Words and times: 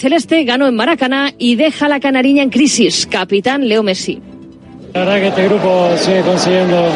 Celeste 0.00 0.44
ganó 0.44 0.66
en 0.66 0.74
Maracaná 0.74 1.34
y 1.36 1.56
deja 1.56 1.86
la 1.86 2.00
canariña 2.00 2.42
en 2.42 2.48
crisis. 2.48 3.06
Capitán 3.06 3.68
Leo 3.68 3.82
Messi. 3.82 4.18
La 4.94 5.00
verdad 5.00 5.20
que 5.20 5.28
este 5.28 5.44
grupo 5.44 5.90
sigue 5.98 6.22
consiguiendo 6.22 6.88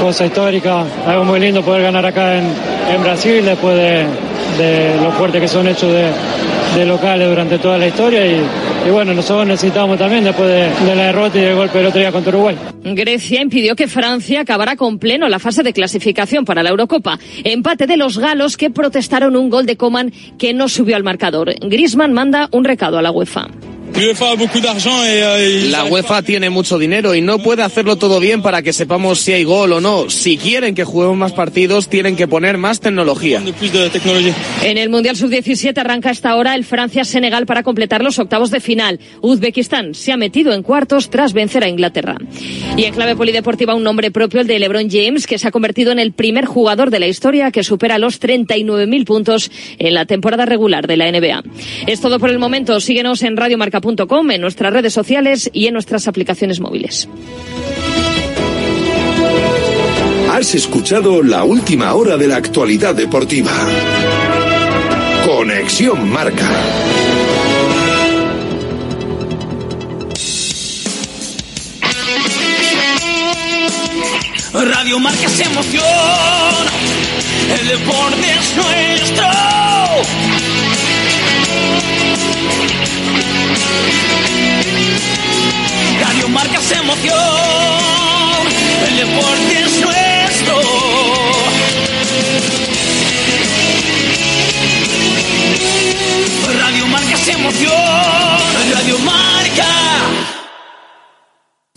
cosas 0.00 0.28
históricas, 0.28 0.86
algo 1.06 1.26
muy 1.26 1.38
lindo 1.38 1.62
poder 1.62 1.82
ganar 1.82 2.06
acá 2.06 2.38
en, 2.38 2.46
en 2.94 3.02
Brasil 3.02 3.44
después 3.44 3.76
de, 3.76 4.06
de 4.56 4.96
lo 5.02 5.12
fuerte 5.12 5.38
que 5.38 5.48
son 5.48 5.68
hechos 5.68 5.92
de, 5.92 6.10
de 6.78 6.86
locales 6.86 7.28
durante 7.28 7.58
toda 7.58 7.76
la 7.76 7.88
historia 7.88 8.24
y, 8.26 8.42
y 8.86 8.90
bueno, 8.90 9.12
nosotros 9.12 9.46
necesitamos 9.46 9.98
también 9.98 10.24
después 10.24 10.48
de, 10.48 10.94
la 10.94 11.02
derrota 11.04 11.38
y 11.38 11.42
del 11.42 11.56
golpe 11.56 11.78
del 11.78 11.86
otro 11.88 12.00
día 12.00 12.12
contra 12.12 12.30
Uruguay. 12.30 12.56
Grecia 12.82 13.42
impidió 13.42 13.76
que 13.76 13.88
Francia 13.88 14.40
acabara 14.40 14.76
con 14.76 14.98
pleno 14.98 15.28
la 15.28 15.38
fase 15.38 15.62
de 15.62 15.72
clasificación 15.72 16.44
para 16.44 16.62
la 16.62 16.70
Eurocopa. 16.70 17.18
Empate 17.44 17.86
de 17.86 17.96
los 17.96 18.18
galos 18.18 18.56
que 18.56 18.70
protestaron 18.70 19.36
un 19.36 19.50
gol 19.50 19.66
de 19.66 19.76
Coman 19.76 20.12
que 20.38 20.54
no 20.54 20.68
subió 20.68 20.96
al 20.96 21.04
marcador. 21.04 21.54
Griezmann 21.60 22.12
manda 22.12 22.48
un 22.52 22.64
recado 22.64 22.98
a 22.98 23.02
la 23.02 23.10
UEFA. 23.10 23.48
La 25.70 25.84
UEFA 25.84 26.22
tiene 26.22 26.50
mucho 26.50 26.78
dinero 26.78 27.14
y 27.14 27.20
no 27.20 27.38
puede 27.38 27.62
hacerlo 27.62 27.96
todo 27.96 28.20
bien 28.20 28.42
para 28.42 28.62
que 28.62 28.72
sepamos 28.72 29.20
si 29.20 29.32
hay 29.32 29.44
gol 29.44 29.72
o 29.72 29.80
no. 29.80 30.08
Si 30.08 30.36
quieren 30.36 30.74
que 30.74 30.84
juguemos 30.84 31.16
más 31.16 31.32
partidos, 31.32 31.88
tienen 31.88 32.16
que 32.16 32.28
poner 32.28 32.56
más 32.56 32.80
tecnología. 32.80 33.42
En 34.62 34.78
el 34.78 34.88
Mundial 34.88 35.16
Sub-17 35.16 35.76
arranca 35.78 36.10
esta 36.10 36.34
hora 36.36 36.54
el 36.54 36.64
Francia-Senegal 36.64 37.46
para 37.46 37.62
completar 37.62 38.02
los 38.02 38.18
octavos 38.18 38.50
de 38.50 38.60
final. 38.60 39.00
Uzbekistán 39.20 39.94
se 39.94 40.12
ha 40.12 40.16
metido 40.16 40.52
en 40.52 40.62
cuartos 40.62 41.10
tras 41.10 41.32
vencer 41.32 41.64
a 41.64 41.68
Inglaterra. 41.68 42.16
Y 42.76 42.84
en 42.84 42.94
clave 42.94 43.16
polideportiva 43.16 43.74
un 43.74 43.82
nombre 43.82 44.10
propio, 44.10 44.40
el 44.40 44.46
de 44.46 44.58
LeBron 44.58 44.88
James, 44.90 45.26
que 45.26 45.38
se 45.38 45.48
ha 45.48 45.50
convertido 45.50 45.92
en 45.92 45.98
el 45.98 46.12
primer 46.12 46.46
jugador 46.46 46.90
de 46.90 47.00
la 47.00 47.06
historia 47.06 47.50
que 47.50 47.64
supera 47.64 47.98
los 47.98 48.20
39.000 48.20 49.04
puntos 49.04 49.50
en 49.78 49.94
la 49.94 50.06
temporada 50.06 50.46
regular 50.46 50.86
de 50.86 50.96
la 50.96 51.10
NBA. 51.10 51.42
Es 51.86 52.00
todo 52.00 52.18
por 52.18 52.30
el 52.30 52.38
momento. 52.38 52.80
Síguenos 52.80 53.22
en 53.22 53.36
Radio 53.36 53.58
Marca 53.58 53.79
en 54.34 54.40
nuestras 54.40 54.72
redes 54.72 54.92
sociales 54.92 55.50
y 55.52 55.66
en 55.66 55.74
nuestras 55.74 56.08
aplicaciones 56.08 56.60
móviles. 56.60 57.08
Has 60.32 60.54
escuchado 60.54 61.22
la 61.22 61.44
última 61.44 61.92
hora 61.94 62.16
de 62.16 62.28
la 62.28 62.36
actualidad 62.36 62.94
deportiva. 62.94 63.52
Conexión 65.26 66.08
Marca. 66.08 66.48
Radio 74.52 74.98
Marca 74.98 75.28
se 75.28 75.44
emoción. 75.44 75.84
El 77.60 77.68
deporte 77.68 78.26
es 78.38 78.56
nuestro. 78.56 79.30
Radio 86.00 86.28
Marcas 86.28 86.72
Emoción, 86.72 87.16
el 88.88 88.96
deporte 88.96 89.60
es 89.64 89.80
nuestro. 89.80 90.60
Radio 96.58 96.86
Marcas 96.86 97.28
Emoción, 97.28 97.72
Radio 98.72 98.98
Marca. 99.00 99.30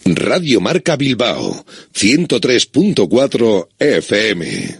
Radio 0.06 0.62
Marca 0.62 0.96
Bilbao, 0.96 1.66
103.4 1.94 3.68
FM. 3.80 4.80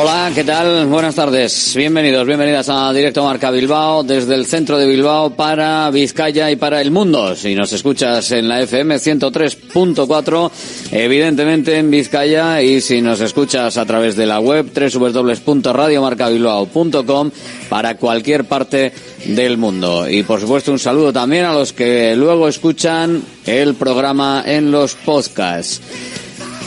Hola, 0.00 0.30
¿qué 0.32 0.44
tal? 0.44 0.86
Buenas 0.86 1.16
tardes. 1.16 1.74
Bienvenidos, 1.74 2.24
bienvenidas 2.24 2.68
a 2.68 2.92
Directo 2.92 3.24
Marca 3.24 3.50
Bilbao, 3.50 4.04
desde 4.04 4.36
el 4.36 4.46
centro 4.46 4.78
de 4.78 4.86
Bilbao 4.86 5.30
para 5.30 5.90
Vizcaya 5.90 6.52
y 6.52 6.56
para 6.56 6.80
el 6.80 6.92
mundo. 6.92 7.34
Si 7.34 7.56
nos 7.56 7.72
escuchas 7.72 8.30
en 8.30 8.46
la 8.46 8.60
FM 8.60 8.94
103.4, 8.94 10.50
evidentemente 10.92 11.78
en 11.78 11.90
Vizcaya, 11.90 12.62
y 12.62 12.80
si 12.80 13.02
nos 13.02 13.20
escuchas 13.20 13.76
a 13.76 13.84
través 13.86 14.14
de 14.14 14.26
la 14.26 14.38
web 14.38 14.70
www.radiomarcabilbao.com 14.72 17.30
para 17.68 17.96
cualquier 17.96 18.44
parte 18.44 18.92
del 19.24 19.58
mundo. 19.58 20.08
Y 20.08 20.22
por 20.22 20.40
supuesto 20.40 20.70
un 20.70 20.78
saludo 20.78 21.12
también 21.12 21.44
a 21.44 21.52
los 21.52 21.72
que 21.72 22.14
luego 22.14 22.46
escuchan 22.46 23.20
el 23.46 23.74
programa 23.74 24.44
en 24.46 24.70
los 24.70 24.94
podcasts. 24.94 25.80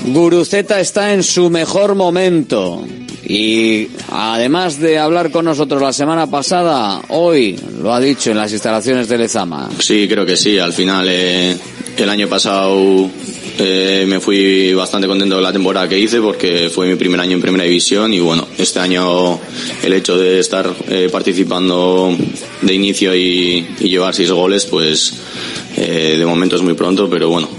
Guruceta 0.06 0.80
está 0.80 1.14
en 1.14 1.24
su 1.24 1.50
mejor 1.50 1.96
momento. 1.96 2.86
Y 3.24 3.88
además 4.12 4.80
de 4.80 4.98
hablar 4.98 5.32
con 5.32 5.46
nosotros 5.46 5.82
la 5.82 5.94
semana 5.94 6.28
pasada, 6.28 7.02
hoy 7.10 7.58
lo 7.82 7.94
ha 7.94 8.00
dicho 8.00 8.32
en 8.32 8.38
las 8.38 8.52
instalaciones 8.52 9.08
de 9.08 9.18
Lezama. 9.18 9.70
Sí, 9.80 10.08
creo 10.10 10.26
que 10.26 10.36
sí. 10.36 10.58
Al 10.58 10.74
final, 10.74 11.08
eh, 11.10 11.56
el 11.98 12.10
año 12.10 12.28
pasado 12.28 13.10
eh, 13.58 14.06
me 14.08 14.20
fui 14.20 14.74
bastante 14.74 15.08
contento 15.08 15.36
de 15.36 15.42
la 15.42 15.54
temporada 15.54 15.88
que 15.88 16.00
hice 16.00 16.20
porque 16.20 16.70
fue 16.70 16.88
mi 16.88 16.96
primer 16.96 17.20
año 17.20 17.34
en 17.34 17.42
primera 17.42 17.64
división 17.64 18.14
y 18.14 18.20
bueno, 18.20 18.48
este 18.58 18.80
año 18.80 19.40
el 19.84 19.94
hecho 19.94 20.18
de 20.18 20.40
estar 20.40 20.74
eh, 20.90 21.10
participando 21.12 22.16
de 22.62 22.74
inicio 22.74 23.16
y, 23.16 23.66
llevar 23.80 24.16
seis 24.16 24.32
goles, 24.32 24.66
pues 24.66 25.14
eh, 25.78 26.16
de 26.18 26.26
momento 26.26 26.56
es 26.56 26.62
muy 26.62 26.74
pronto, 26.74 27.10
pero 27.10 27.30
bueno, 27.30 27.50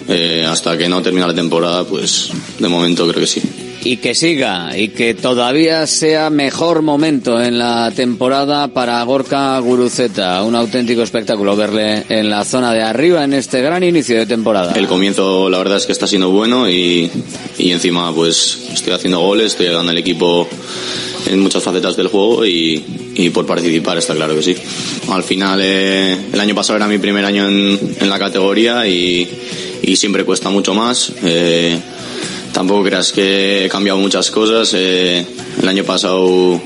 hasta 0.48 0.76
que 0.76 0.88
no 0.88 1.03
termine 1.03 1.26
la 1.26 1.34
temporada, 1.34 1.84
pues 1.84 2.31
de 2.59 2.69
momento 2.69 3.06
creo 3.06 3.21
que 3.21 3.26
sí 3.26 3.42
y 3.84 3.97
que 3.97 4.15
siga 4.15 4.76
y 4.76 4.88
que 4.88 5.15
todavía 5.15 5.87
sea 5.87 6.31
mejor 6.31 6.82
momento 6.82 7.43
en 7.43 7.59
la 7.59 7.91
temporada 7.94 8.69
para 8.69 9.03
Gorka 9.03 9.59
Guruceta. 9.59 10.43
Un 10.43 10.54
auténtico 10.54 11.03
espectáculo 11.03 11.56
verle 11.56 12.04
en 12.09 12.31
la 12.31 12.44
zona 12.44 12.72
de 12.72 12.82
arriba 12.82 13.25
en 13.25 13.34
este 13.34 13.60
gran 13.60 13.82
inicio 13.82 14.16
de 14.16 14.26
temporada. 14.26 14.72
El 14.75 14.87
comienzo 14.87 15.50
la 15.50 15.59
verdad 15.59 15.78
es 15.78 15.87
que 15.87 15.92
está 15.92 16.06
siendo 16.06 16.31
bueno 16.31 16.69
y, 16.69 17.10
y 17.59 17.72
encima 17.72 18.15
pues 18.15 18.69
estoy 18.72 18.92
haciendo 18.92 19.21
goles, 19.21 19.47
estoy 19.53 19.66
ayudando 19.66 19.91
al 19.91 19.98
equipo 19.98 20.48
en 21.26 21.41
muchas 21.41 21.62
facetas 21.62 21.97
del 21.97 22.09
juego 22.09 22.44
y, 22.44 22.84
y, 23.15 23.31
por 23.31 23.47
participar 23.47 23.98
está 23.98 24.15
claro 24.15 24.34
que 24.34 24.42
sí. 24.42 24.56
Al 25.09 25.22
final 25.22 25.60
eh, 25.62 26.16
el 26.32 26.41
año 26.41 26.54
pasado 26.54 26.76
era 26.76 26.88
mi 26.88 26.98
primer 26.98 27.25
año 27.25 27.47
en, 27.47 27.97
en 28.00 28.10
la 28.10 28.19
categoría 28.19 28.87
y, 28.87 29.28
y, 29.82 29.97
siempre 29.97 30.25
cuesta 30.25 30.50
mucho 30.50 30.75
más. 30.75 31.12
Eh, 31.22 31.78
tampoco 32.62 32.84
creas 32.84 33.10
que 33.10 33.64
he 33.64 33.68
cambiado 33.68 33.98
muchas 33.98 34.30
cosas. 34.30 34.72
Eh, 34.74 35.26
el 35.60 35.68
año 35.68 35.82
pasado 35.82 36.62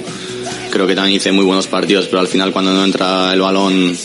creo 0.71 0.87
que 0.87 0.95
también 0.95 1.17
hice 1.17 1.33
muy 1.33 1.43
buenos 1.47 1.69
partidos, 1.69 2.05
pero 2.05 2.21
al 2.21 2.29
final 2.29 2.53
cuando 2.53 2.71
no 2.75 2.85
entra 2.85 3.33
el 3.33 3.41
balón, 3.41 3.97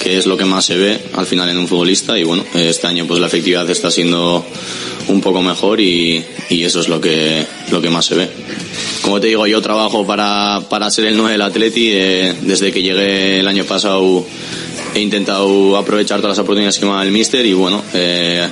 que 0.00 0.18
es 0.18 0.26
lo 0.26 0.36
que 0.36 0.44
más 0.44 0.64
se 0.64 0.76
ve 0.76 0.98
al 1.14 1.24
final 1.24 1.50
en 1.50 1.58
un 1.58 1.68
futbolista, 1.68 2.18
y 2.18 2.24
bueno, 2.24 2.44
este 2.52 2.88
año 2.88 3.06
pues 3.06 3.20
la 3.20 3.28
efectividad 3.28 3.70
está 3.70 3.92
siendo 3.92 4.44
un 5.06 5.20
poco 5.20 5.40
mejor 5.40 5.80
y, 5.80 6.24
y 6.50 6.64
eso 6.64 6.80
es 6.80 6.88
lo 6.88 7.00
que, 7.00 7.46
lo 7.70 7.80
que 7.80 7.90
más 7.90 8.04
se 8.04 8.16
ve. 8.16 8.28
Como 9.02 9.20
te 9.20 9.28
digo, 9.28 9.46
yo 9.46 9.62
trabajo 9.62 10.04
para, 10.04 10.62
para 10.68 10.90
ser 10.90 11.04
el 11.04 11.16
9 11.16 11.30
del 11.30 11.42
Atleti. 11.42 11.90
Eh, 11.92 12.34
desde 12.40 12.72
que 12.72 12.82
llegué 12.82 13.38
el 13.38 13.46
año 13.46 13.64
pasado 13.64 14.26
he 14.96 15.00
intentado 15.00 15.76
aprovechar 15.76 16.18
todas 16.20 16.36
las 16.36 16.42
oportunidades 16.42 16.76
que 16.76 16.86
me 16.86 16.92
da 16.92 17.04
el 17.04 17.12
míster 17.12 17.46
y 17.46 17.52
bueno, 17.52 17.84
eh, 17.94 18.48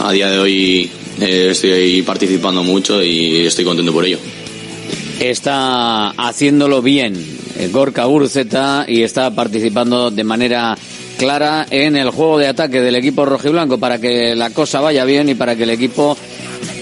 a 0.00 0.10
día 0.10 0.30
de 0.30 0.38
hoy 0.40 0.90
eh, 1.20 1.48
estoy 1.50 2.02
participando 2.02 2.62
mucho 2.62 3.02
y 3.02 3.46
estoy 3.46 3.64
contento 3.64 3.92
por 3.92 4.04
ello. 4.04 4.18
Está 5.20 6.10
haciéndolo 6.10 6.82
bien 6.82 7.14
Gorka 7.72 8.06
Urzeta 8.06 8.84
y 8.86 9.02
está 9.02 9.34
participando 9.34 10.10
de 10.10 10.24
manera 10.24 10.76
clara 11.16 11.66
en 11.70 11.96
el 11.96 12.10
juego 12.10 12.38
de 12.38 12.48
ataque 12.48 12.80
del 12.80 12.96
equipo 12.96 13.24
rojiblanco 13.24 13.78
para 13.78 13.98
que 13.98 14.34
la 14.34 14.50
cosa 14.50 14.80
vaya 14.80 15.04
bien 15.04 15.28
y 15.28 15.34
para 15.34 15.56
que 15.56 15.62
el 15.62 15.70
equipo 15.70 16.16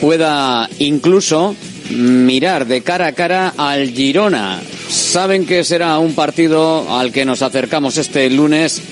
pueda 0.00 0.69
incluso 0.81 1.54
mirar 1.90 2.66
de 2.66 2.82
cara 2.82 3.06
a 3.06 3.12
cara 3.12 3.54
al 3.56 3.90
Girona. 3.90 4.60
Saben 4.88 5.46
que 5.46 5.64
será 5.64 5.98
un 5.98 6.14
partido 6.14 6.98
al 6.98 7.12
que 7.12 7.25
nos 7.25 7.42
acercamos 7.42 7.96
este 7.96 8.28
lunes 8.31 8.82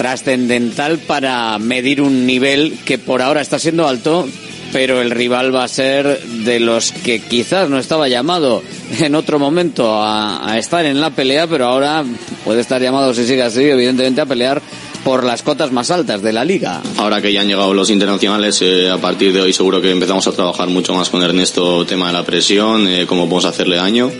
trascendental 0.00 0.96
para 0.96 1.58
medir 1.58 2.00
un 2.00 2.24
nivel 2.24 2.78
que 2.86 2.96
por 2.96 3.20
ahora 3.20 3.42
está 3.42 3.58
siendo 3.58 3.86
alto, 3.86 4.26
pero 4.72 5.02
el 5.02 5.10
rival 5.10 5.54
va 5.54 5.64
a 5.64 5.68
ser 5.68 6.22
de 6.22 6.58
los 6.58 6.90
que 6.90 7.20
quizás 7.20 7.68
no 7.68 7.78
estaba 7.78 8.08
llamado 8.08 8.62
en 8.98 9.14
otro 9.14 9.38
momento 9.38 10.02
a, 10.02 10.50
a, 10.50 10.56
estar 10.56 10.86
en 10.86 11.02
la 11.02 11.10
pelea, 11.10 11.46
pero 11.48 11.66
ahora 11.66 12.02
puede 12.46 12.62
estar 12.62 12.80
llamado, 12.80 13.12
si 13.12 13.26
sigue 13.26 13.42
así, 13.42 13.60
evidentemente 13.60 14.22
a 14.22 14.24
pelear 14.24 14.62
por 15.04 15.22
las 15.22 15.42
cotas 15.42 15.70
más 15.70 15.90
altas 15.90 16.22
de 16.22 16.32
la 16.32 16.46
liga. 16.46 16.80
Ahora 16.96 17.20
que 17.20 17.30
ya 17.30 17.42
han 17.42 17.48
llegado 17.48 17.74
los 17.74 17.90
internacionales, 17.90 18.62
eh, 18.62 18.88
a 18.88 18.96
partir 18.96 19.34
de 19.34 19.42
hoy 19.42 19.52
seguro 19.52 19.82
que 19.82 19.90
empezamos 19.90 20.26
a 20.26 20.32
trabajar 20.32 20.68
mucho 20.68 20.94
más 20.94 21.10
con 21.10 21.22
Ernesto, 21.22 21.84
tema 21.84 22.06
de 22.06 22.14
la 22.14 22.24
presión, 22.24 22.88
eh, 22.88 23.04
cómo 23.06 23.24
podemos 23.24 23.44
hacerle 23.44 23.76
daño. 23.76 24.10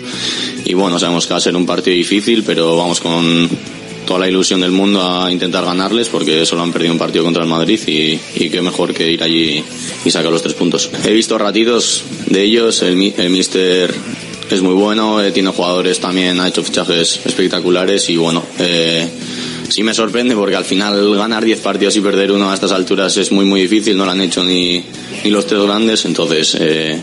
Y 0.62 0.74
bueno, 0.74 0.98
sabemos 0.98 1.26
que 1.26 1.32
va 1.32 1.38
a 1.38 1.40
ser 1.40 1.56
un 1.56 1.64
partido 1.64 1.96
difícil, 1.96 2.44
pero 2.44 2.76
vamos 2.76 3.00
con 3.00 3.48
toda 4.10 4.18
la 4.18 4.28
ilusión 4.28 4.60
del 4.60 4.72
mundo 4.72 5.00
a 5.00 5.30
intentar 5.30 5.64
ganarles 5.64 6.08
porque 6.08 6.44
solo 6.44 6.62
han 6.62 6.72
perdido 6.72 6.92
un 6.92 6.98
partido 6.98 7.22
contra 7.22 7.44
el 7.44 7.48
Madrid 7.48 7.78
y, 7.86 8.18
y 8.34 8.50
qué 8.50 8.60
mejor 8.60 8.92
que 8.92 9.08
ir 9.08 9.22
allí 9.22 9.62
y 10.04 10.10
sacar 10.10 10.32
los 10.32 10.42
tres 10.42 10.54
puntos. 10.54 10.90
He 11.04 11.12
visto 11.12 11.38
ratitos 11.38 12.02
de 12.26 12.42
ellos, 12.42 12.82
el, 12.82 13.14
el 13.16 13.30
míster 13.30 13.94
es 14.50 14.62
muy 14.62 14.74
bueno, 14.74 15.22
eh, 15.22 15.30
tiene 15.30 15.50
jugadores 15.50 16.00
también, 16.00 16.40
ha 16.40 16.48
hecho 16.48 16.64
fichajes 16.64 17.20
espectaculares 17.24 18.10
y 18.10 18.16
bueno, 18.16 18.42
eh, 18.58 19.08
sí 19.68 19.84
me 19.84 19.94
sorprende 19.94 20.34
porque 20.34 20.56
al 20.56 20.64
final 20.64 21.16
ganar 21.16 21.44
10 21.44 21.60
partidos 21.60 21.94
y 21.94 22.00
perder 22.00 22.32
uno 22.32 22.50
a 22.50 22.54
estas 22.54 22.72
alturas 22.72 23.16
es 23.16 23.30
muy 23.30 23.44
muy 23.44 23.60
difícil, 23.60 23.96
no 23.96 24.04
lo 24.04 24.10
han 24.10 24.22
hecho 24.22 24.42
ni, 24.42 24.82
ni 25.22 25.30
los 25.30 25.46
tres 25.46 25.62
grandes, 25.62 26.04
entonces 26.04 26.56
eh, 26.58 27.00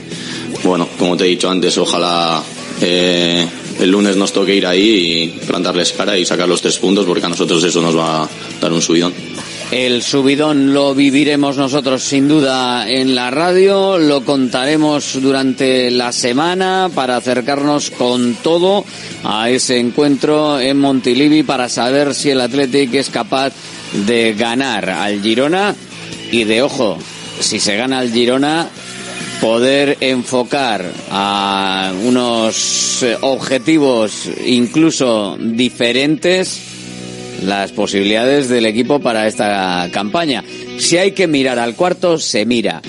bueno, 0.65 0.89
como 0.99 1.15
te 1.15 1.23
he 1.23 1.29
dicho 1.29 1.49
antes, 1.49 1.77
ojalá 1.77 2.43
eh, 2.81 3.47
el 3.79 3.91
lunes 3.91 4.15
nos 4.15 4.33
toque 4.33 4.55
ir 4.55 4.65
ahí 4.65 5.33
y 5.41 5.45
plantarles 5.45 5.93
cara 5.93 6.17
y 6.17 6.25
sacar 6.25 6.47
los 6.47 6.61
tres 6.61 6.77
puntos 6.77 7.05
porque 7.05 7.25
a 7.25 7.29
nosotros 7.29 7.63
eso 7.63 7.81
nos 7.81 7.97
va 7.97 8.23
a 8.23 8.29
dar 8.61 8.73
un 8.73 8.81
subidón. 8.81 9.13
El 9.71 10.01
subidón 10.01 10.73
lo 10.73 10.95
viviremos 10.95 11.57
nosotros 11.57 12.01
sin 12.01 12.29
duda 12.29 12.89
en 12.89 13.15
la 13.15 13.29
radio, 13.31 13.97
lo 13.97 14.23
contaremos 14.23 15.21
durante 15.21 15.91
la 15.91 16.13
semana 16.13 16.89
para 16.95 17.17
acercarnos 17.17 17.91
con 17.91 18.35
todo 18.35 18.85
a 19.25 19.49
ese 19.49 19.77
encuentro 19.77 20.57
en 20.59 20.79
Montilivi 20.79 21.43
para 21.43 21.67
saber 21.67 22.15
si 22.15 22.29
el 22.29 22.39
Athletic 22.39 22.93
es 22.93 23.09
capaz 23.09 23.51
de 24.05 24.35
ganar 24.35 24.89
al 24.89 25.21
Girona 25.21 25.75
y 26.31 26.45
de 26.45 26.61
ojo, 26.61 26.97
si 27.41 27.59
se 27.59 27.75
gana 27.75 27.99
al 27.99 28.11
Girona 28.11 28.69
poder 29.41 29.97
enfocar 30.01 30.85
a 31.11 31.93
unos 32.03 33.05
objetivos 33.21 34.29
incluso 34.45 35.37
diferentes 35.39 36.61
las 37.43 37.71
posibilidades 37.71 38.49
del 38.49 38.65
equipo 38.65 38.99
para 38.99 39.27
esta 39.27 39.89
campaña. 39.91 40.43
Si 40.79 40.97
hay 40.97 41.11
que 41.11 41.27
mirar 41.27 41.59
al 41.59 41.75
cuarto, 41.75 42.17
se 42.17 42.45
mira. 42.45 42.81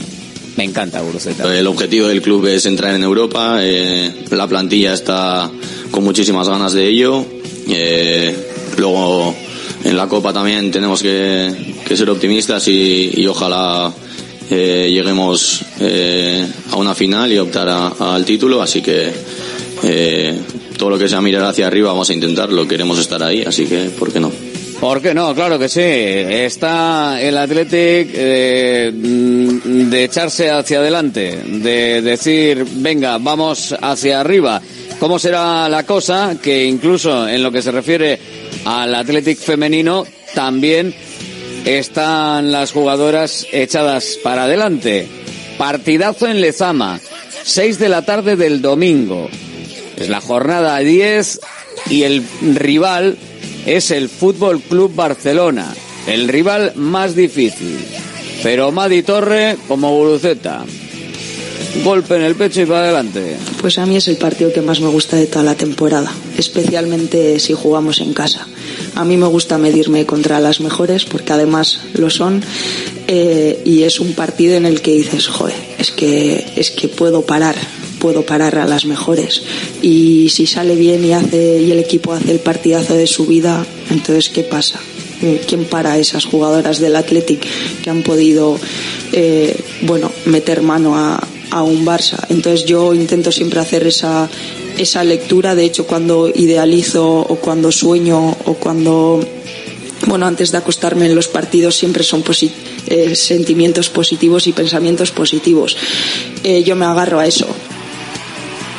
Me 0.57 0.65
encanta 0.65 1.01
Guruceta. 1.01 1.57
El 1.57 1.67
objetivo 1.67 2.09
del 2.09 2.23
club 2.23 2.47
es 2.47 2.67
entrar 2.67 2.95
en 2.95 3.03
Europa. 3.03 3.59
Eh, 3.61 4.25
la 4.31 4.47
plantilla 4.49 4.95
está 4.95 5.51
con 5.91 6.03
muchísimas 6.03 6.49
ganas 6.49 6.73
de 6.73 6.87
ello. 6.89 7.25
Eh, 7.69 8.35
luego 8.77 9.35
en 9.85 9.97
la 9.97 10.09
Copa 10.09 10.33
también 10.33 10.71
tenemos 10.71 11.03
que, 11.03 11.75
ser 11.95 12.11
optimistas 12.11 12.67
y 12.69 13.27
ojalá 13.27 13.93
eh, 14.51 14.91
lleguemos 14.91 15.65
a 16.71 16.77
una 16.77 16.95
final 16.95 17.33
y 17.33 17.39
optar 17.39 17.69
al 17.99 18.25
título. 18.25 18.63
Así 18.63 18.83
que 18.83 19.13
todo 20.77 20.91
lo 20.91 20.99
que 20.99 21.09
sea 21.09 21.21
mirar 21.21 21.45
hacia 21.45 21.67
arriba 21.67 21.91
vamos 21.91 22.11
a 22.11 22.15
intentarlo, 22.15 22.67
queremos 22.67 22.99
estar 22.99 23.23
ahí, 23.23 23.43
así 23.43 23.67
que 23.67 23.91
¿por 23.99 24.13
qué 24.13 24.21
no? 24.21 24.33
¿Por 24.81 25.03
qué 25.03 25.13
no? 25.13 25.35
Claro 25.35 25.59
que 25.59 25.69
sí. 25.69 25.81
Está 25.81 27.21
el 27.21 27.37
Athletic 27.37 28.11
eh, 28.15 28.93
de 28.95 30.05
echarse 30.05 30.51
hacia 30.51 30.79
adelante, 30.79 31.37
de 31.45 32.01
decir, 32.01 32.65
venga, 32.77 33.19
vamos 33.19 33.75
hacia 33.81 34.21
arriba. 34.21 34.63
¿Cómo 35.01 35.19
será 35.19 35.69
la 35.69 35.85
cosa? 35.85 36.37
Que 36.41 36.65
incluso 36.65 37.27
en 37.27 37.43
lo 37.43 37.51
que 37.51 37.61
se 37.61 37.73
refiere 37.73 38.21
al 38.67 38.95
Athletic 38.95 39.39
femenino, 39.39 40.05
también 40.33 40.95
están 41.65 42.53
las 42.53 42.73
jugadoras 42.73 43.47
echadas 43.53 44.19
para 44.23 44.45
adelante. 44.45 45.07
Partidazo 45.59 46.29
en 46.29 46.41
Lezama, 46.41 47.01
6 47.43 47.79
de 47.79 47.89
la 47.89 48.03
tarde 48.03 48.37
del 48.37 48.63
domingo. 48.63 49.29
Es 49.97 50.09
la 50.09 50.21
jornada 50.21 50.79
10 50.79 51.41
y 51.91 52.05
el 52.05 52.25
rival 52.55 53.17
es 53.67 53.91
el 53.91 54.09
Fútbol 54.09 54.61
Club 54.61 54.95
Barcelona, 54.95 55.75
el 56.07 56.29
rival 56.29 56.73
más 56.77 57.15
difícil. 57.15 57.79
Pero 58.43 58.71
Madi 58.71 59.03
Torre 59.03 59.57
como 59.67 59.91
Guruceta. 59.91 60.65
Golpe 61.85 62.17
en 62.17 62.23
el 62.23 62.35
pecho 62.35 62.63
y 62.63 62.67
para 62.67 62.85
adelante. 62.85 63.37
Pues 63.61 63.79
a 63.79 63.87
mí 63.87 63.97
es 63.97 64.09
el 64.09 64.17
partido 64.17 64.53
que 64.53 64.63
más 64.63 64.81
me 64.81 64.89
gusta 64.89 65.17
de 65.17 65.27
toda 65.27 65.45
la 65.45 65.55
temporada, 65.55 66.13
especialmente 66.37 67.39
si 67.39 67.53
jugamos 67.53 68.01
en 68.01 68.15
casa. 68.15 68.47
A 68.95 69.05
mí 69.05 69.17
me 69.17 69.27
gusta 69.27 69.59
medirme 69.59 70.07
contra 70.07 70.41
las 70.41 70.61
mejores 70.61 71.05
porque 71.05 71.33
además 71.33 71.81
lo 71.95 72.11
son 72.11 72.43
eh, 73.07 73.61
y 73.65 73.83
es 73.83 74.01
un 74.01 74.15
partido 74.15 74.57
en 74.57 74.67
el 74.67 74.81
que 74.81 74.95
dices, 74.95 75.29
joder, 75.29 75.57
es 75.79 75.91
que, 75.91 76.53
es 76.57 76.71
que 76.71 76.89
puedo 76.89 77.23
parar, 77.23 77.57
puedo 78.01 78.25
parar 78.25 78.59
a 78.59 78.67
las 78.67 78.87
mejores. 78.87 79.43
Y 79.83 80.31
si 80.31 80.47
sale 80.47 80.75
bien 80.75 81.05
y, 81.05 81.13
hace, 81.13 81.61
y 81.61 81.71
el 81.71 81.79
equipo 81.79 82.13
hace 82.13 82.33
el 82.33 82.41
partidazo 82.41 82.95
de 82.95 83.07
su 83.07 83.27
vida, 83.27 83.65
entonces 83.91 84.31
¿qué 84.31 84.43
pasa? 84.43 84.81
Eh, 85.23 85.43
¿Quién 85.47 85.65
para 85.65 85.99
esas 85.99 86.25
jugadoras 86.25 86.79
del 86.79 86.97
Athletic 86.97 87.45
que 87.83 87.91
han 87.91 88.03
podido 88.03 88.59
eh, 89.13 89.57
bueno, 89.83 90.11
meter 90.27 90.63
mano 90.63 90.97
a, 90.97 91.21
a 91.51 91.63
un 91.63 91.85
Barça? 91.85 92.19
Entonces 92.29 92.65
yo 92.65 92.95
intento 92.95 93.33
siempre 93.33 93.61
hacer 93.61 93.87
esa, 93.87 94.29
esa 94.77 95.05
lectura. 95.05 95.55
De 95.55 95.65
hecho, 95.65 95.87
cuando 95.87 96.29
idealizo 96.29 97.07
o 97.07 97.37
cuando 97.37 97.73
sueño 97.73 98.37
o 98.45 98.55
cuando 98.55 99.21
bueno, 100.07 100.27
antes 100.27 100.53
de 100.53 100.59
acostarme 100.59 101.07
en 101.07 101.15
los 101.15 101.29
partidos 101.29 101.75
siempre 101.75 102.03
son 102.03 102.23
posit 102.23 102.53
eh, 102.87 103.15
sentimientos 103.15 103.89
positivos 103.91 104.47
y 104.47 104.53
pensamientos 104.53 105.11
positivos. 105.11 105.77
Eh, 106.45 106.63
yo 106.63 106.77
me 106.77 106.87
agarro 106.87 107.19
a 107.19 107.27
eso. 107.27 107.47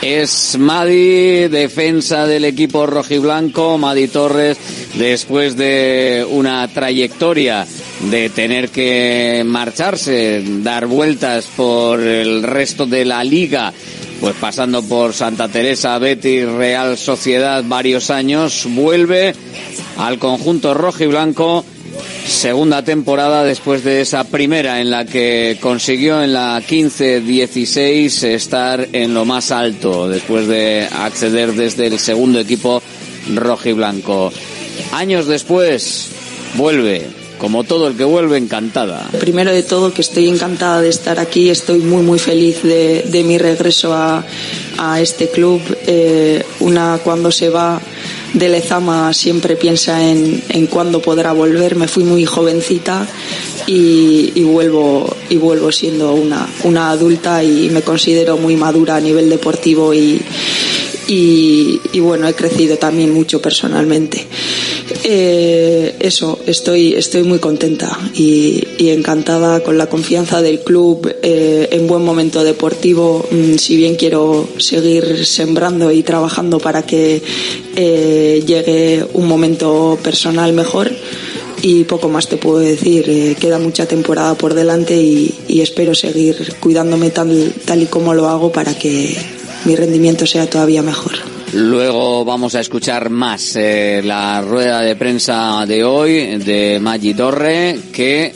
Es 0.02 0.58
Madi, 0.58 1.50
defensa 1.50 2.26
del 2.26 2.46
equipo 2.46 2.86
rojiblanco, 2.86 3.78
Madi 3.78 4.08
Torres, 4.08 4.58
después 4.96 5.58
de 5.58 6.26
una 6.30 6.66
trayectoria 6.70 7.68
de 8.02 8.30
tener 8.30 8.70
que 8.70 9.44
marcharse, 9.46 10.44
dar 10.62 10.88
vueltas 10.88 11.46
por 11.56 12.00
el 12.00 12.44
resto 12.44 12.86
de 12.86 13.06
la 13.06 13.24
liga, 13.24 13.74
pues 14.20 14.36
pasando 14.36 14.84
por 14.84 15.14
Santa 15.14 15.48
Teresa, 15.48 15.98
Betis, 16.00 16.46
Real 16.46 16.98
Sociedad 16.98 17.64
varios 17.66 18.10
años, 18.10 18.66
vuelve 18.70 19.34
al 19.98 20.18
conjunto 20.18 20.74
rojiblanco 20.74 21.66
segunda 22.26 22.84
temporada 22.84 23.44
después 23.44 23.84
de 23.84 24.02
esa 24.02 24.24
primera 24.24 24.80
en 24.80 24.92
la 24.92 25.06
que 25.06 25.58
consiguió 25.60 26.22
en 26.22 26.34
la 26.34 26.62
15-16 26.62 28.24
estar 28.24 28.88
en 28.94 29.14
lo 29.14 29.26
más 29.26 29.52
alto 29.52 30.08
después 30.08 30.48
de 30.48 30.88
acceder 30.92 31.54
desde 31.54 31.88
el 31.88 32.00
segundo 32.00 32.40
equipo 32.40 32.82
rojiblanco. 33.36 34.32
Años 34.94 35.26
después 35.26 36.10
vuelve, 36.56 37.08
como 37.40 37.64
todo 37.64 37.88
el 37.88 37.96
que 37.96 38.04
vuelve, 38.04 38.38
encantada. 38.38 39.10
Primero 39.20 39.52
de 39.52 39.64
todo 39.64 39.94
que 39.94 40.02
estoy 40.02 40.28
encantada 40.28 40.82
de 40.82 40.90
estar 40.90 41.20
aquí, 41.20 41.50
estoy 41.50 41.80
muy 41.80 42.04
muy 42.04 42.20
feliz 42.20 42.62
de, 42.62 43.06
de 43.08 43.24
mi 43.24 43.38
regreso 43.38 43.94
a, 43.94 44.24
a 44.78 45.02
este 45.02 45.30
club. 45.30 45.62
Eh, 45.88 46.44
una 46.60 47.00
cuando 47.04 47.32
se 47.32 47.50
va 47.50 47.82
de 48.34 48.50
Lezama 48.50 49.12
siempre 49.14 49.56
piensa 49.56 50.08
en, 50.08 50.44
en 50.50 50.68
cuándo 50.68 51.02
podrá 51.02 51.32
volver. 51.32 51.76
Me 51.76 51.88
fui 51.88 52.04
muy 52.04 52.26
jovencita 52.26 53.08
y, 53.66 54.32
y, 54.36 54.44
vuelvo 54.44 55.16
y 55.30 55.38
vuelvo 55.38 55.72
siendo 55.72 56.14
una, 56.14 56.48
una 56.64 56.92
adulta 56.92 57.44
y 57.44 57.70
me 57.70 57.82
considero 57.82 58.38
muy 58.38 58.56
madura 58.56 58.98
a 58.98 59.02
nivel 59.02 59.30
deportivo 59.30 59.94
y, 59.94 60.22
y, 61.10 61.82
y 61.92 62.00
bueno, 62.00 62.28
he 62.28 62.36
crecido 62.36 62.78
también 62.78 63.12
mucho 63.12 63.42
personalmente. 63.42 64.28
Eh, 65.04 65.96
eso, 66.00 66.40
estoy, 66.46 66.94
estoy 66.94 67.24
muy 67.24 67.40
contenta 67.40 67.98
y, 68.14 68.64
encantada 68.78 69.62
con 69.62 69.78
la 69.78 69.88
confianza 69.88 70.42
del 70.42 70.60
club 70.62 71.12
eh, 71.24 71.68
en 71.72 71.88
buen 71.88 72.04
momento 72.04 72.44
deportivo. 72.44 73.26
Mm, 73.32 73.56
si 73.56 73.76
bien 73.76 73.96
quiero 73.96 74.48
seguir 74.60 75.26
sembrando 75.26 75.92
y 75.92 76.04
trabajando 76.04 76.60
para 76.60 76.84
que 76.84 77.22
eh, 77.76 78.44
llegue 78.46 79.04
un 79.14 79.28
momento 79.28 79.98
personal 80.04 80.54
mejor, 80.54 80.92
y 81.62 81.84
poco 81.86 82.08
más 82.08 82.28
te 82.28 82.38
puedo 82.38 82.60
decir. 82.60 83.10
Eh, 83.10 83.36
queda 83.38 83.58
mucha 83.58 83.88
temporada 83.88 84.36
por 84.36 84.54
delante 84.54 84.96
y, 84.96 85.34
y 85.48 85.62
espero 85.62 85.96
seguir 85.96 86.56
cuidándome 86.60 87.10
tal, 87.10 87.54
tal 87.66 87.82
y 87.82 87.88
como 87.88 88.14
lo 88.14 88.30
hago 88.30 88.52
para 88.52 88.78
que 88.78 89.39
mi 89.66 89.76
rendimiento 89.76 90.26
sea 90.26 90.50
todavía 90.50 90.82
mejor. 90.82 91.14
Luego 91.54 92.24
vamos 92.26 92.54
a 92.54 92.60
escuchar 92.60 93.10
más 93.10 93.56
eh, 93.56 94.02
la 94.04 94.42
rueda 94.42 94.82
de 94.82 94.96
prensa 94.96 95.66
de 95.66 95.84
hoy 95.84 96.38
de 96.38 96.80
Maggi 96.80 97.16
Torre, 97.16 97.80
que 97.92 98.34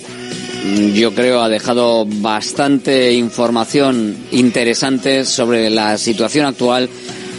mm, 0.66 0.94
yo 0.94 1.14
creo 1.14 1.42
ha 1.42 1.50
dejado 1.50 2.06
bastante 2.08 3.14
información 3.14 4.18
interesante 4.32 5.26
sobre 5.26 5.70
la 5.70 5.98
situación 6.00 6.48
actual, 6.48 6.90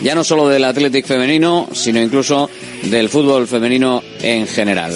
ya 0.03 0.15
no 0.15 0.23
solo 0.23 0.49
del 0.49 0.65
Athletic 0.65 1.07
femenino, 1.07 1.69
sino 1.73 2.01
incluso 2.01 2.49
del 2.85 3.09
fútbol 3.09 3.49
femenino 3.49 4.01
en 4.23 4.47
general. 4.47 4.93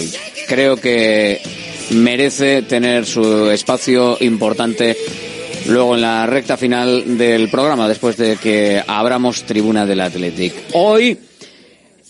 Creo 0.46 0.76
que 0.76 1.40
merece 1.90 2.62
tener 2.62 3.04
su 3.04 3.50
espacio 3.50 4.16
importante 4.20 4.96
luego 5.68 5.94
en 5.94 6.00
la 6.00 6.26
recta 6.26 6.56
final 6.56 7.18
del 7.18 7.48
programa, 7.48 7.88
después 7.88 8.16
de 8.16 8.36
que 8.36 8.82
abramos 8.86 9.44
tribuna 9.44 9.86
del 9.86 10.00
Athletic. 10.00 10.54
Hoy, 10.72 11.16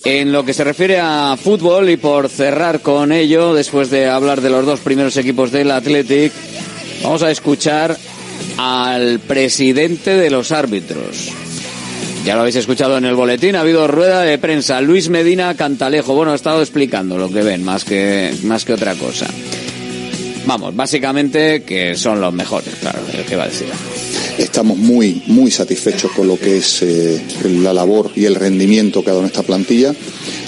en 0.05 0.33
lo 0.33 0.45
que 0.45 0.55
se 0.55 0.65
refiere 0.65 0.99
a 1.01 1.37
fútbol, 1.37 1.91
y 1.91 1.97
por 1.97 2.29
cerrar 2.29 2.81
con 2.81 3.13
ello, 3.13 3.55
después 3.55 3.91
de 3.91 4.07
hablar 4.07 4.41
de 4.41 4.51
los 4.51 4.65
dos 4.65 4.81
primeros 4.81 5.17
equipos 5.17 5.51
del 5.51 5.71
Athletic, 5.71 6.33
vamos 7.03 7.23
a 7.23 7.31
escuchar 7.31 7.97
al 8.57 9.19
presidente 9.21 10.17
de 10.17 10.31
los 10.31 10.53
árbitros. 10.53 11.33
Ya 12.25 12.35
lo 12.35 12.41
habéis 12.41 12.57
escuchado 12.57 12.99
en 12.99 13.05
el 13.05 13.15
boletín, 13.15 13.57
ha 13.57 13.61
habido 13.61 13.87
rueda 13.89 14.23
de 14.23 14.39
prensa. 14.39 14.81
Luis 14.81 15.09
Medina 15.09 15.55
Cantalejo, 15.55 16.15
bueno, 16.15 16.33
ha 16.33 16.35
estado 16.35 16.61
explicando 16.61 17.17
lo 17.17 17.31
que 17.31 17.43
ven, 17.43 17.65
más 17.65 17.85
que, 17.85 18.35
más 18.45 18.65
que 18.65 18.75
otra 18.75 18.95
cosa. 18.95 19.27
Vamos, 20.49 20.75
básicamente 20.75 21.63
que 21.63 21.95
son 21.95 22.23
los 22.23 22.33
mejores, 22.33 22.75
claro, 22.77 23.01
¿qué 23.29 23.37
va 23.37 23.43
a 23.43 23.49
decir? 23.49 23.67
Estamos 24.39 24.79
muy, 24.79 25.23
muy 25.27 25.51
satisfechos 25.51 26.11
con 26.13 26.27
lo 26.27 26.39
que 26.39 26.57
es 26.57 26.81
eh, 26.81 27.23
la 27.61 27.75
labor 27.75 28.13
y 28.17 28.25
el 28.25 28.35
rendimiento 28.35 29.05
que 29.05 29.11
ha 29.11 29.13
dado 29.13 29.25
en 29.25 29.27
esta 29.27 29.43
plantilla, 29.43 29.95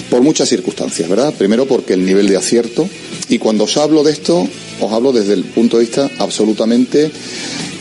por 0.09 0.23
muchas 0.23 0.49
circunstancias, 0.49 1.07
¿verdad? 1.07 1.35
Primero 1.35 1.67
porque 1.67 1.93
el 1.93 2.03
nivel 2.03 2.27
de 2.27 2.35
acierto, 2.35 2.89
y 3.29 3.37
cuando 3.37 3.65
os 3.65 3.77
hablo 3.77 4.03
de 4.03 4.13
esto, 4.13 4.49
os 4.79 4.91
hablo 4.91 5.11
desde 5.13 5.33
el 5.33 5.43
punto 5.43 5.77
de 5.77 5.83
vista 5.83 6.09
absolutamente 6.17 7.11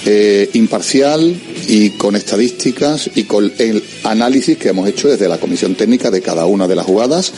eh, 0.05 0.51
imparcial 0.53 1.35
y 1.71 1.91
con 1.91 2.17
estadísticas 2.17 3.09
y 3.15 3.23
con 3.25 3.53
el 3.59 3.85
análisis 4.03 4.59
que 4.59 4.71
hemos 4.71 4.89
hecho 4.89 5.07
desde 5.07 5.29
la 5.29 5.39
comisión 5.39 5.77
técnica 5.77 6.11
de 6.11 6.21
cada 6.21 6.45
una 6.45 6.67
de 6.67 6.75
las 6.75 6.85
jugadas, 6.85 7.33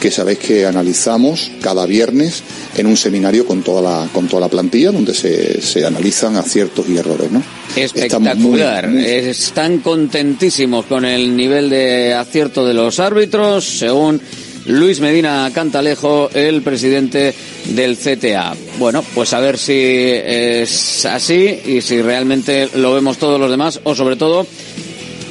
que 0.00 0.10
sabéis 0.10 0.38
que 0.38 0.64
analizamos 0.64 1.50
cada 1.60 1.84
viernes 1.84 2.42
en 2.74 2.86
un 2.86 2.96
seminario 2.96 3.44
con 3.44 3.62
toda 3.62 3.82
la, 3.82 4.08
con 4.14 4.28
toda 4.28 4.40
la 4.40 4.48
plantilla, 4.48 4.92
donde 4.92 5.12
se, 5.12 5.60
se 5.60 5.84
analizan 5.84 6.36
aciertos 6.36 6.88
y 6.88 6.96
errores, 6.96 7.30
¿no? 7.30 7.42
Espectacular. 7.76 8.86
Están 8.86 9.80
contentísimos 9.80 10.86
con 10.86 11.04
el 11.04 11.36
nivel 11.36 11.68
de 11.68 12.14
acierto 12.14 12.64
de 12.66 12.72
los 12.72 12.98
árbitros, 12.98 13.62
según 13.62 14.22
Luis 14.66 15.00
Medina 15.00 15.48
Cantalejo, 15.54 16.28
el 16.34 16.62
presidente 16.62 17.32
del 17.66 17.96
CTA. 17.96 18.54
Bueno, 18.78 19.04
pues 19.14 19.32
a 19.32 19.40
ver 19.40 19.58
si 19.58 19.72
es 19.74 21.06
así 21.06 21.60
y 21.64 21.80
si 21.80 22.02
realmente 22.02 22.68
lo 22.74 22.92
vemos 22.92 23.18
todos 23.18 23.38
los 23.38 23.50
demás 23.50 23.80
o 23.84 23.94
sobre 23.94 24.16
todo 24.16 24.46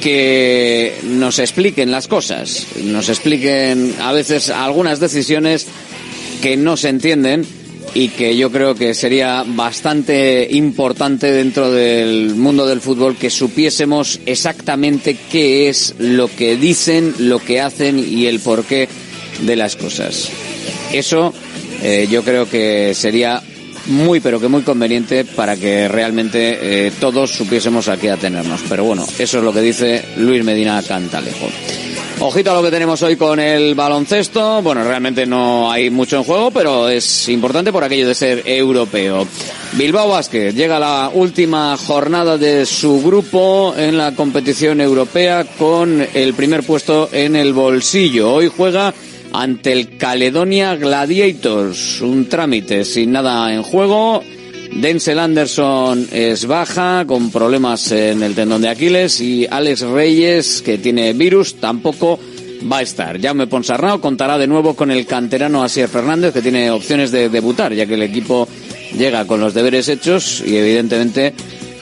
que 0.02 0.94
nos 1.04 1.38
expliquen 1.38 1.90
las 1.90 2.08
cosas, 2.08 2.66
nos 2.84 3.08
expliquen 3.08 3.94
a 4.00 4.12
veces 4.12 4.48
algunas 4.50 5.00
decisiones 5.00 5.66
que 6.40 6.56
no 6.56 6.76
se 6.76 6.88
entienden 6.88 7.44
y 7.94 8.08
que 8.08 8.36
yo 8.36 8.50
creo 8.52 8.74
que 8.74 8.94
sería 8.94 9.44
bastante 9.46 10.48
importante 10.50 11.30
dentro 11.30 11.70
del 11.70 12.34
mundo 12.34 12.66
del 12.66 12.80
fútbol 12.80 13.16
que 13.16 13.30
supiésemos 13.30 14.20
exactamente 14.26 15.16
qué 15.30 15.68
es 15.68 15.94
lo 15.98 16.28
que 16.28 16.56
dicen, 16.56 17.14
lo 17.18 17.38
que 17.38 17.60
hacen 17.60 17.98
y 17.98 18.26
el 18.26 18.40
porqué 18.40 18.88
de 19.40 19.56
las 19.56 19.76
cosas. 19.76 20.28
Eso 20.92 21.32
eh, 21.82 22.06
yo 22.10 22.22
creo 22.22 22.48
que 22.48 22.94
sería 22.94 23.42
muy 23.86 24.20
pero 24.20 24.40
que 24.40 24.48
muy 24.48 24.62
conveniente 24.62 25.24
para 25.24 25.56
que 25.56 25.88
realmente 25.88 26.58
eh, 26.60 26.92
todos 27.00 27.30
supiésemos 27.30 27.88
a 27.88 27.96
qué 27.96 28.10
atenernos. 28.10 28.62
Pero 28.68 28.84
bueno, 28.84 29.06
eso 29.18 29.38
es 29.38 29.44
lo 29.44 29.52
que 29.52 29.60
dice 29.60 30.04
Luis 30.16 30.44
Medina 30.44 30.82
Cantalejo. 30.82 31.48
Ojito 32.18 32.50
a 32.50 32.54
lo 32.54 32.62
que 32.62 32.70
tenemos 32.70 33.02
hoy 33.02 33.16
con 33.16 33.38
el 33.38 33.74
baloncesto. 33.74 34.62
Bueno, 34.62 34.82
realmente 34.82 35.26
no 35.26 35.70
hay 35.70 35.90
mucho 35.90 36.16
en 36.16 36.24
juego, 36.24 36.50
pero 36.50 36.88
es 36.88 37.28
importante 37.28 37.70
por 37.72 37.84
aquello 37.84 38.08
de 38.08 38.14
ser 38.14 38.42
europeo. 38.46 39.26
Bilbao 39.72 40.08
Basket 40.08 40.52
llega 40.52 40.78
a 40.78 40.80
la 40.80 41.10
última 41.12 41.76
jornada 41.76 42.38
de 42.38 42.64
su 42.64 43.02
grupo 43.02 43.74
en 43.76 43.98
la 43.98 44.14
competición 44.14 44.80
europea 44.80 45.44
con 45.58 46.06
el 46.14 46.32
primer 46.32 46.62
puesto 46.62 47.10
en 47.12 47.36
el 47.36 47.52
bolsillo. 47.52 48.32
Hoy 48.32 48.50
juega 48.54 48.94
ante 49.36 49.72
el 49.72 49.98
Caledonia 49.98 50.76
Gladiators. 50.76 52.00
Un 52.00 52.28
trámite 52.28 52.84
sin 52.84 53.12
nada 53.12 53.52
en 53.52 53.62
juego. 53.62 54.22
Denzel 54.72 55.18
Anderson 55.18 56.08
es 56.10 56.46
baja 56.46 57.04
con 57.06 57.30
problemas 57.30 57.92
en 57.92 58.22
el 58.22 58.34
tendón 58.34 58.62
de 58.62 58.70
Aquiles 58.70 59.20
y 59.20 59.46
Alex 59.48 59.82
Reyes, 59.82 60.62
que 60.62 60.78
tiene 60.78 61.12
virus, 61.12 61.56
tampoco 61.56 62.18
va 62.70 62.78
a 62.78 62.82
estar. 62.82 63.20
Jaume 63.20 63.46
Ponsarnau 63.46 64.00
contará 64.00 64.38
de 64.38 64.46
nuevo 64.46 64.74
con 64.74 64.90
el 64.90 65.06
canterano 65.06 65.62
Asier 65.62 65.88
Fernández, 65.88 66.32
que 66.32 66.42
tiene 66.42 66.70
opciones 66.70 67.10
de 67.10 67.28
debutar, 67.28 67.74
ya 67.74 67.86
que 67.86 67.94
el 67.94 68.02
equipo 68.02 68.48
llega 68.96 69.26
con 69.26 69.40
los 69.40 69.52
deberes 69.52 69.88
hechos 69.88 70.42
y 70.44 70.56
evidentemente 70.56 71.34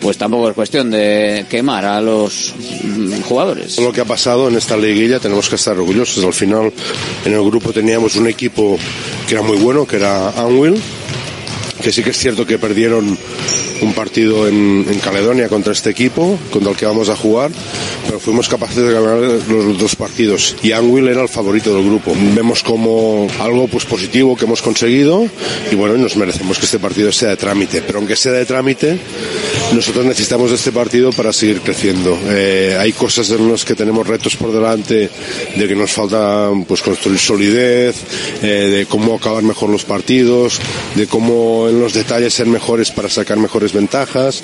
pues 0.05 0.19
tampoco 0.19 0.51
es 0.51 0.55
cuestión 0.55 0.91
de 0.91 1.47
quemar 1.49 1.87
a 1.87 1.99
los 1.99 2.53
mm, 2.83 3.23
jugadores. 3.23 3.79
Lo 3.79 3.91
que 3.91 4.03
ha 4.03 4.05
pasado 4.05 4.49
en 4.49 4.57
esta 4.57 4.77
liguilla 4.77 5.19
tenemos 5.19 5.49
que 5.49 5.55
estar 5.55 5.75
orgullosos. 5.79 6.23
Al 6.23 6.35
final 6.35 6.71
en 7.25 7.33
el 7.33 7.43
grupo 7.43 7.73
teníamos 7.73 8.15
un 8.17 8.27
equipo 8.27 8.79
que 9.27 9.33
era 9.33 9.43
muy 9.43 9.57
bueno, 9.57 9.87
que 9.87 9.97
era 9.97 10.29
Anwil, 10.33 10.79
que 11.83 11.91
sí 11.91 12.03
que 12.03 12.11
es 12.11 12.19
cierto 12.19 12.47
que 12.47 12.59
perdieron 12.59 13.17
un 13.81 13.93
partido 13.95 14.47
en, 14.47 14.85
en, 14.89 14.99
Caledonia 15.01 15.49
contra 15.49 15.73
este 15.73 15.91
equipo, 15.91 16.39
contra 16.53 16.73
el 16.73 16.77
que 16.77 16.87
vamos 16.87 17.09
a 17.09 17.17
jugar, 17.17 17.51
pero 18.07 18.21
fuimos 18.21 18.49
capaces 18.49 18.77
de 18.77 18.93
ganar 18.93 19.19
los 19.19 19.79
dos 19.79 19.97
partidos. 19.97 20.57
Y 20.63 20.73
Anguil 20.73 21.09
era 21.09 21.23
el 21.23 21.29
favorito 21.29 21.75
del 21.75 21.85
grupo. 21.85 22.15
Vemos 22.35 22.63
como 22.63 23.27
algo 23.41 23.69
pues 23.69 23.85
positivo 23.85 24.37
que 24.37 24.45
hemos 24.45 24.63
conseguido 24.63 25.27
y 25.71 25.75
bueno, 25.75 25.97
nos 25.97 26.17
merecemos 26.17 26.59
que 26.59 26.67
este 26.67 26.79
partido 26.79 27.11
sea 27.11 27.31
de 27.31 27.37
trámite. 27.37 27.83
Pero 27.83 27.99
aunque 27.99 28.17
sea 28.17 28.33
de 28.33 28.45
trámite, 28.45 28.99
nosotros 29.73 30.05
necesitamos 30.05 30.53
este 30.53 30.73
partido 30.73 31.11
para 31.11 31.33
seguir 31.33 31.61
creciendo. 31.61 32.19
Eh, 32.29 32.77
hay 32.79 32.93
cosas 32.93 33.31
en 33.31 33.51
las 33.51 33.65
que 33.65 33.75
tenemos 33.75 34.07
retos 34.07 34.37
por 34.37 34.53
delante, 34.53 35.11
de 35.57 35.69
que 35.69 35.75
nos 35.75 35.91
falta 35.93 36.51
pues 36.67 36.83
construir 36.83 37.19
solidez, 37.19 37.97
eh, 38.43 38.47
de 38.47 38.87
cómo 38.87 39.15
acabar 39.15 39.43
mejor 39.43 39.71
los 39.71 39.85
partidos, 39.85 40.61
de 40.95 41.07
cómo 41.07 41.69
en 41.69 41.81
los 41.81 41.93
detalles 41.93 42.35
ser 42.35 42.47
mejores 42.47 42.91
para 42.91 43.09
sacar 43.09 43.39
mejores 43.39 43.73
ventajas, 43.73 44.43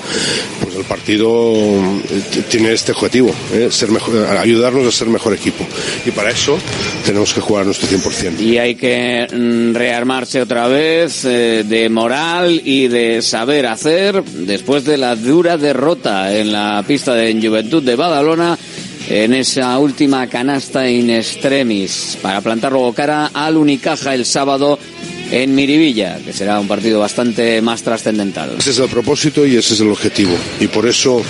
pues 0.63 0.75
el 0.75 0.85
partido 0.85 1.53
eh, 1.55 2.43
tiene 2.49 2.73
este 2.73 2.93
objetivo, 2.93 3.33
¿eh? 3.53 3.69
ser 3.71 3.91
mejor, 3.91 4.27
ayudarnos 4.27 4.87
a 4.87 4.97
ser 4.97 5.09
mejor 5.09 5.35
equipo. 5.35 5.65
Y 6.07 6.11
para 6.11 6.31
eso 6.31 6.59
tenemos 7.05 7.33
que 7.33 7.41
jugar 7.41 7.67
nuestro 7.67 7.89
100%. 7.89 8.41
Y 8.41 8.59
hay 8.59 8.75
que 8.75 9.29
mm, 9.31 9.75
rearmarse 9.75 10.41
otra 10.43 10.67
vez 10.67 11.23
de 11.23 11.89
moral 11.91 12.63
y 12.65 12.89
de 12.89 13.23
saber 13.23 13.67
hacer 13.67 14.25
después 14.25 14.85
de 14.85 14.97
la 14.97 15.20
dura 15.23 15.57
derrota 15.57 16.37
en 16.37 16.53
la 16.53 16.83
pista 16.87 17.15
de 17.15 17.41
Juventud 17.41 17.83
de 17.83 17.97
Badalona 17.97 18.59
en 19.09 19.35
esa 19.35 19.79
última 19.79 20.27
canasta 20.29 20.89
in 20.89 21.11
extremis 21.11 22.19
para 22.23 22.41
plantar 22.41 22.73
luego 22.73 22.93
cara 22.93 23.31
al 23.35 23.57
Unicaja 23.57 24.15
el 24.15 24.25
sábado 24.25 24.79
en 25.31 25.55
Miribilla, 25.55 26.19
que 26.25 26.33
será 26.33 26.59
un 26.61 26.69
partido 26.69 27.01
bastante 27.01 27.61
más 27.63 27.83
trascendental. 27.83 28.57
Ese 28.59 28.71
es 28.71 28.79
el 28.79 28.89
propósito 28.89 29.47
y 29.47 29.57
ese 29.57 29.75
es 29.75 29.81
el 29.81 29.91
objetivo. 29.91 30.37
Y 30.61 30.67
por 30.67 30.87
eso 30.87 31.23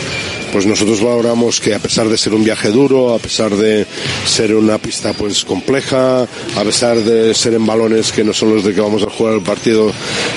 pues 0.53 0.67
nosotros 0.67 1.03
valoramos 1.03 1.61
que 1.61 1.75
a 1.75 1.79
pesar 1.79 2.09
de 2.09 2.19
ser 2.19 2.35
un 2.35 2.45
viaje 2.45 2.71
duro, 2.71 3.15
a 3.15 3.19
pesar 3.19 3.55
de 3.55 3.87
ser 4.27 4.55
una 4.55 4.79
pista 4.79 5.13
pues 5.13 5.45
compleja, 5.45 6.23
a 6.23 6.65
pesar 6.65 6.99
de 6.99 7.35
ser 7.35 7.55
en 7.55 7.67
balones 7.67 8.13
que 8.13 8.25
no 8.25 8.33
son 8.33 8.55
los 8.55 8.65
de 8.65 8.75
que 8.75 8.81
vamos 8.81 9.03
a 9.03 9.11
jugar 9.11 9.35
el 9.35 9.43
partido 9.43 9.93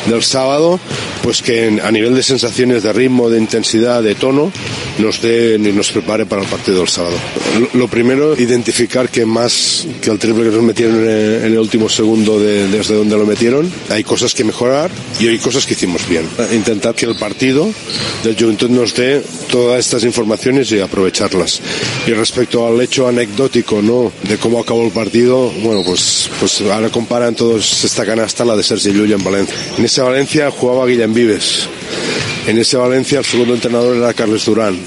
del 0.07 0.23
sábado, 0.23 0.79
pues 1.21 1.41
que 1.41 1.79
a 1.83 1.91
nivel 1.91 2.15
de 2.15 2.23
sensaciones 2.23 2.83
de 2.83 2.93
ritmo, 2.93 3.29
de 3.29 3.39
intensidad, 3.39 4.03
de 4.03 4.15
tono, 4.15 4.51
nos 4.99 5.21
dé 5.21 5.57
ni 5.59 5.71
nos 5.71 5.91
prepare 5.91 6.25
para 6.25 6.41
el 6.41 6.47
partido 6.47 6.79
del 6.79 6.89
sábado. 6.89 7.15
Lo 7.73 7.87
primero, 7.87 8.35
identificar 8.39 9.09
que 9.09 9.25
más 9.25 9.87
que 10.01 10.09
el 10.09 10.19
triple 10.19 10.45
que 10.45 10.55
nos 10.55 10.63
metieron 10.63 10.97
en 11.07 11.45
el 11.45 11.57
último 11.57 11.89
segundo 11.89 12.39
de, 12.39 12.67
desde 12.67 12.95
donde 12.95 13.17
lo 13.17 13.25
metieron, 13.25 13.71
hay 13.89 14.03
cosas 14.03 14.33
que 14.33 14.43
mejorar 14.43 14.91
y 15.19 15.27
hay 15.27 15.39
cosas 15.39 15.65
que 15.65 15.73
hicimos 15.73 16.07
bien. 16.07 16.27
Intentar 16.51 16.95
que 16.95 17.05
el 17.05 17.15
partido 17.15 17.69
del 18.23 18.35
Juventud 18.35 18.69
nos 18.69 18.93
dé 18.93 19.23
todas 19.49 19.79
estas 19.79 20.02
informaciones 20.03 20.71
y 20.71 20.79
aprovecharlas. 20.79 21.61
Y 22.07 22.11
respecto 22.11 22.67
al 22.67 22.79
hecho 22.81 23.07
anecdótico, 23.07 23.81
¿no? 23.81 24.11
De 24.27 24.37
cómo 24.37 24.59
acabó 24.59 24.85
el 24.85 24.91
partido, 24.91 25.49
bueno, 25.61 25.83
pues, 25.85 26.29
pues 26.39 26.61
ahora 26.61 26.89
comparan 26.89 27.35
todos 27.35 27.83
esta 27.83 28.05
canasta 28.05 28.45
la 28.45 28.55
de 28.55 28.63
Sergi 28.63 28.91
Llull 28.91 29.13
en 29.13 29.23
Valencia. 29.23 29.55
En 29.77 29.85
ese 29.85 30.01
Valencia 30.01 30.51
jugaba 30.51 30.85
Guillem 30.85 31.13
Vives. 31.13 31.67
En 32.47 32.57
ese 32.57 32.77
Valencia 32.77 33.19
el 33.19 33.25
segundo 33.25 33.53
entrenador 33.53 33.95
era 33.95 34.13
Carles 34.13 34.45
Durán. 34.45 34.77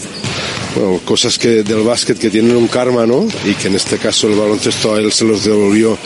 Bueno, 0.75 1.01
cosas 1.07 1.39
que 1.39 1.63
del 1.63 1.83
básquet 1.83 2.19
que 2.19 2.29
tienen 2.29 2.55
un 2.55 2.69
karma, 2.69 3.07
¿no? 3.07 3.27
Y 3.47 3.55
que 3.55 3.69
en 3.69 3.77
este 3.77 3.97
caso 3.97 4.29
el 4.29 4.35
baloncesto 4.35 4.95
a 4.95 4.99
él 4.99 5.11
se 5.11 5.25
los 5.25 5.45
devolvió 5.45 5.97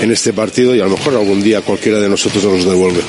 en 0.00 0.12
este 0.12 0.32
partido 0.32 0.74
y 0.74 0.80
a 0.80 0.84
lo 0.84 0.90
mejor 0.90 1.16
algún 1.16 1.42
día 1.42 1.62
cualquiera 1.62 1.98
de 1.98 2.08
nosotros 2.08 2.44
nos 2.44 2.64
los 2.64 2.64
devuelve. 2.66 3.00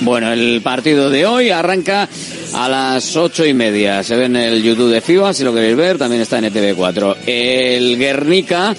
Bueno, 0.00 0.32
el 0.32 0.60
partido 0.62 1.10
de 1.10 1.26
hoy 1.26 1.50
arranca 1.50 2.08
a 2.54 2.68
las 2.68 3.16
ocho 3.16 3.44
y 3.44 3.52
media. 3.52 4.02
Se 4.02 4.16
ve 4.16 4.26
en 4.26 4.36
el 4.36 4.62
YouTube 4.62 4.92
de 4.92 5.00
FIBA, 5.00 5.34
si 5.34 5.42
lo 5.42 5.52
queréis 5.52 5.76
ver, 5.76 5.98
también 5.98 6.22
está 6.22 6.38
en 6.38 6.44
ETV4. 6.44 7.16
El 7.26 7.98
Guernica 7.98 8.74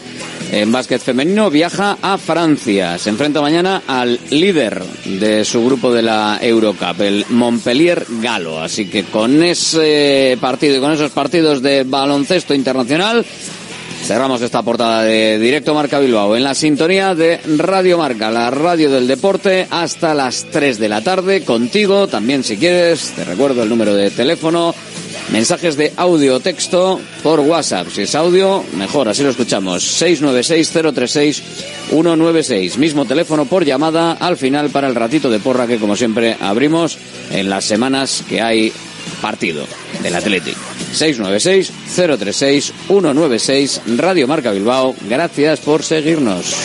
en 0.51 0.71
básquet 0.71 1.01
femenino 1.01 1.49
viaja 1.49 1.97
a 2.01 2.17
Francia. 2.17 2.97
Se 2.97 3.09
enfrenta 3.09 3.41
mañana 3.41 3.83
al 3.85 4.19
líder 4.31 4.81
de 5.05 5.45
su 5.45 5.63
grupo 5.63 5.93
de 5.93 6.01
la 6.01 6.39
Eurocup, 6.41 7.01
el 7.01 7.25
Montpellier 7.29 8.05
Galo. 8.21 8.61
Así 8.61 8.87
que 8.87 9.03
con 9.03 9.43
ese 9.43 10.37
partido 10.39 10.77
y 10.77 10.79
con 10.79 10.93
esos 10.93 11.11
partidos 11.11 11.61
de 11.61 11.83
baloncesto 11.83 12.53
internacional 12.53 13.25
cerramos 14.03 14.41
esta 14.41 14.63
portada 14.63 15.03
de 15.03 15.39
Directo 15.39 15.73
Marca 15.73 15.99
Bilbao 15.99 16.35
en 16.35 16.43
la 16.43 16.55
sintonía 16.55 17.15
de 17.15 17.39
Radio 17.57 17.97
Marca, 17.97 18.31
la 18.31 18.49
radio 18.49 18.89
del 18.89 19.07
deporte, 19.07 19.67
hasta 19.69 20.13
las 20.13 20.45
3 20.51 20.79
de 20.79 20.89
la 20.89 21.01
tarde. 21.01 21.43
Contigo 21.43 22.07
también 22.07 22.43
si 22.43 22.57
quieres, 22.57 23.11
te 23.15 23.25
recuerdo 23.25 23.63
el 23.63 23.69
número 23.69 23.93
de 23.93 24.11
teléfono 24.11 24.73
Mensajes 25.31 25.77
de 25.77 25.93
audio 25.95 26.39
texto 26.39 26.99
por 27.21 27.39
WhatsApp. 27.41 27.89
Si 27.93 28.01
es 28.01 28.15
audio, 28.15 28.63
mejor, 28.73 29.09
así 29.09 29.21
lo 29.21 29.29
escuchamos. 29.29 29.83
696-036-196. 30.01 32.77
Mismo 32.77 33.05
teléfono 33.05 33.45
por 33.45 33.63
llamada 33.63 34.13
al 34.13 34.37
final 34.37 34.71
para 34.71 34.87
el 34.87 34.95
ratito 34.95 35.29
de 35.29 35.37
porra 35.37 35.67
que, 35.67 35.77
como 35.77 35.95
siempre, 35.95 36.35
abrimos 36.41 36.97
en 37.31 37.47
las 37.47 37.65
semanas 37.65 38.23
que 38.27 38.41
hay 38.41 38.73
partido 39.21 39.67
del 40.01 40.15
Atlético. 40.15 40.57
696-036-196. 40.93 43.81
Radio 43.97 44.27
Marca 44.27 44.51
Bilbao. 44.51 44.95
Gracias 45.07 45.59
por 45.59 45.83
seguirnos. 45.83 46.55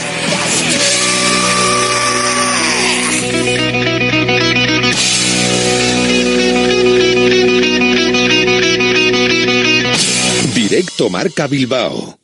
Directo 10.55 11.11
Marca 11.11 11.47
Bilbao 11.47 12.24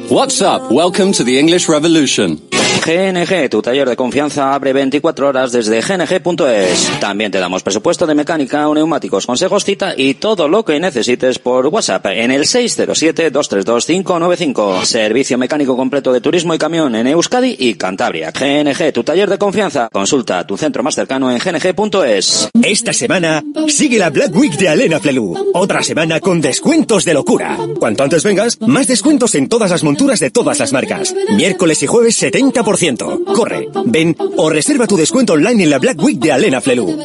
WhatsApp, 0.11 0.69
welcome 0.69 1.13
to 1.13 1.23
the 1.23 1.39
English 1.39 1.69
Revolution. 1.69 2.37
GNG, 2.83 3.47
tu 3.49 3.61
taller 3.61 3.87
de 3.87 3.95
confianza 3.95 4.55
abre 4.55 4.73
24 4.73 5.27
horas 5.27 5.51
desde 5.51 5.81
gng.es. 5.81 6.91
También 6.99 7.31
te 7.31 7.37
damos 7.37 7.61
presupuesto 7.61 8.07
de 8.07 8.15
mecánica, 8.15 8.67
neumáticos, 8.73 9.27
consejos, 9.27 9.63
cita 9.63 9.93
y 9.95 10.15
todo 10.15 10.47
lo 10.47 10.65
que 10.65 10.79
necesites 10.79 11.37
por 11.37 11.67
WhatsApp 11.67 12.07
en 12.07 12.31
el 12.31 12.45
607-232-595. 12.45 14.83
Servicio 14.83 15.37
mecánico 15.37 15.77
completo 15.77 16.11
de 16.11 16.21
turismo 16.21 16.55
y 16.55 16.57
camión 16.57 16.95
en 16.95 17.05
Euskadi 17.05 17.55
y 17.59 17.75
Cantabria. 17.75 18.31
GNG, 18.31 18.93
tu 18.93 19.03
taller 19.03 19.29
de 19.29 19.37
confianza. 19.37 19.87
Consulta 19.91 20.47
tu 20.47 20.57
centro 20.57 20.81
más 20.81 20.95
cercano 20.95 21.31
en 21.31 21.37
gng.es. 21.37 22.49
Esta 22.63 22.93
semana 22.93 23.43
sigue 23.67 23.99
la 23.99 24.09
Black 24.09 24.35
Week 24.35 24.57
de 24.57 24.69
Alena 24.69 24.99
Flelu. 24.99 25.51
Otra 25.53 25.83
semana 25.83 26.19
con 26.19 26.41
descuentos 26.41 27.05
de 27.05 27.13
locura. 27.13 27.59
Cuanto 27.79 28.03
antes 28.03 28.23
vengas, 28.23 28.59
más 28.61 28.87
descuentos 28.87 29.35
en 29.35 29.47
todas 29.47 29.69
las 29.69 29.83
de 30.01 30.31
todas 30.31 30.59
las 30.59 30.73
marcas. 30.73 31.13
Miércoles 31.35 31.83
y 31.83 31.87
jueves 31.87 32.21
70%. 32.21 33.33
Corre, 33.35 33.69
ven 33.85 34.15
o 34.35 34.49
reserva 34.49 34.87
tu 34.87 34.97
descuento 34.97 35.33
online 35.33 35.63
en 35.63 35.69
la 35.69 35.77
Black 35.77 36.01
Week 36.01 36.17
de 36.17 36.31
Alena 36.31 36.59
Flelu. 36.59 36.97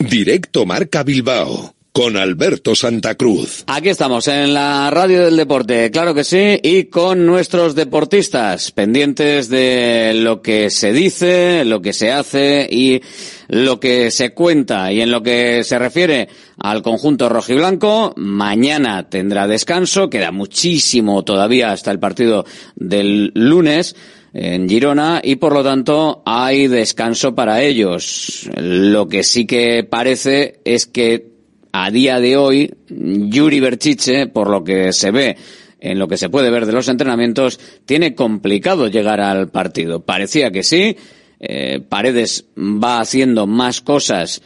Directo 0.00 0.66
Marca 0.66 1.04
Bilbao 1.04 1.72
con 1.92 2.16
Alberto 2.16 2.74
Santa 2.74 3.16
Cruz. 3.16 3.64
Aquí 3.66 3.90
estamos 3.90 4.26
en 4.26 4.54
la 4.54 4.90
radio 4.90 5.26
del 5.26 5.36
deporte, 5.36 5.90
claro 5.90 6.14
que 6.14 6.24
sí, 6.24 6.58
y 6.62 6.84
con 6.84 7.26
nuestros 7.26 7.74
deportistas 7.74 8.72
pendientes 8.72 9.50
de 9.50 10.12
lo 10.14 10.40
que 10.40 10.70
se 10.70 10.92
dice, 10.92 11.64
lo 11.66 11.82
que 11.82 11.92
se 11.92 12.10
hace 12.10 12.66
y 12.70 13.02
lo 13.48 13.78
que 13.78 14.10
se 14.10 14.32
cuenta. 14.32 14.90
Y 14.90 15.02
en 15.02 15.10
lo 15.10 15.22
que 15.22 15.64
se 15.64 15.78
refiere 15.78 16.28
al 16.56 16.82
conjunto 16.82 17.28
rojiblanco, 17.28 18.14
mañana 18.16 19.10
tendrá 19.10 19.46
descanso, 19.46 20.08
queda 20.08 20.32
muchísimo 20.32 21.24
todavía 21.24 21.72
hasta 21.72 21.90
el 21.90 21.98
partido 21.98 22.46
del 22.74 23.32
lunes 23.34 23.94
en 24.32 24.66
Girona 24.66 25.20
y 25.22 25.36
por 25.36 25.52
lo 25.52 25.62
tanto 25.62 26.22
hay 26.24 26.68
descanso 26.68 27.34
para 27.34 27.62
ellos. 27.62 28.48
Lo 28.56 29.08
que 29.08 29.24
sí 29.24 29.46
que 29.46 29.84
parece 29.84 30.60
es 30.64 30.86
que 30.86 31.31
a 31.72 31.90
día 31.90 32.20
de 32.20 32.36
hoy, 32.36 32.74
Yuri 32.88 33.60
Berchiche, 33.60 34.26
por 34.26 34.50
lo 34.50 34.62
que 34.62 34.92
se 34.92 35.10
ve 35.10 35.36
en 35.80 35.98
lo 35.98 36.06
que 36.06 36.16
se 36.16 36.28
puede 36.28 36.50
ver 36.50 36.66
de 36.66 36.72
los 36.72 36.88
entrenamientos, 36.88 37.58
tiene 37.86 38.14
complicado 38.14 38.86
llegar 38.86 39.20
al 39.20 39.50
partido. 39.50 40.04
Parecía 40.04 40.52
que 40.52 40.62
sí, 40.62 40.96
eh, 41.40 41.80
Paredes 41.80 42.46
va 42.56 43.00
haciendo 43.00 43.48
más 43.48 43.80
cosas, 43.80 44.42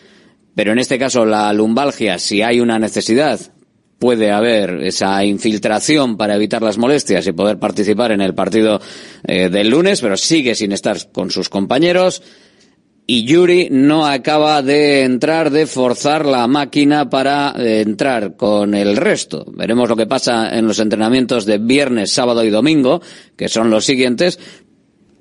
pero 0.55 0.73
en 0.73 0.79
este 0.79 0.99
caso 0.99 1.27
la 1.27 1.53
lumbalgia, 1.53 2.19
si 2.19 2.41
hay 2.41 2.61
una 2.61 2.79
necesidad, 2.79 3.39
puede 3.99 4.31
haber 4.31 4.83
esa 4.83 5.23
infiltración 5.25 6.17
para 6.17 6.37
evitar 6.37 6.63
las 6.63 6.79
molestias 6.79 7.27
y 7.27 7.33
poder 7.33 7.59
participar 7.59 8.13
en 8.13 8.23
el 8.23 8.35
partido 8.35 8.81
eh, 9.27 9.51
del 9.51 9.69
lunes, 9.69 10.01
pero 10.01 10.17
sigue 10.17 10.55
sin 10.55 10.73
estar 10.73 10.97
con 11.13 11.31
sus 11.31 11.49
compañeros 11.49 12.23
y 13.09 13.25
Yuri 13.25 13.69
no 13.71 14.05
acaba 14.07 14.63
de 14.63 15.03
entrar, 15.03 15.51
de 15.51 15.67
forzar 15.67 16.27
la 16.27 16.47
máquina 16.49 17.09
para 17.09 17.55
eh, 17.57 17.83
entrar 17.83 18.37
con 18.37 18.75
el 18.75 18.97
resto. 18.97 19.45
Veremos 19.53 19.89
lo 19.89 19.95
que 19.95 20.07
pasa 20.07 20.57
en 20.57 20.67
los 20.67 20.81
entrenamientos 20.81 21.47
de 21.47 21.59
viernes, 21.59 22.11
sábado 22.11 22.43
y 22.45 22.51
domingo, 22.51 23.01
que 23.37 23.49
son 23.49 23.71
los 23.71 23.85
siguientes, 23.85 24.41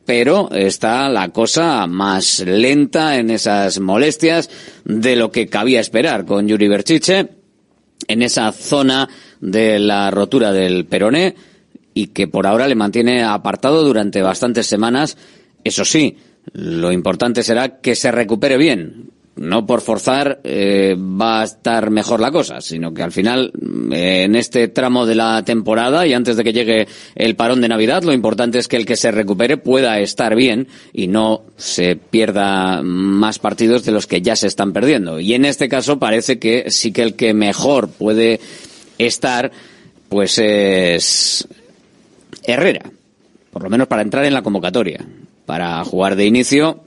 pero 0.04 0.50
está 0.52 1.10
la 1.10 1.30
cosa 1.30 1.86
más 1.86 2.40
lenta 2.40 3.18
en 3.18 3.30
esas 3.30 3.80
molestias 3.80 4.50
de 4.84 5.16
lo 5.16 5.32
que 5.32 5.48
cabía 5.48 5.80
esperar 5.80 6.26
con 6.26 6.48
Yuri 6.48 6.68
Berchiche 6.68 7.30
en 8.08 8.22
esa 8.24 8.52
zona 8.52 9.08
de 9.40 9.78
la 9.78 10.10
rotura 10.10 10.52
del 10.52 10.86
peroné 10.86 11.36
y 11.94 12.08
que 12.08 12.28
por 12.28 12.48
ahora 12.48 12.68
le 12.68 12.76
mantiene 12.76 13.24
apartado 13.24 13.84
durante 13.84 14.22
bastantes 14.22 14.66
semanas. 14.68 15.18
Eso 15.64 15.86
sí, 15.86 16.18
lo 16.54 16.92
importante 16.92 17.44
será 17.44 17.80
que 17.80 17.96
se 17.96 18.12
recupere 18.12 18.58
bien. 18.58 19.12
No 19.38 19.66
por 19.66 19.82
forzar 19.82 20.40
eh, 20.46 20.96
va 20.98 21.42
a 21.42 21.44
estar 21.44 21.90
mejor 21.90 22.22
la 22.22 22.32
cosa, 22.32 22.62
sino 22.62 22.94
que 22.94 23.04
al 23.04 23.12
final, 23.12 23.52
eh, 23.92 24.24
en 24.24 24.34
este 24.34 24.70
tramo 24.70 25.06
de 25.06 25.16
la 25.16 25.44
temporada 25.44 26.08
y 26.08 26.14
antes 26.14 26.38
de 26.38 26.44
que 26.46 26.54
llegue 26.54 26.88
el 27.16 27.36
parón 27.36 27.60
de 27.60 27.68
Navidad, 27.68 28.04
lo 28.04 28.14
importante 28.14 28.60
es 28.60 28.70
que 28.70 28.78
el 28.78 28.86
que 28.86 28.96
se 28.96 29.12
recupere 29.12 29.58
pueda 29.58 30.00
estar 30.00 30.38
bien 30.38 30.70
y 30.94 31.08
no 31.08 31.42
se 31.58 31.98
pierda 31.98 32.82
más 32.82 33.38
partidos 33.40 33.84
de 33.84 33.92
los 33.92 34.08
que 34.08 34.22
ya 34.22 34.38
se 34.38 34.48
están 34.48 34.72
perdiendo. 34.72 35.20
Y 35.20 35.34
en 35.34 35.44
este 35.44 35.68
caso 35.68 36.00
parece 36.00 36.40
que 36.40 36.72
sí 36.72 36.94
que 36.94 37.02
el 37.02 37.16
que 37.16 37.34
mejor 37.34 37.90
puede 37.90 38.40
estar, 38.98 39.52
pues 40.08 40.40
es 40.40 41.46
Herrera, 42.42 42.90
por 43.52 43.64
lo 43.64 43.70
menos 43.70 43.90
para 43.90 44.02
entrar 44.02 44.24
en 44.24 44.34
la 44.34 44.44
convocatoria 44.44 45.06
para 45.46 45.84
jugar 45.84 46.16
de 46.16 46.26
inicio. 46.26 46.82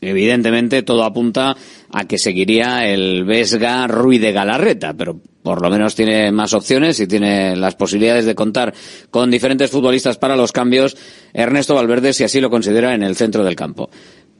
Evidentemente 0.00 0.82
todo 0.82 1.04
apunta 1.04 1.56
a 1.90 2.04
que 2.06 2.18
seguiría 2.18 2.88
el 2.88 3.24
Vesga 3.24 3.86
Ruiz 3.86 4.20
de 4.20 4.32
Galarreta, 4.32 4.94
pero 4.94 5.20
por 5.42 5.60
lo 5.60 5.70
menos 5.70 5.94
tiene 5.94 6.30
más 6.32 6.54
opciones 6.54 6.98
y 7.00 7.06
tiene 7.06 7.56
las 7.56 7.74
posibilidades 7.74 8.24
de 8.24 8.34
contar 8.34 8.72
con 9.10 9.30
diferentes 9.30 9.70
futbolistas 9.70 10.16
para 10.16 10.36
los 10.36 10.52
cambios 10.52 10.96
Ernesto 11.32 11.74
Valverde 11.74 12.12
si 12.12 12.24
así 12.24 12.40
lo 12.40 12.48
considera 12.48 12.94
en 12.94 13.02
el 13.02 13.16
centro 13.16 13.44
del 13.44 13.56
campo 13.56 13.90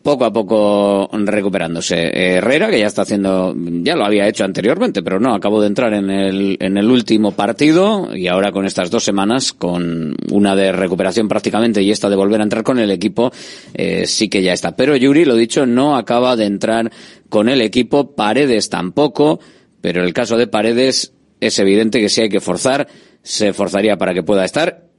poco 0.02 0.24
a 0.24 0.32
poco 0.32 1.08
recuperándose. 1.12 2.36
Herrera, 2.36 2.68
que 2.70 2.78
ya 2.78 2.86
está 2.86 3.02
haciendo, 3.02 3.54
ya 3.56 3.96
lo 3.96 4.04
había 4.04 4.26
hecho 4.26 4.44
anteriormente, 4.44 5.02
pero 5.02 5.20
no, 5.20 5.34
acabó 5.34 5.60
de 5.60 5.68
entrar 5.68 5.94
en 5.94 6.10
el, 6.10 6.56
en 6.60 6.76
el 6.76 6.90
último 6.90 7.32
partido 7.32 8.14
y 8.14 8.26
ahora 8.26 8.52
con 8.52 8.66
estas 8.66 8.90
dos 8.90 9.04
semanas, 9.04 9.52
con 9.52 10.16
una 10.30 10.56
de 10.56 10.72
recuperación 10.72 11.28
prácticamente 11.28 11.82
y 11.82 11.90
esta 11.90 12.10
de 12.10 12.16
volver 12.16 12.40
a 12.40 12.44
entrar 12.44 12.64
con 12.64 12.78
el 12.78 12.90
equipo, 12.90 13.32
eh, 13.74 14.06
sí 14.06 14.28
que 14.28 14.42
ya 14.42 14.52
está. 14.52 14.76
Pero 14.76 14.96
Yuri, 14.96 15.24
lo 15.24 15.36
dicho, 15.36 15.66
no 15.66 15.96
acaba 15.96 16.36
de 16.36 16.46
entrar 16.46 16.90
con 17.28 17.48
el 17.48 17.60
equipo, 17.60 18.14
Paredes 18.14 18.68
tampoco, 18.68 19.40
pero 19.80 20.02
el 20.04 20.12
caso 20.12 20.36
de 20.36 20.46
Paredes 20.46 21.14
es 21.40 21.58
evidente 21.58 22.00
que 22.00 22.08
si 22.08 22.22
hay 22.22 22.28
que 22.28 22.40
forzar, 22.40 22.88
se 23.22 23.52
forzaría 23.52 23.96
para 23.96 24.14
que 24.14 24.22
pueda 24.22 24.44
estar 24.44 24.91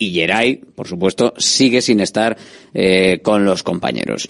y 0.00 0.14
Geray, 0.14 0.56
por 0.56 0.88
supuesto, 0.88 1.34
sigue 1.36 1.82
sin 1.82 2.00
estar 2.00 2.36
eh, 2.72 3.20
con 3.22 3.44
los 3.44 3.62
compañeros. 3.62 4.26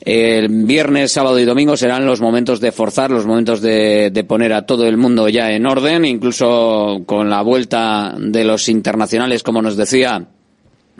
El 0.00 0.48
viernes, 0.64 1.12
sábado 1.12 1.38
y 1.38 1.44
domingo 1.44 1.76
serán 1.76 2.06
los 2.06 2.22
momentos 2.22 2.60
de 2.60 2.72
forzar, 2.72 3.10
los 3.10 3.26
momentos 3.26 3.60
de, 3.60 4.24
poner 4.26 4.54
a 4.54 4.64
todo 4.64 4.86
el 4.88 4.96
mundo 4.96 5.28
ya 5.28 5.52
en 5.52 5.66
orden, 5.66 6.06
incluso 6.06 7.02
con 7.04 7.28
la 7.28 7.42
vuelta 7.42 8.16
de 8.18 8.42
los 8.44 8.70
internacionales, 8.70 9.42
como 9.42 9.60
nos 9.60 9.76
decía 9.76 10.28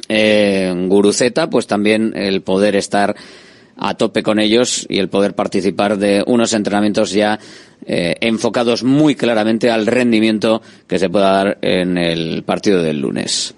eh, 0.09 0.73
Guruceta, 0.89 1.49
pues 1.49 1.67
también 1.67 2.13
el 2.15 2.43
poder 2.43 2.77
estar 2.77 3.17
a 3.79 3.95
tope 3.95 4.23
con 4.23 4.39
ellos 4.39 4.87
y 4.91 4.99
el 4.99 5.09
poder 5.09 5.35
participar 5.35 5.97
de 5.97 6.23
unos 6.27 6.53
entrenamientos 6.53 7.13
ya 7.13 7.41
eh, 7.87 8.15
enfocados 8.21 8.85
muy 8.85 9.17
claramente 9.17 9.71
al 9.71 9.87
rendimiento 9.87 10.63
que 10.87 10.99
se 10.99 11.09
pueda 11.09 11.33
dar 11.33 11.59
en 11.63 11.99
el 11.99 12.45
partido 12.45 12.83
del 12.83 13.01
lunes. 13.01 13.55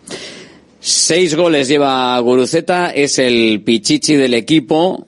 Seis 0.86 1.34
goles 1.34 1.66
lleva 1.66 2.18
Guruceta, 2.18 2.90
es 2.90 3.18
el 3.18 3.62
pichichi 3.62 4.16
del 4.16 4.34
equipo 4.34 5.06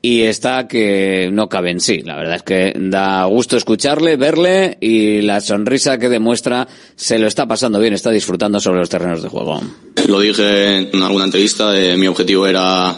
y 0.00 0.22
está 0.22 0.66
que 0.66 1.28
no 1.30 1.50
cabe 1.50 1.70
en 1.70 1.80
sí. 1.80 1.98
La 1.98 2.16
verdad 2.16 2.36
es 2.36 2.42
que 2.42 2.72
da 2.74 3.26
gusto 3.26 3.58
escucharle, 3.58 4.16
verle 4.16 4.78
y 4.80 5.20
la 5.20 5.42
sonrisa 5.42 5.98
que 5.98 6.08
demuestra 6.08 6.66
se 6.96 7.18
lo 7.18 7.26
está 7.26 7.46
pasando 7.46 7.78
bien, 7.78 7.92
está 7.92 8.10
disfrutando 8.10 8.58
sobre 8.58 8.80
los 8.80 8.88
terrenos 8.88 9.22
de 9.22 9.28
juego. 9.28 9.60
Lo 10.08 10.18
dije 10.18 10.88
en 10.90 11.02
alguna 11.02 11.26
entrevista, 11.26 11.74
mi 11.98 12.06
objetivo 12.06 12.46
era 12.46 12.96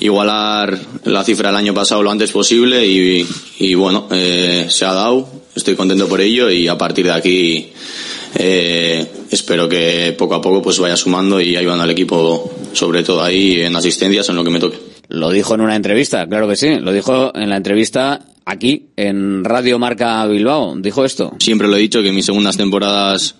igualar 0.00 0.78
la 1.04 1.22
cifra 1.22 1.50
del 1.50 1.56
año 1.56 1.74
pasado 1.74 2.02
lo 2.02 2.10
antes 2.10 2.32
posible 2.32 2.86
y, 2.86 3.74
bueno, 3.74 4.08
eh, 4.10 4.68
se 4.70 4.86
ha 4.86 4.94
dado, 4.94 5.28
estoy 5.54 5.76
contento 5.76 6.08
por 6.08 6.22
ello 6.22 6.50
y 6.50 6.66
a 6.66 6.78
partir 6.78 7.04
de 7.04 7.12
aquí 7.12 7.72
eh, 8.38 9.06
espero 9.30 9.68
que 9.68 10.14
poco 10.16 10.34
a 10.34 10.40
poco 10.40 10.62
pues 10.62 10.78
vaya 10.78 10.96
sumando 10.96 11.40
y 11.40 11.56
ayudando 11.56 11.84
al 11.84 11.90
equipo, 11.90 12.50
sobre 12.72 13.02
todo 13.02 13.22
ahí 13.22 13.60
en 13.60 13.74
asistencias, 13.74 14.28
en 14.28 14.36
lo 14.36 14.44
que 14.44 14.50
me 14.50 14.60
toque. 14.60 14.78
Lo 15.08 15.30
dijo 15.30 15.54
en 15.54 15.60
una 15.60 15.76
entrevista, 15.76 16.26
claro 16.26 16.48
que 16.48 16.56
sí, 16.56 16.76
lo 16.76 16.92
dijo 16.92 17.32
en 17.34 17.48
la 17.48 17.56
entrevista 17.56 18.26
aquí, 18.44 18.88
en 18.96 19.44
Radio 19.44 19.78
Marca 19.78 20.26
Bilbao, 20.26 20.74
dijo 20.76 21.04
esto. 21.04 21.34
Siempre 21.38 21.68
lo 21.68 21.76
he 21.76 21.80
dicho 21.80 22.02
que 22.02 22.12
mis 22.12 22.26
segundas 22.26 22.56
temporadas 22.56 23.36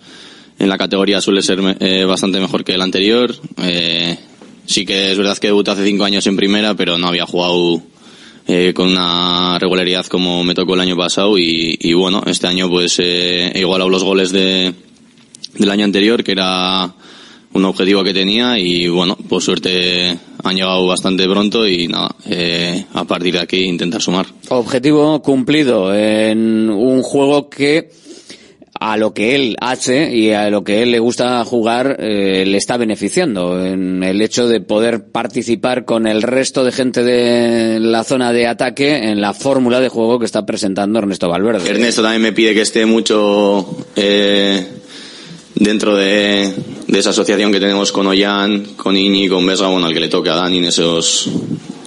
en 0.59 0.69
la 0.69 0.77
categoría 0.77 1.21
suele 1.21 1.41
ser 1.41 1.59
eh, 1.79 2.05
bastante 2.05 2.39
mejor 2.39 2.63
que 2.63 2.73
el 2.73 2.81
anterior. 2.81 3.35
Eh, 3.61 4.17
sí 4.65 4.85
que 4.85 5.11
es 5.11 5.17
verdad 5.17 5.37
que 5.37 5.47
debuté 5.47 5.71
hace 5.71 5.85
cinco 5.85 6.05
años 6.05 6.25
en 6.27 6.35
primera, 6.35 6.75
pero 6.75 6.97
no 6.97 7.07
había 7.07 7.25
jugado 7.25 7.81
eh, 8.47 8.73
con 8.73 8.87
una 8.87 9.59
regularidad 9.59 10.05
como 10.05 10.43
me 10.43 10.55
tocó 10.55 10.75
el 10.75 10.81
año 10.81 10.95
pasado 10.95 11.37
y, 11.37 11.77
y 11.79 11.93
bueno, 11.93 12.23
este 12.25 12.47
año 12.47 12.69
pues 12.69 12.97
eh, 12.99 13.51
he 13.53 13.59
igualado 13.59 13.89
los 13.89 14.03
goles 14.03 14.31
de, 14.31 14.73
del 15.57 15.69
año 15.69 15.85
anterior, 15.85 16.23
que 16.23 16.31
era 16.31 16.93
un 17.53 17.65
objetivo 17.65 18.03
que 18.03 18.13
tenía 18.13 18.57
y 18.59 18.87
bueno, 18.87 19.15
por 19.15 19.41
suerte 19.41 20.17
han 20.43 20.55
llegado 20.55 20.87
bastante 20.87 21.27
pronto 21.27 21.67
y 21.67 21.87
nada, 21.87 22.15
eh, 22.25 22.85
a 22.93 23.03
partir 23.03 23.33
de 23.33 23.39
aquí 23.39 23.63
intentar 23.63 24.01
sumar. 24.01 24.27
Objetivo 24.49 25.21
cumplido 25.21 25.93
en 25.93 26.69
un 26.69 27.01
juego 27.01 27.49
que 27.49 27.89
a 28.79 28.97
lo 28.97 29.13
que 29.13 29.35
él 29.35 29.55
hace 29.61 30.15
y 30.15 30.31
a 30.31 30.49
lo 30.49 30.63
que 30.63 30.83
él 30.83 30.91
le 30.91 30.99
gusta 30.99 31.43
jugar 31.45 31.97
eh, 31.99 32.43
le 32.45 32.57
está 32.57 32.77
beneficiando 32.77 33.65
en 33.65 34.03
el 34.03 34.21
hecho 34.21 34.47
de 34.47 34.61
poder 34.61 35.11
participar 35.11 35.85
con 35.85 36.07
el 36.07 36.21
resto 36.21 36.63
de 36.63 36.71
gente 36.71 37.03
de 37.03 37.79
la 37.79 38.03
zona 38.03 38.31
de 38.31 38.47
ataque 38.47 39.09
en 39.09 39.21
la 39.21 39.33
fórmula 39.33 39.79
de 39.79 39.89
juego 39.89 40.19
que 40.19 40.25
está 40.25 40.45
presentando 40.45 40.99
Ernesto 40.99 41.29
Valverde. 41.29 41.69
Ernesto 41.69 42.01
también 42.01 42.21
me 42.21 42.33
pide 42.33 42.53
que 42.53 42.61
esté 42.61 42.85
mucho 42.85 43.85
eh, 43.95 44.67
dentro 45.55 45.95
de, 45.95 46.53
esa 46.87 47.09
asociación 47.09 47.51
que 47.51 47.59
tenemos 47.59 47.91
con 47.91 48.07
Ollán, 48.07 48.75
con 48.75 48.95
Iñi, 48.95 49.27
con 49.27 49.45
Vesga, 49.45 49.67
bueno, 49.67 49.87
al 49.87 49.93
que 49.93 49.99
le 49.99 50.09
toque 50.09 50.29
a 50.29 50.35
Dani 50.35 50.59
en 50.59 50.65
esos 50.65 51.29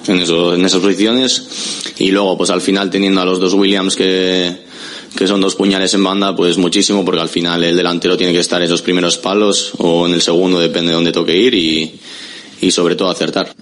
en, 0.06 0.18
esos, 0.18 0.58
en 0.58 0.64
esas 0.64 0.80
posiciones 0.80 1.92
y 1.98 2.10
luego 2.10 2.36
pues 2.36 2.50
al 2.50 2.60
final 2.60 2.90
teniendo 2.90 3.20
a 3.20 3.24
los 3.24 3.38
dos 3.38 3.54
Williams 3.54 3.96
que 3.96 4.70
que 5.16 5.26
son 5.26 5.40
dos 5.40 5.54
puñales 5.54 5.92
en 5.94 6.04
banda, 6.04 6.34
pues 6.34 6.56
muchísimo, 6.58 7.04
porque 7.04 7.20
al 7.20 7.28
final 7.28 7.62
el 7.64 7.76
delantero 7.76 8.16
tiene 8.16 8.32
que 8.32 8.40
estar 8.40 8.60
en 8.60 8.66
esos 8.66 8.82
primeros 8.82 9.18
palos 9.18 9.72
o 9.78 10.06
en 10.06 10.14
el 10.14 10.22
segundo, 10.22 10.60
depende 10.60 10.88
de 10.88 10.94
dónde 10.94 11.12
toque 11.12 11.36
ir 11.36 11.54
y, 11.54 12.00
y 12.60 12.70
sobre 12.70 12.94
todo 12.96 13.10
acertar. 13.10 13.54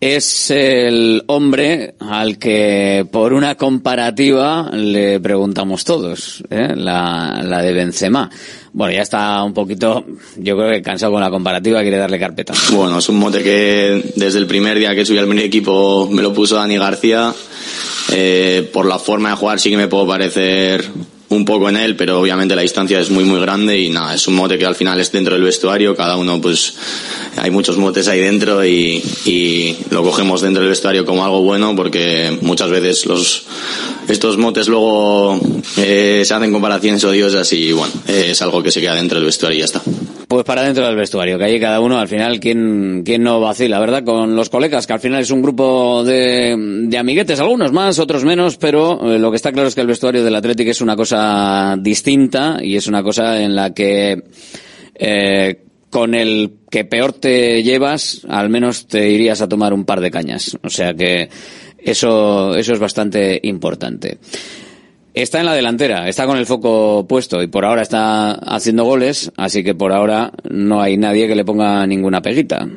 es 0.00 0.50
el 0.50 1.24
hombre 1.26 1.94
al 1.98 2.38
que 2.38 3.06
por 3.10 3.32
una 3.32 3.56
comparativa 3.56 4.70
le 4.72 5.18
preguntamos 5.18 5.84
todos, 5.84 6.44
¿eh? 6.50 6.74
la, 6.76 7.42
la 7.44 7.60
de 7.62 7.72
Benzema. 7.72 8.30
Bueno, 8.78 8.94
ya 8.94 9.02
está 9.02 9.42
un 9.42 9.52
poquito, 9.54 10.04
yo 10.36 10.56
creo 10.56 10.70
que 10.70 10.82
cansado 10.82 11.10
con 11.10 11.20
la 11.20 11.30
comparativa, 11.30 11.82
quiere 11.82 11.96
darle 11.96 12.16
carpeta. 12.16 12.54
Bueno, 12.70 13.00
es 13.00 13.08
un 13.08 13.16
mote 13.16 13.42
que 13.42 14.12
desde 14.14 14.38
el 14.38 14.46
primer 14.46 14.78
día 14.78 14.94
que 14.94 15.04
subí 15.04 15.18
al 15.18 15.26
primer 15.26 15.46
equipo 15.46 16.08
me 16.08 16.22
lo 16.22 16.32
puso 16.32 16.54
Dani 16.54 16.78
García. 16.78 17.34
Eh, 18.12 18.70
por 18.72 18.86
la 18.86 19.00
forma 19.00 19.30
de 19.30 19.34
jugar 19.34 19.58
sí 19.58 19.70
que 19.70 19.76
me 19.76 19.88
puedo 19.88 20.06
parecer 20.06 20.88
un 21.30 21.44
poco 21.44 21.68
en 21.68 21.76
él, 21.76 21.96
pero 21.96 22.20
obviamente 22.20 22.54
la 22.54 22.62
distancia 22.62 23.00
es 23.00 23.10
muy 23.10 23.24
muy 23.24 23.40
grande 23.40 23.76
y 23.80 23.90
nada, 23.90 24.14
es 24.14 24.28
un 24.28 24.36
mote 24.36 24.56
que 24.56 24.64
al 24.64 24.76
final 24.76 25.00
es 25.00 25.10
dentro 25.10 25.34
del 25.34 25.42
vestuario, 25.42 25.96
cada 25.96 26.16
uno 26.16 26.40
pues 26.40 26.76
hay 27.40 27.50
muchos 27.50 27.76
motes 27.78 28.08
ahí 28.08 28.20
dentro 28.20 28.64
y, 28.64 29.02
y 29.24 29.76
lo 29.90 30.02
cogemos 30.02 30.40
dentro 30.40 30.62
del 30.62 30.70
vestuario 30.70 31.04
como 31.04 31.24
algo 31.24 31.42
bueno 31.42 31.74
porque 31.76 32.36
muchas 32.42 32.70
veces 32.70 33.06
los 33.06 33.46
estos 34.08 34.38
motes 34.38 34.68
luego 34.68 35.38
eh, 35.76 36.22
se 36.24 36.34
hacen 36.34 36.52
comparaciones 36.52 37.04
odiosas 37.04 37.52
y 37.52 37.72
bueno, 37.72 37.92
es 38.06 38.40
algo 38.42 38.62
que 38.62 38.70
se 38.70 38.80
queda 38.80 38.94
dentro 38.94 39.18
del 39.18 39.26
vestuario 39.26 39.56
y 39.56 39.60
ya 39.60 39.66
está. 39.66 39.82
Pues 40.28 40.44
para 40.44 40.62
dentro 40.62 40.84
del 40.84 40.94
vestuario, 40.94 41.38
que 41.38 41.44
ahí 41.44 41.58
cada 41.58 41.80
uno 41.80 41.98
al 41.98 42.06
final, 42.06 42.38
¿quién, 42.38 43.02
quién 43.02 43.22
no 43.22 43.40
vacila, 43.40 43.80
verdad? 43.80 44.04
Con 44.04 44.36
los 44.36 44.50
colegas, 44.50 44.86
que 44.86 44.92
al 44.92 45.00
final 45.00 45.22
es 45.22 45.30
un 45.30 45.40
grupo 45.40 46.04
de, 46.04 46.54
de 46.86 46.98
amiguetes, 46.98 47.40
algunos 47.40 47.72
más, 47.72 47.98
otros 47.98 48.24
menos, 48.24 48.58
pero 48.58 49.10
eh, 49.10 49.18
lo 49.18 49.30
que 49.30 49.36
está 49.36 49.52
claro 49.52 49.68
es 49.68 49.74
que 49.74 49.80
el 49.80 49.86
vestuario 49.86 50.22
del 50.22 50.34
Atlético 50.34 50.70
es 50.70 50.82
una 50.82 50.96
cosa 50.96 51.76
distinta 51.80 52.58
y 52.62 52.76
es 52.76 52.86
una 52.86 53.02
cosa 53.02 53.40
en 53.40 53.56
la 53.56 53.72
que 53.72 54.22
eh, 54.96 55.62
con 55.90 56.14
el 56.14 56.52
que 56.70 56.84
peor 56.84 57.12
te 57.12 57.62
llevas, 57.62 58.22
al 58.28 58.48
menos 58.50 58.86
te 58.86 59.10
irías 59.10 59.40
a 59.40 59.48
tomar 59.48 59.72
un 59.72 59.84
par 59.84 60.00
de 60.00 60.10
cañas. 60.10 60.58
O 60.62 60.70
sea 60.70 60.94
que 60.94 61.28
eso, 61.78 62.54
eso 62.54 62.72
es 62.72 62.78
bastante 62.78 63.40
importante. 63.42 64.18
Está 65.14 65.40
en 65.40 65.46
la 65.46 65.54
delantera, 65.54 66.08
está 66.08 66.26
con 66.26 66.38
el 66.38 66.46
foco 66.46 67.06
puesto 67.08 67.42
y 67.42 67.48
por 67.48 67.64
ahora 67.64 67.82
está 67.82 68.32
haciendo 68.32 68.84
goles, 68.84 69.32
así 69.36 69.64
que 69.64 69.74
por 69.74 69.92
ahora 69.92 70.30
no 70.48 70.80
hay 70.80 70.96
nadie 70.96 71.26
que 71.26 71.34
le 71.34 71.44
ponga 71.44 71.84
ninguna 71.86 72.22
peguita. 72.22 72.68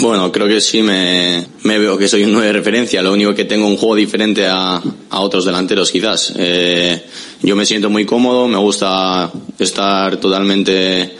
Bueno, 0.00 0.32
creo 0.32 0.46
que 0.46 0.62
sí 0.62 0.82
me, 0.82 1.44
veo 1.62 1.98
que 1.98 2.08
soy 2.08 2.24
un 2.24 2.32
9 2.32 2.46
de 2.46 2.52
referencia. 2.54 3.02
Lo 3.02 3.12
único 3.12 3.34
que 3.34 3.44
tengo 3.44 3.66
un 3.66 3.76
juego 3.76 3.96
diferente 3.96 4.46
a, 4.46 4.80
a 5.10 5.20
otros 5.20 5.44
delanteros, 5.44 5.90
quizás. 5.90 6.32
Eh, 6.36 7.02
yo 7.42 7.54
me 7.54 7.66
siento 7.66 7.90
muy 7.90 8.06
cómodo, 8.06 8.48
me 8.48 8.58
gusta 8.58 9.30
estar 9.58 10.16
totalmente 10.16 11.16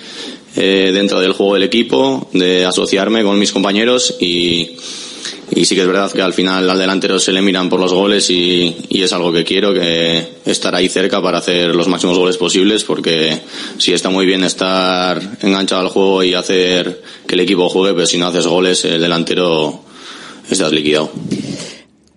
eh, 0.56 0.90
dentro 0.92 1.20
del 1.20 1.32
juego 1.32 1.54
del 1.54 1.62
equipo, 1.62 2.28
de 2.32 2.64
asociarme 2.64 3.22
con 3.22 3.38
mis 3.38 3.52
compañeros 3.52 4.16
y, 4.20 4.76
y 5.50 5.64
sí 5.64 5.74
que 5.74 5.82
es 5.82 5.86
verdad 5.86 6.10
que 6.10 6.22
al 6.22 6.32
final 6.32 6.68
al 6.68 6.78
delantero 6.78 7.18
se 7.18 7.32
le 7.32 7.42
miran 7.42 7.68
por 7.68 7.80
los 7.80 7.92
goles 7.92 8.30
y, 8.30 8.76
y, 8.88 9.02
es 9.02 9.12
algo 9.12 9.32
que 9.32 9.44
quiero, 9.44 9.72
que 9.72 10.40
estar 10.44 10.74
ahí 10.74 10.88
cerca 10.88 11.22
para 11.22 11.38
hacer 11.38 11.74
los 11.74 11.88
máximos 11.88 12.18
goles 12.18 12.36
posibles, 12.36 12.84
porque 12.84 13.40
sí 13.78 13.92
está 13.92 14.10
muy 14.10 14.26
bien 14.26 14.44
estar 14.44 15.20
enganchado 15.42 15.82
al 15.82 15.88
juego 15.88 16.22
y 16.24 16.34
hacer 16.34 17.02
que 17.26 17.34
el 17.34 17.40
equipo 17.40 17.68
juegue, 17.68 17.94
pero 17.94 18.06
si 18.06 18.18
no 18.18 18.26
haces 18.26 18.46
goles, 18.46 18.84
el 18.84 19.00
delantero 19.00 19.82
estás 20.50 20.72
liquidado. 20.72 21.10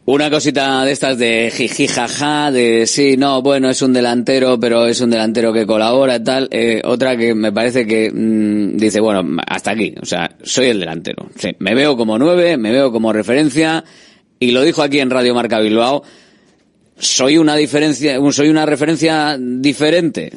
Una 0.06 0.30
cosita 0.30 0.84
de 0.84 0.92
estas 0.92 1.18
de 1.18 1.50
jiji 1.50 1.88
jaja, 1.88 2.52
de 2.52 2.86
sí, 2.88 3.16
no, 3.16 3.42
bueno, 3.42 3.70
es 3.70 3.82
un 3.82 3.94
delantero, 3.94 4.60
pero 4.60 4.86
es 4.86 5.00
un 5.00 5.10
delantero 5.10 5.54
que 5.54 5.66
colabora 5.66 6.18
y 6.18 6.24
tal. 6.24 6.50
Eh, 6.52 6.82
otra 6.84 7.16
que 7.16 7.34
me 7.34 7.54
parece 7.54 7.88
que 7.88 8.12
mmm, 8.12 8.76
dice, 8.76 9.00
bueno, 9.00 9.42
hasta 9.48 9.72
aquí, 9.72 9.96
o 10.02 10.06
sea, 10.06 10.36
soy 10.44 10.68
el 10.68 10.82
delantero. 10.82 11.30
Me 11.60 11.74
veo 11.74 11.96
como 11.96 12.20
nueve, 12.20 12.58
me 12.58 12.72
veo 12.72 12.92
como 12.92 13.14
referencia, 13.14 13.86
y 14.40 14.52
lo 14.52 14.62
dijo 14.64 14.82
aquí 14.82 15.00
en 15.00 15.10
Radio 15.10 15.34
Marca 15.34 15.62
Bilbao, 15.62 16.04
soy 16.98 17.38
una 17.38 17.56
diferencia, 17.56 18.20
soy 18.32 18.50
una 18.50 18.66
referencia 18.66 19.38
diferente, 19.40 20.34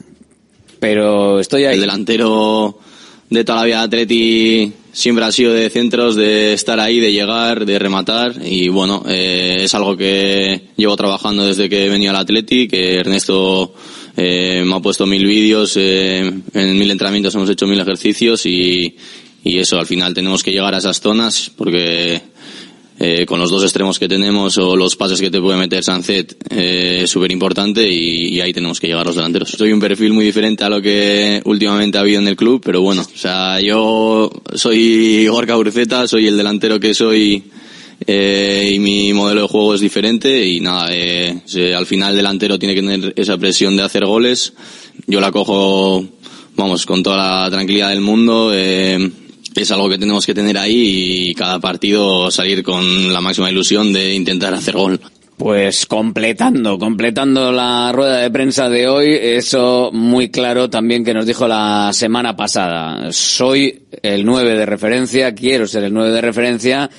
pero 0.78 1.40
estoy 1.40 1.64
ahí. 1.64 1.74
El 1.74 1.80
delantero 1.80 2.78
de 3.28 3.44
toda 3.44 3.60
la 3.60 3.64
vida 3.64 3.82
Atleti 3.82 4.72
siempre 4.92 5.24
ha 5.24 5.32
sido 5.32 5.52
de 5.52 5.68
centros, 5.68 6.16
de 6.16 6.52
estar 6.52 6.80
ahí, 6.80 7.00
de 7.00 7.12
llegar, 7.12 7.66
de 7.66 7.78
rematar. 7.78 8.34
Y 8.44 8.68
bueno, 8.68 9.04
eh, 9.06 9.58
es 9.60 9.74
algo 9.74 9.96
que 9.96 10.68
llevo 10.76 10.96
trabajando 10.96 11.46
desde 11.46 11.68
que 11.68 11.88
venía 11.88 12.10
al 12.10 12.16
Atleti, 12.16 12.66
que 12.66 12.96
Ernesto 12.96 13.74
eh, 14.16 14.62
me 14.64 14.74
ha 14.74 14.80
puesto 14.80 15.06
mil 15.06 15.26
vídeos, 15.26 15.76
eh, 15.76 16.32
en 16.54 16.78
mil 16.78 16.90
entrenamientos 16.90 17.34
hemos 17.34 17.50
hecho 17.50 17.66
mil 17.66 17.80
ejercicios 17.80 18.46
y, 18.46 18.96
y 19.44 19.58
eso, 19.58 19.78
al 19.78 19.86
final 19.86 20.14
tenemos 20.14 20.42
que 20.42 20.52
llegar 20.52 20.74
a 20.74 20.78
esas 20.78 21.00
zonas 21.00 21.50
porque 21.54 22.22
eh, 22.98 23.26
con 23.26 23.38
los 23.38 23.50
dos 23.50 23.62
extremos 23.62 23.98
que 23.98 24.08
tenemos 24.08 24.56
o 24.56 24.74
los 24.74 24.96
pases 24.96 25.20
que 25.20 25.30
te 25.30 25.38
puede 25.38 25.58
meter 25.58 25.84
Sanzet 25.84 26.34
eh, 26.48 27.00
es 27.02 27.10
súper 27.10 27.30
importante 27.30 27.86
y, 27.86 28.40
ahí 28.40 28.54
tenemos 28.54 28.80
que 28.80 28.86
llegar 28.86 29.04
los 29.04 29.16
delanteros. 29.16 29.50
Soy 29.50 29.72
un 29.72 29.80
perfil 29.80 30.12
muy 30.12 30.24
diferente 30.24 30.64
a 30.64 30.70
lo 30.70 30.80
que 30.80 31.42
últimamente 31.44 31.98
ha 31.98 32.02
habido 32.02 32.20
en 32.20 32.28
el 32.28 32.36
club, 32.36 32.62
pero 32.64 32.80
bueno, 32.80 33.02
o 33.02 33.18
sea, 33.18 33.60
yo 33.60 34.30
soy 34.54 35.26
Gorka 35.26 35.56
Urceta, 35.58 36.08
soy 36.08 36.26
el 36.26 36.36
delantero 36.36 36.80
que 36.80 36.94
soy 36.94 37.44
eh, 38.06 38.72
y 38.74 38.78
mi 38.78 39.12
modelo 39.12 39.42
de 39.42 39.48
juego 39.48 39.74
es 39.74 39.80
diferente 39.80 40.46
y 40.46 40.60
nada, 40.60 40.88
eh, 40.90 41.40
al 41.76 41.86
final 41.86 42.10
el 42.10 42.16
delantero 42.16 42.58
tiene 42.58 42.74
que 42.74 42.82
tener 42.82 43.12
esa 43.16 43.36
presión 43.36 43.76
de 43.76 43.82
hacer 43.82 44.06
goles. 44.06 44.54
Yo 45.06 45.20
la 45.20 45.32
cojo, 45.32 46.04
vamos, 46.54 46.86
con 46.86 47.02
toda 47.02 47.44
la 47.44 47.50
tranquilidad 47.50 47.90
del 47.90 48.00
mundo. 48.00 48.52
Es 49.62 49.70
algo 49.70 49.88
que 49.88 49.98
tenemos 49.98 50.26
que 50.26 50.34
tener 50.34 50.58
ahí 50.58 51.30
y 51.30 51.34
cada 51.34 51.58
partido 51.58 52.30
salir 52.30 52.62
con 52.62 53.12
la 53.12 53.20
máxima 53.20 53.50
ilusión 53.50 53.92
de 53.92 54.14
intentar 54.14 54.54
hacer 54.54 54.74
gol. 54.76 55.00
Pues 55.36 55.84
completando, 55.84 56.78
completando 56.78 57.52
la 57.52 57.92
rueda 57.92 58.18
de 58.18 58.30
prensa 58.30 58.70
de 58.70 58.88
hoy, 58.88 59.12
eso 59.12 59.90
muy 59.92 60.30
claro 60.30 60.70
también 60.70 61.04
que 61.04 61.12
nos 61.12 61.26
dijo 61.26 61.46
la 61.46 61.90
semana 61.92 62.34
pasada. 62.34 63.12
Soy 63.12 63.82
el 64.02 64.24
9 64.24 64.54
de 64.54 64.64
referencia, 64.64 65.34
quiero 65.34 65.66
ser 65.66 65.84
el 65.84 65.92
9 65.92 66.10
de 66.10 66.20
referencia 66.22 66.90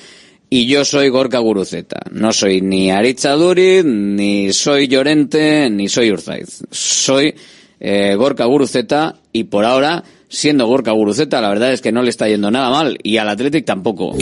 y 0.48 0.66
yo 0.66 0.84
soy 0.84 1.08
Gorka 1.08 1.40
Guruceta. 1.40 2.00
No 2.12 2.32
soy 2.32 2.60
ni 2.60 2.92
Aritza 2.92 3.32
Duriz, 3.32 3.84
ni 3.84 4.52
soy 4.52 4.86
Llorente, 4.86 5.68
ni 5.68 5.88
soy 5.88 6.12
Urzaiz. 6.12 6.62
Soy 6.70 7.34
eh, 7.80 8.14
Gorka 8.16 8.44
Guruceta 8.44 9.16
y 9.32 9.44
por 9.44 9.64
ahora 9.64 10.04
siendo 10.28 10.66
Gorka 10.66 10.92
Guruceta, 10.92 11.40
la 11.40 11.48
verdad 11.48 11.72
es 11.72 11.80
que 11.80 11.92
no 11.92 12.02
le 12.02 12.10
está 12.10 12.28
yendo 12.28 12.50
nada 12.50 12.70
mal 12.70 12.98
y 13.02 13.16
al 13.16 13.28
Athletic 13.28 13.64
tampoco. 13.64 14.14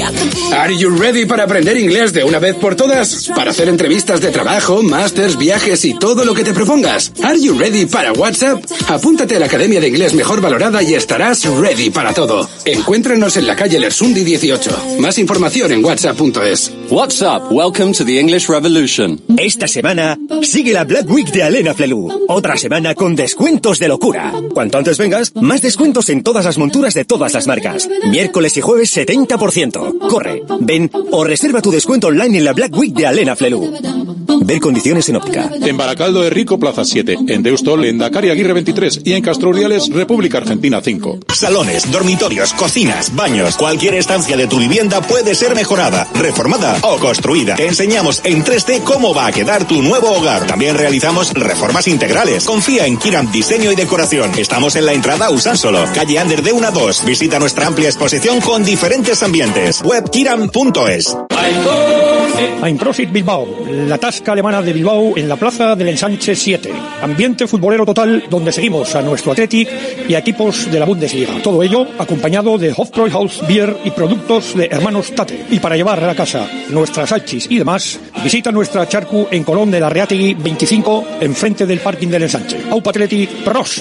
¿Are 0.52 0.76
you 0.76 0.90
ready 0.90 1.26
para 1.26 1.44
aprender 1.44 1.76
inglés 1.76 2.12
de 2.12 2.24
una 2.24 2.38
vez 2.38 2.54
por 2.56 2.76
todas? 2.76 3.30
Para 3.34 3.50
hacer 3.50 3.68
entrevistas 3.68 4.20
de 4.20 4.30
trabajo, 4.30 4.82
másters, 4.82 5.38
viajes 5.38 5.84
y 5.84 5.98
todo 5.98 6.24
lo 6.24 6.34
que 6.34 6.44
te 6.44 6.52
propongas. 6.52 7.12
¿Are 7.22 7.40
you 7.40 7.58
ready 7.58 7.86
para 7.86 8.12
WhatsApp? 8.12 8.64
Apúntate 8.88 9.36
a 9.36 9.40
la 9.40 9.46
Academia 9.46 9.80
de 9.80 9.88
Inglés 9.88 10.14
Mejor 10.14 10.40
Valorada 10.40 10.82
y 10.82 10.94
estarás 10.94 11.44
ready 11.44 11.90
para 11.90 12.12
todo. 12.12 12.48
Encuéntranos 12.64 13.36
en 13.36 13.46
la 13.46 13.56
calle 13.56 13.78
Lersundi 13.78 14.24
18. 14.24 14.98
Más 14.98 15.18
información 15.18 15.72
en 15.72 15.84
whatsapp.es. 15.84 16.72
WhatsApp, 16.90 17.50
welcome 17.50 17.92
to 17.92 18.04
the 18.04 18.20
English 18.20 18.48
Revolution. 18.48 19.20
Esta 19.36 19.66
semana 19.66 20.16
sigue 20.42 20.72
la 20.72 20.84
Black 20.84 21.10
Week 21.10 21.28
de 21.32 21.42
Alena 21.42 21.74
Flelu. 21.74 22.26
Otra 22.28 22.56
semana 22.56 22.94
con 22.94 23.16
descuentos 23.16 23.80
de 23.80 23.88
locura. 23.88 24.32
Cuanto 24.54 24.78
antes 24.78 24.96
vengas, 24.96 25.34
más 25.34 25.62
descuentos 25.62 26.08
en 26.10 26.22
todas 26.22 26.44
las 26.44 26.58
monturas 26.58 26.94
de 26.94 27.04
todas 27.04 27.34
las 27.34 27.48
marcas. 27.48 27.88
Miércoles 28.08 28.56
y 28.56 28.60
jueves 28.60 28.96
70%. 28.96 30.08
Corre, 30.08 30.44
ven 30.60 30.88
o 31.10 31.24
reserva 31.24 31.60
tu 31.60 31.72
descuento 31.72 32.06
online 32.06 32.38
en 32.38 32.44
la 32.44 32.52
Black 32.52 32.76
Week 32.76 32.94
de 32.94 33.06
Alena 33.06 33.34
Flelu. 33.34 33.72
Ver 34.42 34.60
condiciones 34.60 35.08
en 35.08 35.16
óptica. 35.16 35.50
En 35.60 35.76
Baracaldo 35.76 36.22
de 36.22 36.30
Rico, 36.30 36.58
Plaza 36.58 36.84
7. 36.84 37.16
En 37.28 37.42
Deustol, 37.42 37.84
en 37.84 37.98
Dakar 37.98 38.24
y 38.26 38.30
Aguirre 38.30 38.52
23. 38.52 39.00
Y 39.04 39.14
en 39.14 39.22
Castro 39.22 39.50
Urdiales, 39.50 39.88
República 39.92 40.38
Argentina 40.38 40.80
5. 40.80 41.18
Salones, 41.34 41.90
dormitorios, 41.90 42.52
cocinas, 42.52 43.14
baños. 43.16 43.56
Cualquier 43.56 43.94
estancia 43.94 44.36
de 44.36 44.46
tu 44.46 44.58
vivienda 44.58 45.00
puede 45.00 45.34
ser 45.34 45.54
mejorada, 45.56 46.06
reformada 46.14 46.75
o 46.82 46.98
construida. 46.98 47.54
Te 47.54 47.66
enseñamos 47.66 48.20
en 48.24 48.44
3D 48.44 48.82
cómo 48.82 49.14
va 49.14 49.26
a 49.26 49.32
quedar 49.32 49.66
tu 49.66 49.82
nuevo 49.82 50.10
hogar. 50.10 50.46
También 50.46 50.76
realizamos 50.76 51.32
reformas 51.32 51.88
integrales. 51.88 52.44
Confía 52.44 52.86
en 52.86 52.96
Kiram 52.96 53.30
Diseño 53.30 53.72
y 53.72 53.76
Decoración. 53.76 54.32
Estamos 54.36 54.76
en 54.76 54.86
la 54.86 54.92
entrada 54.92 55.30
Usánsolo, 55.30 55.84
calle 55.94 56.18
Ander 56.18 56.42
de 56.42 56.52
1 56.52 56.66
a 56.66 56.70
2. 56.70 57.04
Visita 57.04 57.38
nuestra 57.38 57.66
amplia 57.66 57.88
exposición 57.88 58.40
con 58.40 58.64
diferentes 58.64 59.22
ambientes. 59.22 59.82
Webkiram.es. 59.82 61.16
Profit 62.86 63.10
Bilbao, 63.10 63.48
la 63.68 63.98
tasca 63.98 64.32
alemana 64.32 64.62
de 64.62 64.72
Bilbao 64.72 65.16
en 65.16 65.28
la 65.28 65.36
plaza 65.36 65.74
del 65.74 65.88
Ensanche 65.88 66.36
7. 66.36 66.72
Ambiente 67.02 67.46
futbolero 67.46 67.84
total 67.84 68.24
donde 68.30 68.52
seguimos 68.52 68.94
a 68.94 69.02
nuestro 69.02 69.32
Athletic 69.32 69.68
y 70.08 70.14
a 70.14 70.18
equipos 70.18 70.70
de 70.70 70.78
la 70.78 70.86
Bundesliga. 70.86 71.42
Todo 71.42 71.62
ello 71.62 71.86
acompañado 71.98 72.58
de 72.58 72.72
Hofbräuhaus 72.76 73.46
Beer 73.48 73.76
y 73.84 73.90
productos 73.90 74.56
de 74.56 74.66
hermanos 74.66 75.12
Tate. 75.14 75.46
Y 75.50 75.58
para 75.58 75.76
llevar 75.76 76.02
a 76.02 76.06
la 76.06 76.14
casa 76.14 76.48
nuestras 76.70 77.10
salchis 77.10 77.46
y 77.50 77.58
demás, 77.58 77.98
visita 78.22 78.52
nuestra 78.52 78.88
charcu 78.88 79.28
en 79.30 79.44
Colón 79.44 79.70
de 79.70 79.80
la 79.80 79.88
Reategui 79.88 80.34
25 80.34 81.06
enfrente 81.20 81.66
del 81.66 81.80
parking 81.80 82.08
del 82.08 82.24
Ensanche. 82.24 82.62
Aupa 82.70 82.90
Athletic, 82.90 83.30
pros. 83.44 83.80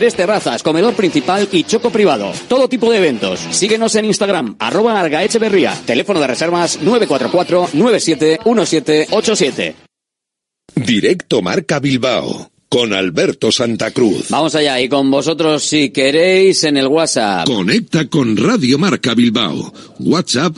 tres 0.01 0.15
terrazas, 0.15 0.63
comedor 0.63 0.95
principal 0.95 1.47
y 1.51 1.63
choco 1.63 1.91
privado. 1.91 2.33
Todo 2.47 2.67
tipo 2.67 2.89
de 2.89 2.97
eventos. 2.97 3.39
Síguenos 3.51 3.93
en 3.93 4.05
Instagram, 4.05 4.55
arroba 4.57 4.99
Argaecheverría. 4.99 5.79
Teléfono 5.85 6.19
de 6.19 6.25
reservas 6.25 6.79
944-971787. 6.81 9.75
Directo 10.73 11.43
Marca 11.43 11.79
Bilbao 11.79 12.49
con 12.67 12.93
Alberto 12.93 13.51
Santa 13.51 13.91
Cruz. 13.91 14.29
Vamos 14.29 14.55
allá, 14.55 14.81
y 14.81 14.89
con 14.89 15.11
vosotros 15.11 15.61
si 15.61 15.91
queréis 15.91 16.63
en 16.63 16.77
el 16.77 16.87
WhatsApp. 16.87 17.45
Conecta 17.45 18.07
con 18.07 18.35
Radio 18.37 18.79
Marca 18.79 19.13
Bilbao. 19.13 19.71
WhatsApp 19.99 20.57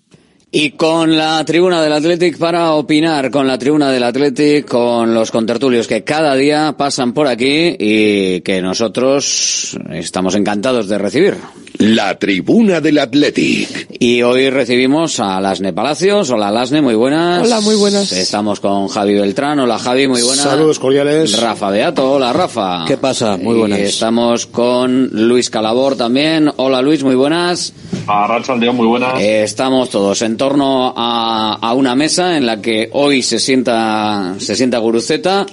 Y 0.53 0.71
con 0.71 1.15
la 1.15 1.45
tribuna 1.45 1.81
del 1.81 1.93
Athletic 1.93 2.37
para 2.37 2.73
opinar, 2.73 3.31
con 3.31 3.47
la 3.47 3.57
tribuna 3.57 3.89
del 3.89 4.03
Athletic, 4.03 4.67
con 4.67 5.13
los 5.13 5.31
contertulios 5.31 5.87
que 5.87 6.03
cada 6.03 6.35
día 6.35 6.75
pasan 6.77 7.13
por 7.13 7.27
aquí 7.27 7.77
y 7.79 8.41
que 8.41 8.61
nosotros 8.61 9.79
estamos 9.91 10.35
encantados 10.35 10.89
de 10.89 10.97
recibir. 10.97 11.37
La 11.81 12.19
tribuna 12.19 12.79
del 12.79 12.99
Athletic. 12.99 13.87
Y 13.99 14.21
hoy 14.21 14.51
recibimos 14.51 15.19
a 15.19 15.41
Lasne 15.41 15.73
Palacios. 15.73 16.29
Hola 16.29 16.51
Lasne, 16.51 16.79
muy 16.79 16.93
buenas. 16.93 17.43
Hola, 17.43 17.59
muy 17.59 17.73
buenas. 17.73 18.11
Estamos 18.11 18.59
con 18.59 18.87
Javi 18.87 19.15
Beltrán. 19.15 19.59
Hola 19.59 19.79
Javi, 19.79 20.07
muy 20.07 20.21
buenas. 20.21 20.43
Saludos 20.45 20.77
cordiales. 20.77 21.39
Rafa 21.39 21.71
Beato, 21.71 22.11
hola 22.13 22.31
Rafa. 22.33 22.85
¿Qué 22.87 22.97
pasa? 22.97 23.35
Muy 23.37 23.55
Y 23.55 23.59
buenas. 23.61 23.79
estamos 23.79 24.45
con 24.45 25.07
Luis 25.11 25.49
Calabor 25.49 25.95
también. 25.95 26.51
Hola 26.57 26.83
Luis, 26.83 27.03
muy 27.03 27.15
buenas. 27.15 27.73
A 28.05 28.27
Racha 28.27 28.53
Aldeón, 28.53 28.75
muy 28.75 28.85
buenas. 28.85 29.19
Eh, 29.19 29.41
estamos 29.43 29.89
todos 29.89 30.21
en 30.21 30.37
torno 30.37 30.93
a, 30.95 31.57
a 31.59 31.73
una 31.73 31.95
mesa 31.95 32.37
en 32.37 32.45
la 32.45 32.61
que 32.61 32.89
hoy 32.93 33.23
se 33.23 33.39
sienta, 33.39 34.35
se 34.37 34.55
sienta 34.55 34.77
Guruceta. 34.77 35.47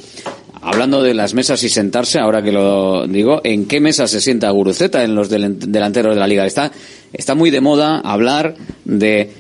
Hablando 0.71 1.03
de 1.03 1.15
las 1.15 1.33
mesas 1.35 1.63
y 1.63 1.69
sentarse, 1.69 2.19
ahora 2.19 2.43
que 2.43 2.53
lo 2.53 3.07
digo, 3.07 3.41
¿en 3.43 3.67
qué 3.67 3.81
mesa 3.81 4.07
se 4.07 4.21
sienta 4.21 4.51
Guruceta 4.51 5.03
en 5.03 5.15
los 5.15 5.29
delanteros 5.31 6.15
de 6.15 6.21
la 6.21 6.27
liga? 6.27 6.45
Está, 6.47 6.71
está 7.13 7.35
muy 7.35 7.51
de 7.51 7.61
moda 7.61 8.01
hablar 8.01 8.55
de 8.85 9.31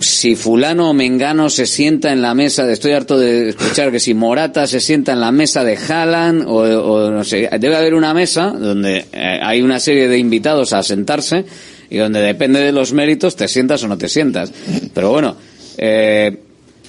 si 0.00 0.36
fulano 0.36 0.90
o 0.90 0.92
mengano 0.92 1.48
se 1.48 1.64
sienta 1.66 2.12
en 2.12 2.20
la 2.20 2.34
mesa, 2.34 2.66
de- 2.66 2.74
estoy 2.74 2.92
harto 2.92 3.16
de 3.18 3.50
escuchar 3.50 3.90
que 3.92 4.00
si 4.00 4.12
Morata 4.14 4.66
se 4.66 4.80
sienta 4.80 5.12
en 5.12 5.20
la 5.20 5.32
mesa 5.32 5.64
de 5.64 5.76
Haaland 5.78 6.42
o, 6.46 6.56
o 6.56 7.10
no 7.10 7.24
sé, 7.24 7.48
debe 7.58 7.76
haber 7.76 7.94
una 7.94 8.12
mesa 8.12 8.50
donde 8.50 9.06
eh, 9.12 9.40
hay 9.42 9.62
una 9.62 9.80
serie 9.80 10.08
de 10.08 10.18
invitados 10.18 10.72
a 10.74 10.82
sentarse 10.82 11.44
y 11.88 11.96
donde 11.96 12.20
depende 12.20 12.60
de 12.60 12.72
los 12.72 12.92
méritos 12.92 13.36
te 13.36 13.48
sientas 13.48 13.82
o 13.84 13.88
no 13.88 13.96
te 13.96 14.08
sientas. 14.08 14.52
Pero 14.92 15.10
bueno, 15.12 15.36
eh, 15.78 16.36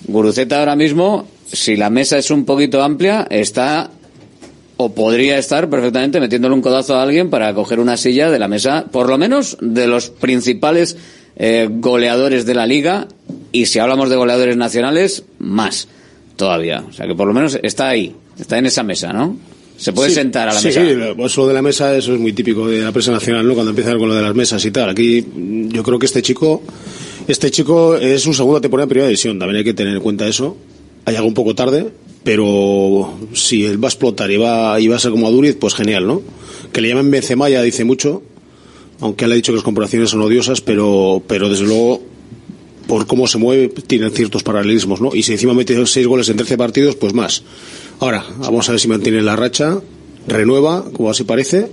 Guruceta 0.08 0.60
ahora 0.60 0.76
mismo, 0.76 1.28
si 1.52 1.76
la 1.76 1.90
mesa 1.90 2.18
es 2.18 2.32
un 2.32 2.46
poquito 2.46 2.82
amplia, 2.84 3.28
está 3.30 3.92
o 4.78 4.94
podría 4.94 5.38
estar 5.38 5.70
perfectamente 5.70 6.20
metiéndole 6.20 6.54
un 6.54 6.62
codazo 6.62 6.96
a 6.96 7.04
alguien 7.04 7.30
para 7.30 7.54
coger 7.54 7.80
una 7.80 7.96
silla 7.98 8.30
de 8.30 8.40
la 8.40 8.48
mesa, 8.48 8.86
por 8.92 9.08
lo 9.08 9.18
menos 9.18 9.58
de 9.62 9.88
los 9.88 10.10
principales 10.10 10.98
eh, 11.38 11.70
goleadores 11.72 12.46
de 12.46 12.56
la 12.56 12.66
liga, 12.66 13.08
y 13.52 13.68
si 13.68 13.80
hablamos 13.80 14.10
de 14.10 14.18
goleadores 14.18 14.58
nacionales, 14.58 15.24
más 15.40 15.88
todavía. 16.36 16.84
O 16.90 16.94
sea 16.94 17.08
que 17.08 17.16
por 17.16 17.28
lo 17.28 17.34
menos 17.34 17.58
está 17.64 17.88
ahí, 17.88 18.16
está 18.38 18.58
en 18.58 18.66
esa 18.66 18.84
mesa, 18.84 19.14
¿no? 19.14 19.38
Se 19.78 19.92
puede 19.92 20.10
Sí, 20.10 20.16
sentar 20.16 20.48
a 20.50 20.54
la 20.54 20.60
sí, 20.60 20.68
mesa. 20.68 20.82
Sí, 20.82 20.94
lo 20.94 21.48
de 21.48 21.54
la 21.54 21.62
mesa, 21.62 21.96
eso 21.96 22.14
es 22.14 22.20
muy 22.20 22.34
típico 22.34 22.68
de 22.68 22.80
la 22.82 22.92
prensa 22.92 23.12
nacional, 23.12 23.46
¿no? 23.46 23.54
Cuando 23.54 23.72
empiezan 23.72 23.98
con 23.98 24.08
lo 24.08 24.16
de 24.16 24.22
las 24.22 24.34
mesas 24.34 24.64
y 24.66 24.72
tal. 24.72 24.90
Aquí 24.90 25.26
yo 25.70 25.84
creo 25.84 26.00
que 26.00 26.06
este 26.06 26.22
chico, 26.22 26.62
este 27.28 27.52
chico 27.52 27.96
es 27.96 28.22
su 28.22 28.34
segunda 28.34 28.62
temporada 28.62 28.86
en 28.86 28.90
primera 28.90 29.08
división, 29.08 29.38
también 29.38 29.58
hay 29.58 29.64
que 29.64 29.74
tener 29.74 29.96
en 29.96 30.02
cuenta 30.02 30.28
eso. 30.28 30.56
Ha 31.06 31.12
llegado 31.12 31.28
un 31.28 31.34
poco 31.34 31.56
tarde, 31.56 31.92
pero 32.24 33.14
si 33.34 33.66
él 33.66 33.82
va 33.82 33.88
a 33.88 33.92
explotar 33.92 34.32
y 34.32 34.38
va, 34.38 34.80
y 34.80 34.88
va 34.88 34.96
a 34.96 35.00
ser 35.00 35.12
como 35.12 35.28
Aduriz, 35.28 35.56
pues 35.56 35.76
genial, 35.76 36.08
¿no? 36.08 36.22
Que 36.74 36.82
le 36.82 36.90
llamen 36.90 37.12
Benzema 37.12 37.50
ya 37.50 37.62
dice 37.62 37.86
mucho, 37.86 38.24
aunque 39.00 39.26
él 39.26 39.32
ha 39.32 39.36
dicho 39.36 39.52
que 39.52 39.58
las 39.58 39.64
comparaciones 39.64 40.10
son 40.10 40.22
odiosas, 40.22 40.62
pero, 40.62 41.22
pero 41.28 41.50
desde 41.50 41.66
luego 41.66 42.02
por 42.88 43.08
cómo 43.08 43.28
se 43.28 43.38
mueve, 43.38 43.70
tienen 43.70 44.12
ciertos 44.12 44.44
paralelismos, 44.44 45.02
¿no? 45.02 45.10
Y 45.14 45.24
si 45.24 45.34
encima 45.34 45.54
mete 45.54 45.86
seis 45.86 46.08
goles 46.08 46.30
en 46.30 46.38
13 46.38 46.58
partidos, 46.58 46.96
pues 46.96 47.14
más. 47.14 47.44
Ahora, 48.00 48.26
vamos 48.38 48.68
a 48.68 48.74
ver 48.74 48.82
si 48.82 48.88
mantiene 48.88 49.22
la 49.22 49.36
racha, 49.36 49.80
renueva, 50.28 50.86
como 50.92 51.10
así 51.10 51.24
parece, 51.24 51.68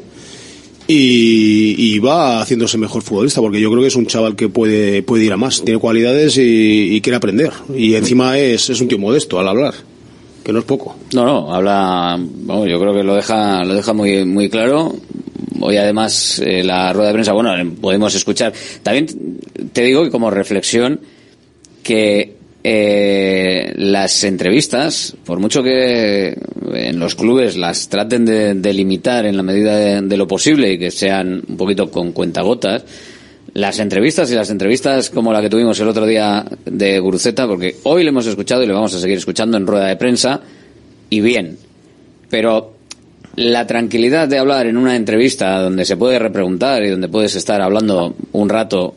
y, 0.87 1.75
y 1.79 1.99
va 1.99 2.41
haciéndose 2.41 2.79
mejor 2.79 3.03
futbolista, 3.03 3.41
porque 3.41 3.61
yo 3.61 3.71
creo 3.71 3.83
que 3.83 3.89
es 3.89 3.97
un 3.97 4.07
chaval 4.07 4.37
que 4.37 4.49
puede, 4.49 5.03
puede 5.03 5.25
ir 5.25 5.33
a 5.33 5.37
más, 5.37 5.63
tiene 5.63 5.81
cualidades 5.81 6.37
y, 6.39 7.01
quiere 7.03 7.17
aprender. 7.17 7.53
Y 7.75 7.95
encima 7.95 8.39
es, 8.39 8.71
es 8.71 8.81
un 8.81 8.89
tío 8.89 8.99
modesto 8.99 9.39
al 9.39 9.49
hablar, 9.49 9.75
que 10.45 10.53
no 10.53 10.59
es 10.61 10.65
poco. 10.65 10.97
No, 11.15 11.25
no, 11.25 11.55
habla, 11.55 12.19
vamos, 12.19 12.69
yo 12.69 12.81
creo 12.81 12.95
que 12.95 13.03
lo 13.03 13.15
deja, 13.15 13.65
lo 13.65 13.75
deja 13.75 13.93
muy, 13.93 14.25
muy 14.25 14.49
claro. 14.49 14.95
Hoy 15.61 15.77
además 15.77 16.43
eh, 16.45 16.65
la 16.65 16.93
rueda 16.93 17.09
de 17.09 17.15
prensa, 17.15 17.33
bueno, 17.33 17.51
podemos 17.81 18.15
escuchar. 18.15 18.53
También 18.83 19.07
te 19.73 19.83
digo 19.83 20.03
que 20.05 20.11
como 20.11 20.31
reflexión 20.31 21.01
que 21.83 22.42
eh, 22.65 23.73
las 23.77 24.23
entrevistas, 24.23 25.17
por 25.25 25.41
mucho 25.41 25.63
que 25.63 26.37
en 26.75 26.99
los 26.99 27.17
clubes 27.17 27.57
las 27.57 27.89
traten 27.89 28.25
de, 28.25 28.55
de 28.55 28.73
limitar 28.73 29.27
en 29.27 29.37
la 29.37 29.43
medida 29.43 30.01
de, 30.01 30.17
lo 30.17 30.29
posible 30.29 30.73
y 30.73 30.79
que 30.79 30.91
sean 30.91 31.43
un 31.49 31.57
poquito 31.57 31.91
con 31.91 32.13
cuentagotas, 32.13 32.85
las 33.55 33.81
entrevistas 33.81 34.31
y 34.31 34.35
las 34.35 34.51
entrevistas 34.51 35.11
como 35.11 35.33
la 35.33 35.43
que 35.43 35.51
tuvimos 35.51 35.79
el 35.81 35.89
otro 35.89 36.07
día 36.07 36.45
de 36.65 36.99
Guruceta, 37.01 37.49
porque 37.49 37.77
hoy 37.83 38.05
le 38.05 38.11
hemos 38.11 38.27
escuchado 38.27 38.63
y 38.63 38.67
le 38.67 38.73
vamos 38.73 38.95
a 38.95 39.01
seguir 39.01 39.19
escuchando 39.19 39.57
en 39.57 39.67
rueda 39.67 39.87
de 39.87 39.97
prensa, 39.97 40.41
y 41.11 41.21
bien. 41.21 41.59
Pero 42.31 42.75
la 43.37 43.67
tranquilidad 43.67 44.29
de 44.29 44.39
hablar 44.39 44.67
en 44.67 44.77
una 44.77 44.95
entrevista 44.95 45.61
donde 45.61 45.85
se 45.85 45.97
puede 45.97 46.19
repreguntar 46.19 46.85
y 46.85 46.91
donde 46.91 47.09
puedes 47.09 47.35
estar 47.35 47.61
hablando 47.61 48.15
un 48.33 48.49
rato 48.49 48.95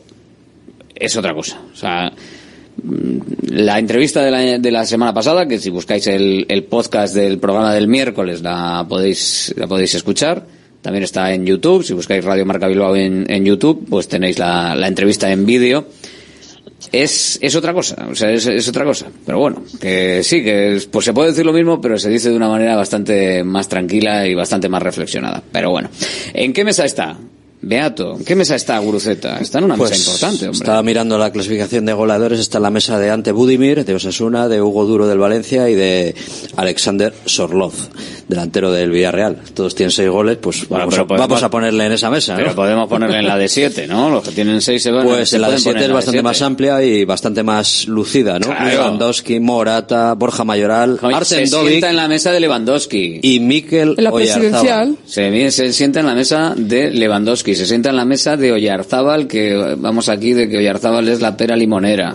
es 0.94 1.16
otra 1.16 1.34
cosa. 1.34 1.60
O 1.72 1.76
sea, 1.76 2.12
la 3.42 3.78
entrevista 3.78 4.22
de 4.22 4.30
la, 4.30 4.58
de 4.58 4.70
la 4.70 4.84
semana 4.86 5.12
pasada, 5.14 5.46
que 5.46 5.58
si 5.58 5.70
buscáis 5.70 6.06
el, 6.06 6.46
el 6.48 6.64
podcast 6.64 7.14
del 7.14 7.38
programa 7.38 7.72
del 7.74 7.88
miércoles 7.88 8.42
la 8.42 8.84
podéis, 8.88 9.54
la 9.56 9.66
podéis 9.66 9.94
escuchar. 9.94 10.46
También 10.82 11.02
está 11.02 11.32
en 11.32 11.44
YouTube. 11.44 11.82
Si 11.84 11.94
buscáis 11.94 12.24
Radio 12.24 12.46
Marca 12.46 12.68
Bilbao 12.68 12.94
en, 12.94 13.44
YouTube, 13.44 13.86
pues 13.88 14.06
tenéis 14.08 14.38
la, 14.38 14.74
la 14.76 14.86
entrevista 14.86 15.30
en 15.32 15.44
vídeo. 15.44 15.86
Es, 16.92 17.38
es 17.42 17.56
otra 17.56 17.72
cosa, 17.72 18.06
o 18.10 18.14
sea, 18.14 18.30
es, 18.30 18.46
es 18.46 18.68
otra 18.68 18.84
cosa. 18.84 19.06
Pero 19.24 19.38
bueno, 19.40 19.64
que 19.80 20.22
sí, 20.22 20.44
que 20.44 20.76
es- 20.76 20.86
pues 20.86 21.04
se 21.04 21.12
puede 21.12 21.30
decir 21.30 21.44
lo 21.44 21.52
mismo, 21.52 21.80
pero 21.80 21.98
se 21.98 22.08
dice 22.10 22.30
de 22.30 22.36
una 22.36 22.48
manera 22.48 22.76
bastante 22.76 23.42
más 23.42 23.68
tranquila 23.68 24.26
y 24.28 24.34
bastante 24.34 24.68
más 24.68 24.82
reflexionada. 24.82 25.42
Pero 25.50 25.70
bueno, 25.70 25.88
¿en 26.34 26.52
qué 26.52 26.62
mesa 26.64 26.84
está? 26.84 27.18
Beato, 27.62 28.16
¿en 28.18 28.24
qué 28.24 28.36
mesa 28.36 28.54
está 28.54 28.78
Guruceta? 28.78 29.38
Está 29.38 29.58
en 29.58 29.64
una 29.64 29.76
Pues, 29.76 29.90
mesa 29.90 30.02
importante, 30.10 30.44
hombre. 30.46 30.58
Estaba 30.58 30.82
mirando 30.82 31.18
la 31.18 31.32
clasificación 31.32 31.84
de 31.86 31.92
goleadores, 31.94 32.38
está 32.38 32.58
en 32.58 32.62
la 32.62 32.70
mesa 32.70 32.98
de 32.98 33.10
Ante 33.10 33.32
Budimir, 33.32 33.84
de 33.84 33.94
Osasuna, 33.94 34.46
de 34.48 34.60
Hugo 34.62 34.84
Duro 34.84 35.06
del 35.08 35.18
Valencia 35.18 35.68
y 35.68 35.74
de 35.74 36.14
Alexander 36.56 37.12
Sorloz, 37.24 37.88
delantero 38.28 38.70
del 38.70 38.90
Villarreal. 38.90 39.38
Todos 39.54 39.74
tienen 39.74 39.90
seis 39.90 40.08
goles, 40.08 40.36
pues 40.40 40.68
Bueno, 40.68 40.84
vamos, 40.84 40.98
a, 40.98 41.06
podemos- 41.06 41.28
vamos 41.28 41.42
a 41.42 41.50
ponerle 41.50 41.86
en 41.86 41.92
esa 41.92 42.10
mesa. 42.10 42.36
Pero 42.36 42.50
¿no? 42.50 42.54
podemos 42.54 42.88
ponerle 42.88 43.18
en 43.18 43.26
la 43.26 43.36
de 43.36 43.48
7, 43.48 43.86
¿no? 43.88 44.10
Los 44.10 44.22
que 44.22 44.30
tienen 44.32 44.60
6 44.60 44.82
se 44.82 44.90
van 44.92 45.04
Pues 45.06 45.30
se 45.30 45.36
en 45.36 45.42
la 45.42 45.50
de 45.50 45.58
7 45.58 45.70
es 45.70 45.74
en 45.76 45.80
la 45.82 45.86
de 45.88 45.92
bastante 45.94 46.22
más 46.22 46.36
siete. 46.36 46.46
amplia 46.46 46.82
y 46.84 47.04
bastante 47.04 47.42
más 47.42 47.88
lucida, 47.88 48.38
¿no? 48.38 48.46
Claro. 48.46 48.68
Lewandowski, 48.70 49.40
Morata, 49.40 50.12
Borja 50.14 50.44
Mayoral, 50.44 50.98
Se 51.00 51.06
Arsen 51.06 51.50
Dovic 51.50 51.68
sienta 51.70 51.90
en 51.90 51.96
la 51.96 52.06
mesa 52.06 52.30
de 52.30 52.40
Lewandowski. 52.40 53.20
y 53.22 53.40
Mikel 53.40 53.94
En 53.98 54.04
la 54.04 54.12
presidencial. 54.12 54.96
Se, 55.06 55.50
se 55.50 55.72
sienta 55.72 56.00
en 56.00 56.06
la 56.06 56.14
mesa 56.14 56.54
de 56.56 56.90
Lewandowski, 56.90 57.55
se 57.56 57.66
sienta 57.66 57.90
en 57.90 57.96
la 57.96 58.04
mesa 58.04 58.36
de 58.36 58.52
Oyarzábal, 58.52 59.26
que 59.26 59.74
vamos 59.78 60.08
aquí 60.08 60.32
de 60.32 60.48
que 60.48 60.58
Oyarzábal 60.58 61.08
es 61.08 61.20
la 61.20 61.36
pera 61.36 61.56
limonera. 61.56 62.14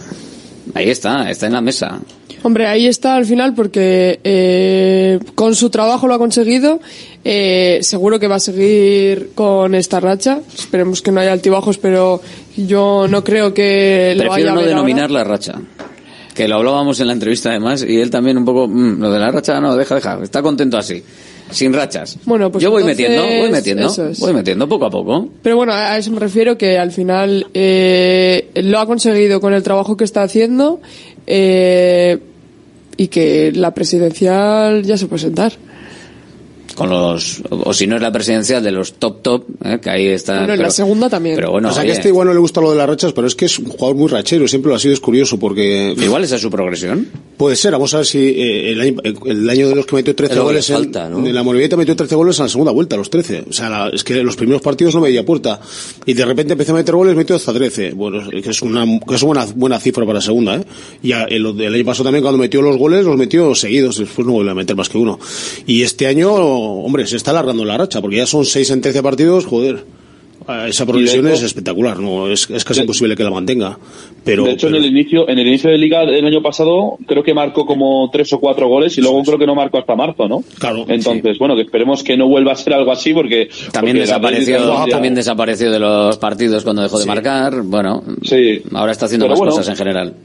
Ahí 0.74 0.90
está, 0.90 1.30
está 1.30 1.48
en 1.48 1.54
la 1.54 1.62
mesa. 1.62 2.00
Hombre, 2.44 2.66
ahí 2.66 2.88
está 2.88 3.16
al 3.16 3.26
final 3.26 3.54
porque 3.54 4.20
eh, 4.24 5.20
con 5.36 5.54
su 5.54 5.70
trabajo 5.70 6.08
lo 6.08 6.16
ha 6.16 6.18
conseguido. 6.18 6.80
Eh, 7.24 7.80
seguro 7.84 8.20
que 8.20 8.28
va 8.28 8.36
a 8.36 8.40
seguir 8.40 9.32
con 9.36 9.76
esta 9.76 10.00
racha. 10.00 10.40
Esperemos 10.58 11.02
que 11.04 11.12
no 11.12 11.20
haya 11.20 11.34
altibajos, 11.34 11.78
pero 11.78 12.20
yo 12.58 13.06
no 13.08 13.24
creo 13.24 13.54
que 13.54 14.14
lo 14.18 14.24
Prefiero 14.24 14.56
no 14.56 14.62
denominar 14.64 15.04
ahora. 15.10 15.14
la 15.14 15.24
racha. 15.24 15.54
Que 16.34 16.48
lo 16.48 16.56
hablábamos 16.56 17.00
en 17.00 17.08
la 17.08 17.14
entrevista 17.14 17.50
además, 17.50 17.86
y 17.88 18.00
él 18.00 18.10
también 18.10 18.38
un 18.38 18.46
poco, 18.46 18.68
"Mm, 18.68 19.00
lo 19.02 19.12
de 19.12 19.20
la 19.20 19.30
racha, 19.32 19.60
no, 19.60 19.76
deja, 19.76 19.96
deja, 19.96 20.20
está 20.24 20.42
contento 20.42 20.78
así. 20.78 21.04
Sin 21.52 21.74
rachas. 21.74 22.18
Bueno, 22.26 22.52
pues 22.52 22.64
Yo 22.64 22.72
voy 22.72 22.84
entonces, 22.84 23.10
metiendo, 23.10 23.42
voy 23.42 23.52
metiendo, 23.52 24.10
es. 24.10 24.20
voy 24.20 24.34
metiendo 24.34 24.68
poco 24.68 24.86
a 24.86 24.90
poco. 24.90 25.30
Pero 25.42 25.56
bueno, 25.56 25.74
a 25.74 25.98
eso 25.98 26.12
me 26.12 26.20
refiero 26.20 26.58
que 26.58 26.78
al 26.78 26.92
final 26.92 27.48
eh, 27.54 28.50
lo 28.56 28.80
ha 28.80 28.86
conseguido 28.86 29.40
con 29.42 29.54
el 29.54 29.64
trabajo 29.64 29.98
que 29.98 30.04
está 30.04 30.24
haciendo 30.24 30.82
eh, 31.28 32.20
y 32.98 33.08
que 33.08 33.52
la 33.54 33.74
presidencial 33.74 34.84
ya 34.84 34.98
se 34.98 35.08
puede 35.08 35.22
sentar. 35.22 35.54
Con 36.76 36.90
los, 36.90 37.42
o 37.50 37.74
si 37.74 37.86
no 37.88 37.96
es 37.98 38.02
la 38.02 38.12
presidencial 38.12 38.64
de 38.64 38.72
los 38.72 38.94
top 38.94 39.22
top, 39.22 39.44
eh, 39.64 39.80
que 39.82 39.90
ahí 39.90 40.08
está. 40.08 40.34
Bueno, 40.40 40.54
en 40.54 40.58
pero- 40.60 40.68
la 40.68 40.72
segunda 40.72 41.10
también. 41.10 41.36
Pero 41.36 41.52
bueno, 41.52 41.70
o 41.70 41.72
sea 41.72 41.84
que 41.84 41.92
a 41.92 41.94
este 41.94 42.10
igual 42.10 42.28
no 42.28 42.34
le 42.34 42.40
gusta 42.40 42.62
lo 42.62 42.72
de 42.72 42.78
las 42.78 42.88
rachas, 42.88 43.14
pero 43.14 43.28
es 43.28 43.36
que 43.36 43.46
es 43.46 43.60
un 43.60 43.66
jugador 43.68 43.96
muy 43.96 44.08
rachero, 44.08 44.48
siempre 44.48 44.70
lo 44.70 44.76
ha 44.76 44.80
sido, 44.80 44.94
es 44.94 45.00
curioso 45.00 45.38
porque... 45.40 45.94
igual 45.98 46.24
esa 46.24 46.36
es 46.36 46.42
su 46.42 46.50
progresión. 46.50 47.08
Puede 47.38 47.56
ser, 47.56 47.72
vamos 47.72 47.94
a 47.94 47.98
ver 47.98 48.06
si 48.06 48.20
eh, 48.20 48.72
el, 48.72 48.82
año, 48.82 48.96
el 49.26 49.50
año 49.50 49.70
de 49.70 49.76
los 49.76 49.86
que 49.86 49.96
metió 49.96 50.16
13 50.16 50.32
Es 50.34 50.38
lo 50.38 50.44
que 50.44 50.48
goles 50.50 50.70
en- 50.70 50.76
falta, 50.76 51.10
¿no? 51.10 51.26
en 51.26 51.34
la 51.36 51.44
Morevieta 51.44 51.76
metió 51.76 51.96
13 51.96 52.16
goles 52.16 52.38
en 52.40 52.46
la 52.46 52.50
segunda 52.50 52.72
vuelta, 52.72 52.96
los 52.98 53.10
13. 53.10 53.46
O 53.50 53.54
sea, 53.54 53.70
la- 53.70 53.90
es 53.90 54.04
que 54.04 54.16
los 54.24 54.36
primeros 54.36 54.62
partidos 54.62 54.94
no 54.96 55.02
veía 55.02 55.26
puerta. 55.26 55.60
Y 56.06 56.14
de 56.14 56.26
repente 56.26 56.54
empezó 56.54 56.72
a 56.74 56.76
meter 56.76 56.96
goles, 56.96 57.16
metió 57.16 57.36
hasta 57.36 57.52
13. 57.54 57.92
Bueno, 57.94 58.30
que 58.30 58.50
es 58.50 58.62
una, 58.62 58.86
que 59.08 59.16
es 59.16 59.24
una 59.24 59.46
buena 59.56 59.80
cifra 59.80 60.06
para 60.06 60.22
segunda, 60.22 60.56
¿eh? 60.58 60.64
Y 61.04 61.12
a- 61.14 61.24
el, 61.24 61.46
el 61.60 61.74
año 61.74 61.86
pasado 61.86 62.06
también 62.06 62.22
cuando 62.24 62.38
metió 62.38 62.62
los 62.62 62.78
goles, 62.78 63.04
los 63.06 63.18
metió 63.18 63.54
seguidos, 63.56 63.98
después 63.98 64.26
no 64.28 64.34
volvió 64.34 64.52
a 64.52 64.56
meter 64.56 64.76
más 64.76 64.90
que 64.90 64.98
uno. 65.00 65.20
Y 65.66 65.82
este 65.82 66.06
año, 66.08 66.61
hombre, 66.62 67.06
se 67.08 67.18
está 67.18 67.32
alargando 67.32 67.66
la 67.66 67.78
racha, 67.78 68.02
porque 68.02 68.18
ya 68.18 68.26
son 68.26 68.46
6 68.46 68.70
en 68.72 68.82
13 68.82 69.02
partidos, 69.04 69.46
joder. 69.46 69.84
Eh, 70.50 70.66
Esa 70.70 70.88
progresión 70.88 71.28
hecho- 71.28 71.36
es 71.36 71.44
espectacular, 71.44 72.00
no 72.00 72.28
es, 72.28 72.50
es 72.50 72.64
casi 72.66 72.82
imposible 72.82 73.16
que 73.16 73.24
la 73.24 73.30
mantenga. 73.30 73.78
Pero, 74.26 74.44
de 74.44 74.54
hecho, 74.54 74.68
pero- 74.68 74.78
en 74.80 74.84
el 74.86 74.90
inicio, 74.90 75.30
en 75.30 75.38
el 75.38 75.48
inicio 75.48 75.70
de 75.70 75.78
liga 75.78 76.04
del 76.04 76.26
año 76.26 76.42
pasado, 76.42 76.98
creo 77.08 77.24
que 77.24 77.32
marcó 77.36 77.64
como 77.68 78.10
tres 78.12 78.34
o 78.34 78.40
cuatro 78.40 78.68
goles 78.68 78.98
y 78.98 79.02
luego 79.02 79.22
creo 79.24 79.38
que 79.38 79.46
no 79.46 79.54
marcó 79.54 79.78
hasta 79.78 79.96
marzo, 79.96 80.28
¿no? 80.28 80.44
Claro. 80.58 80.84
Entonces, 80.88 81.38
bueno, 81.38 81.56
que 81.56 81.62
esperemos 81.62 82.04
que 82.04 82.18
no 82.18 82.28
vuelva 82.28 82.54
a 82.54 82.56
ser 82.56 82.74
algo 82.74 82.92
así 82.92 83.14
porque 83.14 83.50
También 83.72 83.98
porque 83.98 84.00
desapareció, 84.00 84.58
ya- 84.58 84.92
también 84.92 85.14
desapareció 85.14 85.72
de 85.72 85.78
los 85.80 86.18
partidos 86.18 86.64
cuando 86.64 86.82
dejó 86.82 86.98
de 87.00 87.06
marcar. 87.06 87.62
Bueno, 87.62 88.04
Sí. 88.24 88.64
ahora 88.74 88.94
está 88.94 89.06
haciendo 89.06 89.26
Pero 89.26 89.34
más 89.34 89.40
bueno, 89.40 89.52
cosas 89.52 89.70
en 89.70 89.76
general. 89.76 90.16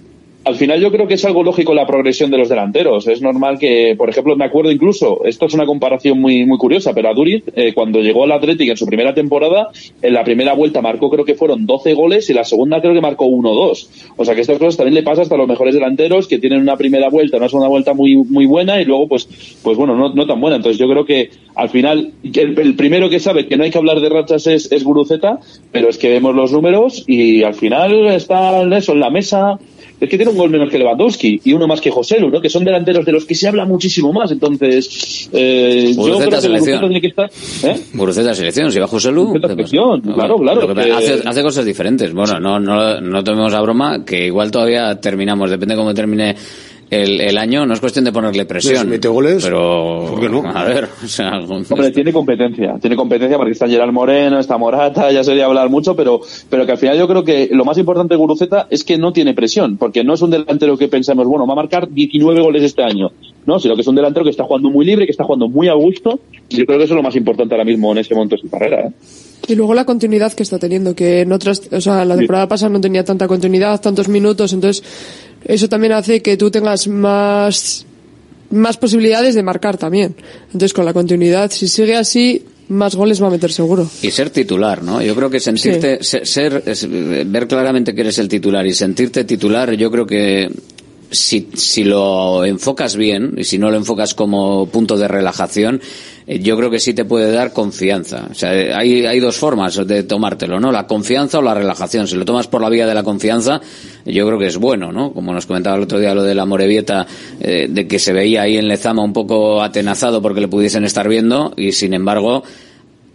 Al 0.46 0.54
final 0.54 0.80
yo 0.80 0.92
creo 0.92 1.08
que 1.08 1.14
es 1.14 1.24
algo 1.24 1.42
lógico 1.42 1.74
la 1.74 1.88
progresión 1.88 2.30
de 2.30 2.38
los 2.38 2.48
delanteros. 2.48 3.08
Es 3.08 3.20
normal 3.20 3.58
que, 3.58 3.96
por 3.98 4.08
ejemplo, 4.08 4.36
me 4.36 4.44
acuerdo 4.44 4.70
incluso, 4.70 5.24
esto 5.24 5.46
es 5.46 5.54
una 5.54 5.66
comparación 5.66 6.20
muy 6.20 6.46
muy 6.46 6.56
curiosa, 6.56 6.94
pero 6.94 7.08
a 7.08 7.14
Duriz, 7.14 7.42
eh, 7.56 7.74
cuando 7.74 8.00
llegó 8.00 8.22
al 8.22 8.30
Athletic 8.30 8.70
en 8.70 8.76
su 8.76 8.86
primera 8.86 9.12
temporada, 9.12 9.70
en 10.00 10.14
la 10.14 10.22
primera 10.22 10.54
vuelta 10.54 10.80
marcó 10.80 11.10
creo 11.10 11.24
que 11.24 11.34
fueron 11.34 11.66
12 11.66 11.94
goles 11.94 12.30
y 12.30 12.32
la 12.32 12.44
segunda 12.44 12.80
creo 12.80 12.94
que 12.94 13.00
marcó 13.00 13.26
1 13.26 13.50
o 13.50 13.54
2. 13.54 13.90
O 14.18 14.24
sea 14.24 14.36
que 14.36 14.42
estas 14.42 14.60
cosas 14.60 14.76
también 14.76 14.94
le 14.94 15.02
pasa 15.02 15.22
hasta 15.22 15.34
a 15.34 15.38
los 15.38 15.48
mejores 15.48 15.74
delanteros 15.74 16.28
que 16.28 16.38
tienen 16.38 16.60
una 16.60 16.76
primera 16.76 17.08
vuelta, 17.08 17.38
una 17.38 17.48
segunda 17.48 17.68
vuelta 17.68 17.92
muy 17.92 18.14
muy 18.14 18.46
buena 18.46 18.80
y 18.80 18.84
luego 18.84 19.08
pues 19.08 19.28
pues 19.64 19.76
bueno, 19.76 19.96
no, 19.96 20.14
no 20.14 20.26
tan 20.28 20.40
buena. 20.40 20.58
Entonces 20.58 20.78
yo 20.78 20.88
creo 20.88 21.04
que 21.04 21.28
al 21.56 21.70
final 21.70 22.12
el, 22.22 22.76
primero 22.76 23.10
que 23.10 23.18
sabe 23.18 23.48
que 23.48 23.56
no 23.56 23.64
hay 23.64 23.72
que 23.72 23.78
hablar 23.78 23.98
de 23.98 24.10
rachas 24.10 24.46
es, 24.46 24.70
es 24.70 24.84
Guruceta, 24.84 25.40
pero 25.72 25.88
es 25.88 25.98
que 25.98 26.08
vemos 26.08 26.36
los 26.36 26.52
números 26.52 27.02
y 27.08 27.42
al 27.42 27.54
final 27.54 28.06
está 28.06 28.62
eso 28.76 28.92
en 28.92 29.00
la 29.00 29.10
mesa 29.10 29.58
es 30.00 30.08
que 30.10 30.16
tiene 30.16 30.30
un 30.30 30.36
gol 30.36 30.50
menos 30.50 30.70
que 30.70 30.78
Lewandowski 30.78 31.40
y 31.44 31.52
uno 31.52 31.66
más 31.66 31.80
que 31.80 31.90
José 31.90 32.20
Lu, 32.20 32.30
¿no? 32.30 32.40
Que 32.40 32.50
son 32.50 32.64
delanteros 32.64 33.04
de 33.04 33.12
los 33.12 33.24
que 33.24 33.34
se 33.34 33.48
habla 33.48 33.64
muchísimo 33.64 34.12
más. 34.12 34.30
Entonces, 34.30 35.28
eh, 35.32 35.92
yo 35.96 36.18
creo 36.18 36.30
que 36.30 36.40
selección. 36.40 36.80
Guruceta 36.80 36.80
tiene 36.80 37.00
que 37.00 37.06
estar. 37.06 37.30
¿eh? 37.64 37.80
Guruceta 37.94 38.34
selección, 38.34 38.72
si 38.72 38.78
va 38.78 38.86
José 38.86 39.10
Lu. 39.10 39.32
¿qué 39.32 39.40
pasa? 39.40 39.54
selección, 39.54 40.00
claro, 40.00 40.36
claro, 40.36 40.74
que 40.74 40.92
hace, 40.92 41.22
hace 41.24 41.42
cosas 41.42 41.64
diferentes. 41.64 42.12
Bueno, 42.12 42.38
no, 42.38 42.60
no, 42.60 43.00
no 43.00 43.24
tomemos 43.24 43.54
a 43.54 43.60
broma, 43.60 44.04
que 44.04 44.26
igual 44.26 44.50
todavía 44.50 45.00
terminamos, 45.00 45.50
depende 45.50 45.74
de 45.74 45.78
cómo 45.78 45.94
termine 45.94 46.36
el, 46.90 47.20
el 47.20 47.38
año, 47.38 47.66
no 47.66 47.74
es 47.74 47.80
cuestión 47.80 48.04
de 48.04 48.12
ponerle 48.12 48.46
presión. 48.46 48.82
Si 48.82 48.86
mete 48.86 49.08
goles, 49.08 49.42
pero, 49.42 50.06
¿por 50.10 50.20
qué 50.20 50.28
no? 50.28 50.42
A 50.46 50.64
ver, 50.64 50.84
o 51.04 51.08
sea, 51.08 51.38
Hombre, 51.38 51.90
tiene 51.90 52.12
competencia, 52.12 52.76
tiene 52.80 52.96
competencia 52.96 53.36
porque 53.36 53.52
está 53.52 53.68
Gerard 53.68 53.92
Moreno, 53.92 54.38
está 54.38 54.56
Morata, 54.56 55.10
ya 55.10 55.24
sería 55.24 55.46
hablar 55.46 55.68
mucho, 55.68 55.96
pero, 55.96 56.20
pero 56.48 56.64
que 56.64 56.72
al 56.72 56.78
final 56.78 56.96
yo 56.96 57.08
creo 57.08 57.24
que 57.24 57.48
lo 57.50 57.64
más 57.64 57.78
importante 57.78 58.14
de 58.14 58.18
Guruceta 58.18 58.68
es 58.70 58.84
que 58.84 58.98
no 58.98 59.12
tiene 59.12 59.34
presión, 59.34 59.76
porque 59.76 60.04
no 60.04 60.14
es 60.14 60.22
un 60.22 60.30
delantero 60.30 60.76
que 60.76 60.88
pensamos, 60.88 61.26
bueno, 61.26 61.46
va 61.46 61.54
a 61.54 61.56
marcar 61.56 61.90
19 61.90 62.40
goles 62.40 62.62
este 62.62 62.82
año, 62.82 63.10
no, 63.46 63.58
sino 63.58 63.74
que 63.74 63.80
es 63.80 63.86
un 63.88 63.96
delantero 63.96 64.24
que 64.24 64.30
está 64.30 64.44
jugando 64.44 64.70
muy 64.70 64.84
libre, 64.84 65.06
que 65.06 65.12
está 65.12 65.24
jugando 65.24 65.48
muy 65.48 65.68
a 65.68 65.74
gusto, 65.74 66.20
y 66.48 66.56
yo 66.58 66.66
creo 66.66 66.78
que 66.78 66.84
eso 66.84 66.94
es 66.94 66.96
lo 66.96 67.02
más 67.02 67.16
importante 67.16 67.54
ahora 67.54 67.64
mismo 67.64 67.90
en 67.92 67.98
ese 67.98 68.14
momento 68.14 68.36
de 68.36 68.42
su 68.42 68.48
carrera. 68.48 68.86
¿eh? 68.86 68.92
Y 69.48 69.54
luego 69.54 69.74
la 69.74 69.84
continuidad 69.84 70.32
que 70.32 70.42
está 70.42 70.58
teniendo, 70.58 70.94
que 70.94 71.20
en 71.20 71.32
otras, 71.32 71.68
o 71.70 71.80
sea, 71.80 72.04
la 72.04 72.16
temporada 72.16 72.48
pasada 72.48 72.70
no 72.70 72.80
tenía 72.80 73.04
tanta 73.04 73.28
continuidad, 73.28 73.80
tantos 73.80 74.08
minutos, 74.08 74.52
entonces 74.52 74.82
eso 75.46 75.68
también 75.68 75.92
hace 75.92 76.20
que 76.22 76.36
tú 76.36 76.50
tengas 76.50 76.88
más, 76.88 77.86
más 78.50 78.76
posibilidades 78.76 79.34
de 79.34 79.42
marcar 79.42 79.76
también. 79.76 80.14
Entonces 80.46 80.72
con 80.72 80.84
la 80.84 80.92
continuidad, 80.92 81.50
si 81.50 81.68
sigue 81.68 81.96
así, 81.96 82.44
más 82.68 82.94
goles 82.96 83.22
va 83.22 83.28
a 83.28 83.30
meter 83.30 83.52
seguro. 83.52 83.88
Y 84.02 84.10
ser 84.10 84.30
titular, 84.30 84.82
¿no? 84.82 85.00
Yo 85.00 85.14
creo 85.14 85.30
que 85.30 85.38
sentirte, 85.40 86.02
ser, 86.02 86.26
ser- 86.26 87.24
ver 87.26 87.46
claramente 87.46 87.94
que 87.94 88.00
eres 88.00 88.18
el 88.18 88.28
titular 88.28 88.66
y 88.66 88.74
sentirte 88.74 89.24
titular, 89.24 89.72
yo 89.74 89.90
creo 89.90 90.06
que 90.06 90.50
si, 91.16 91.48
si 91.54 91.84
lo 91.84 92.44
enfocas 92.44 92.96
bien 92.96 93.34
y 93.36 93.44
si 93.44 93.58
no 93.58 93.70
lo 93.70 93.76
enfocas 93.76 94.14
como 94.14 94.66
punto 94.66 94.96
de 94.96 95.08
relajación, 95.08 95.80
eh, 96.26 96.40
yo 96.40 96.56
creo 96.56 96.70
que 96.70 96.78
sí 96.78 96.94
te 96.94 97.04
puede 97.04 97.32
dar 97.32 97.52
confianza. 97.52 98.28
O 98.30 98.34
sea, 98.34 98.54
eh, 98.54 98.74
hay, 98.74 99.06
hay 99.06 99.20
dos 99.20 99.36
formas 99.36 99.86
de 99.86 100.02
tomártelo, 100.02 100.60
¿no? 100.60 100.70
La 100.70 100.86
confianza 100.86 101.38
o 101.38 101.42
la 101.42 101.54
relajación. 101.54 102.06
Si 102.06 102.16
lo 102.16 102.24
tomas 102.24 102.48
por 102.48 102.60
la 102.60 102.68
vía 102.68 102.86
de 102.86 102.94
la 102.94 103.02
confianza, 103.02 103.60
yo 104.04 104.26
creo 104.26 104.38
que 104.38 104.46
es 104.46 104.58
bueno, 104.58 104.92
¿no? 104.92 105.12
Como 105.12 105.32
nos 105.32 105.46
comentaba 105.46 105.76
el 105.76 105.82
otro 105.82 105.98
día 105.98 106.14
lo 106.14 106.22
de 106.22 106.34
la 106.34 106.44
Morevieta, 106.44 107.06
eh, 107.40 107.66
de 107.68 107.88
que 107.88 107.98
se 107.98 108.12
veía 108.12 108.42
ahí 108.42 108.56
en 108.56 108.68
Lezama 108.68 109.02
un 109.02 109.12
poco 109.12 109.62
atenazado 109.62 110.20
porque 110.20 110.40
le 110.40 110.48
pudiesen 110.48 110.84
estar 110.84 111.08
viendo 111.08 111.54
y 111.56 111.72
sin 111.72 111.94
embargo, 111.94 112.42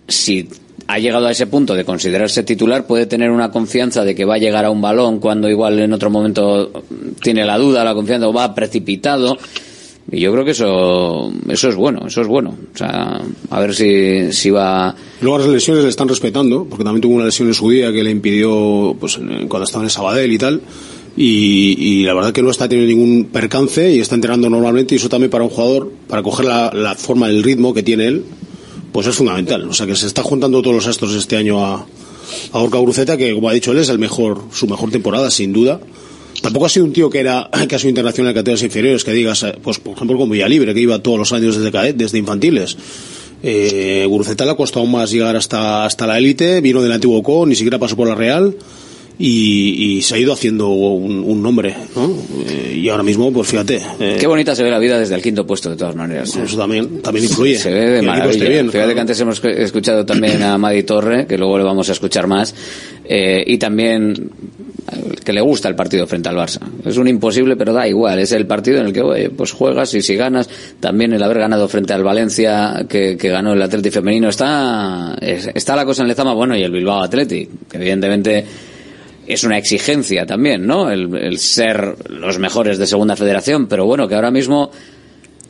si 0.08 0.50
ha 0.92 1.00
llegado 1.00 1.28
a 1.28 1.32
ese 1.32 1.48
punto 1.48 1.74
de 1.74 1.86
considerarse 1.86 2.44
titular, 2.44 2.86
puede 2.86 3.06
tener 3.06 3.32
una 3.32 3.50
confianza 3.50 4.04
de 4.04 4.14
que 4.14 4.26
va 4.26 4.36
a 4.36 4.40
llegar 4.40 4.66
a 4.66 4.72
un 4.72 4.82
balón 4.82 5.20
cuando 5.20 5.50
igual 5.50 5.80
en 5.80 5.94
otro 5.94 6.10
momento 6.10 6.70
tiene 7.22 7.46
la 7.46 7.58
duda, 7.58 7.86
la 7.86 7.94
confianza 7.94 8.28
o 8.28 8.34
va 8.34 8.54
precipitado. 8.54 9.38
Y 10.12 10.20
yo 10.20 10.34
creo 10.34 10.44
que 10.44 10.52
eso, 10.52 11.32
eso 11.48 11.70
es 11.70 11.76
bueno, 11.76 12.06
eso 12.08 12.22
es 12.22 12.28
bueno. 12.28 12.58
O 12.74 12.78
sea, 12.78 13.22
a 13.50 13.60
ver 13.62 13.74
si, 13.74 14.34
si 14.34 14.50
va. 14.50 14.94
Luego 15.22 15.38
las 15.38 15.48
lesiones 15.48 15.84
le 15.84 15.90
están 15.90 16.10
respetando, 16.10 16.66
porque 16.66 16.84
también 16.84 17.02
tuvo 17.02 17.16
una 17.16 17.26
lesión 17.26 17.48
en 17.48 17.54
su 17.54 17.70
día 17.70 17.94
que 17.94 18.04
le 18.04 18.12
impidió, 18.12 18.94
pues, 19.00 19.18
cuando 19.48 19.64
estaba 19.64 19.86
en 19.86 19.90
Sabadell 19.90 20.34
y 20.34 20.38
tal. 20.38 20.62
Y, 21.16 21.78
y 21.80 22.04
la 22.04 22.14
verdad 22.14 22.34
que 22.34 22.42
no 22.42 22.52
está 22.52 22.68
teniendo 22.68 22.94
ningún 22.94 23.26
percance 23.26 23.94
y 23.94 24.00
está 24.00 24.16
entrenando 24.16 24.50
normalmente 24.50 24.96
y 24.96 24.98
eso 24.98 25.08
también 25.08 25.30
para 25.30 25.46
un 25.46 25.50
jugador, 25.50 25.92
para 26.08 26.22
coger 26.24 26.46
la, 26.46 26.72
la 26.74 26.96
forma, 26.96 27.30
el 27.30 27.44
ritmo 27.44 27.74
que 27.74 27.84
tiene 27.84 28.08
él, 28.08 28.26
pues 28.92 29.08
es 29.08 29.16
fundamental. 29.16 29.68
O 29.70 29.74
sea 29.74 29.86
que 29.86 29.96
se 29.96 30.08
está 30.08 30.24
juntando 30.24 30.62
todos 30.62 30.76
los 30.76 30.88
astros 30.88 31.14
este 31.14 31.38
año 31.38 31.64
a, 31.64 31.86
Orca 32.54 32.80
Gruceta, 32.80 33.18
que 33.18 33.34
como 33.34 33.50
ha 33.50 33.54
dicho 33.54 33.72
él 33.72 33.80
es 33.80 33.90
el 33.90 34.00
mejor, 34.00 34.44
su 34.52 34.68
mejor 34.68 34.92
temporada, 34.92 35.30
sin 35.32 35.54
duda. 35.54 35.80
Tampoco 36.42 36.66
ha 36.66 36.70
sido 36.70 36.86
un 36.86 36.94
tío 36.94 37.10
que 37.10 37.20
era, 37.20 37.50
que 37.68 37.76
ha 37.76 37.80
sido 37.80 37.90
internacional 37.90 38.32
en 38.32 38.36
categorías 38.36 38.64
inferiores, 38.64 39.04
que 39.04 39.12
digas, 39.12 39.44
eh, 39.44 39.56
pues 39.62 39.80
por 39.80 39.96
ejemplo 39.96 40.18
con 40.18 40.30
Villalibre, 40.30 40.74
que 40.74 40.80
iba 40.80 41.00
todos 41.00 41.20
los 41.20 41.32
años 41.34 41.56
desde 41.56 41.72
cadet, 41.72 41.96
desde 41.96 42.18
infantiles. 42.18 42.78
Eh, 43.44 44.06
Guruceta 44.08 44.46
le 44.46 44.52
ha 44.52 44.56
costado 44.56 44.86
más 44.86 45.12
llegar 45.12 45.36
hasta, 45.36 45.86
hasta 45.86 46.08
la 46.08 46.18
élite, 46.18 46.62
vino 46.62 46.82
del 46.82 46.92
antiguo 46.92 47.22
Co, 47.22 47.46
ni 47.46 47.56
siquiera 47.56 47.80
pasó 47.80 47.96
por 47.96 48.08
la 48.08 48.16
Real. 48.16 48.56
Y, 49.22 49.98
y 49.98 50.02
se 50.02 50.16
ha 50.16 50.18
ido 50.18 50.34
haciendo 50.34 50.70
un, 50.70 51.24
un 51.24 51.42
nombre, 51.44 51.76
¿no? 51.96 52.12
Eh, 52.50 52.80
y 52.82 52.90
ahora 52.90 53.04
mismo, 53.04 53.32
pues 53.32 53.48
fíjate. 53.50 53.82
eh, 54.00 54.18
Qué 54.20 54.26
bonita 54.28 54.56
se 54.56 54.64
ve 54.64 54.72
la 54.72 54.80
vida 54.80 54.98
desde 55.00 55.16
el 55.16 55.22
quinto 55.22 55.46
puesto, 55.46 55.70
de 55.70 55.76
todas 55.76 55.96
maneras. 55.96 56.36
Eso 56.36 56.58
también, 56.58 57.02
también 57.02 57.26
influye. 57.26 57.58
Se 57.58 57.70
ve 57.72 57.90
de 57.92 58.02
maravilla. 58.02 58.50
bien, 58.50 58.66
Fíjate 58.72 58.78
claro. 58.80 58.94
que 58.96 59.00
antes 59.02 59.20
hemos 59.22 59.44
escuchado 59.46 60.06
también 60.06 60.42
a 60.42 60.58
Madi 60.58 60.84
Torre, 60.84 61.28
que 61.28 61.38
luego 61.38 61.58
le 61.58 61.64
vamos 61.64 61.88
a 61.90 61.92
escuchar 61.92 62.26
más, 62.28 62.56
eh, 63.06 63.44
y 63.46 63.58
también 63.58 64.32
que 65.24 65.32
le 65.34 65.42
gusta 65.42 65.70
el 65.70 65.76
partido 65.76 66.08
frente 66.08 66.28
al 66.30 66.36
Barça. 66.36 66.60
Es 66.84 66.98
un 66.98 67.08
imposible, 67.08 67.56
pero 67.56 67.72
da 67.72 67.88
igual. 67.88 68.18
Es 68.20 68.32
el 68.32 68.48
partido 68.48 68.80
en 68.80 68.88
el 68.88 68.94
que 68.94 69.02
oye, 69.02 69.30
pues 69.30 69.52
juegas 69.52 69.94
y 69.94 70.02
si 70.02 70.16
ganas, 70.16 70.50
también 70.80 71.14
el 71.14 71.22
haber 71.22 71.38
ganado 71.40 71.68
frente 71.70 71.94
al 71.94 72.04
Valencia, 72.04 72.86
que, 72.90 73.16
que 73.18 73.30
ganó 73.30 73.54
el 73.54 73.62
Atleti 73.62 73.92
femenino, 73.92 74.30
está, 74.30 75.16
es- 75.22 75.50
está 75.54 75.76
la 75.76 75.86
cosa 75.86 76.02
en 76.02 76.08
Lezama, 76.08 76.34
bueno, 76.34 76.58
y 76.58 76.64
el 76.64 76.72
Bilbao 76.72 77.04
Athletic, 77.04 77.50
que 77.70 77.78
evidentemente 77.78 78.44
es 79.34 79.44
una 79.44 79.58
exigencia 79.58 80.26
también, 80.26 80.66
¿no? 80.66 80.90
El, 80.90 81.16
el 81.16 81.38
ser 81.40 81.96
los 82.10 82.40
mejores 82.40 82.78
de 82.78 82.88
segunda 82.88 83.16
federación, 83.16 83.68
pero 83.68 83.86
bueno, 83.86 84.08
que 84.08 84.16
ahora 84.16 84.32
mismo 84.32 84.72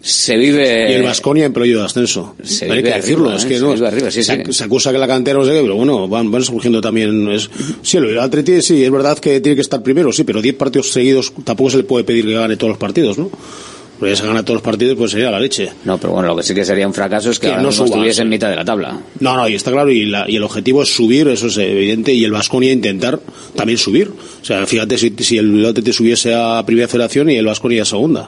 se 0.01 0.36
vive 0.36 0.89
Y 0.91 0.93
el 0.95 1.03
Vasconia 1.03 1.45
en 1.45 1.53
periodo 1.53 1.82
de 1.82 1.86
ascenso. 1.86 2.36
Se 2.43 2.65
Hay 2.65 2.77
vive 2.77 2.89
que 2.89 2.95
decirlo, 2.95 3.36
es 3.36 3.45
¿eh? 3.45 3.47
que 3.47 3.55
Se 3.55 3.61
no. 3.61 3.73
vive 3.73 3.88
arriba, 3.88 4.09
sí, 4.11 4.23
se, 4.23 4.45
sí. 4.45 4.53
se 4.53 4.63
acusa 4.63 4.91
que 4.91 4.97
la 4.97 5.07
cantera 5.07 5.38
no 5.38 5.45
sé 5.45 5.51
qué, 5.51 5.61
pero 5.61 5.75
bueno, 5.75 6.07
van, 6.07 6.32
van 6.32 6.43
surgiendo 6.43 6.82
también. 6.82 7.29
Es, 7.32 7.49
sí, 7.84 7.97
el 7.97 8.17
Atleti 8.17 8.61
sí, 8.61 8.84
es 8.84 8.91
verdad 8.91 9.19
que 9.19 9.39
tiene 9.41 9.55
que 9.55 9.61
estar 9.61 9.84
primero, 9.84 10.11
sí, 10.11 10.23
pero 10.23 10.41
10 10.41 10.55
partidos 10.55 10.91
seguidos 10.91 11.32
tampoco 11.43 11.69
se 11.69 11.77
le 11.77 11.84
puede 11.84 12.03
pedir 12.03 12.25
que 12.25 12.34
gane 12.34 12.57
todos 12.57 12.69
los 12.71 12.79
partidos, 12.79 13.17
¿no? 13.17 13.29
Porque 14.02 14.16
si 14.16 14.24
gana 14.26 14.41
todos 14.43 14.56
los 14.56 14.64
partidos, 14.64 14.97
pues 14.97 15.12
sería 15.12 15.30
la 15.30 15.39
leche. 15.39 15.70
No, 15.86 15.97
pero 15.99 16.14
bueno, 16.14 16.30
lo 16.30 16.36
que 16.36 16.41
sí 16.41 16.56
que 16.56 16.66
sería 16.66 16.88
un 16.88 16.93
fracaso 16.93 17.30
es 17.30 17.38
que, 17.39 17.45
Que 17.47 17.52
ahora 17.54 17.62
no 17.62 17.70
mismo 17.70 17.86
suba, 17.86 17.95
estuviese 17.97 18.16
sí. 18.18 18.22
en 18.24 18.30
mitad 18.30 18.49
de 18.49 18.56
la 18.56 18.66
tabla. 18.66 18.99
No, 19.20 19.38
no, 19.38 19.47
y 19.47 19.54
está 19.54 19.72
claro, 19.72 19.91
y, 19.91 20.06
la- 20.08 20.26
y 20.28 20.36
el 20.38 20.43
objetivo 20.43 20.82
es 20.82 20.89
subir, 20.93 21.28
eso 21.28 21.47
es 21.47 21.58
evidente, 21.60 22.12
y 22.12 22.24
el 22.24 22.32
Vasconia 22.32 22.72
intentar 22.74 23.20
también 23.56 23.78
subir. 23.78 24.10
O 24.41 24.43
sea, 24.43 24.66
fíjate 24.66 24.97
si, 24.97 25.14
si 25.20 25.38
el 25.38 25.64
Atleti 25.66 25.93
subiese 25.93 26.34
a 26.34 26.64
Primera 26.66 26.88
Federación 26.88 27.30
y 27.30 27.36
el 27.36 27.45
Vasconia 27.45 27.84
a 27.84 27.86
Segunda. 27.86 28.28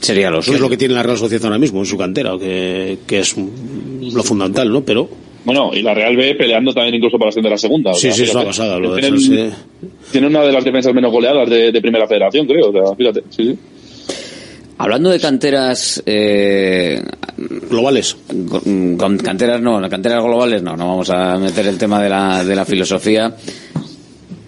Sería 0.00 0.30
lo 0.30 0.40
Que 0.42 0.52
es 0.52 0.60
lo 0.60 0.68
que 0.68 0.76
tiene 0.76 0.92
la 0.94 1.02
Real 1.02 1.16
Sociedad 1.18 1.46
ahora 1.46 1.58
mismo 1.58 1.80
en 1.80 1.86
su 1.86 1.96
cantera, 1.96 2.38
que, 2.38 2.98
que 3.06 3.18
es 3.20 3.34
lo 3.36 4.22
fundamental, 4.22 4.70
¿no? 4.70 4.82
Pero 4.84 5.08
Bueno, 5.44 5.70
y 5.72 5.80
la 5.82 5.94
Real 5.94 6.16
B 6.16 6.34
peleando 6.34 6.72
también 6.74 6.94
incluso 6.96 7.18
para 7.18 7.30
ascender 7.30 7.50
a 7.50 7.54
la 7.54 7.58
segunda. 7.58 7.90
o 7.92 7.94
Sí, 7.94 8.02
sea, 8.02 8.12
sí, 8.12 8.22
es 8.24 8.34
una 8.34 8.44
pasada, 8.44 8.78
lo 8.78 8.94
de 8.94 9.00
Tienen, 9.00 9.18
Chelsea. 9.20 9.56
tienen 10.12 10.30
una 10.36 10.42
de 10.44 10.52
las 10.52 10.62
defensas 10.64 10.92
menos 10.94 11.10
goleadas 11.10 11.48
de, 11.48 11.72
de 11.72 11.80
primera 11.80 12.06
federación, 12.06 12.46
creo. 12.46 12.68
O 12.68 12.72
sea, 12.72 12.94
fíjate, 12.94 13.22
sí, 13.30 13.44
sí. 13.44 13.58
Hablando 14.78 15.10
de 15.10 15.18
canteras 15.18 16.00
eh, 16.06 17.02
globales, 17.68 18.16
con, 18.48 18.96
con 18.96 19.18
canteras 19.18 19.60
no, 19.60 19.80
canteras 19.90 20.22
globales 20.22 20.62
no, 20.62 20.76
no 20.76 20.88
vamos 20.88 21.10
a 21.10 21.36
meter 21.38 21.66
el 21.66 21.76
tema 21.78 22.00
de 22.02 22.08
la, 22.08 22.44
de 22.44 22.54
la 22.54 22.64
filosofía. 22.64 23.34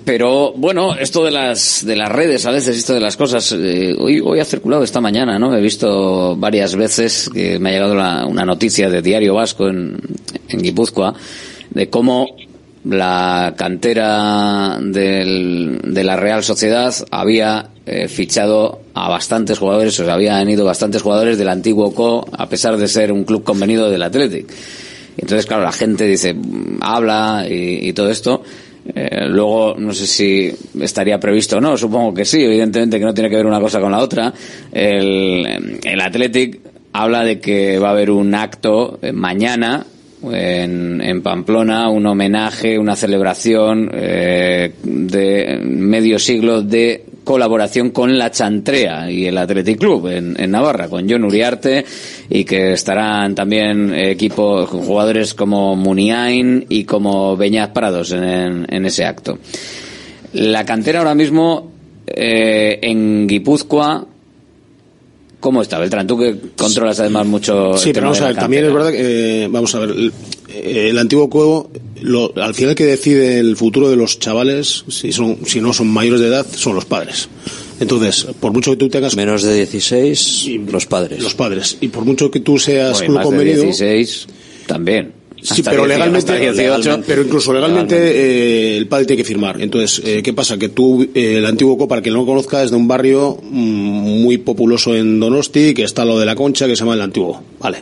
Pero 0.05 0.53
bueno, 0.57 0.95
esto 0.95 1.25
de 1.25 1.31
las 1.31 1.85
de 1.85 1.95
las 1.95 2.11
redes 2.11 2.47
a 2.47 2.51
veces, 2.51 2.77
esto 2.77 2.95
de 2.95 3.01
las 3.01 3.17
cosas, 3.17 3.53
eh, 3.53 3.95
hoy 3.99 4.21
hoy 4.25 4.41
ha 4.41 4.45
circulado 4.45 4.83
esta 4.83 5.01
mañana, 5.01 5.39
¿no? 5.39 5.55
He 5.55 5.61
visto 5.61 6.35
varias 6.37 6.75
veces 6.75 7.31
que 7.33 7.59
me 7.59 7.69
ha 7.69 7.73
llegado 7.73 7.95
la- 7.95 8.25
una 8.27 8.45
noticia 8.47 8.89
de 8.89 9.03
Diario 9.03 9.35
Vasco 9.35 9.69
en, 9.69 9.99
en 10.49 10.63
Guipúzcoa 10.63 11.15
de 11.71 11.91
cómo 11.91 12.27
la 12.85 13.55
cantera 13.57 14.79
del- 14.81 15.81
de 15.85 16.05
la 16.05 16.17
Real 16.17 16.43
Sociedad 16.43 16.95
había 17.11 17.69
eh, 17.87 18.09
fichado 18.09 18.81
a 18.95 19.09
bastantes 19.09 19.59
jugadores, 19.59 19.99
o 19.99 20.05
sea, 20.05 20.15
habían 20.15 20.49
ido 20.49 20.65
bastantes 20.65 21.03
jugadores 21.03 21.39
del 21.39 21.49
antiguo 21.49 21.93
CO, 21.93 22.25
a 22.33 22.49
pesar 22.49 22.77
de 22.77 22.87
ser 22.87 23.11
un 23.11 23.25
club 23.25 23.43
convenido 23.43 23.91
del 23.91 24.03
Athletic. 24.03 24.47
Entonces, 25.19 25.45
claro, 25.47 25.65
la 25.65 25.73
gente 25.73 26.07
dice, 26.07 26.33
mm, 26.35 26.79
habla 26.81 27.47
y, 27.49 27.93
todo 27.93 28.11
esto. 28.11 28.43
Eh, 28.95 29.27
luego, 29.29 29.75
no 29.77 29.93
sé 29.93 30.07
si 30.07 30.53
estaría 30.81 31.19
previsto 31.21 31.59
o 31.59 31.61
no, 31.61 31.77
supongo 31.77 32.15
que 32.15 32.25
sí, 32.25 32.43
evidentemente 32.43 32.99
que 32.99 33.05
no 33.05 33.13
tiene 33.13 33.29
que 33.29 33.37
ver 33.37 33.47
una 33.47 33.61
cosa 33.61 33.81
con 33.81 33.93
la 33.93 33.99
otra. 33.99 34.33
El, 34.73 35.81
el 35.85 36.01
Athletic 36.01 36.61
habla 36.93 37.25
de 37.25 37.41
que 37.41 37.79
va 37.79 37.89
a 37.89 37.93
haber 37.93 38.11
un 38.11 38.35
acto 38.35 38.99
eh, 39.03 39.13
mañana 39.13 39.85
en, 40.33 41.23
Pamplona, 41.23 41.89
un 41.89 42.07
homenaje, 42.07 42.79
una 42.79 42.97
celebración 42.97 43.91
eh, 43.93 44.73
de 44.83 45.61
medio 45.63 46.19
siglo 46.19 46.63
de 46.63 47.05
colaboración 47.25 47.91
con 47.91 48.19
la 48.19 48.31
Chantrea 48.31 49.11
y 49.11 49.27
el 49.27 49.39
Athletic 49.39 49.79
Club 49.79 50.09
en, 50.09 50.37
en 50.39 50.51
Navarra, 50.51 50.89
con 50.89 51.09
John 51.09 51.25
Uriarte 51.25 51.85
y 52.29 52.45
que 52.45 52.73
estarán 52.73 53.35
también 53.35 53.95
equipos, 53.95 54.69
jugadores 54.69 55.35
como 55.35 55.77
Muniain 55.77 56.67
y 56.69 56.85
como 56.85 57.37
Beñaz 57.37 57.71
Prados 57.71 58.13
en 58.13 58.85
ese 58.85 59.05
acto. 59.05 59.39
La 60.33 60.65
cantera 60.65 61.01
ahora 61.01 61.15
mismo 61.15 61.71
eh, 62.13 62.79
en 62.83 63.27
Guipúzcoa, 63.29 64.07
¿cómo 65.41 65.63
está, 65.63 65.79
Beltrán? 65.79 66.07
Tú 66.07 66.19
que 66.19 66.37
controlas 66.57 67.01
además 67.01 67.27
mucho. 67.27 67.75
el 67.75 67.79
Sí, 67.79 67.93
pero 67.93 67.95
tema 67.95 68.07
vamos 68.07 68.19
de 68.19 68.25
a 68.25 68.29
ver, 68.29 68.37
también 68.37 68.65
es 68.67 68.73
verdad 68.73 68.91
que, 68.91 69.45
eh, 69.45 69.49
vamos 69.49 69.75
a 69.75 69.81
ver, 69.81 69.91
el, 69.91 70.13
eh, 70.49 70.89
el 70.91 70.99
antiguo 70.99 71.29
juego, 71.29 71.71
lo, 72.03 72.33
al 72.37 72.55
final 72.55 72.75
que 72.75 72.87
decide 72.87 73.39
el 73.39 73.57
futuro 73.57 73.91
de 73.91 73.97
los 73.97 74.19
chavales, 74.19 74.85
si 74.89 75.13
son, 75.13 75.39
si 75.47 75.61
no 75.61 75.73
son 75.73 75.89
mayores 75.89 76.21
de 76.21 76.29
edad, 76.29 76.47
son 76.55 76.75
los 76.75 76.85
padres. 76.85 77.29
Entonces, 77.81 78.27
por 78.39 78.53
mucho 78.53 78.73
que 78.73 78.77
tú 78.77 78.89
tengas... 78.89 79.17
Menos 79.17 79.43
de 79.43 79.55
16, 79.55 80.51
los 80.71 80.87
padres. 80.87 81.23
Los 81.23 81.35
padres. 81.35 81.79
Y 81.81 81.89
por 81.89 82.05
mucho 82.05 82.31
que 82.31 82.41
tú 82.41 82.59
seas 82.59 83.01
club 83.01 83.15
más 83.15 83.25
de 83.25 83.31
convenido... 83.31 83.63
16 83.63 84.27
también. 84.67 85.20
Sí, 85.43 85.63
pero 85.63 85.85
18, 85.85 85.87
legalmente, 85.87 86.33
hasta 86.33 86.63
18. 86.63 87.03
pero 87.07 87.23
incluso 87.23 87.53
legalmente, 87.53 87.97
eh, 87.97 88.77
el 88.77 88.87
padre 88.87 89.07
tiene 89.07 89.23
que 89.23 89.27
firmar. 89.27 89.61
Entonces, 89.61 90.03
eh, 90.05 90.23
¿qué 90.23 90.33
pasa? 90.33 90.59
Que 90.59 90.69
tú, 90.69 91.03
eh, 91.15 91.37
el 91.37 91.47
antiguo 91.47 91.79
Co, 91.79 91.89
para 91.89 92.03
quien 92.03 92.15
no 92.15 92.21
lo 92.21 92.27
conozca, 92.27 92.63
es 92.63 92.71
de 92.71 92.77
un 92.77 92.87
barrio 92.87 93.39
mm, 93.43 94.23
muy 94.23 94.39
populoso 94.39 94.95
en 94.95 95.19
Donosti, 95.19 95.75
que 95.75 95.85
está 95.85 96.05
lo 96.05 96.19
de 96.19 96.27
la 96.27 96.35
Concha, 96.35 96.67
que 96.67 96.77
se 96.77 96.81
llama 96.81 96.95
el 96.95 97.03
antiguo, 97.03 97.43
vale. 97.59 97.79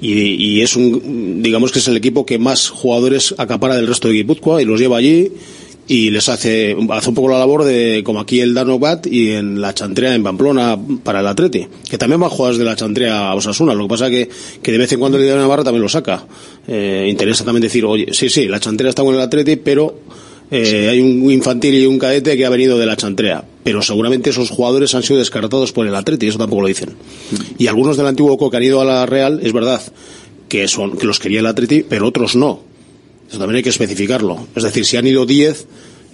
Y, 0.00 0.12
y 0.12 0.60
es 0.62 0.76
un, 0.76 1.42
digamos 1.42 1.72
que 1.72 1.78
es 1.78 1.88
el 1.88 1.96
equipo 1.96 2.24
que 2.24 2.38
más 2.38 2.68
jugadores 2.68 3.34
acapara 3.38 3.76
del 3.76 3.86
resto 3.86 4.08
de 4.08 4.14
Guipúzcoa 4.14 4.62
y 4.62 4.64
los 4.64 4.80
lleva 4.80 4.96
allí 4.98 5.30
y 5.90 6.10
les 6.10 6.28
hace, 6.28 6.76
hace 6.90 7.08
un 7.08 7.14
poco 7.16 7.30
la 7.30 7.40
labor 7.40 7.64
de, 7.64 8.02
como 8.04 8.20
aquí 8.20 8.40
el 8.40 8.54
Darnobat 8.54 9.08
y 9.08 9.32
en 9.32 9.60
la 9.60 9.74
Chantrea 9.74 10.14
en 10.14 10.22
Pamplona 10.22 10.78
para 11.02 11.18
el 11.18 11.26
Atleti, 11.26 11.66
que 11.90 11.98
también 11.98 12.20
van 12.20 12.30
jugadores 12.30 12.60
de 12.60 12.64
la 12.64 12.76
Chantrea 12.76 13.28
a 13.28 13.34
Osasuna, 13.34 13.74
lo 13.74 13.86
que 13.86 13.88
pasa 13.88 14.08
que, 14.08 14.28
que 14.62 14.70
de 14.70 14.78
vez 14.78 14.92
en 14.92 15.00
cuando 15.00 15.18
el 15.18 15.24
de 15.24 15.34
Navarra 15.34 15.64
también 15.64 15.82
lo 15.82 15.88
saca. 15.88 16.24
Eh, 16.68 17.08
interesa 17.10 17.44
también 17.44 17.62
decir, 17.62 17.84
oye, 17.84 18.06
sí, 18.12 18.28
sí, 18.28 18.46
la 18.46 18.60
Chantrea 18.60 18.90
está 18.90 19.02
con 19.02 19.16
el 19.16 19.20
Atleti, 19.20 19.56
pero 19.56 19.98
eh, 20.52 20.90
hay 20.90 21.00
un 21.00 21.28
infantil 21.28 21.74
y 21.74 21.86
un 21.86 21.98
cadete 21.98 22.36
que 22.36 22.46
ha 22.46 22.50
venido 22.50 22.78
de 22.78 22.86
la 22.86 22.96
Chantrea, 22.96 23.44
pero 23.64 23.82
seguramente 23.82 24.30
esos 24.30 24.48
jugadores 24.48 24.94
han 24.94 25.02
sido 25.02 25.18
descartados 25.18 25.72
por 25.72 25.88
el 25.88 25.94
Atleti, 25.96 26.28
eso 26.28 26.38
tampoco 26.38 26.62
lo 26.62 26.68
dicen. 26.68 26.90
Y 27.58 27.66
algunos 27.66 27.96
del 27.96 28.06
antiguo 28.06 28.48
que 28.48 28.56
han 28.56 28.62
ido 28.62 28.80
a 28.80 28.84
la 28.84 29.06
Real, 29.06 29.40
es 29.42 29.52
verdad, 29.52 29.82
que 30.48 30.68
son, 30.68 30.96
que 30.96 31.08
los 31.08 31.18
quería 31.18 31.40
el 31.40 31.46
Atleti, 31.46 31.82
pero 31.82 32.06
otros 32.06 32.36
no. 32.36 32.69
Eso 33.30 33.38
también 33.38 33.56
hay 33.58 33.62
que 33.62 33.70
especificarlo. 33.70 34.46
Es 34.54 34.64
decir, 34.64 34.84
si 34.84 34.96
han 34.96 35.06
ido 35.06 35.24
10, 35.24 35.66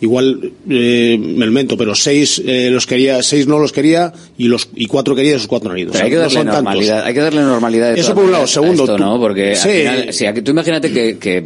igual 0.03 0.53
eh, 0.69 1.17
me 1.19 1.47
invento, 1.47 1.79
pero 1.79 1.95
6 1.95 2.43
eh, 2.45 2.69
los 2.71 2.87
quería, 2.87 3.23
seis 3.23 3.47
no 3.47 3.59
los 3.59 3.73
quería 3.73 4.12
y 4.37 4.49
los 4.49 4.69
y 4.75 4.87
cuatro 4.87 5.14
quería 5.17 5.37
esos 5.37 5.47
cuatro 5.47 5.71
han 5.73 5.79
ido. 5.79 5.93
Pero 5.93 6.03
O 6.03 6.05
hay 6.05 6.11
que 6.11 6.17
no 6.17 6.21
darle 6.21 6.35
son 6.37 6.45
tantos. 6.47 6.62
normalidad, 6.64 7.05
hay 7.05 7.14
que 7.14 7.21
darle 7.21 7.41
normalidad. 7.41 7.95
de 7.95 8.01
Eso 8.01 8.14
por 8.14 8.25
un 8.25 8.33
lado. 8.33 8.47
Segundo, 8.47 8.83
esto, 8.85 8.97
tú- 8.97 9.03
¿no? 9.03 9.19
Porque 9.19 9.57
Sí. 9.57 9.69
al 9.69 9.75
final, 9.79 10.12
si 10.12 10.27
aquí- 10.27 10.43
tú 10.43 10.51
imagínate 10.51 10.93
que, 10.93 11.17
que, 11.17 11.39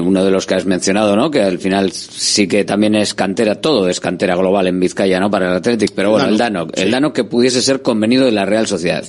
uno 0.00 0.24
de 0.24 0.30
los 0.30 0.46
que 0.46 0.54
has 0.54 0.64
mencionado, 0.66 1.16
¿no? 1.16 1.28
Que 1.32 1.40
al 1.42 1.58
final 1.58 1.90
sí 1.90 2.46
que 2.46 2.64
también 2.64 2.94
es 2.94 3.14
cantera, 3.14 3.56
todo 3.56 3.88
es 3.88 3.98
cantera 3.98 4.36
global 4.36 4.68
en 4.68 4.78
Vizcaya, 4.78 5.18
¿no? 5.18 5.28
Para 5.32 5.50
el 5.50 5.56
Athletic, 5.56 5.90
pero 5.96 6.12
bueno, 6.12 6.28
el 6.28 6.38
Dano, 6.38 6.68
el 6.74 6.92
Dano 6.92 7.12
que 7.12 7.24
pudiese 7.24 7.60
ser 7.60 7.82
convenido 7.82 8.24
de 8.26 8.30
la 8.32 8.44
Real 8.46 8.68
Sociedad. 8.68 9.04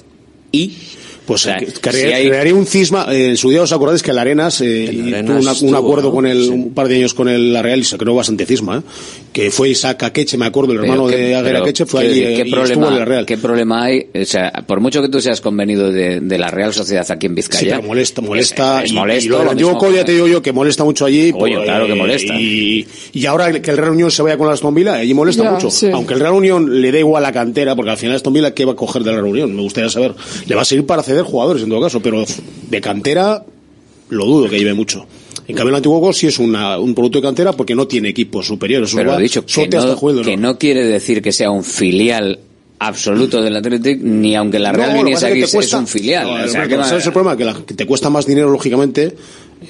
Y 0.51 0.74
Pues 1.30 1.41
O 1.41 1.43
sea, 1.43 1.57
que- 1.59 1.67
si 1.67 1.73
crearía, 1.73 2.15
hay- 2.15 2.27
crearía 2.27 2.55
un 2.55 2.65
cisma. 2.65 3.05
eh, 3.13 3.30
en 3.30 3.38
su 3.38 3.51
día 3.51 3.61
os 3.61 3.71
acordáis 3.71 4.01
que 4.01 4.09
el 4.09 4.17
Arenas 4.17 4.61
eh, 4.61 4.88
Arenas 5.13 5.59
tuvo 5.59 5.69
una- 5.69 5.80
un 5.80 5.86
acuerdo 5.86 6.07
¿no? 6.07 6.15
con 6.15 6.25
el, 6.25 6.49
un 6.49 6.73
par 6.73 6.88
de 6.88 6.95
años 6.95 7.13
con 7.13 7.30
el 7.30 7.53
la 7.53 7.61
Real 7.61 7.80
y 7.82 7.84
se 7.84 7.99
creó 7.99 8.15
bastante 8.15 8.47
cisma. 8.47 8.77
¿eh? 8.80 8.82
Que 9.32 9.51
fue 9.51 9.69
Isaac 9.69 10.01
Akeche, 10.03 10.38
me 10.39 10.47
acuerdo, 10.47 10.71
el 10.73 10.80
Pero 10.80 10.91
hermano 10.93 11.07
qué- 11.09 11.15
de 11.17 11.36
Aguera 11.36 11.43
pero 11.59 11.63
Akeche, 11.63 11.86
fue 11.86 12.01
allí 12.01 12.19
¿qué 12.19 12.32
y 12.32 12.34
estuvo 12.41 12.51
problema, 12.55 12.88
en 12.88 12.99
la 12.99 13.05
Real. 13.05 13.25
¿Qué 13.27 13.38
problema 13.38 13.84
hay? 13.84 14.07
O 14.19 14.25
sea, 14.25 14.51
por 14.65 14.80
mucho 14.80 15.01
que 15.03 15.09
tú 15.09 15.21
seas 15.21 15.39
convenido 15.39 15.91
de, 15.91 16.19
de 16.19 16.38
la 16.39 16.49
Real 16.49 16.73
Sociedad 16.73 17.05
aquí 17.11 17.27
en 17.27 17.36
Vizcaya. 17.36 17.59
Sí, 17.59 17.65
pero 17.69 17.84
molesta, 17.84 18.21
molesta. 18.21 18.80
Es, 18.80 18.86
es 18.86 18.91
y- 18.91 18.95
molesto, 18.95 19.25
y 19.25 19.30
lo 19.30 19.43
lo 19.43 19.53
mismo. 19.53 19.77
Codia 19.77 20.03
te 20.03 20.13
digo 20.13 20.27
yo 20.27 20.41
que 20.41 20.51
molesta 20.51 20.84
mucho 20.84 21.05
allí. 21.05 21.32
Coño, 21.32 21.57
pues, 21.57 21.65
claro 21.69 21.86
que 21.86 21.91
eh, 21.93 21.95
molesta. 21.95 22.34
Y, 22.39 22.88
y 23.13 23.25
ahora 23.27 23.51
que 23.61 23.69
el 23.69 23.77
Real 23.77 23.91
Unión 23.91 24.09
se 24.09 24.23
vaya 24.23 24.36
con 24.38 24.47
la 24.47 24.53
Aston 24.53 24.73
Villa, 24.73 24.93
allí 24.95 25.13
molesta 25.13 25.43
Ya, 25.43 25.51
mucho. 25.51 25.69
sí. 25.69 25.88
Aunque 25.93 26.15
el 26.15 26.19
Real 26.21 26.34
Unión 26.34 26.82
le 26.82 26.91
dé 26.91 26.99
igual 26.99 27.21
la 27.21 27.32
cantera, 27.32 27.75
porque 27.75 27.91
al 27.91 27.97
final 27.97 28.15
Aston 28.15 28.34
Villa, 28.34 28.53
¿qué 28.55 28.65
va 28.65 28.71
a 28.71 28.75
coger 28.75 29.03
de 29.03 29.11
la 29.11 29.17
Real 29.17 29.27
Unión? 29.32 29.55
Me 29.55 29.61
gustaría 29.61 29.89
saber. 29.91 30.15
Le 30.47 30.55
va 30.55 30.63
a 30.63 30.65
servir 30.65 30.88
para 30.88 31.03
ceder 31.03 31.23
jugadores 31.23 31.61
en 31.61 31.69
todo 31.69 31.82
caso, 31.82 32.01
pero 32.01 32.25
de 32.69 32.82
cantera 32.82 33.43
lo 34.09 34.25
dudo 34.25 34.49
que 34.49 34.57
lleve 34.57 34.73
mucho. 34.73 35.05
En 35.50 35.56
cambio, 35.56 35.70
el 35.72 35.76
antiguo 35.76 36.14
sí 36.14 36.28
es 36.28 36.39
una- 36.39 36.78
un 36.80 36.93
producto 36.93 37.18
de 37.20 37.24
cantera 37.24 37.54
porque 37.54 37.76
no 37.76 37.88
tiene 37.88 38.10
equipos 38.10 38.45
superiores. 38.47 38.91
Pero 38.95 39.18
he 39.18 39.22
dicho 39.22 39.45
que 39.45 39.68
no, 39.68 39.95
juego, 39.95 40.22
que 40.22 40.38
no 40.38 40.58
quiere 40.58 40.84
decir 40.86 41.22
que 41.22 41.32
sea 41.32 41.50
un 41.52 41.64
filial 41.64 42.39
absoluto 42.78 43.41
del 43.41 43.56
Athletic, 43.58 44.00
ni 44.02 44.36
aunque 44.36 44.58
la 44.60 44.72
Real 44.72 44.93
No, 44.95 45.04
lo 45.04 45.18
aquí 45.18 45.26
te 45.39 45.39
es 45.41 45.52
cuesta- 45.54 45.80
un 45.80 45.88
filial. 45.88 46.28
No, 46.28 46.34
o 46.34 46.47
sea, 46.47 46.62
pero 46.62 46.68
que 46.70 46.78
va- 46.78 46.84
¿sabes 46.86 47.06
el 47.06 47.12
problema? 47.14 47.36
Que, 47.36 47.45
la- 47.45 47.54
que 47.66 47.74
te 47.74 47.86
cuesta 47.86 48.10
más 48.10 48.26
dinero, 48.26 48.50
lógicamente, 48.50 49.16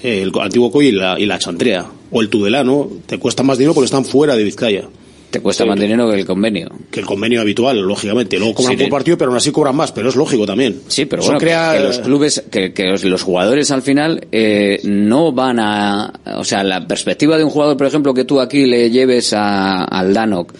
el 0.04 0.32
antiguo 0.40 0.70
COI 0.72 0.88
y 0.88 0.92
la, 0.92 1.20
y 1.20 1.26
la 1.26 1.40
chantrea. 1.40 1.86
o 2.12 2.22
el 2.22 2.30
Tudelano, 2.30 2.90
te 3.06 3.18
cuesta 3.18 3.42
más 3.44 3.58
dinero 3.58 3.74
porque 3.74 3.86
están 3.86 4.04
fuera 4.06 4.36
de 4.36 4.44
Vizcaya. 4.44 4.84
Te 5.30 5.42
cuesta 5.42 5.64
más 5.66 5.80
dinero 5.80 6.10
que 6.10 6.18
el 6.20 6.26
convenio. 6.26 6.70
Que 6.90 7.02
el 7.02 7.06
convenio 7.06 7.42
habitual, 7.42 7.80
lógicamente. 7.80 8.40
Luego 8.40 8.56
cobran 8.56 8.78
Sí, 8.78 8.84
por 8.84 8.90
partido, 8.90 9.18
pero 9.18 9.30
aún 9.30 9.38
así 9.38 9.52
cobran 9.52 9.76
más, 9.76 9.92
pero 9.92 10.10
es 10.10 10.16
lógico 10.16 10.46
también. 10.48 10.82
Sí, 10.88 11.06
pero 11.06 11.22
Eso 11.22 11.30
bueno, 11.34 11.40
crea- 11.40 11.74
que 11.78 11.84
los 11.84 12.00
clubes, 12.00 12.44
que, 12.50 12.74
que 12.74 12.86
los, 12.86 13.04
los 13.04 13.22
jugadores 13.22 13.70
al 13.70 13.84
final 13.84 14.28
eh, 14.32 14.80
no 14.86 15.32
van 15.32 15.60
a... 15.60 16.12
O 16.38 16.44
sea, 16.44 16.64
la 16.64 16.88
perspectiva 16.88 17.38
de 17.38 17.44
un 17.44 17.52
jugador, 17.52 17.78
por 17.78 17.86
ejemplo, 17.86 18.14
que 18.14 18.24
tú 18.26 18.40
aquí 18.42 18.66
le 18.66 18.90
lleves 18.90 19.32
a, 19.34 19.84
al 19.84 20.16
Danok 20.16 20.52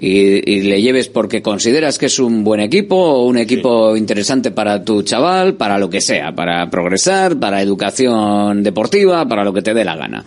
y, 0.00 0.08
y 0.52 0.60
le 0.62 0.80
lleves 0.82 1.08
porque 1.08 1.40
consideras 1.42 1.96
que 1.98 2.06
es 2.06 2.18
un 2.18 2.44
buen 2.44 2.60
equipo 2.60 2.96
o 2.96 3.24
un 3.24 3.38
equipo 3.38 3.96
interesante 3.96 4.50
para 4.50 4.84
tu 4.84 5.02
chaval, 5.02 5.54
para 5.54 5.78
lo 5.78 5.88
que 5.88 6.00
sea, 6.02 6.34
para 6.34 6.68
progresar, 6.70 7.40
para 7.40 7.62
educación 7.62 8.62
deportiva, 8.62 9.26
para 9.26 9.42
lo 9.42 9.52
que 9.54 9.62
te 9.62 9.72
dé 9.74 9.84
la 9.84 9.96
gana. 9.96 10.24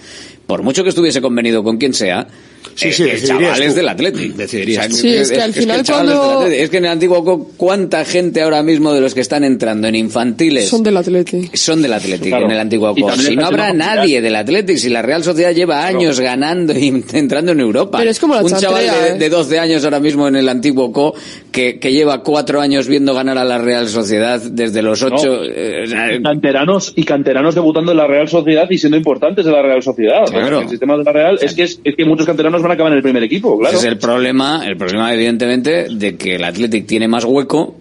Por 0.48 0.64
mucho 0.64 0.82
que 0.84 0.90
estuviese 0.90 1.22
convenido 1.22 1.64
con 1.64 1.78
quien 1.78 1.94
sea, 1.94 2.28
Sí, 2.76 2.88
eh, 2.90 2.94
sí, 2.94 3.04
el 3.04 3.24
chaval 3.24 3.62
es 3.62 3.76
del. 3.76 4.36
Decidirías 4.36 4.96
Sí, 4.96 5.14
es 5.14 5.32
que 5.32 5.42
al 5.42 5.54
final 5.54 5.84
cuando-. 5.86 6.46
Es 6.48 6.70
que 6.70 6.78
en 6.78 6.86
el 6.86 6.92
antiguo 6.92 7.24
Co- 7.24 7.52
¿cuánta 7.58 8.06
gente 8.06 8.42
ahora 8.42 8.64
mismo 8.64 8.94
de 8.94 9.02
los 9.02 9.14
que 9.14 9.22
están 9.22 9.44
entrando 9.44 9.88
en 9.88 9.96
infantiles 9.96 10.70
Son 10.70 10.82
del 10.84 10.98
Atleti. 10.98 11.50
son 11.54 11.82
del 11.82 11.94
Athletic 11.94 12.30
Claro. 12.30 12.46
en 12.46 12.52
el 12.52 12.60
antiguo 12.60 12.96
Si 13.18 13.36
no 13.36 13.46
habrá 13.46 13.74
nadie 13.74 14.22
del 14.22 14.36
Athletic, 14.36 14.78
si 14.78 14.90
la 14.90 15.02
Real 15.02 15.24
Sociedad 15.24 15.54
lleva 15.54 15.86
años 15.86 16.20
ganando 16.20 16.78
y 16.78 16.88
entrando 17.14 17.52
en 17.52 17.60
Europa. 17.60 17.98
Pero 18.00 18.10
es 18.12 18.20
como 18.20 18.36
la 18.36 18.44
Un 18.44 18.54
chaval 18.54 18.84
de, 18.86 19.10
¿eh? 19.10 19.18
de 19.18 19.30
12 19.30 19.60
años 19.60 19.84
ahora 19.84 20.00
mismo 20.00 20.28
en 20.28 20.36
el 20.36 20.48
antiguo 20.50 20.92
Co 20.92 21.14
que, 21.52 21.78
que 21.80 21.92
lleva 21.92 22.24
cuatro 22.24 22.62
años 22.62 22.88
viendo 22.88 23.14
ganar 23.14 23.38
a 23.38 23.44
la 23.44 23.58
Real 23.58 23.88
Sociedad 23.90 24.42
desde 24.42 24.82
los 24.82 25.02
ocho. 25.04 25.28
No. 25.28 25.44
eh, 25.44 26.20
canteranos 26.24 26.94
y 26.96 27.04
canteranos 27.04 27.56
debutando 27.56 27.92
en 27.92 27.98
la 27.98 28.08
Real 28.08 28.28
Sociedad 28.28 28.68
y 28.70 28.78
siendo 28.78 28.98
importantes 28.98 29.46
en 29.46 29.52
la 29.52 29.62
Real 29.62 29.84
Sociedad. 29.84 30.26
Claro. 30.30 30.62
El 30.62 30.70
sistema 30.70 30.98
de 30.98 31.04
la 31.04 31.12
Real 31.12 31.40
es 31.42 31.54
que 31.54 31.64
es, 31.64 31.80
es 31.84 31.96
que 31.96 32.06
muchos 32.06 32.26
canteranos 32.26 32.51
van 32.60 32.72
a 32.72 32.74
acabar 32.74 32.92
en 32.92 32.98
el 32.98 33.04
primer 33.04 33.24
equipo, 33.24 33.58
claro. 33.58 33.78
Ese 33.78 33.88
es 33.88 33.92
el 33.94 34.00
problema, 34.00 34.66
el 34.66 34.78
problema 34.78 35.14
evidentemente 35.14 35.88
de 35.90 36.16
que 36.18 36.36
el 36.36 36.44
Athletic 36.44 36.86
tiene 36.86 37.08
más 37.08 37.24
hueco, 37.24 37.76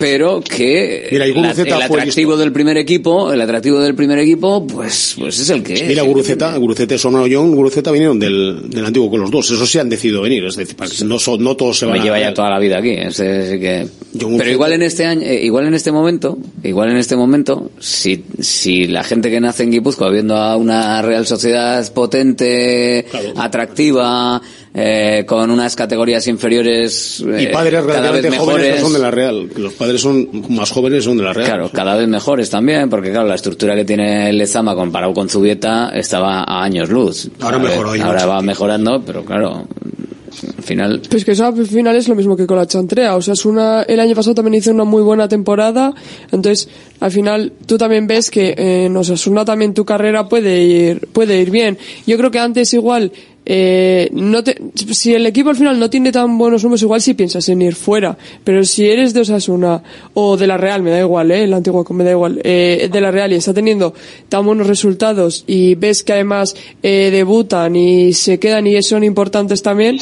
pero 0.00 0.40
que 0.40 1.08
Mira, 1.12 1.26
la- 1.26 1.52
el 1.52 1.72
atractivo 1.82 2.34
del 2.38 2.52
primer 2.52 2.78
equipo, 2.78 3.30
el 3.32 3.40
atractivo 3.42 3.80
del 3.80 3.94
primer 3.94 4.18
equipo, 4.18 4.66
pues, 4.66 5.14
pues 5.18 5.38
es 5.38 5.50
el 5.50 5.62
que 5.62 5.74
es. 5.74 5.82
Mira, 5.86 6.02
Guruceta, 6.02 6.56
Guruceta 6.56 6.94
y 6.94 6.98
John, 6.98 7.54
Guruceta 7.54 7.92
vinieron 7.92 8.18
del, 8.18 8.70
del 8.70 8.86
antiguo 8.86 9.10
con 9.10 9.20
los 9.20 9.30
dos. 9.30 9.50
Eso 9.50 9.66
sí 9.66 9.78
han 9.78 9.90
decidido 9.90 10.22
venir. 10.22 10.42
Es 10.46 10.56
decir, 10.56 10.74
para 10.74 10.90
que 10.90 11.04
no, 11.04 11.18
son- 11.18 11.44
no 11.44 11.54
todos 11.54 11.78
se 11.78 11.84
van 11.84 11.94
Me 11.96 12.00
a... 12.00 12.04
lleva 12.04 12.18
ya 12.18 12.32
toda 12.32 12.48
la 12.48 12.58
vida 12.58 12.78
aquí, 12.78 12.92
ese 12.92 13.52
sí 13.52 13.60
que... 13.60 13.86
John 14.18 14.38
Pero 14.38 14.50
igual 14.50 14.72
en 14.72 14.82
este 14.82 15.04
año, 15.04 15.20
eh, 15.22 15.44
igual 15.44 15.66
en 15.66 15.74
este 15.74 15.92
momento, 15.92 16.38
igual 16.64 16.90
en 16.90 16.96
este 16.96 17.14
momento, 17.14 17.70
si, 17.78 18.24
si 18.40 18.86
la 18.86 19.04
gente 19.04 19.30
que 19.30 19.38
nace 19.38 19.64
en 19.64 19.70
Guipúzcoa 19.70 20.10
viendo 20.10 20.34
a 20.36 20.56
una 20.56 21.02
Real 21.02 21.26
Sociedad 21.26 21.92
potente, 21.92 23.04
atractiva, 23.36 24.40
eh, 24.72 25.24
con 25.26 25.50
unas 25.50 25.74
categorías 25.74 26.26
inferiores 26.28 27.20
Y 27.20 27.44
eh, 27.44 27.50
padres 27.52 27.84
cada 27.84 28.12
vez 28.12 28.22
relativamente 28.22 28.38
jóvenes 28.38 28.60
mejores, 28.60 28.76
no 28.76 28.82
son 28.82 28.92
de 28.92 28.98
la 28.98 29.10
Real. 29.10 29.50
Los 29.56 29.72
padres 29.74 30.00
son 30.00 30.28
más 30.48 30.70
jóvenes 30.70 31.04
son 31.04 31.16
de 31.16 31.24
la 31.24 31.32
Real. 31.32 31.48
Claro, 31.48 31.70
cada 31.72 31.96
vez 31.96 32.08
mejores 32.08 32.50
también, 32.50 32.88
porque 32.88 33.10
claro, 33.10 33.26
la 33.26 33.34
estructura 33.34 33.74
que 33.74 33.84
tiene 33.84 34.30
el 34.30 34.38
Lezama 34.38 34.74
comparado 34.74 35.12
con 35.12 35.28
Zubieta 35.28 35.90
estaba 35.90 36.44
a 36.44 36.62
años 36.62 36.88
luz. 36.88 37.30
Ahora 37.40 37.56
A 37.56 37.60
ver, 37.60 37.70
mejoró, 37.70 37.90
hay 37.90 38.00
Ahora 38.00 38.26
va 38.26 38.42
mejorando, 38.42 39.02
pero 39.04 39.24
claro, 39.24 39.66
al 40.56 40.62
final... 40.62 41.02
Pues 41.10 41.24
que 41.24 41.32
eso 41.32 41.46
al 41.46 41.66
final 41.66 41.96
es 41.96 42.08
lo 42.08 42.14
mismo 42.14 42.36
que 42.36 42.46
con 42.46 42.56
la 42.56 42.66
chantrea. 42.66 43.16
O 43.16 43.22
sea, 43.22 43.34
es 43.34 43.44
una, 43.44 43.82
el 43.82 44.00
año 44.00 44.14
pasado 44.14 44.34
también 44.34 44.54
hizo 44.54 44.70
una 44.70 44.84
muy 44.84 45.02
buena 45.02 45.28
temporada. 45.28 45.92
Entonces, 46.30 46.68
al 47.00 47.10
final, 47.10 47.52
tú 47.66 47.76
también 47.76 48.06
ves 48.06 48.30
que 48.30 48.50
eh, 48.50 48.86
en 48.86 48.96
Osasuna 48.96 49.44
también 49.44 49.74
tu 49.74 49.84
carrera 49.84 50.28
puede 50.28 50.62
ir, 50.62 51.08
puede 51.08 51.40
ir 51.40 51.50
bien. 51.50 51.78
Yo 52.06 52.16
creo 52.16 52.30
que 52.30 52.38
antes 52.38 52.72
igual, 52.72 53.12
eh, 53.52 54.08
no 54.12 54.44
te, 54.44 54.56
si 54.92 55.12
el 55.12 55.26
equipo 55.26 55.50
al 55.50 55.56
final 55.56 55.76
no 55.76 55.90
tiene 55.90 56.12
tan 56.12 56.38
buenos 56.38 56.62
números, 56.62 56.82
igual 56.82 57.00
sí 57.00 57.14
piensas 57.14 57.48
en 57.48 57.60
ir 57.62 57.74
fuera. 57.74 58.16
Pero 58.44 58.64
si 58.64 58.88
eres 58.88 59.12
de 59.12 59.22
Osasuna 59.22 59.82
o 60.14 60.36
de 60.36 60.46
la 60.46 60.56
Real, 60.56 60.84
me 60.84 60.90
da 60.90 61.00
igual, 61.00 61.32
eh, 61.32 61.42
el 61.42 61.52
antiguo 61.52 61.84
me 61.90 62.04
da 62.04 62.12
igual, 62.12 62.40
eh, 62.44 62.88
de 62.92 63.00
la 63.00 63.10
Real 63.10 63.32
y 63.32 63.34
está 63.34 63.52
teniendo 63.52 63.92
tan 64.28 64.46
buenos 64.46 64.68
resultados 64.68 65.42
y 65.48 65.74
ves 65.74 66.04
que 66.04 66.12
además 66.12 66.54
eh, 66.80 67.10
debutan 67.10 67.74
y 67.74 68.12
se 68.12 68.38
quedan 68.38 68.68
y 68.68 68.80
son 68.84 69.02
importantes 69.02 69.62
también, 69.62 69.98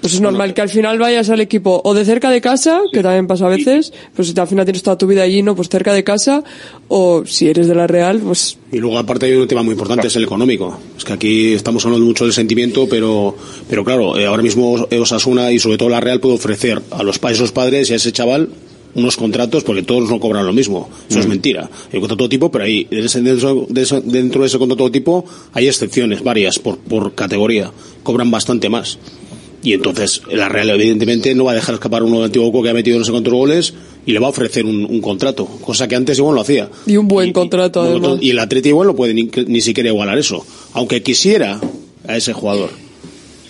pues 0.00 0.14
es 0.14 0.20
normal 0.20 0.54
que 0.54 0.60
al 0.62 0.68
final 0.68 0.98
vayas 0.98 1.28
al 1.30 1.40
equipo 1.40 1.80
o 1.84 1.94
de 1.94 2.04
cerca 2.04 2.30
de 2.30 2.40
casa, 2.40 2.80
que 2.92 3.02
también 3.02 3.26
pasa 3.26 3.46
a 3.46 3.48
veces, 3.48 3.92
pues 4.14 4.28
si 4.28 4.40
al 4.40 4.46
final 4.46 4.64
tienes 4.64 4.82
toda 4.82 4.96
tu 4.98 5.06
vida 5.06 5.22
allí, 5.22 5.42
¿no? 5.42 5.54
Pues 5.54 5.68
cerca 5.68 5.92
de 5.92 6.02
casa, 6.04 6.42
o 6.88 7.24
si 7.26 7.48
eres 7.48 7.68
de 7.68 7.74
la 7.74 7.86
Real, 7.86 8.18
pues 8.20 8.56
Y 8.72 8.78
luego 8.78 8.98
aparte 8.98 9.26
hay 9.26 9.32
un 9.34 9.46
tema 9.48 9.62
muy 9.62 9.72
importante, 9.72 10.06
es 10.08 10.16
el 10.16 10.24
económico. 10.24 10.78
Es 10.96 11.04
que 11.04 11.12
aquí 11.12 11.52
estamos 11.54 11.84
hablando 11.84 12.06
mucho 12.06 12.24
del 12.24 12.32
sentimiento, 12.32 12.88
pero, 12.88 13.36
pero 13.68 13.84
claro, 13.84 14.18
eh, 14.18 14.26
ahora 14.26 14.42
mismo 14.42 14.86
Osasuna 15.00 15.52
y 15.52 15.58
sobre 15.58 15.76
todo 15.78 15.88
la 15.88 16.00
Real 16.00 16.20
puede 16.20 16.34
ofrecer 16.36 16.80
a 16.90 17.02
los 17.02 17.18
pa- 17.18 17.30
esos 17.32 17.52
padres 17.52 17.90
y 17.90 17.92
a 17.92 17.96
ese 17.96 18.12
chaval 18.12 18.48
unos 18.92 19.16
contratos 19.16 19.62
porque 19.62 19.84
todos 19.84 20.10
no 20.10 20.18
cobran 20.18 20.44
lo 20.44 20.52
mismo. 20.52 20.88
Eso 21.08 21.20
es 21.20 21.26
mentira. 21.28 21.70
Hay 21.92 22.00
contrato 22.00 22.28
tipo, 22.28 22.50
pero 22.50 22.64
ahí, 22.64 22.88
dentro, 22.90 23.66
de 23.68 23.82
ese, 23.82 24.00
dentro 24.00 24.40
de 24.40 24.48
ese 24.48 24.58
contrato 24.58 24.90
tipo 24.90 25.24
hay 25.52 25.68
excepciones, 25.68 26.24
varias, 26.24 26.58
por, 26.58 26.76
por 26.78 27.14
categoría. 27.14 27.70
Cobran 28.02 28.32
bastante 28.32 28.68
más. 28.68 28.98
Y 29.62 29.74
entonces 29.74 30.22
la 30.30 30.48
Real 30.48 30.70
evidentemente 30.70 31.34
no 31.34 31.44
va 31.44 31.52
a 31.52 31.54
dejar 31.54 31.74
escapar 31.74 32.02
uno 32.02 32.20
de 32.20 32.24
Antiguo 32.26 32.62
que 32.62 32.70
ha 32.70 32.74
metido 32.74 32.98
no 32.98 33.04
sé 33.04 33.10
cuántos 33.10 33.32
goles 33.32 33.74
y 34.06 34.12
le 34.12 34.18
va 34.18 34.26
a 34.26 34.30
ofrecer 34.30 34.64
un, 34.64 34.86
un 34.86 35.00
contrato, 35.00 35.44
cosa 35.44 35.86
que 35.86 35.96
antes 35.96 36.18
igual 36.18 36.34
lo 36.34 36.40
hacía. 36.40 36.68
y 36.86 36.96
un 36.96 37.08
buen 37.08 37.32
contrato 37.32 37.82
además. 37.82 38.18
Y 38.20 38.30
el 38.30 38.38
Atleti 38.38 38.70
igual 38.70 38.88
no 38.88 38.96
puede 38.96 39.12
ni, 39.12 39.30
ni 39.46 39.60
siquiera 39.60 39.90
igualar 39.90 40.18
eso, 40.18 40.44
aunque 40.72 41.02
quisiera 41.02 41.60
a 42.08 42.16
ese 42.16 42.32
jugador. 42.32 42.70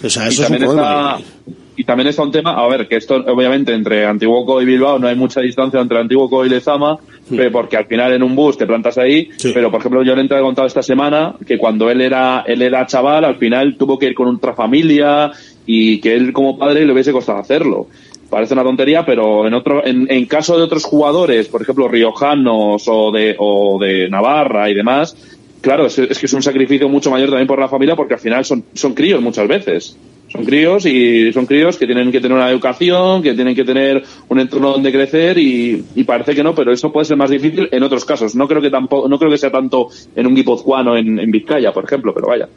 O 0.03 0.11
sea, 0.11 0.27
y 0.27 0.29
eso 0.31 0.45
es 0.45 0.51
un 0.51 0.57
problema. 0.57 1.19
está 1.19 1.51
y 1.81 1.85
también 1.85 2.09
está 2.09 2.23
un 2.23 2.31
tema 2.31 2.53
a 2.63 2.69
ver 2.69 2.87
que 2.87 2.97
esto 2.97 3.15
obviamente 3.15 3.73
entre 3.73 4.05
Antiguoco 4.05 4.61
y 4.61 4.67
Bilbao 4.67 4.99
no 4.99 5.09
hay 5.09 5.17
mucha 5.17 5.41
distancia 5.41 5.81
entre 5.81 5.99
Antiguoco 5.99 6.45
y 6.45 6.51
Lezama 6.51 6.99
eh, 7.31 7.49
porque 7.51 7.79
al 7.79 7.87
final 7.87 8.13
en 8.13 8.23
un 8.23 8.37
bus 8.37 8.59
te 8.59 8.67
plantas 8.67 8.99
ahí 8.99 9.31
pero 9.55 9.71
por 9.71 9.81
ejemplo 9.81 10.03
yo 10.03 10.15
le 10.15 10.23
he 10.23 10.41
contado 10.41 10.67
esta 10.67 10.83
semana 10.83 11.35
que 11.47 11.57
cuando 11.57 11.89
él 11.89 12.03
era 12.03 12.45
él 12.47 12.61
era 12.61 12.85
chaval 12.85 13.25
al 13.25 13.37
final 13.37 13.77
tuvo 13.79 13.99
que 13.99 14.09
ir 14.09 14.15
con 14.15 14.29
otra 14.29 14.53
familia 14.53 15.33
y 15.67 16.01
que 16.01 16.15
él 16.15 16.33
como 16.33 16.59
padre 16.59 16.85
le 16.85 16.93
hubiese 16.93 17.13
costado 17.13 17.39
hacerlo 17.39 17.87
parece 18.29 18.55
una 18.55 18.63
tontería 18.63 19.05
pero 19.05 19.47
en 19.47 19.55
otro 19.55 19.85
en, 19.85 20.11
en 20.11 20.27
caso 20.27 20.57
de 20.57 20.63
otros 20.63 20.85
jugadores 20.85 21.49
por 21.49 21.63
ejemplo 21.63 21.89
riojanos 21.89 22.85
o 22.87 23.11
de 23.11 23.35
o 23.39 23.79
de 23.81 24.09
Navarra 24.09 24.71
y 24.71 24.75
demás 24.75 25.17
Claro, 25.61 25.87
es, 25.87 25.99
es 25.99 26.19
que 26.19 26.27
es 26.27 26.33
un 26.33 26.43
sacrificio 26.43 26.89
mucho 26.89 27.11
mayor 27.11 27.29
también 27.29 27.47
por 27.47 27.59
la 27.59 27.69
familia 27.69 27.95
porque 27.95 28.15
al 28.15 28.21
final 28.21 28.45
son, 28.45 28.65
son 28.73 28.95
críos 28.95 29.21
muchas 29.21 29.47
veces. 29.47 29.97
Son 30.29 30.45
críos 30.45 30.87
y 30.87 31.33
son 31.33 31.45
críos 31.45 31.77
que 31.77 31.87
tienen 31.87 32.13
que 32.13 32.21
tener 32.21 32.37
una 32.37 32.49
educación, 32.49 33.21
que 33.21 33.35
tienen 33.35 33.55
que 33.55 33.65
tener 33.65 34.03
un 34.29 34.39
entorno 34.39 34.71
donde 34.71 34.93
crecer 34.93 35.37
y, 35.39 35.85
parece 36.07 36.37
que 36.37 36.45
no, 36.45 36.55
pero 36.55 36.73
eso 36.73 36.93
puede 36.93 37.05
ser 37.05 37.17
más 37.17 37.31
difícil 37.31 37.69
en 37.73 37.83
otros 37.83 38.05
casos. 38.05 38.37
No 38.37 38.47
creo 38.47 38.63
que 38.63 38.71
tampoco, 38.71 39.09
no 39.09 39.19
creo 39.19 39.31
que 39.31 39.39
sea 39.39 39.51
tanto 39.51 39.89
en 40.15 40.27
un 40.29 40.35
guipuzcoano 40.37 40.97
en, 40.97 41.19
en 41.19 41.31
Vizcaya, 41.33 41.73
por 41.73 41.85
ejemplo, 41.85 42.15
pero 42.15 42.29
vaya. 42.29 42.49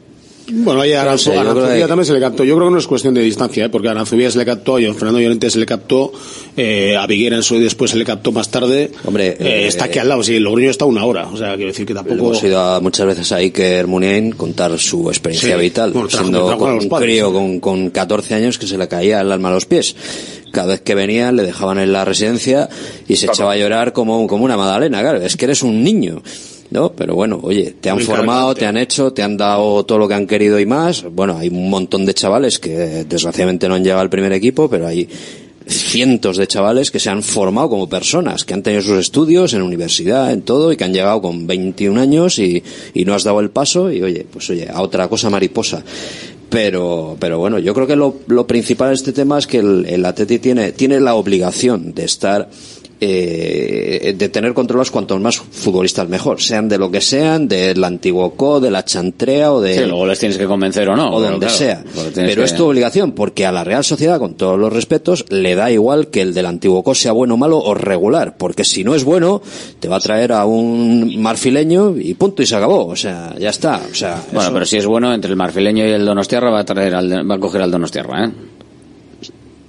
Bueno, 0.46 0.82
ahí 0.82 0.92
a 0.92 1.04
No 1.04 1.16
sé, 1.16 1.34
Aranzubía 1.36 1.86
también 1.88 2.04
se 2.04 2.12
le 2.12 2.20
captó. 2.20 2.44
Yo 2.44 2.54
creo 2.56 2.68
que 2.68 2.72
no 2.74 2.78
es 2.78 2.86
cuestión 2.86 3.14
de 3.14 3.22
distancia, 3.22 3.64
¿eh? 3.64 3.68
porque 3.70 3.88
a 3.88 3.92
Aranzubía 3.92 4.30
se 4.30 4.36
le 4.38 4.44
captó, 4.44 4.78
y 4.78 4.84
a 4.84 4.92
Fernando 4.92 5.18
Llorente 5.20 5.48
se 5.48 5.58
le 5.58 5.64
captó, 5.64 6.12
eh, 6.56 6.96
a 6.96 7.06
Viguera 7.06 7.36
en 7.36 7.42
su 7.42 7.58
después 7.58 7.90
se 7.92 7.96
le 7.96 8.04
captó 8.04 8.30
más 8.30 8.50
tarde. 8.50 8.90
Hombre, 9.04 9.28
Eh, 9.30 9.36
eh, 9.40 9.66
está 9.68 9.86
aquí 9.86 9.98
al 9.98 10.08
lado, 10.08 10.22
sí, 10.22 10.38
Logroño 10.38 10.68
está 10.70 10.84
una 10.84 11.04
hora. 11.06 11.28
O 11.28 11.36
sea, 11.36 11.54
quiero 11.56 11.70
decir 11.70 11.86
que 11.86 11.94
tampoco. 11.94 12.16
Hemos 12.16 12.44
ido 12.44 12.60
a- 12.60 12.80
muchas 12.80 13.06
veces 13.06 13.32
a 13.32 13.36
Iker 13.36 13.86
Muniain 13.86 14.32
contar 14.32 14.78
su 14.78 15.08
experiencia 15.08 15.56
Sí. 15.56 15.62
vital, 15.62 15.92
Bueno, 15.92 16.08
trajo- 16.08 16.24
siendo 16.24 16.40
los 16.74 16.82
un 16.84 16.88
padres, 16.90 17.08
crío 17.08 17.32
con, 17.32 17.60
con 17.60 17.90
14 17.90 18.34
años 18.34 18.58
que 18.58 18.66
se 18.66 18.76
le 18.76 18.86
caía 18.86 19.22
el 19.22 19.32
alma 19.32 19.48
a 19.48 19.52
los 19.52 19.64
pies. 19.64 19.96
Cada 20.52 20.68
vez 20.68 20.82
que 20.82 20.94
venían 20.94 21.36
le 21.36 21.42
dejaban 21.42 21.78
en 21.78 21.90
la 21.92 22.04
residencia 22.04 22.68
y 23.08 23.16
se 23.16 23.26
echaba 23.26 23.52
a 23.52 23.56
llorar 23.56 23.92
como, 23.92 24.26
como 24.26 24.44
una 24.44 24.56
magdalena, 24.56 25.00
claro, 25.00 25.20
es 25.22 25.36
que 25.36 25.46
eres 25.46 25.62
un 25.62 25.82
niño. 25.82 26.22
¿No? 26.70 26.92
Pero 26.92 27.14
bueno, 27.14 27.38
oye, 27.42 27.74
te 27.80 27.90
han 27.90 27.96
Muy 27.96 28.04
formado, 28.04 28.54
te 28.54 28.66
han 28.66 28.76
hecho, 28.76 29.12
te 29.12 29.22
han 29.22 29.36
dado 29.36 29.84
todo 29.84 29.98
lo 29.98 30.08
que 30.08 30.14
han 30.14 30.26
querido 30.26 30.58
y 30.58 30.66
más. 30.66 31.04
Bueno, 31.04 31.36
hay 31.38 31.48
un 31.48 31.70
montón 31.70 32.04
de 32.04 32.14
chavales 32.14 32.58
que 32.58 33.04
desgraciadamente 33.04 33.68
no 33.68 33.74
han 33.74 33.84
llegado 33.84 34.00
al 34.00 34.10
primer 34.10 34.32
equipo, 34.32 34.68
pero 34.68 34.86
hay 34.86 35.08
cientos 35.66 36.36
de 36.36 36.46
chavales 36.46 36.90
que 36.90 36.98
se 36.98 37.10
han 37.10 37.22
formado 37.22 37.70
como 37.70 37.88
personas, 37.88 38.44
que 38.44 38.54
han 38.54 38.62
tenido 38.62 38.82
sus 38.82 38.98
estudios 38.98 39.54
en 39.54 39.62
universidad, 39.62 40.32
en 40.32 40.42
todo, 40.42 40.72
y 40.72 40.76
que 40.76 40.84
han 40.84 40.92
llegado 40.92 41.22
con 41.22 41.46
21 41.46 42.00
años 42.00 42.38
y, 42.38 42.62
y 42.92 43.04
no 43.04 43.14
has 43.14 43.24
dado 43.24 43.40
el 43.40 43.50
paso 43.50 43.90
y 43.90 44.02
oye, 44.02 44.26
pues 44.30 44.48
oye, 44.50 44.68
a 44.68 44.82
otra 44.82 45.08
cosa 45.08 45.30
mariposa. 45.30 45.82
Pero, 46.50 47.16
pero 47.18 47.38
bueno, 47.38 47.58
yo 47.58 47.74
creo 47.74 47.86
que 47.86 47.96
lo, 47.96 48.16
lo 48.26 48.46
principal 48.46 48.88
de 48.90 48.94
este 48.94 49.12
tema 49.12 49.38
es 49.38 49.46
que 49.46 49.58
el, 49.58 49.86
el 49.88 50.04
Atleti 50.04 50.38
tiene, 50.38 50.72
tiene 50.72 51.00
la 51.00 51.14
obligación 51.14 51.94
de 51.94 52.04
estar 52.04 52.48
eh, 53.00 54.14
de 54.16 54.28
tener 54.28 54.54
controlados 54.54 54.90
cuantos 54.90 55.20
más 55.20 55.36
futbolistas 55.36 56.08
mejor, 56.08 56.40
sean 56.40 56.68
de 56.68 56.78
lo 56.78 56.90
que 56.90 57.00
sean, 57.00 57.48
del 57.48 57.82
antiguo 57.84 58.34
CO, 58.36 58.60
de 58.60 58.70
la 58.70 58.84
chantrea 58.84 59.52
o 59.52 59.60
de... 59.60 59.74
Sí, 59.74 59.80
luego 59.84 60.06
les 60.06 60.18
tienes 60.18 60.38
que 60.38 60.46
convencer 60.46 60.88
o 60.88 60.96
no. 60.96 61.10
O 61.14 61.20
donde 61.20 61.38
claro, 61.46 61.54
sea. 61.54 61.84
Pero 62.14 62.36
que- 62.36 62.44
es 62.44 62.54
tu 62.54 62.66
obligación, 62.66 63.12
porque 63.12 63.46
a 63.46 63.52
la 63.52 63.64
Real 63.64 63.84
Sociedad, 63.84 64.18
con 64.18 64.34
todos 64.34 64.58
los 64.58 64.72
respetos, 64.72 65.24
le 65.30 65.54
da 65.54 65.70
igual 65.70 66.08
que 66.08 66.22
el 66.22 66.34
del 66.34 66.46
antiguo 66.46 66.82
CO 66.82 66.94
sea 66.94 67.12
bueno, 67.12 67.36
malo 67.36 67.58
o 67.58 67.74
regular, 67.74 68.36
porque 68.36 68.64
si 68.64 68.84
no 68.84 68.94
es 68.94 69.04
bueno, 69.04 69.42
te 69.80 69.88
va 69.88 69.96
a 69.96 70.00
traer 70.00 70.32
a 70.32 70.44
un 70.46 71.20
marfileño 71.20 71.96
y 71.98 72.14
punto 72.14 72.42
y 72.42 72.46
se 72.46 72.56
acabó. 72.56 72.86
O 72.86 72.96
sea, 72.96 73.34
ya 73.38 73.50
está. 73.50 73.80
O 73.90 73.94
sea, 73.94 74.22
Bueno, 74.32 74.42
eso- 74.42 74.52
pero 74.52 74.66
si 74.66 74.76
es 74.76 74.86
bueno, 74.86 75.12
entre 75.12 75.30
el 75.30 75.36
marfileño 75.36 75.86
y 75.86 75.90
el 75.90 76.04
Donostiarra 76.04 76.50
va 76.50 76.60
a 76.60 76.64
traer 76.64 76.94
al, 76.94 77.30
va 77.30 77.34
a 77.34 77.38
coger 77.40 77.62
al 77.62 77.70
Donostiarra, 77.70 78.26
¿eh? 78.26 78.30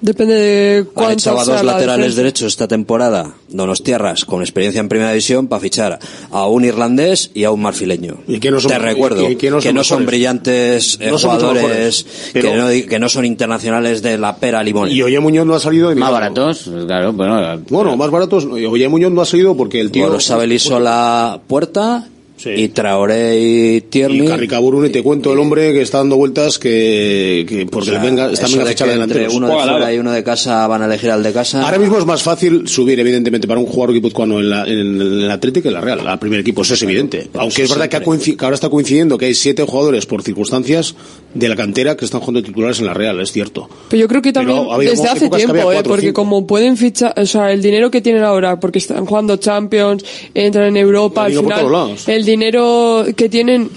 Depende 0.05 0.35
de 0.35 0.77
Han 0.77 0.85
cuánto 0.93 1.13
echado 1.13 1.39
a 1.39 1.45
dos 1.45 1.63
la 1.63 1.73
laterales 1.73 2.15
derechos 2.15 2.49
esta 2.53 2.67
temporada, 2.67 3.33
Donostiarras, 3.49 4.23
con 4.23 4.41
experiencia 4.41 4.79
en 4.79 4.87
primera 4.87 5.09
división, 5.09 5.47
para 5.47 5.59
fichar 5.59 5.97
a 6.29 6.45
un 6.45 6.63
irlandés 6.63 7.31
y 7.33 7.43
a 7.43 7.49
un 7.49 7.61
marfileño. 7.63 8.17
¿Y 8.27 8.39
quién 8.39 8.53
no 8.53 8.59
son- 8.59 8.69
Te 8.69 8.77
recuerdo 8.77 9.27
y- 9.27 9.33
y 9.33 9.35
quién 9.35 9.53
no 9.53 9.57
que 9.57 9.69
son 9.69 9.75
no 9.75 9.83
son 9.83 10.05
brillantes 10.05 10.99
eh, 11.01 11.09
No 11.09 11.17
son 11.17 11.31
jugadores, 11.31 11.63
mejores, 11.63 12.05
pero- 12.33 12.51
que, 12.51 12.55
no, 12.83 12.87
que 12.89 12.99
no 12.99 13.09
son 13.09 13.25
internacionales 13.25 14.03
de 14.03 14.19
la 14.19 14.35
pera 14.35 14.61
limón. 14.61 14.91
Y 14.91 15.01
Oye 15.01 15.19
Muñoz 15.19 15.47
no 15.47 15.55
ha 15.55 15.59
salido 15.59 15.89
Más 15.95 16.11
baratos, 16.11 16.69
claro, 16.85 17.11
bueno. 17.13 17.61
Bueno, 17.69 17.97
más 17.97 18.11
baratos. 18.11 18.45
Oye 18.45 18.87
Muñoz 18.87 19.11
no 19.11 19.21
ha 19.21 19.25
salido 19.25 19.57
porque 19.57 19.81
el 19.81 19.89
tío. 19.89 20.03
Bueno, 20.03 20.19
sabe 20.19 20.45
la 20.79 21.39
puerta 21.47 22.07
y 22.43 22.67
Traoré 22.69 23.39
y 23.39 23.81
Tierney. 23.81 24.25
Y 24.25 24.27
Carricaburu, 24.27 24.81
ni 24.81 24.89
te 24.89 25.01
cuento 25.01 25.33
el 25.33 25.39
hombre 25.39 25.73
que 25.73 25.81
está 25.81 25.99
dando 25.99 26.17
vueltas 26.17 26.59
que, 26.59 27.45
que 27.47 27.65
porque 27.65 27.89
O 27.89 27.93
sea, 27.93 28.01
le 28.01 28.09
venga, 28.09 28.31
está 28.31 28.47
venga 28.47 28.65
de 28.65 28.75
que 28.75 28.83
entre 28.83 29.29
uno 29.29 29.47
de 29.47 29.53
fuera 29.53 29.93
y 29.93 29.97
uno 29.97 30.11
de 30.11 30.23
casa 30.23 30.67
van 30.67 30.81
a 30.81 30.85
elegir 30.85 31.11
al 31.11 31.23
de 31.23 31.31
casa. 31.31 31.63
Ahora 31.63 31.79
mismo 31.79 31.97
es 31.97 32.05
más 32.05 32.21
fácil 32.21 32.67
subir, 32.67 32.99
evidentemente, 32.99 33.47
para 33.47 33.59
un 33.59 33.65
jugador 33.65 33.93
guipuzcoano 33.93 34.39
en, 34.39 34.49
la, 34.49 34.63
en 34.65 35.01
el 35.01 35.31
Atlético 35.31 35.63
que 35.63 35.69
en 35.69 35.73
la 35.75 35.81
Real, 35.81 36.07
al 36.07 36.19
primer 36.19 36.39
equipo, 36.41 36.61
eso 36.61 36.73
es 36.73 36.83
evidente. 36.83 37.29
Aunque 37.35 37.63
es 37.63 37.69
verdad 37.69 37.87
que, 37.87 37.97
ha 37.97 38.01
que 38.01 38.45
ahora 38.45 38.55
está 38.55 38.69
coincidiendo 38.69 39.17
que 39.17 39.25
hay 39.25 39.33
siete 39.33 39.63
jugadores 39.63 40.05
por 40.05 40.21
circunstancias 40.21 40.95
de 41.33 41.49
la 41.49 41.55
cantera 41.55 41.95
que 41.95 42.05
están 42.05 42.21
jugando 42.21 42.43
titulares 42.43 42.79
en 42.79 42.85
la 42.85 42.93
Real, 42.93 43.19
es 43.19 43.31
cierto. 43.31 43.69
Pero 43.89 44.01
yo 44.01 44.07
creo 44.07 44.21
que 44.21 44.33
también 44.33 44.67
ha 44.69 44.77
desde 44.77 45.07
hace 45.07 45.29
tiempo, 45.29 45.55
¿eh? 45.55 45.63
cuatro 45.63 45.91
porque 45.91 46.07
cinco. 46.07 46.21
como 46.21 46.45
pueden 46.45 46.77
fichar, 46.77 47.13
o 47.17 47.25
sea, 47.25 47.51
el 47.51 47.61
dinero 47.61 47.89
que 47.89 48.01
tienen 48.01 48.23
ahora, 48.23 48.59
porque 48.59 48.79
están 48.79 49.05
jugando 49.05 49.37
Champions, 49.37 50.03
entran 50.33 50.67
en 50.67 50.77
Europa, 50.77 51.25
al 51.25 51.33
final, 51.33 51.71
lados. 51.71 52.07
El 52.25 52.31
dinero 52.31 53.05
que 53.15 53.29
tienen, 53.29 53.69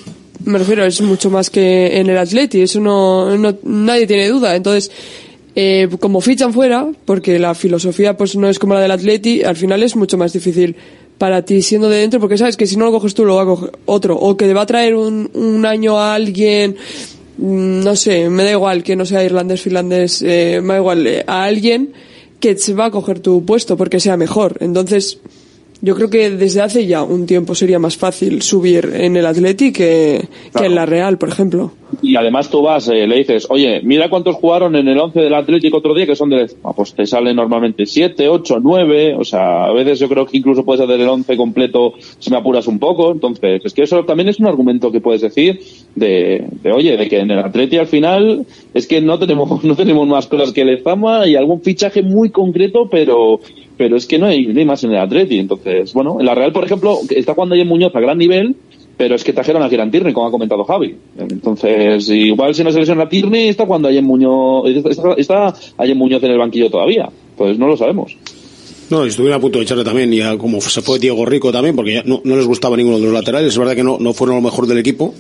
me 0.46 0.59
refiero, 0.59 0.84
es 0.84 1.01
mucho 1.03 1.28
más 1.28 1.51
que 1.51 1.99
en 1.99 2.09
el 2.09 2.16
Atleti, 2.16 2.62
eso 2.62 2.80
no, 2.80 3.36
no 3.36 3.55
nadie 3.62 4.07
tiene 4.07 4.26
duda. 4.28 4.57
Entonces, 4.57 4.90
eh, 5.55 5.88
como 6.01 6.22
fichan 6.22 6.55
fuera, 6.55 6.90
porque 7.05 7.38
la 7.38 7.55
filosofía 7.55 8.16
pues 8.16 8.36
no 8.36 8.49
es 8.49 8.59
como 8.59 8.72
la 8.72 8.80
del 8.80 8.92
Atleti, 8.92 9.42
al 9.42 9.57
final 9.57 9.82
es 9.82 9.96
mucho 9.96 10.16
más 10.16 10.32
difícil 10.32 10.76
para 11.18 11.42
ti 11.42 11.61
siendo 11.61 11.90
de 11.90 11.99
dentro, 11.99 12.20
porque 12.20 12.38
sabes 12.38 12.57
que 12.57 12.66
si 12.66 12.76
no 12.76 12.86
lo 12.86 12.92
coges 12.92 13.12
tú, 13.12 13.26
lo 13.26 13.36
va 13.36 13.42
a 13.42 13.46
coger 13.46 13.72
otro, 13.84 14.16
o 14.16 14.36
que 14.36 14.55
va 14.55 14.62
a 14.62 14.66
traer 14.66 14.94
un, 14.94 15.30
un 15.34 15.66
año 15.66 15.99
a 15.99 16.14
alguien, 16.14 16.76
mm, 17.36 17.80
no 17.80 17.96
sé, 17.96 18.30
me 18.30 18.44
da 18.44 18.53
igual 18.53 18.82
que 18.82 18.96
no 18.96 19.05
sea 19.05 19.24
irlandés, 19.24 19.61
finlandés, 19.61 20.22
eh, 20.22 20.61
me 20.62 20.74
da 20.74 20.78
igual, 20.78 21.07
eh, 21.07 21.24
a 21.26 21.44
alguien 21.44 21.92
que 22.40 22.57
se 22.57 22.72
va 22.72 22.86
a 22.86 22.90
coger 22.90 23.20
tu 23.20 23.44
puesto 23.44 23.76
porque 23.76 24.01
sea 24.01 24.16
mejor. 24.16 24.57
Entonces, 24.61 25.18
yo 25.81 25.95
creo 25.95 26.11
que 26.11 26.31
desde 26.31 26.62
hace 26.62 26.87
ya 26.87 27.03
un 27.03 27.26
tiempo 27.26 27.55
sería 27.55 27.79
más 27.79 27.97
fácil 27.97 28.43
subir 28.43 28.93
en 28.95 29.16
el 29.16 29.26
Atleti 29.26 29.72
que, 29.72 30.29
que 30.57 30.66
en 30.66 30.74
la 30.74 30.87
Real, 30.87 31.18
por 31.18 31.29
ejemplo. 31.29 31.72
Y 32.03 32.16
además 32.16 32.51
tú 32.51 32.62
vas, 32.62 32.89
eh, 32.89 33.07
le 33.07 33.16
dices, 33.16 33.47
oye, 33.51 33.80
mira 33.82 34.11
cuántos 34.11 34.36
jugaron 34.36 34.76
en 34.76 34.89
el 34.89 34.99
11 34.99 35.20
del 35.20 35.34
Atlético 35.34 35.78
otro 35.78 35.95
día 35.95 36.07
que 36.07 36.16
son 36.16 36.30
de... 36.30 36.51
Ah, 36.62 36.72
pues 36.74 36.95
te 36.95 37.07
salen 37.07 37.36
normalmente 37.36 37.86
7, 37.86 38.28
8, 38.28 38.59
9, 38.61 39.16
o 39.18 39.24
sea, 39.24 39.64
a 39.64 39.72
veces 39.72 39.99
yo 39.99 40.09
creo 40.09 40.26
que 40.26 40.36
incluso 40.36 40.64
puedes 40.64 40.82
hacer 40.82 41.01
el 41.01 41.09
11 41.09 41.36
completo 41.36 41.95
si 42.18 42.30
me 42.30 42.36
apuras 42.36 42.66
un 42.66 42.78
poco, 42.78 43.12
entonces 43.12 43.62
es 43.64 43.72
que 43.72 43.82
eso 43.82 44.05
también 44.05 44.28
es 44.28 44.39
un 44.39 44.47
argumento 44.47 44.93
que 44.93 45.01
puedes 45.01 45.22
decir 45.22 45.61
de, 45.95 46.47
de 46.62 46.72
oye, 46.72 46.97
de 46.97 47.09
que 47.09 47.20
en 47.20 47.30
el 47.30 47.39
Atleti 47.39 47.78
al 47.78 47.86
final 47.86 48.47
es 48.74 48.86
que 48.86 49.01
no 49.01 49.18
tenemos 49.18 49.64
no 49.64 49.76
tenemos 49.76 50.07
más 50.07 50.26
cosas 50.26 50.53
que 50.53 50.62
el 50.62 50.82
Zama 50.82 51.26
y 51.26 51.36
algún 51.36 51.62
fichaje 51.62 52.03
muy 52.03 52.30
concreto, 52.30 52.89
pero 52.91 53.41
pero 53.78 53.97
es 53.97 54.07
que 54.07 54.18
no 54.18 54.26
hay, 54.26 54.47
no 54.47 54.59
hay 54.59 54.66
más 54.66 54.82
en 54.84 54.91
el 54.91 54.99
Atleti, 54.99 55.39
entonces, 55.39 55.95
bueno, 55.95 56.18
en 56.18 56.26
la 56.26 56.34
Real, 56.34 56.53
por 56.53 56.64
ejemplo, 56.64 56.99
está 57.09 57.34
jugando 57.34 57.55
ahí 57.55 57.61
en 57.61 57.68
Muñoz 57.68 57.95
a 57.95 58.01
gran 58.01 58.18
nivel, 58.18 58.57
pero 58.99 59.14
es 59.14 59.22
que 59.24 59.32
trajeron 59.32 59.62
a 59.62 59.68
Kieran 59.68 59.90
Tierney, 59.90 60.12
como 60.12 60.26
ha 60.26 60.30
comentado 60.30 60.64
Javi. 60.64 60.94
Entonces, 61.16 62.09
igual 62.11 62.53
si 62.55 62.64
no 62.64 62.72
se 62.72 62.80
lesiona 62.80 63.09
Tierney, 63.09 63.49
está 63.49 63.64
cuando 63.64 63.88
hay 63.88 63.96
en 63.96 64.05
Muñoz, 64.05 64.68
está, 64.68 65.14
está 65.16 65.55
ahí 65.78 65.92
en 65.92 65.96
Muñoz 65.99 66.22
en 66.24 66.32
el 66.32 66.38
banquillo 66.38 66.68
todavía. 66.68 67.09
Pues 67.36 67.57
no 67.59 67.68
lo 67.68 67.76
sabemos. 67.76 68.16
No, 68.90 69.07
y 69.07 69.11
estuvieron 69.11 69.38
a 69.38 69.40
punto 69.40 69.59
de 69.59 69.64
echarle 69.64 69.84
también, 69.84 70.12
y 70.12 70.20
a- 70.20 70.36
como 70.36 70.61
se 70.61 70.82
fue 70.82 70.99
Diego 70.99 71.24
Rico 71.24 71.53
también, 71.53 71.76
porque 71.76 71.94
ya 71.94 72.03
no, 72.05 72.20
no 72.24 72.36
les 72.36 72.46
gustaba 72.46 72.76
ninguno 72.76 72.99
de 72.99 73.05
los 73.05 73.12
laterales. 73.12 73.49
Es 73.53 73.59
verdad 73.59 73.76
que 73.76 73.84
no, 73.84 73.99
no 74.01 74.12
fueron 74.12 74.36
lo 74.36 74.42
mejor 74.42 74.66
del 74.66 74.78
equipo, 74.78 75.14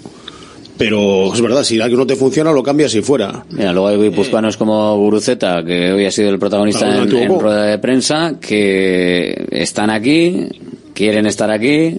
pero 0.76 1.32
es 1.32 1.40
verdad, 1.40 1.62
si 1.62 1.80
algo 1.80 1.96
no 1.98 2.06
te 2.06 2.16
funciona, 2.16 2.50
lo 2.50 2.62
cambias 2.62 2.94
y 2.94 3.02
fuera. 3.02 3.44
Mira, 3.50 3.72
luego 3.72 3.88
hay 3.88 3.98
guipuzcoanos 3.98 4.56
como 4.56 4.96
Guruceta, 4.96 5.62
que 5.64 5.92
hoy 5.92 6.04
ha 6.04 6.10
sido 6.10 6.30
el 6.30 6.38
protagonista 6.38 7.02
en, 7.02 7.10
rueda 7.38 7.64
de 7.64 7.78
prensa, 7.78 8.34
que 8.40 9.46
están 9.50 9.90
aquí, 9.90 10.46
quieren 10.94 11.26
estar 11.26 11.50
aquí 11.50 11.98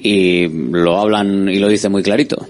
y 0.00 0.48
lo 0.48 0.98
hablan 0.98 1.48
y 1.48 1.58
lo 1.58 1.68
dicen 1.68 1.92
muy 1.92 2.02
clarito. 2.02 2.46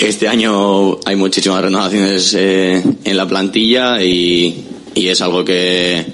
Este 0.00 0.28
año 0.28 0.98
hay 1.04 1.16
muchísimas 1.16 1.62
renovaciones 1.62 2.34
eh, 2.34 2.82
en 3.04 3.16
la 3.16 3.28
plantilla 3.28 4.02
y, 4.02 4.64
y 4.94 5.08
es 5.08 5.20
algo 5.20 5.44
que, 5.44 6.04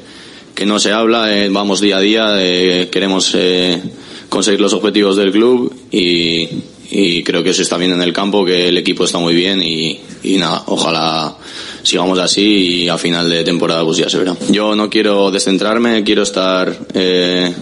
que 0.54 0.66
no 0.66 0.78
se 0.78 0.92
habla, 0.92 1.34
eh, 1.34 1.48
vamos 1.48 1.80
día 1.80 1.96
a 1.96 2.00
día, 2.00 2.34
eh, 2.36 2.88
queremos 2.90 3.34
eh, 3.34 3.80
conseguir 4.28 4.60
los 4.60 4.74
objetivos 4.74 5.16
del 5.16 5.32
club 5.32 5.74
y, 5.90 6.46
y 6.90 7.22
creo 7.22 7.42
que 7.42 7.50
eso 7.50 7.62
está 7.62 7.78
bien 7.78 7.92
en 7.92 8.02
el 8.02 8.12
campo, 8.12 8.44
que 8.44 8.68
el 8.68 8.76
equipo 8.76 9.04
está 9.04 9.18
muy 9.18 9.34
bien 9.34 9.62
y, 9.62 10.00
y 10.22 10.36
nada, 10.36 10.64
ojalá 10.66 11.36
sigamos 11.82 12.18
así 12.18 12.82
y 12.84 12.88
a 12.88 12.98
final 12.98 13.28
de 13.28 13.44
temporada 13.44 13.84
pues 13.84 13.98
ya 13.98 14.08
se 14.08 14.18
verá. 14.18 14.36
Yo 14.50 14.74
no 14.76 14.90
quiero 14.90 15.30
descentrarme, 15.30 16.02
quiero 16.04 16.22
estar 16.22 16.76
eh, 16.94 17.52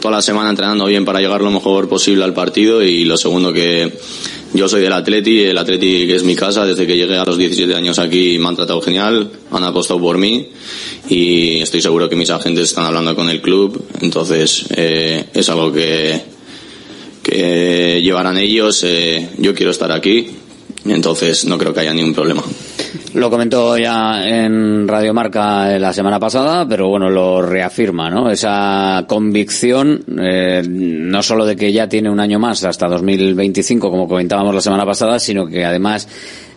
toda 0.00 0.16
la 0.16 0.22
semana 0.22 0.50
entrenando 0.50 0.86
bien 0.86 1.04
para 1.04 1.20
llegar 1.20 1.40
lo 1.40 1.50
mejor 1.50 1.88
posible 1.88 2.24
al 2.24 2.34
partido 2.34 2.82
y 2.82 3.04
lo 3.04 3.16
segundo 3.16 3.52
que 3.52 3.92
yo 4.52 4.68
soy 4.68 4.80
del 4.80 4.92
Atleti, 4.92 5.42
el 5.42 5.58
Atleti 5.58 6.06
que 6.06 6.16
es 6.16 6.24
mi 6.24 6.34
casa, 6.34 6.64
desde 6.64 6.86
que 6.86 6.96
llegué 6.96 7.16
a 7.16 7.24
los 7.24 7.38
17 7.38 7.72
años 7.74 7.98
aquí 7.98 8.38
me 8.38 8.48
han 8.48 8.56
tratado 8.56 8.80
genial, 8.80 9.30
han 9.50 9.64
apostado 9.64 10.00
por 10.00 10.18
mí 10.18 10.48
y 11.08 11.60
estoy 11.60 11.80
seguro 11.80 12.08
que 12.08 12.16
mis 12.16 12.30
agentes 12.30 12.70
están 12.70 12.84
hablando 12.84 13.14
con 13.14 13.30
el 13.30 13.40
club, 13.40 13.84
entonces 14.00 14.64
eh, 14.74 15.26
es 15.32 15.48
algo 15.48 15.72
que, 15.72 16.20
que 17.22 18.00
llevarán 18.02 18.38
ellos, 18.38 18.82
eh, 18.84 19.28
yo 19.38 19.54
quiero 19.54 19.70
estar 19.70 19.92
aquí, 19.92 20.30
entonces 20.84 21.44
no 21.44 21.56
creo 21.56 21.72
que 21.72 21.80
haya 21.80 21.94
ningún 21.94 22.14
problema. 22.14 22.42
Lo 23.14 23.30
comentó 23.30 23.76
ya 23.76 24.26
en 24.28 24.86
Radio 24.86 25.12
Marca 25.12 25.78
la 25.78 25.92
semana 25.92 26.18
pasada, 26.18 26.66
pero 26.68 26.88
bueno, 26.88 27.10
lo 27.10 27.42
reafirma, 27.42 28.10
¿no? 28.10 28.30
Esa 28.30 29.04
convicción, 29.08 30.04
eh, 30.18 30.62
no 30.66 31.22
solo 31.22 31.44
de 31.44 31.56
que 31.56 31.72
ya 31.72 31.88
tiene 31.88 32.10
un 32.10 32.20
año 32.20 32.38
más 32.38 32.64
hasta 32.64 32.88
2025, 32.88 33.90
como 33.90 34.08
comentábamos 34.08 34.54
la 34.54 34.60
semana 34.60 34.84
pasada, 34.84 35.18
sino 35.18 35.46
que 35.46 35.64
además 35.64 36.08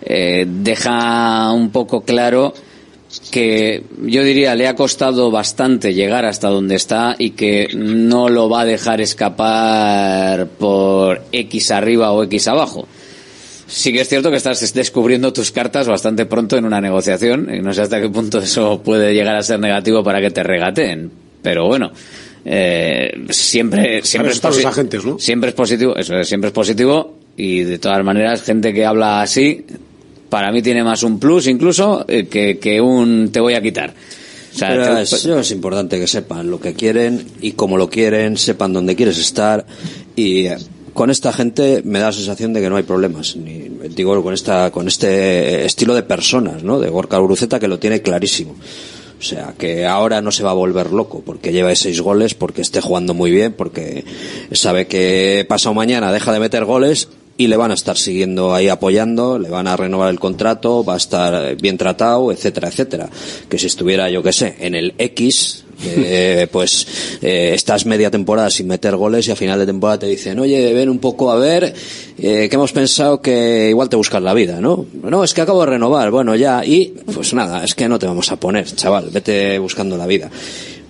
eh, 0.03 0.45
deja 0.47 1.51
un 1.51 1.71
poco 1.71 2.01
claro 2.01 2.53
que 3.31 3.83
yo 4.01 4.23
diría 4.23 4.55
le 4.55 4.67
ha 4.67 4.75
costado 4.75 5.29
bastante 5.29 5.93
llegar 5.93 6.25
hasta 6.25 6.49
donde 6.49 6.75
está 6.75 7.15
y 7.17 7.31
que 7.31 7.69
no 7.75 8.29
lo 8.29 8.49
va 8.49 8.61
a 8.61 8.65
dejar 8.65 9.01
escapar 9.01 10.47
por 10.47 11.21
X 11.31 11.71
arriba 11.71 12.11
o 12.11 12.23
X 12.23 12.47
abajo. 12.47 12.87
Sí 13.75 13.91
que 13.91 14.01
es 14.01 14.07
cierto 14.09 14.29
que 14.29 14.37
estás 14.37 14.73
descubriendo 14.73 15.33
tus 15.33 15.51
cartas 15.51 15.87
bastante 15.87 16.25
pronto 16.27 16.55
en 16.57 16.65
una 16.65 16.79
negociación 16.79 17.49
y 17.53 17.59
no 17.59 17.73
sé 17.73 17.81
hasta 17.81 17.99
qué 17.99 18.07
punto 18.09 18.37
eso 18.39 18.81
puede 18.83 19.13
llegar 19.15 19.35
a 19.35 19.41
ser 19.41 19.59
negativo 19.59 20.03
para 20.03 20.21
que 20.21 20.29
te 20.29 20.43
regateen. 20.43 21.11
Pero 21.41 21.65
bueno, 21.65 21.91
eh, 22.45 23.11
siempre, 23.29 24.03
siempre 24.03 24.31
es, 24.31 24.43
los 24.43 24.65
agentes, 24.65 25.03
¿no? 25.03 25.17
siempre 25.17 25.49
es 25.49 25.55
positivo, 25.55 25.95
eso 25.95 26.15
es, 26.17 26.27
siempre 26.27 26.49
es 26.49 26.53
positivo 26.53 27.17
y 27.35 27.63
de 27.63 27.79
todas 27.79 28.03
maneras 28.03 28.43
gente 28.43 28.73
que 28.73 28.85
habla 28.85 29.21
así 29.23 29.65
para 30.29 30.51
mí 30.51 30.61
tiene 30.61 30.83
más 30.83 31.01
un 31.03 31.19
plus 31.19 31.47
incluso 31.47 32.05
eh, 32.07 32.27
que, 32.27 32.59
que 32.59 32.79
un 32.79 33.29
te 33.31 33.39
voy 33.39 33.55
a 33.55 33.61
quitar. 33.61 33.91
O 34.53 34.55
sea, 34.57 34.69
Pero 34.69 34.95
te- 34.97 35.01
es, 35.01 35.25
es 35.25 35.51
importante 35.51 35.99
que 35.99 36.05
sepan 36.07 36.49
lo 36.51 36.59
que 36.59 36.75
quieren 36.75 37.25
y 37.41 37.53
cómo 37.53 37.75
lo 37.75 37.89
quieren, 37.89 38.37
sepan 38.37 38.71
dónde 38.71 38.95
quieres 38.95 39.17
estar 39.17 39.65
y 40.15 40.45
eh, 40.45 40.57
con 40.93 41.09
esta 41.09 41.33
gente 41.33 41.81
me 41.83 41.99
da 41.99 42.07
la 42.07 42.13
sensación 42.13 42.53
de 42.53 42.61
que 42.61 42.69
no 42.69 42.77
hay 42.77 42.83
problemas. 42.83 43.35
Ni, 43.35 43.69
digo, 43.89 44.21
con 44.23 44.33
esta, 44.33 44.71
con 44.71 44.87
este 44.87 45.65
estilo 45.65 45.95
de 45.95 46.03
personas, 46.03 46.63
¿no? 46.63 46.79
De 46.79 46.89
Gorka 46.89 47.17
Guruceta 47.17 47.59
que 47.59 47.67
lo 47.67 47.79
tiene 47.79 48.01
clarísimo. 48.01 48.55
O 49.19 49.25
sea, 49.25 49.53
que 49.57 49.85
ahora 49.85 50.21
no 50.21 50.31
se 50.31 50.43
va 50.43 50.51
a 50.51 50.53
volver 50.53 50.91
loco 50.91 51.23
porque 51.25 51.53
lleva 51.53 51.73
seis 51.75 52.01
goles, 52.01 52.33
porque 52.33 52.61
esté 52.61 52.81
jugando 52.81 53.13
muy 53.13 53.31
bien, 53.31 53.53
porque 53.53 54.03
sabe 54.51 54.85
que 54.87 55.45
pasado 55.47 55.73
mañana 55.73 56.11
deja 56.11 56.33
de 56.33 56.41
meter 56.41 56.65
goles 56.65 57.07
y 57.37 57.47
le 57.47 57.55
van 57.55 57.71
a 57.71 57.73
estar 57.73 57.97
siguiendo 57.97 58.53
ahí 58.53 58.67
apoyando, 58.67 59.39
le 59.39 59.49
van 59.49 59.67
a 59.67 59.77
renovar 59.77 60.09
el 60.09 60.19
contrato, 60.19 60.83
va 60.83 60.95
a 60.95 60.97
estar 60.97 61.55
bien 61.55 61.77
tratado, 61.77 62.31
etcétera, 62.31 62.67
etcétera. 62.67 63.09
Que 63.49 63.57
si 63.57 63.67
estuviera, 63.67 64.09
yo 64.09 64.21
que 64.21 64.33
sé, 64.33 64.57
en 64.59 64.75
el 64.75 64.93
X, 64.97 65.63
Eh, 65.85 66.47
pues 66.51 67.17
eh, 67.21 67.51
estás 67.53 67.85
media 67.85 68.09
temporada 68.09 68.49
sin 68.49 68.67
meter 68.67 68.95
goles 68.95 69.27
y 69.27 69.31
a 69.31 69.35
final 69.35 69.59
de 69.59 69.65
temporada 69.65 69.99
te 69.99 70.07
dicen, 70.07 70.39
oye, 70.39 70.73
ven 70.73 70.89
un 70.89 70.99
poco 70.99 71.31
a 71.31 71.35
ver, 71.35 71.73
eh, 72.17 72.47
que 72.49 72.55
hemos 72.55 72.71
pensado 72.71 73.21
que 73.21 73.69
igual 73.69 73.89
te 73.89 73.95
buscas 73.95 74.21
la 74.21 74.33
vida, 74.33 74.61
¿no? 74.61 74.85
No, 75.03 75.23
es 75.23 75.33
que 75.33 75.41
acabo 75.41 75.61
de 75.61 75.71
renovar, 75.71 76.11
bueno, 76.11 76.35
ya, 76.35 76.63
y 76.65 76.93
pues 77.13 77.33
nada, 77.33 77.63
es 77.63 77.75
que 77.75 77.89
no 77.89 77.99
te 77.99 78.05
vamos 78.05 78.31
a 78.31 78.37
poner, 78.37 78.65
chaval, 78.65 79.09
vete 79.11 79.59
buscando 79.59 79.97
la 79.97 80.07
vida. 80.07 80.29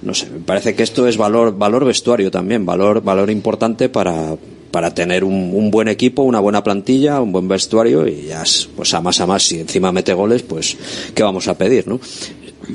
No 0.01 0.13
sé, 0.13 0.27
me 0.29 0.39
parece 0.39 0.75
que 0.75 0.83
esto 0.83 1.07
es 1.07 1.17
valor, 1.17 1.57
valor 1.57 1.85
vestuario 1.85 2.29
también, 2.29 2.65
valor, 2.65 3.01
valor 3.01 3.29
importante 3.29 3.87
para, 3.87 4.35
para 4.69 4.93
tener 4.93 5.23
un, 5.23 5.51
un 5.53 5.71
buen 5.71 5.87
equipo, 5.87 6.23
una 6.23 6.41
buena 6.41 6.61
plantilla, 6.61 7.21
un 7.21 7.31
buen 7.31 7.47
vestuario 7.47 8.05
y 8.05 8.25
ya, 8.27 8.43
es, 8.43 8.67
pues 8.75 8.93
a 8.93 9.01
más 9.01 9.21
a 9.21 9.25
más, 9.25 9.43
si 9.43 9.59
encima 9.59 9.91
mete 9.93 10.13
goles, 10.13 10.43
pues, 10.43 10.75
¿qué 11.15 11.23
vamos 11.23 11.47
a 11.47 11.57
pedir, 11.57 11.87
no? 11.87 12.01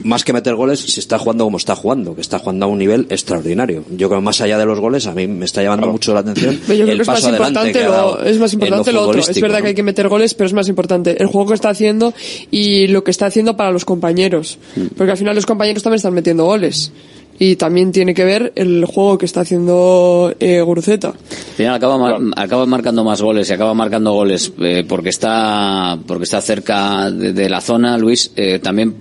Más 0.04 0.24
que 0.24 0.32
meter 0.32 0.54
goles, 0.54 0.80
si 0.80 1.00
está 1.00 1.18
jugando 1.18 1.44
como 1.44 1.56
está 1.56 1.74
jugando, 1.74 2.14
que 2.14 2.20
está 2.20 2.38
jugando 2.38 2.66
a 2.66 2.68
un 2.68 2.78
nivel 2.78 3.06
extraordinario. 3.10 3.84
Yo 3.90 4.08
creo 4.08 4.20
que 4.20 4.24
más 4.24 4.40
allá 4.40 4.58
de 4.58 4.66
los 4.66 4.78
goles, 4.80 5.06
a 5.06 5.14
mí 5.14 5.26
me 5.26 5.44
está 5.44 5.62
llamando 5.62 5.88
mucho 5.88 6.12
la 6.14 6.20
atención 6.20 6.60
Pero 6.66 6.78
yo 6.78 6.84
creo 6.84 6.92
el 6.92 6.98
que 6.98 7.02
es 7.02 7.08
más 7.08 7.16
paso 7.16 7.28
adelante 7.28 7.68
importante, 7.68 7.84
lo, 7.84 8.22
es 8.22 8.38
más 8.38 8.52
importante 8.52 8.92
lo, 8.92 9.02
otro. 9.02 9.20
Es 9.20 9.40
verdad 9.40 9.58
¿no? 9.58 9.62
que 9.62 9.68
hay 9.68 9.74
que 9.74 9.82
meter 9.82 10.08
goles, 10.08 10.34
pero 10.34 10.46
es 10.46 10.52
más 10.52 10.68
importante 10.68 11.20
el 11.20 11.26
juego 11.26 11.48
que 11.48 11.54
está 11.54 11.70
haciendo 11.70 12.12
y 12.50 12.86
lo 12.88 13.04
que 13.04 13.10
está 13.10 13.26
haciendo 13.26 13.56
para 13.56 13.70
los 13.70 13.84
compañeros. 13.84 14.58
Mm. 14.76 14.86
Porque 14.96 15.12
al 15.12 15.18
final 15.18 15.34
los 15.34 15.46
compañeros 15.46 15.82
también 15.82 15.98
están 15.98 16.14
metiendo 16.14 16.44
goles. 16.44 16.92
Y 17.40 17.54
también 17.56 17.92
tiene 17.92 18.14
que 18.14 18.24
ver 18.24 18.52
el 18.56 18.84
juego 18.84 19.16
que 19.16 19.26
está 19.26 19.42
haciendo 19.42 20.34
eh, 20.40 20.60
Guruceta. 20.60 21.08
Al 21.10 21.54
final 21.56 21.74
acaba, 21.76 21.96
mar- 21.96 22.20
acaba 22.36 22.66
marcando 22.66 23.04
más 23.04 23.22
goles 23.22 23.48
y 23.48 23.52
acaba 23.52 23.74
marcando 23.74 24.12
goles 24.12 24.52
eh, 24.60 24.84
porque 24.88 25.10
está 25.10 25.96
porque 26.06 26.24
está 26.24 26.40
cerca 26.40 27.10
de, 27.10 27.32
de 27.32 27.48
la 27.48 27.60
zona, 27.60 27.96
Luis, 27.96 28.32
eh, 28.36 28.58
también 28.58 28.94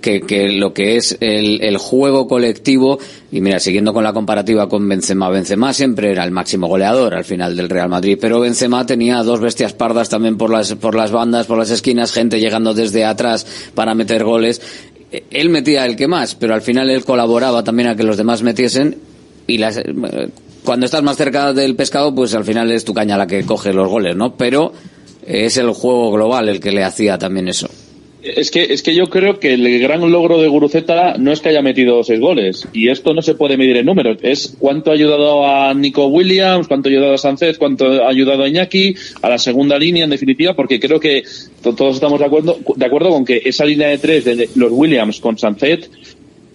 que, 0.00 0.22
que 0.22 0.52
lo 0.52 0.72
que 0.72 0.96
es 0.96 1.18
el, 1.20 1.60
el 1.62 1.76
juego 1.76 2.26
colectivo 2.28 2.98
y 3.30 3.40
mira, 3.40 3.58
siguiendo 3.60 3.92
con 3.94 4.04
la 4.04 4.12
comparativa 4.12 4.68
con 4.68 4.86
Benzema, 4.88 5.28
Benzema 5.30 5.72
siempre 5.72 6.12
era 6.12 6.24
el 6.24 6.30
máximo 6.30 6.68
goleador 6.68 7.14
al 7.14 7.24
final 7.24 7.56
del 7.56 7.68
Real 7.70 7.88
Madrid, 7.88 8.18
pero 8.20 8.40
Benzema 8.40 8.84
tenía 8.86 9.22
dos 9.22 9.40
bestias 9.40 9.72
pardas 9.72 10.08
también 10.08 10.36
por 10.38 10.50
las 10.50 10.74
por 10.74 10.94
las 10.94 11.10
bandas, 11.12 11.46
por 11.46 11.58
las 11.58 11.70
esquinas, 11.70 12.12
gente 12.12 12.40
llegando 12.40 12.72
desde 12.74 13.04
atrás 13.04 13.46
para 13.74 13.94
meter 13.94 14.24
goles. 14.24 14.60
Él 15.30 15.48
metía 15.50 15.84
el 15.84 15.96
que 15.96 16.08
más, 16.08 16.34
pero 16.34 16.54
al 16.54 16.62
final 16.62 16.90
él 16.90 17.04
colaboraba 17.04 17.62
también 17.62 17.88
a 17.88 17.96
que 17.96 18.02
los 18.02 18.16
demás 18.16 18.42
metiesen 18.42 18.98
y 19.46 19.58
las, 19.58 19.80
cuando 20.64 20.86
estás 20.86 21.02
más 21.02 21.16
cerca 21.16 21.52
del 21.52 21.76
pescado, 21.76 22.14
pues 22.14 22.34
al 22.34 22.44
final 22.44 22.70
es 22.70 22.84
tu 22.84 22.94
caña 22.94 23.18
la 23.18 23.26
que 23.26 23.44
coge 23.44 23.72
los 23.72 23.88
goles, 23.88 24.16
¿no? 24.16 24.36
Pero 24.36 24.72
es 25.26 25.56
el 25.56 25.70
juego 25.70 26.12
global 26.12 26.48
el 26.48 26.60
que 26.60 26.72
le 26.72 26.84
hacía 26.84 27.18
también 27.18 27.48
eso. 27.48 27.68
Es 28.22 28.52
que, 28.52 28.62
es 28.72 28.84
que 28.84 28.94
yo 28.94 29.10
creo 29.10 29.40
que 29.40 29.54
el 29.54 29.80
gran 29.80 30.08
logro 30.12 30.40
de 30.40 30.46
Guruceta 30.46 31.16
no 31.18 31.32
es 31.32 31.40
que 31.40 31.48
haya 31.48 31.60
metido 31.60 32.04
seis 32.04 32.20
goles. 32.20 32.68
Y 32.72 32.88
esto 32.88 33.14
no 33.14 33.20
se 33.22 33.34
puede 33.34 33.56
medir 33.56 33.76
en 33.78 33.86
números. 33.86 34.18
Es 34.22 34.54
cuánto 34.60 34.90
ha 34.92 34.94
ayudado 34.94 35.44
a 35.44 35.74
Nico 35.74 36.06
Williams, 36.06 36.68
cuánto 36.68 36.88
ha 36.88 36.92
ayudado 36.92 37.14
a 37.14 37.18
Sánchez, 37.18 37.58
cuánto 37.58 37.84
ha 38.04 38.08
ayudado 38.08 38.44
a 38.44 38.48
Iñaki, 38.48 38.94
a 39.22 39.28
la 39.28 39.38
segunda 39.38 39.76
línea 39.76 40.04
en 40.04 40.10
definitiva, 40.10 40.54
porque 40.54 40.78
creo 40.78 41.00
que 41.00 41.24
to- 41.62 41.74
todos 41.74 41.96
estamos 41.96 42.20
de 42.20 42.26
acuerdo, 42.26 42.58
de 42.76 42.86
acuerdo 42.86 43.10
con 43.10 43.24
que 43.24 43.42
esa 43.44 43.64
línea 43.64 43.88
de 43.88 43.98
tres 43.98 44.24
de 44.24 44.48
los 44.54 44.70
Williams 44.70 45.18
con 45.18 45.36
Sánchez 45.36 45.90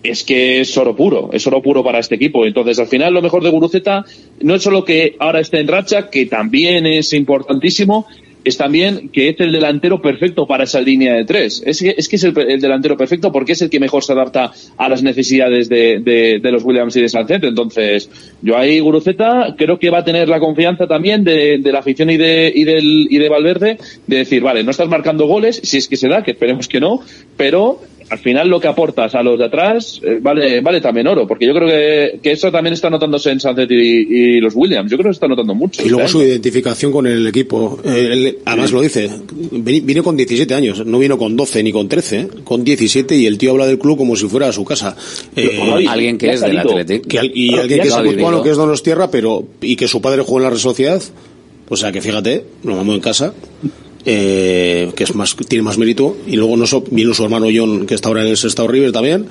es 0.03 0.24
que 0.24 0.61
es 0.61 0.78
oro 0.78 0.95
puro, 0.95 1.32
es 1.34 1.45
oro 1.47 1.61
puro 1.61 1.84
para 1.84 1.99
este 1.99 2.15
equipo. 2.15 2.45
Entonces, 2.45 2.80
al 2.80 2.88
final, 2.88 3.13
lo 3.13 3.22
mejor 3.22 3.43
de 3.43 3.49
Guruceta 3.49 4.05
no 4.39 4.55
es 4.55 4.63
solo 4.63 4.86
que 4.86 5.15
ahora 5.20 5.41
esté 5.41 5.59
en 5.59 5.68
racha, 5.68 6.09
que 6.09 6.28
también 6.28 6.86
es 6.86 7.11
importantísimo, 7.11 8.05
es 8.47 8.57
también 8.57 9.09
que 9.09 9.29
es 9.29 9.39
el 9.39 9.51
delantero 9.51 10.01
perfecto 10.01 10.47
para 10.47 10.63
esa 10.63 10.81
línea 10.81 11.13
de 11.13 11.25
tres. 11.25 11.61
Es 11.65 11.81
es, 11.81 12.07
que 12.07 12.15
es 12.15 12.23
el, 12.23 12.37
el 12.37 12.61
delantero 12.61 12.97
perfecto 12.97 13.31
porque 13.31 13.51
es 13.51 13.61
el 13.61 13.69
que 13.69 13.79
mejor 13.79 14.03
se 14.03 14.13
adapta 14.13 14.51
a 14.77 14.89
las 14.89 15.03
necesidades 15.03 15.69
de, 15.69 15.99
de, 15.99 16.39
de 16.41 16.51
los 16.51 16.63
Williams 16.63 16.95
y 16.95 17.01
de 17.01 17.09
Sánchez. 17.09 17.43
Entonces, 17.43 18.09
yo 18.41 18.57
ahí, 18.57 18.79
Guruceta, 18.79 19.55
creo 19.57 19.77
que 19.79 19.89
va 19.89 19.99
a 19.99 20.05
tener 20.05 20.29
la 20.29 20.39
confianza 20.39 20.87
también 20.87 21.23
de, 21.23 21.57
de 21.57 21.71
la 21.71 21.79
afición 21.79 22.09
y 22.09 22.17
de, 22.17 22.51
y, 22.53 22.63
del, 22.63 23.07
y 23.09 23.17
de 23.17 23.29
Valverde 23.29 23.77
de 24.07 24.17
decir, 24.17 24.41
vale, 24.41 24.63
no 24.63 24.71
estás 24.71 24.87
marcando 24.87 25.27
goles, 25.27 25.59
si 25.63 25.77
es 25.77 25.87
que 25.87 25.97
se 25.97 26.07
da, 26.07 26.23
que 26.23 26.31
esperemos 26.31 26.67
que 26.67 26.79
no, 26.79 27.01
pero 27.35 27.81
al 28.10 28.20
final 28.20 28.47
lo 28.47 28.60
que 28.60 28.68
aportas 28.68 29.14
a 29.16 29.22
los 29.24 29.38
de 29.38 29.45
atrás 29.45 29.99
eh, 30.03 30.20
vale, 30.22 30.62
vale 30.62 30.80
también 30.82 31.08
oro, 31.08 31.28
porque 31.28 31.45
yo 31.45 31.53
creo 31.53 31.68
que, 31.68 32.20
que 32.22 32.32
eso 32.32 32.51
también 32.51 32.74
está 32.74 32.89
notándose 32.89 33.32
en 33.32 33.39
Sánchez 33.39 33.68
y, 33.70 33.76
y 33.76 34.39
los 34.39 34.53
Williams. 34.55 34.89
Yo 34.89 34.97
creo 34.97 35.10
que 35.10 35.14
se 35.14 35.18
está 35.18 35.28
notando 35.28 35.53
mucho. 35.55 35.82
Y 35.86 35.89
luego 35.89 36.05
este 36.05 36.12
su 36.14 36.24
identificación 36.24 36.91
con 36.91 37.05
el 37.08 37.26
equipo. 37.28 37.80
Eh, 37.84 38.10
él, 38.12 38.38
además 38.45 38.72
lo 38.72 38.82
dice, 38.82 39.10
vino 39.51 40.03
con 40.03 40.16
17 40.16 40.53
años, 40.53 40.86
no 40.86 40.99
vino 40.99 41.18
con 41.18 41.36
12 41.36 41.64
ni 41.64 41.72
con 41.72 41.88
13, 41.89 42.20
¿eh? 42.20 42.28
con 42.43 42.64
17 42.64 43.16
y 43.18 43.26
el 43.26 43.38
tío 43.38 43.51
habla 43.51 43.68
del 43.68 43.80
club 43.80 43.97
como 43.97 44.16
si 44.16 44.28
fuera 44.28 44.47
a 44.47 44.51
su 44.53 44.64
casa. 44.64 44.95
Eh, 45.36 45.60
Alguien 45.88 46.18
que 46.18 46.30
es 46.32 46.41
del 46.41 46.62
que 47.08 47.20
al- 47.20 47.32
y 47.34 47.47
Claro, 47.49 47.62
alguien 47.64 47.82
que 47.82 47.88
es 47.88 48.18
bueno, 48.22 48.41
que 48.41 48.51
es 48.51 48.58
Donostierra, 48.58 49.12
pero 49.12 49.45
y 49.62 49.76
que 49.76 49.88
su 49.88 50.01
padre 50.01 50.22
jugó 50.22 50.38
en 50.38 50.43
la 50.43 50.49
Real 50.49 50.60
Sociedad, 50.62 51.01
o 51.70 51.76
sea 51.76 51.91
que 51.91 52.01
fíjate, 52.01 52.43
lo 52.64 52.76
mamó 52.76 52.93
en 52.93 52.99
casa. 53.01 53.34
Eh, 54.10 54.91
que 54.95 55.03
es 55.03 55.14
más 55.14 55.36
tiene 55.36 55.64
más 55.64 55.78
mérito 55.78 56.16
y 56.26 56.38
luego 56.38 56.55
no 56.55 56.66
so- 56.66 56.84
vino 56.89 57.14
su 57.14 57.24
hermano 57.26 57.47
John 57.53 57.86
que 57.86 57.93
está 57.93 58.08
ahora 58.08 58.22
en 58.22 58.30
el 58.30 58.38
Sestao 58.38 58.66
River 58.68 58.93
también 58.93 59.28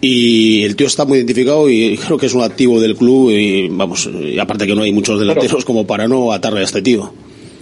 y 0.00 0.62
el 0.62 0.76
tío 0.76 0.86
está 0.86 1.04
muy 1.04 1.18
identificado 1.18 1.68
y 1.68 1.96
creo 1.98 2.16
que 2.16 2.26
es 2.26 2.34
un 2.34 2.42
activo 2.42 2.80
del 2.80 2.94
club 2.94 3.30
y 3.30 3.68
vamos 3.68 4.08
y 4.08 4.38
aparte 4.38 4.66
que 4.66 4.74
no 4.76 4.82
hay 4.82 4.92
muchos 4.92 5.18
delanteros 5.18 5.64
como 5.64 5.84
para 5.86 6.06
no 6.06 6.30
atarle 6.32 6.60
a 6.60 6.64
este 6.64 6.80
tío 6.80 7.12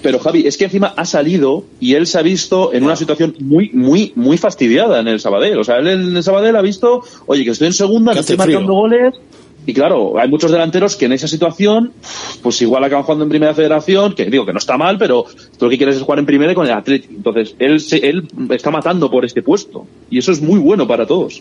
Pero 0.03 0.19
Javi, 0.19 0.47
es 0.47 0.57
que 0.59 0.65
encima 0.65 0.93
ha 0.97 1.05
salido 1.07 1.65
y 1.81 1.95
él 1.95 2.07
se 2.07 2.19
ha 2.19 2.23
visto 2.23 2.73
en 2.75 2.83
una 2.85 2.97
situación 2.97 3.35
muy, 3.41 3.71
muy, 3.73 4.13
muy 4.17 4.37
fastidiada 4.37 4.99
en 5.01 5.07
el 5.07 5.21
Sabadell. 5.21 5.57
O 5.59 5.65
sea, 5.65 5.77
él 5.79 5.87
en 5.87 6.17
el 6.17 6.23
Sabadell 6.25 6.57
ha 6.57 6.61
visto, 6.63 7.03
oye, 7.27 7.45
que 7.45 7.53
estoy 7.53 7.69
en 7.69 7.73
segunda, 7.73 8.13
que 8.13 8.19
estoy 8.21 8.37
frío. 8.37 8.59
marcando 8.59 8.75
goles. 8.75 9.15
Y 9.65 9.73
claro, 9.75 10.19
hay 10.19 10.29
muchos 10.29 10.51
delanteros 10.51 10.97
que 10.97 11.05
en 11.07 11.13
esa 11.13 11.29
situación, 11.29 11.93
pues 12.43 12.61
igual 12.63 12.83
acaban 12.83 13.05
jugando 13.05 13.25
en 13.25 13.31
primera 13.31 13.55
federación, 13.55 14.15
que 14.15 14.25
digo 14.25 14.45
que 14.45 14.53
no 14.53 14.59
está 14.59 14.77
mal, 14.77 14.99
pero 14.99 15.25
tú 15.57 15.67
lo 15.67 15.71
que 15.71 15.77
quieres 15.77 15.97
es 15.97 16.03
jugar 16.03 16.19
en 16.19 16.27
primera 16.27 16.51
y 16.51 16.55
con 16.57 16.67
el 16.67 16.73
Atlético. 16.73 17.15
Entonces, 17.17 17.55
él, 17.61 17.79
se- 17.81 18.09
él 18.09 18.27
está 18.51 18.71
matando 18.73 19.09
por 19.11 19.25
este 19.25 19.41
puesto. 19.43 19.87
Y 20.11 20.19
eso 20.19 20.33
es 20.33 20.41
muy 20.43 20.59
bueno 20.59 20.89
para 20.89 21.07
todos. 21.07 21.41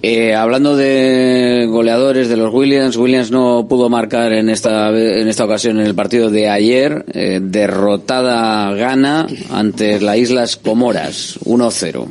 Eh, 0.00 0.32
hablando 0.34 0.76
de 0.76 1.66
goleadores 1.68 2.28
de 2.28 2.36
los 2.36 2.52
Williams, 2.54 2.96
Williams 2.96 3.32
no 3.32 3.66
pudo 3.68 3.88
marcar 3.88 4.32
en 4.32 4.48
esta 4.48 4.90
en 4.90 5.26
esta 5.26 5.44
ocasión 5.44 5.80
en 5.80 5.86
el 5.86 5.94
partido 5.96 6.30
de 6.30 6.48
ayer, 6.48 7.04
eh, 7.14 7.40
derrotada 7.42 8.72
Ghana 8.74 9.26
ante 9.50 10.00
las 10.00 10.16
Islas 10.18 10.56
Comoras, 10.56 11.40
1-0. 11.46 12.06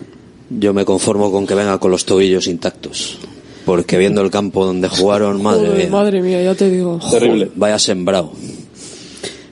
Yo 0.50 0.74
me 0.74 0.84
conformo 0.84 1.32
con 1.32 1.48
que 1.48 1.56
venga 1.56 1.78
con 1.78 1.92
los 1.92 2.06
tobillos 2.06 2.48
intactos. 2.48 3.20
Porque 3.68 3.98
viendo 4.00 4.22
el 4.24 4.32
campo 4.32 4.66
donde 4.66 4.88
jugaron, 4.90 5.44
madre 5.44 5.68
Joder, 5.68 5.78
mía. 5.78 5.88
madre 5.92 6.22
mía, 6.22 6.42
ya 6.42 6.56
te 6.56 6.72
digo. 6.72 7.00
Joder, 7.00 7.52
Vaya 7.54 7.78
sembrado. 7.78 8.32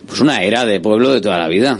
Pues 0.08 0.22
una 0.22 0.42
era 0.44 0.66
de 0.66 0.80
pueblo 0.80 1.12
de 1.14 1.22
toda 1.22 1.38
la 1.38 1.48
vida. 1.50 1.80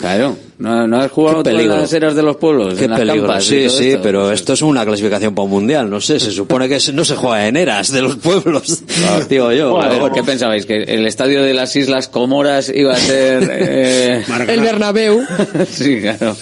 Claro, 0.00 0.34
no, 0.56 0.86
no 0.86 0.96
has 0.98 1.10
jugado 1.10 1.42
Qué 1.42 1.50
todas 1.50 1.66
las 1.66 1.92
eras 1.92 2.14
de 2.14 2.22
los 2.22 2.36
pueblos, 2.36 2.72
Qué 2.78 2.84
en 2.86 2.90
las 2.92 3.00
peligro. 3.00 3.26
campas 3.26 3.44
Sí, 3.44 3.68
sí, 3.68 3.90
esto. 3.90 4.00
pero 4.02 4.32
esto 4.32 4.54
es 4.54 4.62
una 4.62 4.86
clasificación 4.86 5.34
para 5.34 5.44
un 5.44 5.50
mundial. 5.50 5.90
No 5.90 6.00
sé, 6.00 6.18
se 6.18 6.30
supone 6.30 6.66
que 6.70 6.78
no 6.94 7.04
se 7.04 7.16
juega 7.16 7.46
en 7.46 7.58
eras 7.58 7.92
de 7.92 8.00
los 8.00 8.16
pueblos. 8.16 8.82
Digo 9.28 9.52
yo. 9.52 9.72
Bueno, 9.72 9.90
pero- 9.90 10.12
¿Qué 10.12 10.22
pensabais? 10.22 10.64
¿Que 10.64 10.84
el 10.84 11.06
estadio 11.06 11.42
de 11.42 11.52
las 11.52 11.76
Islas 11.76 12.08
Comoras 12.08 12.72
iba 12.74 12.94
a 12.94 12.96
ser... 12.96 13.46
eh, 13.52 14.24
El 14.48 14.60
Bernabéu. 14.60 15.20
sí, 15.70 16.00
claro. 16.00 16.34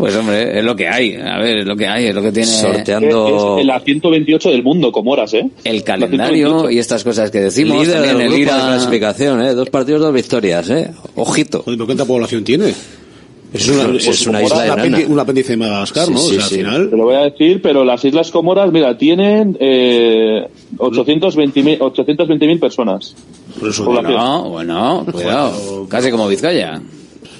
Pues 0.00 0.16
hombre, 0.16 0.58
es 0.58 0.64
lo 0.64 0.74
que 0.74 0.88
hay. 0.88 1.14
A 1.16 1.38
ver, 1.38 1.58
es 1.58 1.66
lo 1.66 1.76
que 1.76 1.86
hay, 1.86 2.06
es 2.06 2.14
lo 2.14 2.22
que 2.22 2.32
tiene... 2.32 2.48
Sorteando- 2.48 3.56
Es, 3.56 3.60
es 3.60 3.66
la 3.66 3.80
128 3.80 4.50
del 4.50 4.62
mundo, 4.62 4.90
Comoras, 4.90 5.32
¿eh? 5.34 5.48
El 5.64 5.84
calendario 5.84 6.70
y 6.70 6.78
estas 6.78 7.04
cosas 7.04 7.30
que 7.30 7.40
decimos. 7.40 7.86
Líder 7.86 8.00
del 8.02 8.10
el 8.20 8.28
grupo 8.28 8.36
ir 8.38 8.46
de 8.46 8.52
a- 8.52 8.66
clasificación, 8.68 9.42
¿eh? 9.44 9.54
Dos 9.54 9.70
partidos, 9.70 10.00
dos 10.00 10.12
victorias, 10.12 10.68
¿eh? 10.70 10.90
Ojito. 11.16 11.62
Joder, 11.62 11.76
¿pero 11.78 11.86
¿cuánta 11.86 12.04
población 12.04 12.42
tiene? 12.44 12.72
Es 13.52 13.68
una, 13.68 13.88
Pues 13.88 14.06
es 14.06 14.26
una 14.28 14.42
isla 14.44 14.56
un 14.58 14.62
enana. 14.62 14.84
apendi- 14.84 15.06
un 15.08 15.18
apéndice 15.18 15.52
de 15.52 15.56
Madagascar, 15.56 16.06
Sí, 16.06 16.12
¿no? 16.12 16.18
sí, 16.20 16.36
o 16.36 16.40
sea, 16.40 16.48
sí. 16.48 16.54
al 16.54 16.60
final... 16.60 16.90
Te 16.90 16.96
lo 16.96 17.04
voy 17.04 17.14
a 17.16 17.20
decir, 17.22 17.60
pero 17.60 17.84
las 17.84 18.04
Islas 18.04 18.30
Comoras, 18.30 18.70
mira, 18.70 18.96
tienen 18.96 19.56
eh, 19.58 20.46
820.000 20.76 21.78
820.000 21.78 22.60
personas. 22.60 23.14
Por 23.58 23.68
eso 23.70 23.84
Población. 23.84 24.12
No, 24.14 24.50
bueno, 24.50 25.04
cuidado. 25.10 25.86
Casi 25.88 26.10
como 26.12 26.28
Vizcaya. 26.28 26.80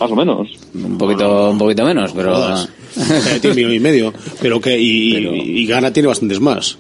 Más 0.01 0.11
o 0.11 0.17
menos. 0.17 0.49
Un 0.75 0.99
poquito, 0.99 1.51
un 1.51 1.59
poquito 1.59 1.85
menos, 1.85 2.13
pero... 2.15 2.55
Eh, 2.97 3.39
tiene 3.41 3.51
un 3.51 3.57
millón 3.57 3.75
y 3.75 3.81
medio. 3.81 4.15
Pero 4.41 4.61
que, 4.61 4.79
y, 4.81 5.17
y 5.17 5.67
Ghana 5.67 5.93
tiene 5.93 6.09
bastantes 6.09 6.41
más. 6.41 6.77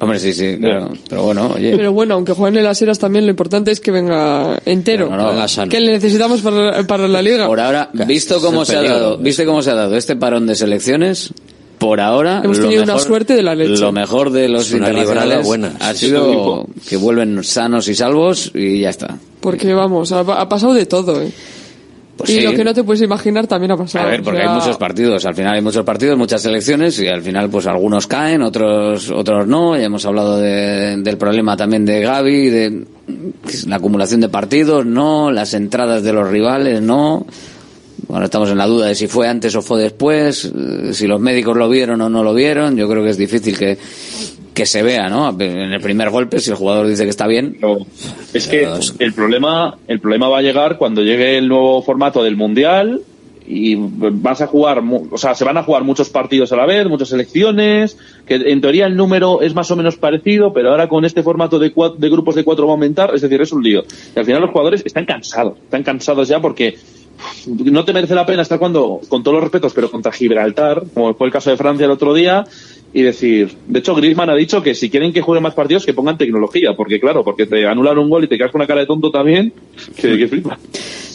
Hombre, 0.00 0.18
sí, 0.18 0.32
sí, 0.34 0.58
claro. 0.58 0.92
Pero 1.08 1.22
bueno, 1.22 1.52
oye... 1.54 1.74
Pero 1.76 1.92
bueno, 1.92 2.14
aunque 2.14 2.32
jueguen 2.32 2.58
en 2.58 2.64
las 2.64 2.82
eras 2.82 2.98
también, 2.98 3.24
lo 3.24 3.30
importante 3.30 3.70
es 3.70 3.80
que 3.80 3.90
venga 3.92 4.60
entero. 4.66 5.08
No, 5.08 5.32
no, 5.32 5.68
que 5.68 5.80
le 5.80 5.92
necesitamos 5.92 6.40
para, 6.42 6.84
para 6.86 7.06
la 7.08 7.22
liga. 7.22 7.46
Por 7.46 7.60
ahora, 7.60 7.88
visto 8.06 8.40
cómo 8.40 8.64
se 8.64 8.76
ha 8.76 8.82
dado, 8.82 9.16
viste 9.18 9.46
cómo 9.46 9.62
se 9.62 9.70
ha 9.70 9.74
dado 9.74 9.96
este 9.96 10.16
parón 10.16 10.46
de 10.46 10.56
selecciones, 10.56 11.32
por 11.78 12.00
ahora 12.00 12.40
Hemos 12.44 12.58
lo 12.58 12.64
tenido 12.64 12.82
una 12.82 12.94
mejor- 12.94 13.06
suerte 13.06 13.34
de 13.36 13.42
la 13.42 13.54
leche. 13.54 13.80
Lo 13.80 13.92
mejor 13.92 14.30
de 14.30 14.48
los 14.48 14.70
internacionales 14.72 15.46
buena. 15.46 15.74
ha 15.80 15.94
sido 15.94 16.66
que 16.88 16.96
vuelven 16.96 17.42
sanos 17.44 17.88
y 17.88 17.94
salvos 17.94 18.50
y 18.52 18.80
ya 18.80 18.90
está. 18.90 19.16
Porque 19.40 19.72
vamos, 19.72 20.10
ha, 20.12 20.20
ha 20.20 20.48
pasado 20.48 20.74
de 20.74 20.86
todo, 20.86 21.22
¿eh? 21.22 21.30
Pues 22.16 22.30
y 22.30 22.34
sí. 22.38 22.40
lo 22.42 22.52
que 22.52 22.62
no 22.62 22.72
te 22.72 22.84
puedes 22.84 23.02
imaginar 23.02 23.46
también 23.48 23.72
ha 23.72 23.76
pasado. 23.76 24.06
A 24.06 24.10
ver, 24.10 24.22
porque 24.22 24.38
O 24.38 24.42
sea, 24.42 24.52
hay 24.52 24.58
muchos 24.60 24.76
partidos, 24.76 25.26
al 25.26 25.34
final 25.34 25.54
hay 25.54 25.60
muchos 25.62 25.84
partidos, 25.84 26.16
muchas 26.16 26.42
selecciones 26.42 26.98
y 27.00 27.08
al 27.08 27.22
final 27.22 27.50
pues 27.50 27.66
algunos 27.66 28.06
caen, 28.06 28.42
otros 28.42 29.10
otros 29.10 29.46
no. 29.48 29.76
Ya 29.76 29.84
hemos 29.86 30.06
hablado 30.06 30.38
de- 30.38 30.96
del 30.98 31.16
problema 31.18 31.56
también 31.56 31.84
de 31.84 32.00
Gaby, 32.02 32.50
de 32.50 32.84
la 33.66 33.76
acumulación 33.76 34.20
de 34.20 34.28
partidos, 34.28 34.86
no, 34.86 35.32
las 35.32 35.54
entradas 35.54 36.02
de 36.04 36.12
los 36.12 36.28
rivales, 36.30 36.80
no. 36.80 37.26
Bueno, 38.06 38.26
estamos 38.26 38.50
en 38.50 38.58
la 38.58 38.66
duda 38.66 38.86
de 38.86 38.94
si 38.94 39.08
fue 39.08 39.26
antes 39.26 39.56
o 39.56 39.62
fue 39.62 39.80
después, 39.82 40.44
eh, 40.44 40.92
si 40.92 41.06
los 41.08 41.20
médicos 41.20 41.56
lo 41.56 41.68
vieron 41.68 42.00
o 42.00 42.08
no 42.08 42.22
lo 42.22 42.32
vieron. 42.34 42.76
Yo 42.76 42.88
creo 42.88 43.02
que 43.02 43.10
es 43.10 43.16
difícil 43.16 43.58
que, 43.58 43.76
que 44.54 44.66
se 44.66 44.82
vea, 44.82 45.08
¿no? 45.10 45.28
En 45.30 45.72
el 45.72 45.80
primer 45.80 46.10
golpe, 46.10 46.38
si 46.40 46.50
el 46.50 46.56
jugador 46.56 46.86
dice 46.86 47.04
que 47.04 47.10
está 47.10 47.26
bien. 47.26 47.58
Es 48.32 48.48
que 48.48 48.66
el 49.00 49.12
problema, 49.12 49.76
el 49.88 50.00
problema 50.00 50.28
va 50.28 50.38
a 50.38 50.42
llegar 50.42 50.78
cuando 50.78 51.02
llegue 51.02 51.36
el 51.36 51.48
nuevo 51.48 51.82
formato 51.82 52.22
del 52.22 52.36
mundial 52.36 53.02
y 53.46 53.74
vas 53.76 54.40
a 54.40 54.46
jugar, 54.46 54.82
o 55.10 55.18
sea, 55.18 55.34
se 55.34 55.44
van 55.44 55.58
a 55.58 55.62
jugar 55.62 55.84
muchos 55.84 56.08
partidos 56.08 56.52
a 56.52 56.56
la 56.56 56.64
vez, 56.64 56.86
muchas 56.86 57.08
selecciones, 57.08 57.98
que 58.26 58.36
en 58.36 58.60
teoría 58.60 58.86
el 58.86 58.96
número 58.96 59.42
es 59.42 59.54
más 59.54 59.70
o 59.70 59.76
menos 59.76 59.96
parecido, 59.96 60.52
pero 60.52 60.70
ahora 60.70 60.88
con 60.88 61.04
este 61.04 61.22
formato 61.22 61.58
de, 61.58 61.72
de 61.98 62.08
grupos 62.08 62.36
de 62.36 62.44
cuatro 62.44 62.66
va 62.66 62.72
a 62.72 62.74
aumentar, 62.76 63.14
es 63.14 63.20
decir, 63.20 63.40
es 63.42 63.52
un 63.52 63.62
lío. 63.62 63.82
Y 64.14 64.18
al 64.18 64.24
final 64.24 64.40
los 64.40 64.50
jugadores 64.50 64.82
están 64.84 65.04
cansados, 65.04 65.58
están 65.58 65.82
cansados 65.82 66.28
ya 66.28 66.40
porque 66.40 66.76
no 67.46 67.84
te 67.84 67.92
merece 67.92 68.14
la 68.14 68.26
pena 68.26 68.42
estar 68.42 68.58
cuando, 68.58 69.00
con 69.08 69.22
todos 69.22 69.36
los 69.36 69.44
respetos, 69.44 69.72
pero 69.72 69.90
contra 69.90 70.12
Gibraltar, 70.12 70.82
como 70.92 71.14
fue 71.14 71.26
el 71.26 71.32
caso 71.32 71.50
de 71.50 71.56
Francia 71.56 71.84
el 71.84 71.90
otro 71.90 72.14
día, 72.14 72.44
y 72.92 73.02
decir, 73.02 73.50
de 73.66 73.80
hecho 73.80 73.94
Griezmann 73.94 74.30
ha 74.30 74.36
dicho 74.36 74.62
que 74.62 74.74
si 74.74 74.88
quieren 74.88 75.12
que 75.12 75.20
jueguen 75.20 75.42
más 75.42 75.54
partidos 75.54 75.84
que 75.84 75.92
pongan 75.92 76.16
tecnología, 76.16 76.74
porque 76.76 77.00
claro, 77.00 77.24
porque 77.24 77.46
te 77.46 77.66
anulan 77.66 77.98
un 77.98 78.08
gol 78.08 78.24
y 78.24 78.28
te 78.28 78.38
quedas 78.38 78.52
con 78.52 78.60
una 78.60 78.68
cara 78.68 78.80
de 78.80 78.86
tonto 78.86 79.10
también, 79.10 79.52
que, 79.96 80.28
flipa. 80.28 80.58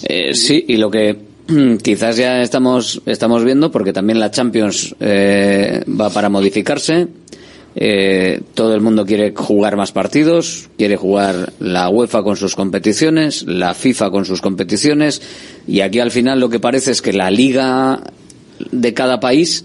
Eh, 0.03 0.33
sí, 0.35 0.65
y 0.67 0.77
lo 0.77 0.91
que 0.91 1.15
mm, 1.47 1.77
quizás 1.77 2.17
ya 2.17 2.41
estamos, 2.41 3.01
estamos 3.05 3.45
viendo, 3.45 3.71
porque 3.71 3.93
también 3.93 4.19
la 4.19 4.29
Champions 4.29 4.93
eh, 4.99 5.81
va 5.89 6.09
para 6.09 6.29
modificarse. 6.29 7.07
Eh, 7.81 8.41
todo 8.55 8.75
el 8.75 8.81
mundo 8.81 9.05
quiere 9.05 9.33
jugar 9.33 9.77
más 9.77 9.93
partidos, 9.93 10.69
quiere 10.77 10.97
jugar 10.97 11.53
la 11.59 11.87
UEFA 11.87 12.23
con 12.23 12.35
sus 12.35 12.53
competiciones, 12.53 13.43
la 13.43 13.73
FIFA 13.73 14.11
con 14.11 14.25
sus 14.25 14.41
competiciones, 14.41 15.21
y 15.65 15.79
aquí 15.79 15.99
al 15.99 16.11
final 16.11 16.41
lo 16.41 16.49
que 16.49 16.59
parece 16.59 16.91
es 16.91 17.01
que 17.01 17.13
la 17.13 17.31
liga 17.31 18.01
de 18.71 18.93
cada 18.93 19.21
país 19.21 19.63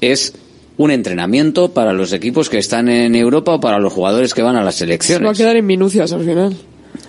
es 0.00 0.34
un 0.78 0.90
entrenamiento 0.90 1.72
para 1.72 1.92
los 1.92 2.12
equipos 2.12 2.50
que 2.50 2.58
están 2.58 2.88
en 2.88 3.14
Europa 3.14 3.52
o 3.54 3.60
para 3.60 3.78
los 3.78 3.92
jugadores 3.92 4.34
que 4.34 4.42
van 4.42 4.56
a 4.56 4.64
las 4.64 4.74
se 4.74 4.84
va 4.84 4.86
a 4.86 4.88
selecciones. 4.88 5.38
quedar 5.38 5.54
en 5.54 5.66
minucias 5.66 6.12
al 6.12 6.24
final. 6.24 6.56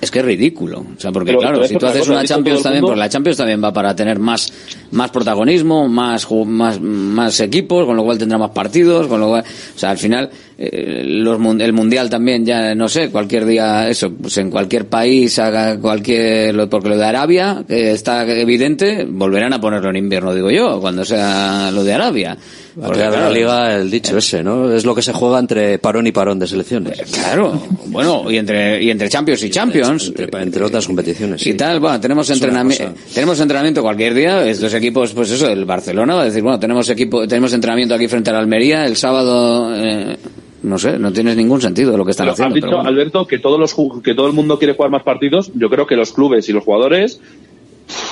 Es 0.01 0.11
que 0.11 0.19
es 0.19 0.25
ridículo. 0.25 0.85
O 0.97 0.99
sea, 0.99 1.11
porque 1.11 1.31
Pero- 1.31 1.39
claro, 1.39 1.55
pero 1.57 1.67
si 1.67 1.75
tú 1.77 1.85
haces 1.85 2.07
una 2.07 2.23
Champions 2.25 2.61
también, 2.63 2.83
pues 2.85 2.97
la 2.97 3.09
Champions 3.09 3.37
también 3.37 3.63
va 3.63 3.71
para 3.73 3.95
tener 3.95 4.19
más, 4.19 4.51
más 4.91 5.09
protagonismo, 5.11 5.87
más, 5.87 6.29
más, 6.31 6.79
más 6.81 7.39
equipos, 7.39 7.85
con 7.85 7.95
lo 7.95 8.03
cual 8.03 8.17
tendrá 8.17 8.37
más 8.37 8.51
partidos, 8.51 9.07
con 9.07 9.19
lo 9.19 9.29
cual, 9.29 9.43
o 9.43 9.79
sea, 9.79 9.91
al 9.91 9.97
final, 9.97 10.29
eh, 10.57 11.03
los, 11.05 11.39
el 11.59 11.73
Mundial 11.73 12.09
también 12.09 12.45
ya, 12.45 12.73
no 12.75 12.87
sé, 12.87 13.09
cualquier 13.09 13.45
día, 13.45 13.89
eso, 13.89 14.11
pues 14.11 14.37
en 14.37 14.49
cualquier 14.49 14.85
país 14.87 15.37
haga 15.39 15.77
cualquier, 15.79 16.55
lo- 16.55 16.69
porque 16.69 16.89
lo 16.89 16.97
de 16.97 17.05
Arabia, 17.05 17.63
que 17.67 17.91
está 17.91 18.25
evidente, 18.25 19.05
volverán 19.09 19.53
a 19.53 19.59
ponerlo 19.61 19.89
en 19.89 19.97
invierno, 19.97 20.33
digo 20.33 20.49
yo, 20.51 20.79
cuando 20.79 21.03
sea 21.05 21.71
lo 21.71 21.83
de 21.83 21.93
Arabia. 21.93 22.37
Porque 22.75 22.99
la 22.99 23.09
claro, 23.09 23.33
liga, 23.33 23.75
el 23.77 23.89
dicho 23.89 24.17
ese, 24.17 24.43
¿no? 24.43 24.73
Es 24.73 24.83
lo 24.83 24.93
que 24.93 25.01
se 25.01 25.13
juega 25.13 25.39
entre 25.39 25.79
parón 25.79 26.07
y 26.07 26.11
parón 26.11 26.39
de 26.39 26.45
selecciones. 26.45 27.01
Claro, 27.09 27.61
bueno, 27.85 28.29
y 28.29 28.35
entre, 28.37 28.83
y 28.83 28.89
entre 28.89 29.07
Champions 29.07 29.43
y 29.43 29.49
Champions. 29.49 30.07
Entre, 30.07 30.41
entre 30.41 30.61
otras 30.61 30.85
competiciones. 30.85 31.41
Y 31.47 31.51
sí. 31.51 31.53
tal, 31.53 31.79
bueno, 31.79 32.01
tenemos 32.01 32.29
entrenamiento, 32.29 32.93
tenemos 33.13 33.39
entrenamiento 33.39 33.81
cualquier 33.81 34.13
día, 34.13 34.45
estos 34.45 34.73
equipos, 34.73 35.13
pues 35.13 35.31
eso, 35.31 35.47
el 35.49 35.63
Barcelona 35.63 36.15
va 36.15 36.21
a 36.23 36.25
decir, 36.25 36.41
bueno, 36.43 36.59
tenemos 36.59 36.89
equipo, 36.89 37.25
tenemos 37.25 37.53
entrenamiento 37.53 37.95
aquí 37.95 38.09
frente 38.09 38.29
a 38.31 38.33
la 38.33 38.39
Almería, 38.39 38.85
el 38.85 38.97
sábado, 38.97 39.73
eh, 39.73 40.17
no 40.65 40.77
sé, 40.77 40.97
no 40.99 41.13
tiene 41.13 41.35
ningún 41.35 41.61
sentido 41.61 41.95
lo 41.97 42.03
que 42.03 42.11
están 42.11 42.25
Pero 42.25 42.33
haciendo. 42.33 42.49
has 42.49 42.55
dicho, 42.55 42.67
pero 42.67 42.77
bueno. 42.77 42.89
Alberto, 42.89 43.25
que 43.27 43.39
todos 43.39 43.59
los 43.59 43.75
que 44.03 44.13
todo 44.13 44.27
el 44.27 44.33
mundo 44.33 44.57
quiere 44.57 44.73
jugar 44.73 44.91
más 44.91 45.03
partidos. 45.03 45.51
Yo 45.55 45.69
creo 45.69 45.85
que 45.87 45.95
los 45.95 46.11
clubes 46.11 46.49
y 46.49 46.53
los 46.53 46.63
jugadores 46.63 47.19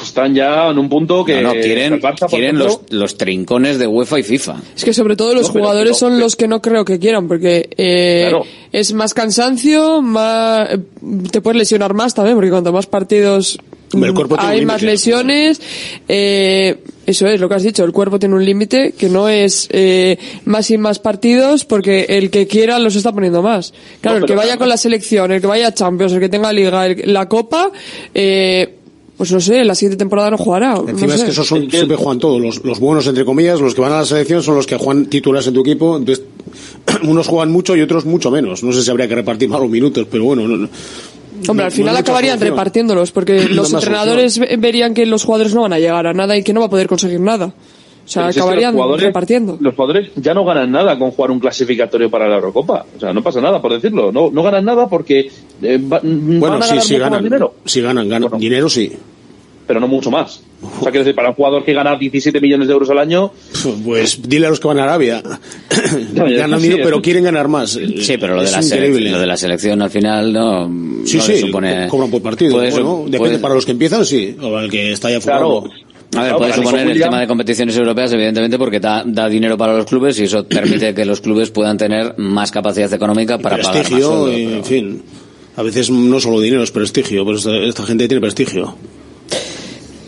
están 0.03 0.35
ya 0.35 0.69
en 0.69 0.77
un 0.77 0.87
punto 0.87 1.25
que 1.25 1.41
No, 1.41 1.47
no, 1.49 1.51
quieren, 1.53 1.99
Barça, 1.99 2.29
quieren 2.29 2.59
los, 2.59 2.81
los 2.91 3.17
trincones 3.17 3.79
de 3.79 3.87
UEFA 3.87 4.19
y 4.19 4.23
FIFA. 4.23 4.57
Es 4.75 4.85
que 4.85 4.93
sobre 4.93 5.15
todo 5.15 5.33
los 5.33 5.47
No, 5.47 5.59
jugadores 5.61 5.97
pero- 5.97 6.11
son 6.11 6.19
los 6.19 6.35
que 6.35 6.47
no 6.47 6.61
creo 6.61 6.85
que 6.85 6.99
quieran, 6.99 7.27
porque 7.27 7.69
eh, 7.75 8.27
Claro. 8.29 8.45
es 8.71 8.93
más 8.93 9.13
cansancio, 9.15 10.01
más 10.03 10.69
te 11.31 11.41
puedes 11.41 11.57
lesionar 11.57 11.93
más 11.95 12.13
también, 12.13 12.35
porque 12.37 12.51
cuanto 12.51 12.71
más 12.71 12.85
partidos 12.85 13.57
el 13.93 14.13
cuerpo 14.13 14.35
tiene 14.37 14.51
hay 14.53 14.59
un 14.61 14.65
más 14.67 14.81
lesiones. 14.81 15.61
eh, 16.07 16.77
eso 17.05 17.27
es 17.27 17.39
lo 17.39 17.49
que 17.49 17.55
has 17.55 17.63
dicho, 17.63 17.83
el 17.83 17.91
cuerpo 17.91 18.17
tiene 18.17 18.35
un 18.35 18.45
límite 18.45 18.93
que 18.97 19.09
no 19.09 19.27
es 19.27 19.67
eh, 19.71 20.17
más 20.45 20.71
y 20.71 20.77
más 20.77 20.99
partidos, 20.99 21.65
porque 21.65 22.05
el 22.07 22.29
que 22.29 22.47
quiera 22.47 22.79
los 22.79 22.95
está 22.95 23.11
poniendo 23.11 23.41
más. 23.41 23.73
Claro, 23.99 24.19
No, 24.19 24.25
el 24.25 24.27
que 24.29 24.35
vaya 24.35 24.57
con 24.57 24.69
la 24.69 24.77
selección, 24.77 25.31
el 25.33 25.41
que 25.41 25.47
vaya 25.47 25.67
a 25.67 25.73
Champions, 25.73 26.13
el 26.13 26.19
que 26.21 26.29
tenga 26.29 26.53
Liga, 26.53 26.85
el- 26.87 27.11
la 27.13 27.27
Copa, 27.27 27.71
eh, 28.13 28.75
pues 29.17 29.31
no 29.33 29.39
sé, 29.41 29.63
la 29.65 29.75
siguiente 29.75 29.97
temporada 29.97 30.31
no 30.31 30.37
jugará. 30.37 30.75
no 30.75 30.87
Encima 30.87 31.13
es 31.13 31.19
sé. 31.19 31.25
que 31.25 31.31
esos 31.33 31.45
son, 31.47 31.69
siempre 31.69 31.97
juegan 31.97 32.19
todos. 32.19 32.41
Los, 32.41 32.63
los 32.63 32.79
buenos, 32.79 33.05
entre 33.05 33.25
comillas, 33.25 33.59
los 33.59 33.75
que 33.75 33.81
van 33.81 33.91
a 33.91 33.97
la 33.99 34.05
selección 34.05 34.41
son 34.41 34.55
los 34.55 34.65
que 34.65 34.77
juegan 34.77 35.05
titulares 35.07 35.45
en 35.47 35.53
tu 35.53 35.61
equipo. 35.61 35.97
Entonces, 35.97 36.23
unos 37.03 37.27
juegan 37.27 37.51
mucho 37.51 37.75
y 37.75 37.81
otros 37.81 38.05
mucho 38.05 38.31
menos. 38.31 38.63
No 38.63 38.71
sé 38.71 38.81
si 38.81 38.89
habría 38.89 39.07
que 39.09 39.15
repartir 39.15 39.49
más 39.49 39.59
los 39.59 39.69
minutos, 39.69 40.07
pero 40.09 40.23
bueno. 40.23 40.47
no- 40.47 40.55
no- 40.57 40.69
Hombre, 41.47 41.65
al 41.65 41.71
final 41.71 41.93
no 41.93 41.99
acabarían 41.99 42.39
repartiéndolos, 42.39 43.11
porque 43.11 43.47
los 43.49 43.71
entrenadores 43.73 44.39
ve- 44.39 44.55
verían 44.57 44.93
que 44.93 45.05
los 45.05 45.23
jugadores 45.23 45.53
no 45.53 45.61
van 45.61 45.73
a 45.73 45.79
llegar 45.79 46.07
a 46.07 46.13
nada 46.13 46.35
y 46.37 46.43
que 46.43 46.53
no 46.53 46.59
va 46.61 46.67
a 46.67 46.69
poder 46.69 46.87
conseguir 46.87 47.19
nada. 47.19 47.53
O 48.05 48.07
sea, 48.09 48.23
pero 48.23 48.33
si 48.33 48.39
es 48.39 48.43
que 48.43 48.49
acabarían 48.49 48.75
los 48.75 49.01
repartiendo. 49.01 49.57
Los 49.61 49.75
jugadores 49.75 50.09
ya 50.17 50.33
no 50.33 50.43
ganan 50.43 50.69
nada 50.71 50.99
con 50.99 51.11
jugar 51.11 51.31
un 51.31 51.39
clasificatorio 51.39 52.09
para 52.11 52.27
la 52.27 52.35
Eurocopa. 52.35 52.85
O 52.97 52.99
sea, 52.99 53.13
no 53.13 53.23
pasa 53.23 53.39
nada, 53.39 53.61
por 53.61 53.71
decirlo. 53.71 54.11
No, 54.11 54.29
no 54.29 54.43
ganan 54.43 54.65
nada 54.65 54.87
porque 54.87 55.31
eh, 55.61 55.77
va- 55.77 56.01
Bueno, 56.03 56.59
van 56.59 56.63
a 56.63 56.65
sí, 56.65 56.69
ganar 56.71 56.83
sí 56.85 56.97
ganan. 56.97 57.23
dinero. 57.23 57.53
Sí 57.63 57.81
ganan, 57.81 58.09
ganan. 58.09 58.37
Dinero 58.37 58.67
sí. 58.67 58.91
Pero 59.65 59.79
no 59.79 59.87
mucho 59.87 60.11
más. 60.11 60.41
O 60.61 60.81
sea, 60.83 60.91
quiero 60.91 60.99
decir, 61.05 61.15
para 61.15 61.29
un 61.29 61.35
jugador 61.35 61.63
que 61.63 61.73
gana 61.73 61.95
17 61.97 62.39
millones 62.41 62.67
de 62.67 62.73
euros 62.73 62.89
al 62.89 62.97
año, 62.99 63.31
Pues 63.85 64.19
dile 64.21 64.47
a 64.47 64.49
los 64.49 64.59
que 64.59 64.67
van 64.67 64.79
a 64.79 64.83
Arabia. 64.83 65.21
ganan 66.13 66.59
sí, 66.59 66.63
dinero, 66.63 66.81
es- 66.81 66.85
pero 66.87 67.01
quieren 67.01 67.23
ganar 67.23 67.47
más. 67.47 67.71
Sí, 67.71 68.17
pero 68.19 68.35
lo 68.35 68.43
de, 68.43 68.51
la 68.51 68.59
sele- 68.61 68.87
increíble. 68.87 69.11
lo 69.11 69.19
de 69.19 69.27
la 69.27 69.37
selección 69.37 69.81
al 69.81 69.89
final 69.89 70.33
no, 70.33 70.67
Sí, 71.05 71.17
no 71.17 71.23
sí, 71.23 71.37
supone... 71.39 71.85
co- 71.85 71.91
cobran 71.97 72.11
por 72.11 72.21
partido. 72.21 72.53
puede 72.53 72.71
su- 72.71 72.83
Bueno, 72.83 73.05
depende, 73.09 73.39
para 73.39 73.53
los 73.55 73.65
que 73.65 73.71
empiezan, 73.71 74.05
sí. 74.05 74.35
O 74.41 74.51
para 74.51 74.65
el 74.65 74.71
que 74.71 74.91
está 74.91 75.09
ya 75.11 75.19
Claro. 75.19 75.61
formado. 75.61 75.73
A 76.15 76.21
ver, 76.21 76.29
Claro, 76.29 76.37
puede 76.37 76.53
suponer 76.53 76.87
el 76.89 76.99
tema 77.01 77.19
de 77.21 77.27
competiciones 77.27 77.75
europeas, 77.75 78.13
evidentemente, 78.13 78.57
porque 78.59 78.79
da, 78.79 79.03
da 79.05 79.27
dinero 79.27 79.57
para 79.57 79.75
los 79.75 79.85
clubes 79.85 80.19
y 80.19 80.23
eso 80.25 80.45
permite 80.47 80.93
que 80.93 81.05
los 81.05 81.21
clubes 81.21 81.49
puedan 81.51 81.77
tener 81.77 82.15
más 82.17 82.51
capacidad 82.51 82.91
económica 82.93 83.37
para 83.39 83.57
pagar 83.57 83.65
más 83.73 83.75
prestigio, 83.77 84.07
sueldo, 84.07 84.37
y, 84.37 84.45
pero- 84.45 84.57
en 84.57 84.63
fin. 84.65 85.01
A 85.55 85.61
veces 85.61 85.89
no 85.91 86.19
solo 86.19 86.39
dinero, 86.41 86.63
es 86.63 86.71
prestigio, 86.71 87.23
pero 87.25 87.37
esta, 87.37 87.55
esta 87.57 87.83
gente 87.83 88.07
tiene 88.07 88.21
prestigio. 88.21 88.75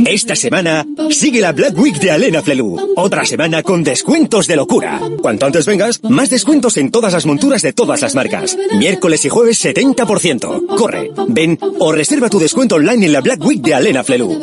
Esta 0.05 0.35
semana 0.35 0.85
sigue 1.09 1.41
la 1.41 1.51
Black 1.51 1.77
Week 1.77 1.99
de 1.99 2.11
Alena 2.11 2.41
Flelu. 2.41 2.93
Otra 2.95 3.25
semana 3.25 3.63
con 3.63 3.83
descuentos 3.83 4.47
de 4.47 4.55
locura. 4.55 4.99
Cuanto 5.21 5.45
antes 5.45 5.65
vengas, 5.65 6.03
más 6.03 6.29
descuentos 6.29 6.77
en 6.77 6.91
todas 6.91 7.13
las 7.13 7.25
monturas 7.25 7.61
de 7.61 7.73
todas 7.73 8.01
las 8.01 8.15
marcas. 8.15 8.57
Miércoles 8.77 9.23
y 9.25 9.29
jueves 9.29 9.63
70%. 9.63 10.75
Corre, 10.75 11.11
ven 11.27 11.57
o 11.79 11.91
reserva 11.91 12.29
tu 12.29 12.39
descuento 12.39 12.75
online 12.75 13.05
en 13.05 13.13
la 13.13 13.21
Black 13.21 13.43
Week 13.45 13.61
de 13.61 13.73
Alena 13.73 14.03
Flelu. 14.03 14.39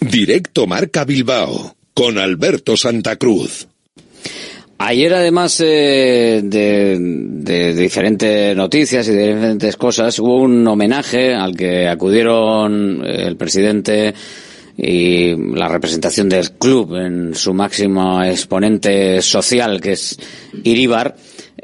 Directo 0.01 0.67
Marca 0.67 1.07
Bilbao 1.07 1.80
con 2.01 2.17
Alberto 2.17 2.79
Santa 2.79 3.17
Cruz. 3.17 3.69
Ayer, 4.79 5.13
además 5.13 5.61
eh, 5.61 6.41
de, 6.43 7.75
diferentes 7.75 8.57
noticias 8.57 9.07
y 9.07 9.13
de 9.13 9.35
diferentes 9.35 9.77
cosas, 9.77 10.19
hubo 10.19 10.37
un 10.37 10.67
homenaje 10.67 11.35
al 11.35 11.55
que 11.55 11.87
acudieron 11.87 13.05
el 13.05 13.37
presidente 13.37 14.15
y 14.79 15.37
la 15.55 15.69
representación 15.69 16.31
del 16.31 16.53
club 16.53 16.97
en 16.97 17.35
su 17.35 17.53
máximo 17.53 18.25
exponente 18.25 19.21
social, 19.21 19.79
que 19.79 19.93
es 19.93 20.19
Iríbar, 20.65 21.15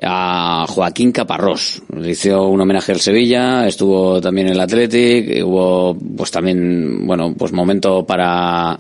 a 0.03 0.66
Joaquín 0.68 1.12
Caparrós. 1.12 1.82
Le 1.99 2.11
hizo 2.11 2.47
un 2.47 2.61
homenaje 2.61 2.93
al 2.93 3.01
Sevilla, 3.01 3.66
estuvo 3.66 4.20
también 4.20 4.49
en 4.49 4.53
el 4.53 4.61
Athletic, 4.61 5.43
hubo 5.47 5.97
pues 5.97 6.30
también, 6.30 7.07
bueno, 7.07 7.34
pues 7.39 7.55
momento 7.55 8.05
para 8.05 8.78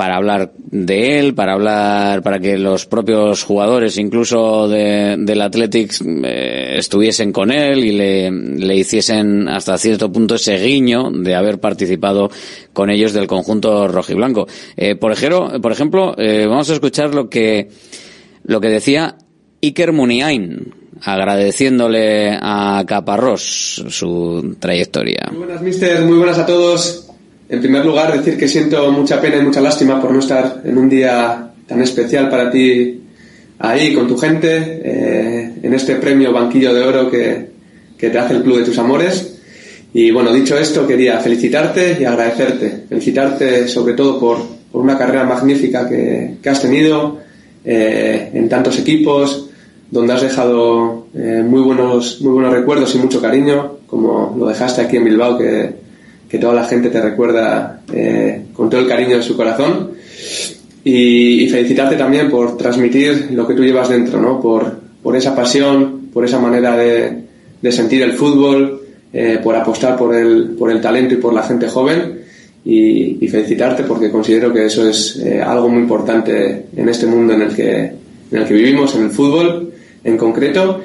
para 0.00 0.16
hablar 0.16 0.52
de 0.56 1.18
él, 1.18 1.34
para 1.34 1.52
hablar, 1.52 2.22
para 2.22 2.38
que 2.38 2.56
los 2.56 2.86
propios 2.86 3.42
jugadores, 3.42 3.98
incluso 3.98 4.66
de, 4.66 5.16
del 5.18 5.42
Athletic, 5.42 5.92
eh, 6.24 6.76
estuviesen 6.78 7.32
con 7.32 7.52
él 7.52 7.84
y 7.84 7.92
le, 7.92 8.30
le, 8.30 8.76
hiciesen 8.76 9.46
hasta 9.46 9.76
cierto 9.76 10.10
punto 10.10 10.36
ese 10.36 10.56
guiño 10.56 11.10
de 11.10 11.34
haber 11.34 11.60
participado 11.60 12.30
con 12.72 12.88
ellos 12.88 13.12
del 13.12 13.26
conjunto 13.26 13.88
rojiblanco. 13.88 14.46
Eh, 14.74 14.94
por 14.94 15.12
ejemplo, 15.12 15.60
por 15.60 15.70
ejemplo 15.70 16.14
eh, 16.16 16.46
vamos 16.46 16.70
a 16.70 16.72
escuchar 16.72 17.14
lo 17.14 17.28
que, 17.28 17.68
lo 18.44 18.58
que 18.58 18.68
decía 18.68 19.18
Iker 19.62 19.92
Muniain, 19.92 20.72
agradeciéndole 21.02 22.38
a 22.40 22.82
Caparrós 22.86 23.84
su 23.90 24.56
trayectoria. 24.58 25.28
Muy 25.30 25.40
buenas, 25.40 25.60
mister, 25.60 26.00
muy 26.06 26.16
buenas 26.16 26.38
a 26.38 26.46
todos. 26.46 27.09
En 27.50 27.60
primer 27.60 27.84
lugar, 27.84 28.16
decir 28.16 28.38
que 28.38 28.46
siento 28.46 28.92
mucha 28.92 29.20
pena 29.20 29.38
y 29.38 29.42
mucha 29.42 29.60
lástima 29.60 30.00
por 30.00 30.12
no 30.12 30.20
estar 30.20 30.62
en 30.64 30.78
un 30.78 30.88
día 30.88 31.50
tan 31.66 31.82
especial 31.82 32.30
para 32.30 32.48
ti 32.48 33.00
ahí 33.58 33.92
con 33.92 34.06
tu 34.06 34.16
gente, 34.16 34.80
eh, 34.84 35.52
en 35.60 35.74
este 35.74 35.96
premio 35.96 36.32
Banquillo 36.32 36.72
de 36.72 36.82
Oro 36.82 37.10
que, 37.10 37.50
que, 37.98 38.08
te 38.08 38.18
hace 38.18 38.34
el 38.34 38.44
Club 38.44 38.58
de 38.58 38.64
tus 38.66 38.78
Amores. 38.78 39.36
Y 39.92 40.12
bueno, 40.12 40.32
dicho 40.32 40.56
esto, 40.56 40.86
quería 40.86 41.18
felicitarte 41.18 41.98
y 42.00 42.04
agradecerte. 42.04 42.84
Felicitarte 42.88 43.66
sobre 43.66 43.94
todo 43.94 44.20
por, 44.20 44.38
por 44.70 44.80
una 44.80 44.96
carrera 44.96 45.24
magnífica 45.24 45.88
que, 45.88 46.36
que 46.40 46.48
has 46.48 46.62
tenido 46.62 47.18
eh, 47.64 48.30
en 48.32 48.48
tantos 48.48 48.78
equipos, 48.78 49.50
donde 49.90 50.12
has 50.12 50.22
dejado 50.22 51.08
eh, 51.14 51.42
muy, 51.44 51.62
buenos, 51.62 52.20
muy 52.20 52.34
buenos 52.34 52.54
recuerdos 52.54 52.94
y 52.94 52.98
mucho 52.98 53.20
cariño, 53.20 53.78
como 53.88 54.36
lo 54.38 54.46
dejaste 54.46 54.82
aquí 54.82 54.98
en 54.98 55.04
Bilbao, 55.04 55.36
que, 55.36 55.79
que 56.30 56.38
toda 56.38 56.54
la 56.54 56.64
gente 56.64 56.90
te 56.90 57.00
recuerda 57.00 57.80
eh, 57.92 58.44
con 58.52 58.70
todo 58.70 58.80
el 58.80 58.86
cariño 58.86 59.16
de 59.16 59.22
su 59.22 59.36
corazón. 59.36 59.90
Y, 60.84 61.48
felicitarte 61.48 61.96
también 61.96 62.30
por 62.30 62.56
transmitir 62.56 63.28
lo 63.32 63.46
que 63.46 63.54
tú 63.54 63.64
llevas 63.64 63.88
dentro, 63.88 64.20
¿no? 64.20 64.40
por, 64.40 64.78
por 65.02 65.16
esa 65.16 65.34
pasión, 65.34 66.08
por 66.12 66.24
esa 66.24 66.38
manera 66.38 66.76
de, 66.76 67.24
de 67.60 67.72
sentir 67.72 68.02
el 68.02 68.12
fútbol, 68.12 68.80
eh, 69.12 69.40
por 69.42 69.56
apostar 69.56 69.96
por 69.96 70.14
el, 70.14 70.50
por 70.50 70.70
el 70.70 70.80
talento 70.80 71.14
y 71.14 71.18
por 71.18 71.34
la 71.34 71.42
gente 71.42 71.68
joven. 71.68 72.20
Y, 72.64 73.24
y 73.24 73.28
felicitarte 73.28 73.82
porque 73.84 74.10
considero 74.10 74.52
que 74.52 74.66
eso 74.66 74.88
es 74.88 75.16
eh, 75.16 75.40
algo 75.40 75.68
muy 75.68 75.80
importante 75.80 76.66
en 76.76 76.88
este 76.88 77.06
mundo 77.06 77.32
en 77.32 77.42
el 77.42 77.56
que, 77.56 77.92
en 78.30 78.38
el 78.38 78.44
que 78.44 78.54
vivimos, 78.54 78.94
en 78.94 79.04
el 79.04 79.10
fútbol 79.10 79.72
en 80.04 80.16
concreto. 80.16 80.80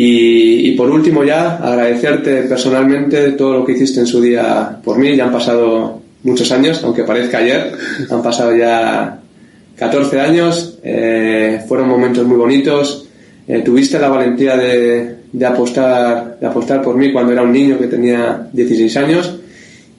Y, 0.00 0.68
y, 0.68 0.76
por 0.76 0.88
último 0.90 1.24
ya 1.24 1.56
agradecerte 1.56 2.42
personalmente 2.42 3.32
todo 3.32 3.54
lo 3.54 3.64
que 3.64 3.72
hiciste 3.72 3.98
en 3.98 4.06
su 4.06 4.20
día 4.20 4.78
por 4.84 4.96
mí. 4.96 5.16
Ya 5.16 5.24
han 5.24 5.32
pasado 5.32 6.00
muchos 6.22 6.52
años, 6.52 6.84
aunque 6.84 7.02
parezca 7.02 7.38
ayer. 7.38 7.72
Han 8.08 8.22
pasado 8.22 8.54
ya 8.54 9.18
14 9.76 10.20
años. 10.20 10.78
Eh, 10.84 11.64
fueron 11.66 11.88
momentos 11.88 12.24
muy 12.24 12.36
bonitos. 12.36 13.08
Eh, 13.48 13.62
tuviste 13.64 13.98
la 13.98 14.08
valentía 14.08 14.56
de, 14.56 15.16
de, 15.32 15.46
apostar, 15.46 16.38
de 16.38 16.46
apostar 16.46 16.80
por 16.80 16.96
mí 16.96 17.12
cuando 17.12 17.32
era 17.32 17.42
un 17.42 17.50
niño 17.50 17.76
que 17.76 17.88
tenía 17.88 18.48
16 18.52 18.96
años. 18.98 19.36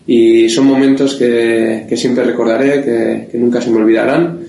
Y 0.07 0.47
son 0.47 0.65
momentos 0.65 1.15
que, 1.15 1.85
que 1.89 1.97
siempre 1.97 2.23
recordaré, 2.23 2.85
que, 2.85 3.27
que, 3.29 3.37
nunca 3.37 3.59
se 3.59 3.69
me 3.69 3.79
olvidarán. 3.79 4.39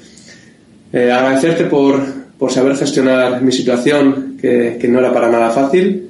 Eh, 0.93 1.11
agradecerte 1.11 1.65
por, 1.65 2.20
por 2.41 2.51
saber 2.51 2.75
gestionar 2.75 3.43
mi 3.43 3.53
situación, 3.53 4.39
que, 4.41 4.79
que, 4.81 4.89
no 4.89 4.99
era 4.99 5.13
para 5.13 5.31
nada 5.31 5.51
fácil, 5.51 6.09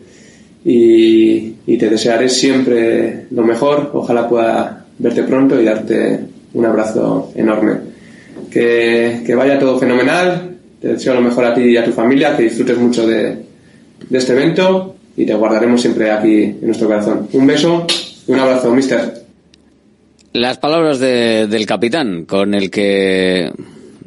y, 0.64 1.54
y, 1.66 1.76
te 1.76 1.90
desearé 1.90 2.28
siempre 2.28 3.26
lo 3.32 3.42
mejor. 3.42 3.90
Ojalá 3.92 4.28
pueda 4.28 4.86
verte 4.98 5.24
pronto 5.24 5.60
y 5.60 5.64
darte 5.64 6.20
un 6.54 6.64
abrazo 6.64 7.32
enorme. 7.34 7.72
Que, 8.48 9.22
que 9.26 9.34
vaya 9.34 9.58
todo 9.58 9.76
fenomenal, 9.80 10.56
te 10.80 10.88
deseo 10.88 11.14
lo 11.14 11.20
mejor 11.20 11.46
a 11.46 11.54
ti 11.54 11.62
y 11.62 11.76
a 11.76 11.84
tu 11.84 11.90
familia, 11.90 12.36
que 12.36 12.44
disfrutes 12.44 12.78
mucho 12.78 13.08
de, 13.08 13.36
de 14.08 14.18
este 14.18 14.32
evento 14.32 14.94
y 15.16 15.26
te 15.26 15.34
guardaremos 15.34 15.80
siempre 15.80 16.12
aquí 16.12 16.42
en 16.44 16.66
nuestro 16.66 16.86
corazón. 16.86 17.28
Un 17.32 17.46
beso 17.46 17.86
y 18.28 18.30
un 18.30 18.38
abrazo, 18.38 18.72
mister. 18.72 19.14
Las 20.32 20.58
palabras 20.58 21.00
de, 21.00 21.48
del 21.48 21.66
capitán, 21.66 22.24
con 22.24 22.54
el 22.54 22.70
que 22.70 23.50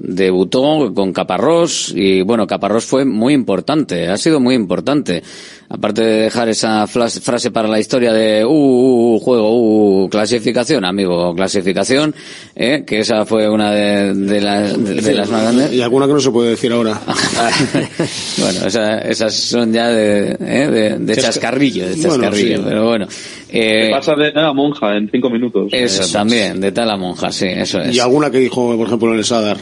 debutó 0.04 0.94
con 0.94 1.14
Caparrós 1.14 1.94
y 1.96 2.22
bueno, 2.22 2.46
Caparrós 2.46 2.86
fue 2.86 3.06
muy 3.06 3.34
importante, 3.34 4.10
ha 4.10 4.18
sido 4.18 4.40
muy 4.40 4.54
importante. 4.54 5.24
Aparte 5.70 6.04
de 6.04 6.22
dejar 6.24 6.50
esa 6.50 6.86
frase 6.86 7.50
para 7.50 7.68
la 7.68 7.80
historia 7.80 8.14
de 8.14 8.46
uh, 8.46 8.50
uh, 8.50 9.16
uh, 9.16 9.20
juego, 9.20 10.04
uh, 10.04 10.10
clasificación, 10.10 10.86
amigo, 10.86 11.34
clasificación, 11.34 12.14
eh, 12.56 12.84
que 12.86 13.00
esa 13.00 13.26
fue 13.26 13.50
una 13.50 13.72
de, 13.72 14.14
de 14.14 14.40
las, 14.42 14.84
de, 14.84 14.96
de 15.02 15.14
las 15.16 15.30
más 15.30 15.42
grandes. 15.42 15.74
Y 15.74 15.82
alguna 15.82 16.06
que 16.06 16.14
no 16.14 16.20
se 16.20 16.30
puede 16.30 16.52
decir 16.52 16.72
ahora. 16.74 17.02
bueno, 18.38 18.68
esa- 18.68 19.00
esas 19.00 19.34
son 19.34 19.74
ya 19.74 19.88
de, 19.90 20.38
eh, 20.40 20.70
de, 20.70 21.00
de 21.00 21.14
Chasca- 21.16 21.22
chascarrillo, 21.34 21.88
de 21.88 21.96
Bueno, 21.96 22.10
chascarrillo, 22.24 22.58
sí. 22.58 22.64
pero 22.66 22.86
bueno. 22.88 23.08
Eh, 23.50 23.90
pasa 23.92 24.14
de 24.16 24.32
nada 24.34 24.54
monja 24.54 24.96
en 24.96 25.10
cinco 25.10 25.30
minutos. 25.30 25.70
eso 25.72 26.04
también, 26.12 26.60
de 26.62 26.72
tal 26.72 26.90
a 26.92 26.98
monja, 26.98 27.32
sí, 27.32 27.48
eso 27.48 27.80
es. 27.82 27.96
Y 27.96 28.00
alguna 28.00 28.30
que 28.30 28.40
dijo, 28.40 28.76
por 28.78 28.88
ejemplo, 28.88 29.12
en 29.12 29.18
el 29.18 29.26
Sadar. 29.26 29.58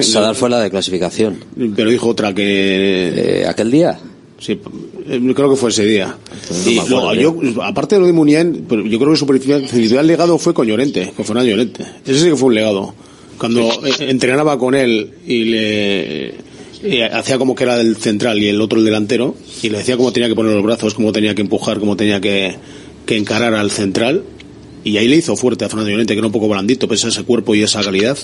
Sadar 0.00 0.34
fue 0.34 0.48
la 0.50 0.60
de 0.60 0.70
clasificación. 0.70 1.38
Pero 1.76 1.90
dijo 1.90 2.08
otra 2.08 2.32
que... 2.34 3.44
¿Aquel 3.48 3.70
día? 3.70 3.98
Sí, 4.38 4.52
eh, 4.52 5.32
creo 5.34 5.50
que 5.50 5.56
fue 5.56 5.70
ese 5.70 5.84
día. 5.84 6.16
no 6.50 6.70
y 6.70 6.74
me 6.74 6.80
acuerdo 6.80 7.14
luego, 7.14 7.42
yo, 7.42 7.62
aparte 7.62 7.96
de 7.96 8.00
lo 8.00 8.06
de 8.06 8.12
Muniain, 8.12 8.66
yo 8.68 8.98
creo 8.98 9.10
que 9.10 9.16
su 9.16 9.26
principal 9.26 9.62
principal 9.62 10.06
legado 10.06 10.38
fue 10.38 10.54
con 10.54 10.66
Llorente, 10.66 11.12
con 11.16 11.24
Fernando 11.24 11.50
Llorente. 11.50 11.84
Ese 12.04 12.20
sí 12.20 12.28
que 12.30 12.36
fue 12.36 12.48
un 12.48 12.54
legado. 12.54 12.94
Cuando 13.36 13.68
eh, 13.84 13.92
entrenaba 14.00 14.58
con 14.58 14.74
él 14.74 15.10
y 15.26 15.44
le 15.44 16.34
y 16.82 17.00
hacía 17.00 17.38
como 17.38 17.56
que 17.56 17.64
era 17.64 17.80
el 17.80 17.96
central 17.96 18.38
y 18.38 18.48
el 18.48 18.60
otro 18.60 18.78
el 18.78 18.84
delantero, 18.84 19.34
y 19.62 19.68
le 19.70 19.78
decía 19.78 19.96
cómo 19.96 20.12
tenía 20.12 20.28
que 20.28 20.36
poner 20.36 20.52
los 20.52 20.62
brazos, 20.62 20.94
cómo 20.94 21.10
tenía 21.10 21.34
que 21.34 21.42
empujar, 21.42 21.80
cómo 21.80 21.96
tenía 21.96 22.20
que, 22.20 22.54
que 23.04 23.16
encarar 23.16 23.54
al 23.54 23.70
central, 23.72 24.22
y 24.84 24.96
ahí 24.96 25.08
le 25.08 25.16
hizo 25.16 25.34
fuerte 25.34 25.64
a 25.64 25.68
Fernando 25.68 25.90
Llorente, 25.90 26.14
que 26.14 26.18
era 26.18 26.26
un 26.26 26.32
poco 26.32 26.48
blandito, 26.48 26.86
pese 26.86 27.06
a 27.06 27.10
ese 27.10 27.24
cuerpo 27.24 27.54
y 27.54 27.62
esa 27.62 27.82
calidad. 27.82 28.16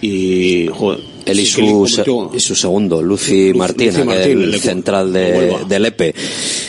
Y, 0.00 0.68
joder, 0.72 1.00
Él 1.26 1.40
y 1.40 1.46
sí 1.46 1.60
que 1.62 1.68
su, 1.68 1.86
se- 1.86 2.04
y 2.36 2.40
su 2.40 2.54
segundo, 2.54 3.02
Lucy 3.02 3.52
Martín, 3.54 3.86
Lucy 3.88 4.02
Martín, 4.04 4.20
aquel 4.22 4.42
el 4.44 4.52
de- 4.52 4.58
central 4.58 5.12
de 5.12 5.20
de, 5.32 5.38
Huelva. 5.38 5.64
del 5.68 5.86
EPE, 5.86 6.14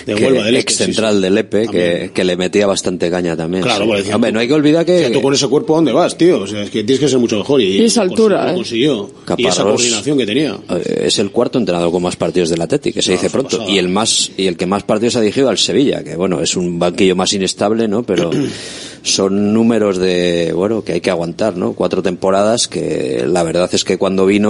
De 0.06 0.16
que- 0.16 0.24
Huelva, 0.26 0.44
del 0.46 0.56
EPE, 0.56 0.60
ex 0.62 0.76
central 0.78 1.16
sí. 1.16 1.22
del 1.22 1.38
EPE, 1.38 1.68
que, 1.68 2.12
que 2.14 2.24
le 2.24 2.38
metía 2.38 2.66
bastante 2.68 3.10
caña 3.10 3.36
también. 3.36 3.64
Claro, 3.64 3.86
sí. 4.04 4.12
Hombre, 4.14 4.30
tú- 4.32 4.34
no 4.36 4.40
hay 4.40 4.48
que 4.48 4.54
olvidar 4.54 4.84
O 4.84 4.88
sea, 4.88 5.08
que 5.08 5.14
tú 5.14 5.22
con 5.22 5.34
ese 5.34 5.48
cuerpo, 5.48 5.74
¿a 5.74 5.78
dónde 5.78 5.92
vas, 5.92 6.18
tío? 6.18 6.40
O 6.42 6.48
sea, 6.48 6.64
es 6.64 6.70
que 6.70 6.84
tienes 6.84 7.00
que 7.00 7.10
ser 7.10 7.20
mucho 7.20 7.38
mejor. 7.38 7.62
Y, 7.62 7.78
Y 7.82 7.86
esa 7.86 8.02
altura, 8.02 8.54
consiguió, 8.54 8.92
¿eh? 8.94 8.98
lo 8.98 9.06
consiguió. 9.06 9.36
Y 9.38 9.46
esa 9.48 9.62
Caparrós- 9.64 9.72
coordinación 9.72 10.18
que 10.18 10.26
tenía. 10.26 10.58
eh, 10.70 11.04
es 11.08 11.20
el 11.20 11.32
cuarto 11.32 11.58
entrenador 11.60 11.92
con 11.92 12.02
más 12.04 12.16
partidos 12.16 12.50
del 12.50 12.62
Atleti, 12.62 12.94
que 12.94 13.02
se 13.02 13.12
dice 13.14 13.30
pronto, 13.30 13.58
pasada. 13.58 13.70
y 13.72 13.78
el 13.78 13.90
más 13.90 14.32
y 14.38 14.48
el 14.48 14.56
que 14.58 14.66
más 14.66 14.84
partidos 14.84 15.16
ha 15.18 15.22
dirigido 15.22 15.50
al 15.50 15.58
Sevilla, 15.58 16.04
que 16.04 16.16
bueno, 16.16 16.42
es 16.42 16.56
un 16.56 16.80
banquillo 16.80 17.16
más 17.16 17.34
inestable, 17.34 17.88
¿no? 17.88 18.04
Pero 18.04 18.30
son 19.04 19.54
números 19.54 19.98
de, 19.98 20.52
bueno, 20.56 20.84
que 20.84 20.94
hay 20.94 21.02
que 21.02 21.10
aguantar, 21.12 21.58
¿no? 21.58 21.74
Cuatro 21.74 22.02
temporadas 22.02 22.68
que 22.68 23.24
la 23.28 23.44
verdad 23.44 23.70
es 23.74 23.84
que 23.84 23.98
cuando 23.98 24.26
vino 24.26 24.45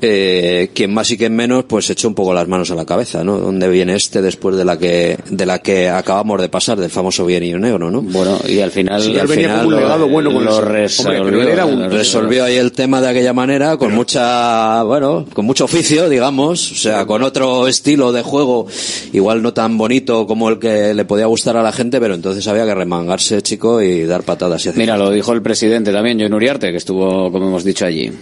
eh, 0.00 0.70
quien 0.74 0.94
más 0.94 1.10
y 1.10 1.16
quien 1.18 1.34
menos 1.34 1.64
pues 1.64 1.90
echó 1.90 2.06
un 2.06 2.14
poco 2.14 2.32
las 2.32 2.46
manos 2.46 2.70
a 2.70 2.76
la 2.76 2.84
cabeza, 2.86 3.24
¿no? 3.24 3.36
¿Dónde 3.38 3.68
viene 3.68 3.96
este 3.96 4.22
después 4.22 4.54
de 4.56 4.64
la 4.64 4.78
que 4.78 5.18
de 5.28 5.44
la 5.44 5.58
que 5.58 5.88
acabamos 5.88 6.40
de 6.40 6.48
pasar 6.48 6.78
del 6.78 6.88
famoso 6.90 7.26
bienio 7.26 7.58
negro, 7.58 7.90
¿no? 7.90 8.00
Bueno, 8.02 8.38
y 8.48 8.60
al 8.60 8.70
final, 8.70 9.02
Sí, 9.02 9.14
al 9.14 9.22
al 9.22 9.28
final 9.28 9.66
un 9.66 9.72
lo- 9.72 9.80
legado 9.80 10.08
bueno 10.08 10.32
con 10.32 10.44
lo 10.44 10.60
resolvió, 10.60 11.20
Hombre, 11.22 11.52
era 11.52 11.66
un- 11.66 11.90
resolvió 11.90 12.44
ahí 12.44 12.54
el 12.54 12.70
tema 12.70 13.00
de 13.00 13.08
aquella 13.08 13.32
manera 13.32 13.76
con 13.76 13.92
mucha 13.92 14.84
bueno 14.84 15.26
con 15.34 15.44
mucho 15.44 15.64
oficio 15.64 16.08
digamos 16.08 16.70
o 16.70 16.76
sea 16.76 17.04
con 17.04 17.24
otro 17.24 17.66
estilo 17.66 18.12
de 18.12 18.22
juego 18.22 18.68
igual 19.12 19.42
no 19.42 19.52
tan 19.52 19.76
bonito 19.78 20.28
como 20.28 20.48
el 20.48 20.60
que 20.60 20.94
le 20.94 21.04
podía 21.06 21.26
gustar 21.26 21.56
a 21.56 21.62
la 21.64 21.72
gente 21.72 21.98
pero 21.98 22.14
entonces 22.14 22.46
había 22.46 22.64
que 22.66 22.74
remangarse 22.76 23.42
chico 23.42 23.82
y 23.82 24.04
dar 24.04 24.22
patadas 24.22 24.64
y 24.64 24.70
Mira, 24.76 24.96
lo 24.96 25.10
dijo 25.10 25.32
el 25.32 25.42
presidente 25.42 25.90
también, 25.90 26.20
John 26.20 26.34
Uriarte, 26.34 26.70
que 26.70 26.76
estuvo, 26.76 27.32
como 27.32 27.48
hemos 27.48 27.64
dicho, 27.64 27.84
allí. 27.84 28.12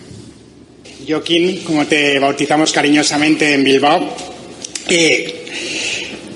Joaquín, 1.07 1.63
como 1.63 1.87
te 1.87 2.19
bautizamos 2.19 2.73
cariñosamente 2.73 3.55
en 3.55 3.63
Bilbao, 3.63 4.15
eh, 4.89 5.47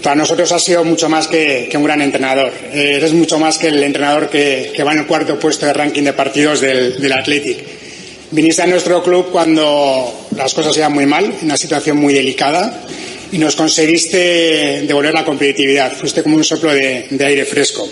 para 0.03 0.17
nosotros 0.17 0.51
has 0.53 0.63
sido 0.63 0.85
mucho 0.85 1.09
más 1.09 1.27
que, 1.27 1.71
un 1.75 1.85
gran 1.85 2.01
entrenador. 2.03 2.53
Eh, 2.73 2.95
eres 2.97 3.13
mucho 3.13 3.39
más 3.39 3.59
que 3.59 3.69
el 3.69 3.83
entrenador 3.83 4.31
que, 4.31 4.73
va 4.87 4.93
en 4.93 5.01
el 5.01 5.07
cuarto 5.07 5.39
puesto 5.39 5.67
de 5.67 5.73
ranking 5.73 6.03
de 6.03 6.13
partidos 6.13 6.61
del, 6.61 7.13
Athletic. 7.13 7.59
Viniste 8.31 8.63
a 8.63 8.67
nuestro 8.67 9.03
club 9.03 9.31
cuando 9.33 10.29
las 10.37 10.55
cosas 10.55 10.77
iban 10.77 10.93
muy 10.93 11.07
mal, 11.07 11.25
en 11.25 11.47
una 11.47 11.57
situación 11.57 11.97
muy 11.97 12.15
delicada, 12.15 12.85
y 13.33 13.39
nos 13.39 13.57
conseguiste 13.57 14.83
devolver 14.87 15.13
la 15.13 15.25
competitividad. 15.25 15.93
Fuiste 15.93 16.23
como 16.23 16.37
un 16.37 16.45
soplo 16.45 16.73
de 16.73 17.07
aire 17.21 17.45
fresco. 17.45 17.89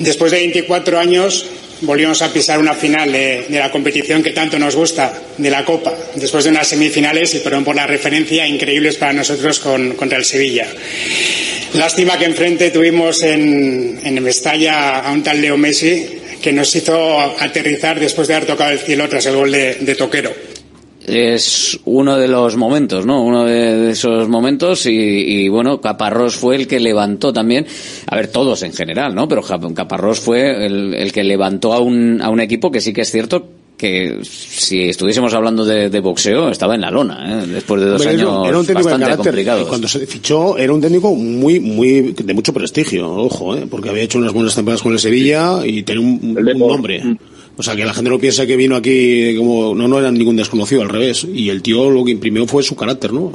Después 0.00 0.32
de 0.32 0.38
24 0.38 0.98
años 0.98 1.46
volvimos 1.82 2.22
a 2.22 2.32
pisar 2.32 2.58
una 2.58 2.74
final 2.74 3.12
de, 3.12 3.46
la 3.50 3.70
competición 3.70 4.22
que 4.22 4.30
tanto 4.30 4.58
nos 4.58 4.74
gusta, 4.74 5.12
de 5.36 5.50
la 5.50 5.64
Copa, 5.64 5.94
después 6.14 6.44
de 6.44 6.50
unas 6.50 6.68
semifinales, 6.68 7.34
y 7.34 7.38
perdón 7.38 7.64
por 7.64 7.76
la 7.76 7.86
referencia, 7.86 8.46
increíbles 8.46 8.96
para 8.96 9.12
nosotros 9.12 9.58
con, 9.60 9.92
contra 9.92 10.18
el 10.18 10.24
Sevilla. 10.24 10.66
Lástima 11.74 12.18
que 12.18 12.24
enfrente 12.24 12.70
tuvimos 12.70 13.22
en, 13.22 14.00
en 14.02 14.22
Mestalla 14.22 15.00
a 15.00 15.12
un 15.12 15.22
tal 15.22 15.40
Leo 15.40 15.56
Messi 15.56 16.06
que 16.40 16.52
nos 16.52 16.74
hizo 16.74 17.20
aterrizar 17.20 17.98
después 17.98 18.28
de 18.28 18.34
haber 18.34 18.46
tocado 18.46 18.70
el 18.70 18.78
cielo 18.78 19.08
tras 19.08 19.26
el 19.26 19.36
gol 19.36 19.52
de 19.52 19.94
Toquero. 19.98 20.47
Es 21.08 21.78
uno 21.86 22.16
de 22.18 22.28
los 22.28 22.56
momentos, 22.56 23.06
¿no? 23.06 23.24
Uno 23.24 23.44
de, 23.44 23.76
de 23.78 23.90
esos 23.92 24.28
momentos 24.28 24.86
y, 24.86 24.90
y, 24.92 25.48
bueno, 25.48 25.80
Caparrós 25.80 26.36
fue 26.36 26.56
el 26.56 26.66
que 26.68 26.78
levantó 26.80 27.32
también, 27.32 27.66
a 28.06 28.16
ver, 28.16 28.28
todos 28.28 28.62
en 28.62 28.72
general, 28.72 29.14
¿no? 29.14 29.26
Pero 29.28 29.42
Cap- 29.42 29.72
Caparrós 29.74 30.20
fue 30.20 30.66
el, 30.66 30.94
el 30.94 31.12
que 31.12 31.24
levantó 31.24 31.72
a 31.72 31.80
un, 31.80 32.20
a 32.22 32.28
un 32.30 32.40
equipo 32.40 32.70
que 32.70 32.80
sí 32.80 32.92
que 32.92 33.00
es 33.02 33.10
cierto 33.10 33.48
que 33.78 34.18
si 34.24 34.88
estuviésemos 34.88 35.32
hablando 35.34 35.64
de, 35.64 35.88
de 35.88 36.00
boxeo 36.00 36.50
estaba 36.50 36.74
en 36.74 36.80
la 36.80 36.90
lona, 36.90 37.42
¿eh? 37.42 37.46
Después 37.46 37.80
de 37.80 37.86
dos 37.86 38.02
un- 38.02 38.08
años 38.08 38.48
era 38.48 38.58
un 38.58 38.66
técnico 38.66 38.88
de 38.88 38.92
bastante 38.94 39.04
carácter. 39.04 39.24
complicados. 39.32 39.68
Cuando 39.68 39.86
se 39.88 40.04
fichó, 40.06 40.58
era 40.58 40.72
un 40.72 40.80
técnico 40.80 41.14
muy, 41.14 41.60
muy, 41.60 42.12
de 42.12 42.34
mucho 42.34 42.52
prestigio, 42.52 43.08
ojo, 43.08 43.56
¿eh? 43.56 43.66
porque 43.70 43.88
había 43.88 44.02
hecho 44.02 44.18
unas 44.18 44.32
buenas 44.32 44.54
temporadas 44.54 44.82
con 44.82 44.92
el 44.92 44.98
Sevilla 44.98 45.64
y 45.64 45.84
tenía 45.84 46.00
un, 46.02 46.36
un 46.36 46.58
nombre. 46.58 47.02
O 47.58 47.62
sea, 47.62 47.74
que 47.74 47.84
la 47.84 47.92
gente 47.92 48.08
no 48.08 48.18
piensa 48.20 48.46
que 48.46 48.56
vino 48.56 48.76
aquí 48.76 49.34
como, 49.36 49.74
no, 49.74 49.88
no 49.88 49.98
era 49.98 50.10
ningún 50.12 50.36
desconocido, 50.36 50.80
al 50.82 50.88
revés. 50.88 51.26
Y 51.34 51.48
el 51.50 51.60
tío 51.60 51.90
lo 51.90 52.04
que 52.04 52.12
imprimió 52.12 52.46
fue 52.46 52.62
su 52.62 52.76
carácter, 52.76 53.12
¿no? 53.12 53.32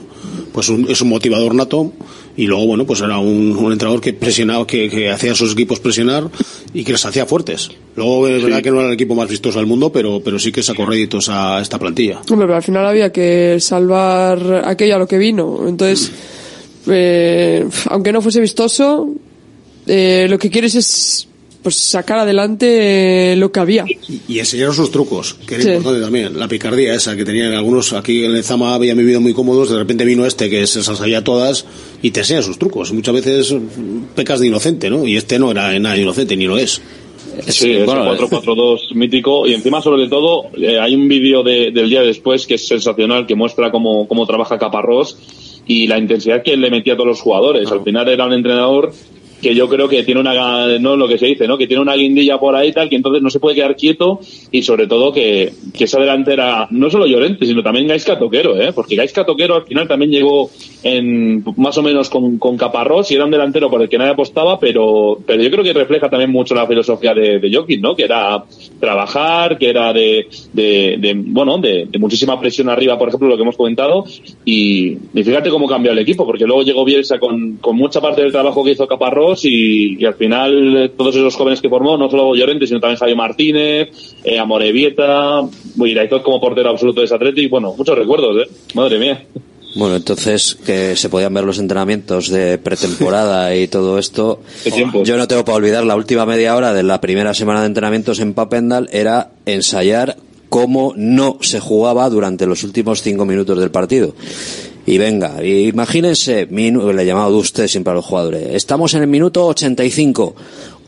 Pues 0.53 0.69
un- 0.69 0.89
es 0.89 1.01
un 1.01 1.09
motivador 1.09 1.53
nato 1.53 1.91
y 2.37 2.45
luego, 2.47 2.65
bueno, 2.65 2.85
pues 2.85 3.01
era 3.01 3.17
un, 3.19 3.51
un 3.57 3.71
entrenador 3.73 3.99
que 3.99 4.13
presionaba, 4.13 4.65
que, 4.65 4.89
que 4.89 5.09
hacía 5.11 5.33
a 5.33 5.35
sus 5.35 5.51
equipos 5.51 5.79
presionar 5.81 6.29
y 6.73 6.83
que 6.85 6.93
les 6.93 7.05
hacía 7.05 7.25
fuertes. 7.25 7.69
Luego, 7.97 8.27
es 8.29 8.41
verdad 8.41 8.61
que 8.63 8.71
no 8.71 8.79
era 8.79 8.87
el 8.87 8.93
equipo 8.93 9.13
más 9.13 9.27
vistoso 9.27 9.59
del 9.59 9.67
mundo, 9.67 9.91
pero, 9.91 10.21
pero 10.23 10.39
sí 10.39 10.51
que 10.53 10.63
sacó 10.63 10.85
réditos 10.85 11.27
a 11.29 11.59
esta 11.61 11.77
plantilla. 11.77 12.21
Hombre, 12.29 12.47
pero 12.47 12.55
al 12.55 12.63
final 12.63 12.85
había 12.87 13.11
que 13.11 13.57
salvar 13.59 14.63
aquello 14.65 14.95
a 14.95 14.99
lo 14.99 15.07
que 15.07 15.17
vino. 15.17 15.67
Entonces, 15.67 16.11
eh, 16.87 17.65
aunque 17.89 18.11
no 18.11 18.21
fuese 18.21 18.39
vistoso, 18.39 19.09
eh, 19.85 20.27
lo 20.29 20.37
que 20.39 20.49
quieres 20.49 20.75
es 20.75 21.27
pues 21.63 21.75
sacar 21.75 22.19
adelante 22.19 23.31
eh, 23.31 23.35
lo 23.37 23.51
que 23.51 23.59
había. 23.61 23.85
y 24.27 24.37
enseñaron 24.39 24.75
sus 24.75 24.91
trucos, 24.91 25.33
que 25.47 25.55
era 25.55 25.63
Sí. 25.63 25.69
importante 25.69 26.01
también. 26.01 26.37
La 26.37 26.47
picardía 26.47 26.93
esa 26.93 27.15
que 27.15 27.23
tenían 27.25 27.53
algunos 27.53 27.93
aquí 27.93 28.25
en 28.25 28.35
el 28.35 28.43
Zama 28.43 28.75
habían 28.75 28.97
vivido 28.97 29.21
muy 29.21 29.33
cómodos, 29.33 29.69
de 29.71 29.77
repente 29.77 30.03
vino 30.05 30.25
este 30.25 30.49
que 30.49 30.67
se 30.67 30.79
las 30.79 30.97
sabía 30.97 31.23
todas 31.23 31.65
y 32.01 32.11
te 32.11 32.19
enseña 32.19 32.41
sus 32.41 32.59
trucos. 32.59 32.91
Muchas 32.93 33.15
veces 33.15 33.53
mm, 33.53 34.13
pecas 34.15 34.39
de 34.41 34.47
inocente, 34.47 34.89
¿no? 34.89 35.07
Y 35.07 35.15
este 35.17 35.39
no 35.39 35.49
era 35.51 35.79
nada 35.79 35.97
inocente, 35.97 36.35
ni 36.35 36.45
lo 36.45 36.57
es. 36.57 36.81
Sí, 37.47 37.71
es 37.71 37.85
bueno, 37.87 38.11
el 38.13 38.19
4-4-2 38.19 38.93
mítico. 38.93 39.47
Y 39.47 39.53
encima, 39.55 39.81
sobre 39.81 40.07
todo, 40.07 40.43
eh, 40.55 40.77
hay 40.79 40.93
un 40.93 41.07
vídeo 41.07 41.41
de- 41.41 41.71
del 41.71 41.89
día 41.89 42.01
después 42.03 42.45
que 42.45 42.55
es 42.55 42.67
sensacional, 42.67 43.25
que 43.25 43.33
muestra 43.33 43.71
cómo, 43.71 44.07
cómo 44.07 44.27
trabaja 44.27 44.59
Caparrós 44.59 45.17
y 45.65 45.87
la 45.87 45.97
intensidad 45.97 46.43
que 46.43 46.55
le 46.57 46.69
metía 46.69 46.93
a 46.93 46.95
todos 46.97 47.07
los 47.07 47.21
jugadores. 47.21 47.71
Al 47.71 47.81
final 47.83 48.07
era 48.09 48.27
un 48.27 48.33
entrenador 48.33 48.93
que 49.43 49.53
yo 49.53 49.67
creo 49.67 49.89
que 49.89 50.03
tiene 50.03 50.21
una, 50.21 50.79
no 50.79 50.95
lo 50.95 51.07
que 51.07 51.17
se 51.17 51.27
dice, 51.27 51.47
¿no? 51.47 51.57
Que 51.57 51.67
tiene 51.67 51.81
una 51.81 51.95
guindilla 51.95 52.39
por 52.39 52.55
ahí 52.55 52.71
tal, 52.71 52.89
que 52.89 52.95
entonces 52.95 53.21
no 53.21 53.29
se 53.29 53.39
puede 53.39 53.55
quedar 53.55 53.75
quieto 53.75 54.21
y 54.51 54.63
sobre 54.63 54.87
todo 54.87 55.11
que, 55.11 55.51
que 55.77 55.83
esa 55.83 55.99
delantera, 55.99 56.67
no 56.71 56.89
solo 56.89 57.05
Llorente, 57.05 57.45
sino 57.45 57.61
también 57.61 57.87
Gaisca 57.87 58.17
Toquero, 58.17 58.59
¿eh? 58.59 58.71
Porque 58.73 58.95
Gaisca 58.95 59.25
Toquero 59.25 59.55
al 59.55 59.65
final 59.65 59.87
también 59.87 60.11
llegó 60.11 60.49
en, 60.81 61.43
más 61.57 61.77
o 61.77 61.83
menos 61.83 62.09
con, 62.09 62.37
con 62.37 62.57
Caparrós 62.57 63.11
y 63.11 63.15
era 63.15 63.25
un 63.25 63.31
delantero 63.31 63.69
por 63.69 63.81
el 63.81 63.89
que 63.89 63.97
nadie 63.97 64.13
apostaba, 64.13 64.57
pero, 64.59 65.19
pero 65.25 65.43
yo 65.43 65.51
creo 65.51 65.63
que 65.63 65.73
refleja 65.73 66.09
también 66.09 66.31
mucho 66.31 66.55
la 66.55 66.65
filosofía 66.65 67.13
de, 67.13 67.39
de 67.39 67.53
Jokic, 67.53 67.81
¿no? 67.81 67.95
Que 67.95 68.03
era 68.03 68.45
trabajar, 68.79 69.57
que 69.57 69.69
era 69.69 69.91
de, 69.91 70.27
de, 70.53 71.13
bueno, 71.17 71.57
de, 71.57 71.85
de 71.89 71.99
muchísima 71.99 72.39
presión 72.39 72.69
arriba, 72.69 72.97
por 72.97 73.09
ejemplo, 73.09 73.27
lo 73.27 73.35
que 73.35 73.41
hemos 73.43 73.57
comentado, 73.57 74.05
y, 74.45 74.97
y 75.13 75.23
fíjate 75.23 75.49
cómo 75.49 75.67
cambió 75.67 75.91
el 75.91 75.99
equipo, 75.99 76.25
porque 76.25 76.45
luego 76.45 76.63
llegó 76.63 76.85
Bielsa 76.85 77.19
con, 77.19 77.57
con 77.57 77.75
mucha 77.75 77.99
parte 77.99 78.21
del 78.21 78.31
trabajo 78.31 78.63
que 78.63 78.71
hizo 78.71 78.87
Caparrós 78.87 79.32
y, 79.43 79.97
y 79.99 80.05
al 80.05 80.15
final 80.15 80.77
eh, 80.77 80.89
todos 80.89 81.15
esos 81.15 81.35
jóvenes 81.35 81.61
que 81.61 81.69
formó, 81.69 81.97
no 81.97 82.09
solo 82.09 82.35
Llorente, 82.35 82.67
sino 82.67 82.79
también 82.79 82.97
Javier 82.97 83.17
Martínez, 83.17 84.15
eh, 84.23 84.39
Amorebieta, 84.39 85.41
Iraizot 85.77 86.23
como 86.23 86.39
portero 86.39 86.69
absoluto 86.69 87.01
de 87.01 87.05
ese 87.05 87.15
Athletic, 87.15 87.49
bueno, 87.49 87.73
muchos 87.77 87.97
recuerdos, 87.97 88.45
¿eh? 88.45 88.51
Madre 88.73 88.99
mía. 88.99 89.25
Bueno, 89.75 89.95
entonces 89.95 90.55
que 90.55 90.95
se 90.95 91.09
podían 91.09 91.33
ver 91.33 91.43
los 91.43 91.57
entrenamientos 91.57 92.29
de 92.29 92.57
pretemporada 92.59 93.55
y 93.57 93.67
todo 93.67 93.97
esto. 93.97 94.41
Yo 95.03 95.17
no 95.17 95.27
tengo 95.27 95.43
para 95.43 95.57
olvidar 95.57 95.83
la 95.83 95.95
última 95.95 96.25
media 96.25 96.55
hora 96.55 96.73
de 96.73 96.83
la 96.83 97.01
primera 97.01 97.33
semana 97.33 97.61
de 97.61 97.67
entrenamientos 97.67 98.19
en 98.19 98.33
Papendal 98.33 98.89
era 98.91 99.31
ensayar 99.45 100.17
cómo 100.49 100.93
no 100.95 101.39
se 101.41 101.59
jugaba 101.59 102.07
durante 102.11 102.45
los 102.45 102.63
últimos 102.63 103.01
cinco 103.01 103.25
minutos 103.25 103.57
del 103.57 103.71
partido. 103.71 104.13
Y 104.85 104.97
venga, 104.97 105.41
imagínense, 105.43 106.45
le 106.45 107.03
he 107.03 107.05
llamado 107.05 107.31
de 107.31 107.37
usted 107.37 107.67
siempre 107.67 107.91
a 107.91 107.95
los 107.95 108.05
jugadores, 108.05 108.49
estamos 108.53 108.93
en 108.93 109.01
el 109.03 109.07
minuto 109.07 109.45
85. 109.47 110.35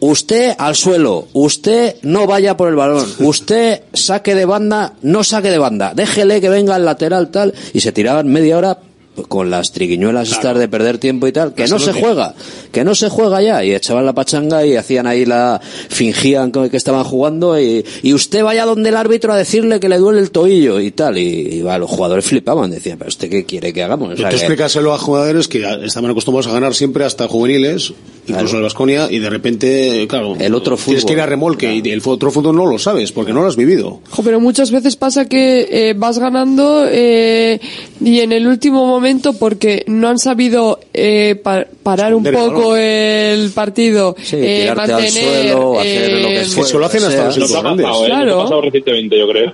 Usted 0.02 0.54
al 0.58 0.76
suelo, 0.76 1.30
usted 1.32 1.96
no 2.02 2.28
vaya 2.28 2.58
por 2.58 2.68
el 2.68 2.76
balón, 2.76 3.08
usted 3.20 3.84
saque 3.94 4.36
de 4.36 4.46
banda, 4.46 4.94
no 5.02 5.24
saque 5.24 5.50
de 5.50 5.58
banda, 5.58 5.94
déjele 5.96 6.42
que 6.42 6.50
venga 6.50 6.76
el 6.76 6.84
lateral 6.84 7.30
tal, 7.32 7.54
y 7.74 7.80
se 7.80 7.94
tiraban 7.94 8.28
media 8.28 8.58
hora 8.58 8.80
con 9.28 9.50
las 9.50 9.72
triquiñuelas 9.72 10.32
estas 10.32 10.58
de 10.58 10.68
perder 10.68 10.98
tiempo 10.98 11.28
y 11.28 11.32
tal, 11.32 11.54
que 11.54 11.68
no 11.68 11.80
se 11.80 11.94
juega, 11.94 12.36
que 12.72 12.84
no 12.84 12.96
se 12.96 13.10
juega 13.10 13.42
ya, 13.42 13.64
y 13.64 13.74
echaban 13.74 14.06
la 14.06 14.14
pachanga 14.14 14.66
y 14.66 14.76
hacían 14.76 15.08
ahí 15.08 15.26
la, 15.26 15.62
fingían 15.90 16.52
que 16.52 16.70
que 16.70 16.78
estaban 16.78 17.04
jugando 17.04 17.60
y, 17.60 17.86
y 18.04 18.14
usted 18.14 18.44
vaya 18.44 18.66
donde 18.66 18.90
el 18.90 18.98
árbitro 18.98 19.32
a 19.34 19.38
decirle 19.38 19.80
que 19.80 19.88
le 19.90 19.98
duele 19.98 20.20
el 20.20 20.32
tobillo 20.32 20.80
y 20.80 20.92
tal, 20.92 21.18
y, 21.18 21.22
y 21.58 21.62
va, 21.62 21.78
los 21.78 21.90
jugadores 21.90 22.26
flipaban, 22.26 22.72
decían, 22.72 22.98
pero 22.98 23.10
usted 23.10 23.30
qué 23.30 23.46
quiere 23.46 23.72
que 23.74 23.84
hagamos, 23.84 24.14
O 24.14 24.18
sea, 24.18 24.30
Tú 24.30 24.36
que- 24.36 24.42
explícaselo 24.42 24.94
a 24.94 24.98
jugadores 24.98 25.48
que 25.48 25.64
estaban 25.84 26.12
acostumbrados 26.12 26.48
a 26.48 26.54
ganar 26.54 26.74
siempre 26.74 27.06
hasta 27.06 27.28
juveniles, 27.28 27.94
incluso 28.28 28.54
en 28.54 28.58
el 28.58 28.64
Vasconia, 28.64 29.08
y 29.10 29.20
de 29.20 29.30
repente, 29.30 30.06
claro, 30.10 30.36
el 30.40 30.56
otro 30.56 30.76
tienes 30.78 31.04
fútbol. 31.04 31.08
que 31.08 31.14
ir 31.14 31.22
a 31.22 31.26
remolque 31.26 31.76
y 31.84 31.90
el 31.90 32.02
otro 32.04 32.32
fútbol 32.32 32.56
no 32.56 32.66
lo 32.66 32.80
sabes 32.80 33.12
porque 33.12 33.32
no 33.34 33.42
lo 33.42 33.48
has 33.48 33.56
vivido. 33.56 34.00
Jo, 34.10 34.24
pero 34.24 34.40
muchas 34.40 34.72
veces 34.72 34.96
pasa 34.96 35.26
que 35.26 35.68
eh, 35.72 35.94
vas 35.96 36.18
ganando 36.20 36.86
eh, 36.90 37.60
y 38.02 38.20
en 38.22 38.32
el 38.32 38.48
último 38.48 38.86
momento, 38.88 39.05
porque 39.38 39.84
no 39.88 40.08
han 40.10 40.18
sabido 40.20 40.80
eh, 40.94 41.40
pa- 41.44 41.66
parar 41.84 42.14
un 42.16 42.24
poco 42.24 42.76
el 42.76 43.52
partido, 43.52 44.16
Sí, 44.22 44.36
eh, 44.38 44.62
tirarte 44.64 44.94
al 44.94 45.02
mantener, 45.02 45.24
suelo, 45.52 45.80
hacer 45.80 46.12
lo 46.22 46.28
que 46.28 46.42
eh, 46.42 46.46
fuera, 46.46 46.68
Eso 46.70 46.80
lo 46.80 46.86
hacen 46.86 47.04
hasta 47.04 47.26
los 47.26 47.38
equipos 47.38 47.62
grandes. 47.62 47.86
pasado, 47.86 48.04
¿eh? 48.04 48.08
Claro. 48.10 48.40
ha 48.40 48.44
pasado 48.44 48.62
recientemente, 48.62 49.20
yo 49.20 49.28
creo. 49.30 49.54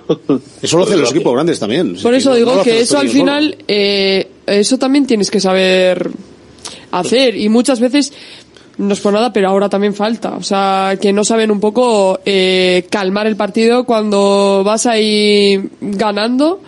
Eso 0.62 0.76
lo 0.78 0.84
hacen 0.84 1.00
los 1.00 1.10
equipos 1.10 1.32
grandes 1.34 1.58
también. 1.60 1.96
Por 2.02 2.14
eso 2.14 2.34
digo 2.34 2.54
no 2.56 2.62
que 2.62 2.80
eso 2.80 2.98
al 2.98 3.08
final, 3.08 3.56
eh, 3.68 4.28
eso 4.46 4.78
también 4.78 5.06
tienes 5.06 5.30
que 5.30 5.40
saber 5.40 6.10
hacer 6.90 7.36
y 7.36 7.48
muchas 7.48 7.80
veces 7.80 8.12
no 8.78 8.94
es 8.94 9.00
por 9.00 9.12
nada, 9.12 9.32
pero 9.32 9.48
ahora 9.48 9.68
también 9.68 9.94
falta. 9.94 10.36
O 10.36 10.42
sea, 10.42 10.96
que 11.00 11.12
no 11.12 11.24
saben 11.24 11.50
un 11.50 11.60
poco 11.60 12.20
eh, 12.24 12.86
calmar 12.90 13.26
el 13.26 13.36
partido 13.36 13.84
cuando 13.84 14.62
vas 14.64 14.86
ahí 14.86 15.60
ganando 15.80 16.60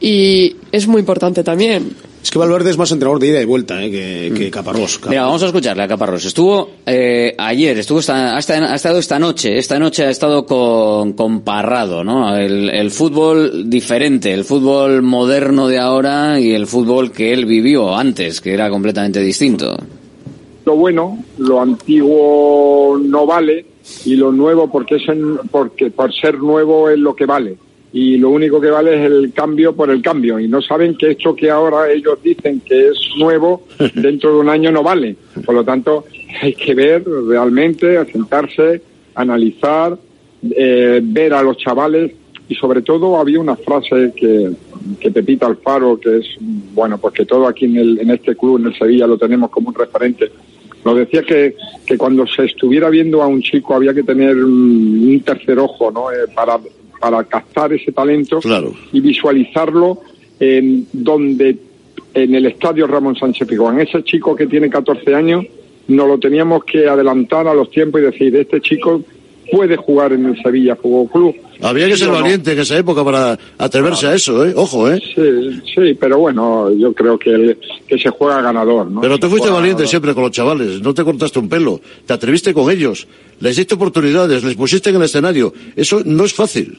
y 0.00 0.56
es 0.72 0.86
muy 0.88 1.00
importante 1.00 1.44
también. 1.44 1.94
Es 2.22 2.30
que 2.30 2.38
Valverde 2.38 2.70
es 2.70 2.78
más 2.78 2.92
entrenador 2.92 3.18
de 3.20 3.28
ida 3.28 3.42
y 3.42 3.44
vuelta 3.44 3.82
eh, 3.84 3.90
que, 3.90 4.32
que 4.38 4.50
Caparrós. 4.50 5.00
Mira, 5.08 5.22
vamos 5.24 5.42
a 5.42 5.46
escucharle 5.46 5.82
a 5.82 5.88
Caparrós. 5.88 6.24
Estuvo 6.24 6.70
eh, 6.86 7.34
ayer, 7.36 7.76
estuvo 7.78 7.98
esta, 7.98 8.36
ha 8.36 8.38
estado- 8.38 8.66
ha 8.66 8.74
estado 8.76 8.98
esta 9.00 9.18
noche, 9.18 9.58
esta 9.58 9.78
noche 9.80 10.04
ha 10.06 10.10
estado 10.10 10.46
con, 10.46 11.14
con 11.14 11.40
Parrado, 11.40 12.04
¿no? 12.04 12.36
El, 12.36 12.70
el 12.70 12.90
fútbol 12.92 13.68
diferente, 13.68 14.32
el 14.32 14.44
fútbol 14.44 15.02
moderno 15.02 15.66
de 15.66 15.78
ahora 15.80 16.38
y 16.38 16.52
el 16.52 16.68
fútbol 16.68 17.10
que 17.10 17.32
él 17.32 17.44
vivió 17.44 17.96
antes, 17.96 18.40
que 18.40 18.54
era 18.54 18.70
completamente 18.70 19.18
distinto. 19.20 19.76
lo 20.64 20.76
bueno, 20.76 21.18
lo 21.38 21.60
antiguo 21.60 22.98
no 23.02 23.26
vale 23.26 23.66
y 24.04 24.14
lo 24.14 24.30
nuevo 24.30 24.70
porque 24.70 24.94
es 24.96 25.08
en- 25.08 25.38
porque 25.50 25.90
por 25.90 26.14
ser 26.14 26.38
nuevo 26.38 26.88
es 26.88 26.98
lo 26.98 27.16
que 27.16 27.26
vale 27.26 27.56
y 27.92 28.16
lo 28.16 28.30
único 28.30 28.60
que 28.60 28.70
vale 28.70 28.94
es 28.94 29.10
el 29.10 29.32
cambio 29.34 29.74
por 29.74 29.90
el 29.90 30.00
cambio. 30.00 30.38
Y 30.38 30.48
no 30.48 30.62
saben 30.62 30.96
que 30.96 31.10
esto 31.10 31.36
que 31.36 31.50
ahora 31.50 31.90
ellos 31.92 32.18
dicen 32.22 32.60
que 32.60 32.88
es 32.88 32.98
nuevo 33.18 33.66
dentro 33.94 34.34
de 34.34 34.40
un 34.40 34.48
año 34.48 34.72
no 34.72 34.82
vale. 34.82 35.16
Por 35.44 35.54
lo 35.54 35.64
tanto 35.64 36.04
hay 36.40 36.54
que 36.54 36.74
ver 36.74 37.04
realmente 37.04 38.02
sentarse 38.10 38.80
analizar 39.14 39.98
eh, 40.56 41.00
ver 41.02 41.34
a 41.34 41.42
los 41.42 41.56
chavales. 41.58 42.12
Y 42.48 42.54
sobre 42.54 42.82
todo 42.82 43.18
había 43.18 43.40
una 43.40 43.56
frase 43.56 44.12
que, 44.14 44.50
que 44.98 45.10
Pepita 45.10 45.46
Alfaro, 45.46 45.98
que 45.98 46.18
es, 46.18 46.26
bueno, 46.74 46.98
pues 46.98 47.14
que 47.14 47.24
todo 47.24 47.46
aquí 47.46 47.66
en, 47.66 47.76
el, 47.76 48.00
en 48.00 48.10
este 48.10 48.34
club, 48.36 48.58
en 48.58 48.66
el 48.66 48.78
Sevilla, 48.78 49.06
lo 49.06 49.16
tenemos 49.16 49.50
como 49.50 49.68
un 49.68 49.74
referente, 49.74 50.30
nos 50.84 50.96
decía 50.96 51.22
que, 51.22 51.54
que 51.86 51.96
cuando 51.96 52.26
se 52.26 52.44
estuviera 52.44 52.90
viendo 52.90 53.22
a 53.22 53.26
un 53.26 53.40
chico 53.40 53.74
había 53.74 53.94
que 53.94 54.02
tener 54.02 54.36
un, 54.36 55.08
un 55.08 55.20
tercer 55.20 55.58
ojo, 55.60 55.92
¿no? 55.92 56.10
Eh, 56.10 56.26
para, 56.34 56.58
para 57.02 57.24
captar 57.24 57.72
ese 57.72 57.90
talento 57.90 58.38
y 58.92 59.00
visualizarlo 59.00 59.98
en 60.38 60.86
donde 60.92 61.56
en 62.14 62.34
el 62.36 62.46
estadio 62.46 62.86
Ramón 62.86 63.16
Sánchez 63.16 63.48
Pizjuán. 63.48 63.80
Ese 63.80 64.04
chico 64.04 64.36
que 64.36 64.46
tiene 64.46 64.70
14 64.70 65.12
años, 65.12 65.44
nos 65.88 66.06
lo 66.06 66.18
teníamos 66.18 66.62
que 66.64 66.86
adelantar 66.86 67.48
a 67.48 67.54
los 67.54 67.70
tiempos 67.72 68.00
y 68.00 68.04
decir, 68.04 68.36
este 68.36 68.60
chico 68.60 69.02
puede 69.50 69.76
jugar 69.76 70.12
en 70.12 70.26
el 70.26 70.40
Sevilla 70.40 70.76
Fútbol 70.76 71.10
Club. 71.10 71.36
Había 71.60 71.88
que 71.88 71.96
ser 71.96 72.08
no. 72.08 72.14
valiente 72.14 72.52
en 72.52 72.60
esa 72.60 72.78
época 72.78 73.04
para 73.04 73.36
atreverse 73.58 74.06
a 74.06 74.14
eso, 74.14 74.46
¿eh? 74.46 74.52
Ojo, 74.54 74.88
¿eh? 74.88 75.00
Sí, 75.14 75.60
sí, 75.74 75.94
pero 75.94 76.18
bueno, 76.18 76.72
yo 76.72 76.92
creo 76.92 77.18
que, 77.18 77.56
que 77.86 77.98
se 77.98 78.10
juega 78.10 78.40
ganador, 78.40 78.88
¿no? 78.90 79.00
Pero 79.00 79.18
tú 79.18 79.28
fuiste 79.28 79.48
valiente 79.48 79.82
ganador. 79.82 79.88
siempre 79.88 80.14
con 80.14 80.22
los 80.22 80.32
chavales, 80.32 80.80
no 80.80 80.94
te 80.94 81.02
cortaste 81.02 81.40
un 81.40 81.48
pelo, 81.48 81.80
te 82.06 82.12
atreviste 82.12 82.54
con 82.54 82.70
ellos, 82.70 83.08
les 83.40 83.56
diste 83.56 83.74
oportunidades, 83.74 84.44
les 84.44 84.54
pusiste 84.54 84.90
en 84.90 84.96
el 84.96 85.02
escenario. 85.02 85.52
Eso 85.74 86.02
no 86.04 86.24
es 86.24 86.32
fácil. 86.32 86.78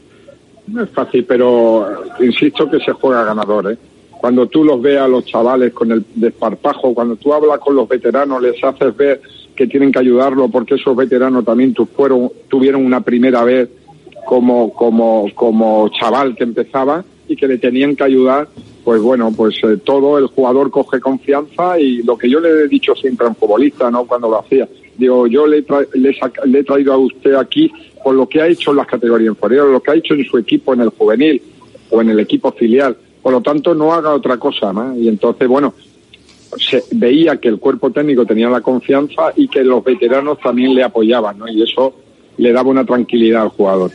No 0.67 0.83
es 0.83 0.89
fácil, 0.89 1.25
pero 1.25 2.03
insisto 2.19 2.69
que 2.69 2.79
se 2.79 2.91
juega 2.93 3.23
ganador, 3.23 3.71
¿eh? 3.71 3.77
Cuando 4.23 4.47
tú 4.47 4.63
los 4.63 4.81
ves 4.81 4.99
a 4.99 5.07
los 5.07 5.25
chavales 5.25 5.73
con 5.73 5.91
el 5.91 6.05
desparpajo, 6.15 6.93
cuando 6.93 7.17
tú 7.17 7.33
hablas 7.33 7.59
con 7.59 7.75
los 7.75 7.89
veteranos, 7.89 8.41
les 8.41 8.63
haces 8.63 8.95
ver 8.95 9.21
que 9.53 9.67
tienen 9.67 9.91
que 9.91 9.99
ayudarlo 9.99 10.47
porque 10.47 10.75
esos 10.75 10.95
veteranos 10.95 11.43
también 11.43 11.75
fueron, 11.93 12.31
tuvieron 12.47 12.85
una 12.85 13.01
primera 13.01 13.43
vez 13.43 13.69
como, 14.25 14.73
como, 14.73 15.27
como 15.35 15.89
chaval 15.89 16.35
que 16.35 16.45
empezaba 16.45 17.03
y 17.27 17.35
que 17.35 17.47
le 17.47 17.57
tenían 17.57 17.95
que 17.97 18.03
ayudar, 18.05 18.47
pues 18.85 19.01
bueno, 19.01 19.31
pues 19.35 19.55
eh, 19.63 19.77
todo 19.83 20.17
el 20.17 20.27
jugador 20.27 20.71
coge 20.71 20.99
confianza 20.99 21.77
y 21.77 22.01
lo 22.03 22.17
que 22.17 22.29
yo 22.29 22.39
le 22.39 22.49
he 22.49 22.67
dicho 22.67 22.95
siempre 22.95 23.25
a 23.25 23.29
un 23.29 23.35
futbolista, 23.35 23.91
¿no? 23.91 24.05
Cuando 24.05 24.29
lo 24.29 24.39
hacía, 24.39 24.67
digo, 24.97 25.27
yo 25.27 25.47
le, 25.47 25.65
tra- 25.65 25.87
le 25.93 26.15
le 26.45 26.59
he 26.59 26.63
traído 26.63 26.93
a 26.93 26.97
usted 26.97 27.33
aquí 27.35 27.71
por 28.03 28.15
lo 28.15 28.27
que 28.27 28.41
ha 28.41 28.47
hecho 28.47 28.71
en 28.71 28.77
las 28.77 28.87
categorías 28.87 29.33
inferiores, 29.33 29.71
lo 29.71 29.81
que 29.81 29.91
ha 29.91 29.95
hecho 29.95 30.13
en 30.13 30.25
su 30.25 30.37
equipo 30.37 30.73
en 30.73 30.81
el 30.81 30.89
juvenil 30.89 31.41
o 31.89 32.01
en 32.01 32.09
el 32.09 32.19
equipo 32.19 32.51
filial. 32.51 32.97
Por 33.21 33.31
lo 33.31 33.41
tanto, 33.41 33.73
no 33.73 33.93
haga 33.93 34.13
otra 34.13 34.37
cosa 34.37 34.73
más. 34.73 34.97
Y 34.97 35.07
entonces, 35.07 35.47
bueno, 35.47 35.73
se 36.57 36.83
veía 36.91 37.37
que 37.37 37.47
el 37.47 37.59
cuerpo 37.59 37.91
técnico 37.91 38.25
tenía 38.25 38.49
la 38.49 38.61
confianza 38.61 39.31
y 39.35 39.47
que 39.47 39.63
los 39.63 39.83
veteranos 39.83 40.39
también 40.39 40.75
le 40.75 40.83
apoyaban, 40.83 41.39
¿no? 41.39 41.47
Y 41.47 41.61
eso 41.63 41.93
le 42.37 42.51
daba 42.51 42.69
una 42.69 42.85
tranquilidad 42.85 43.43
al 43.43 43.49
jugador. 43.49 43.91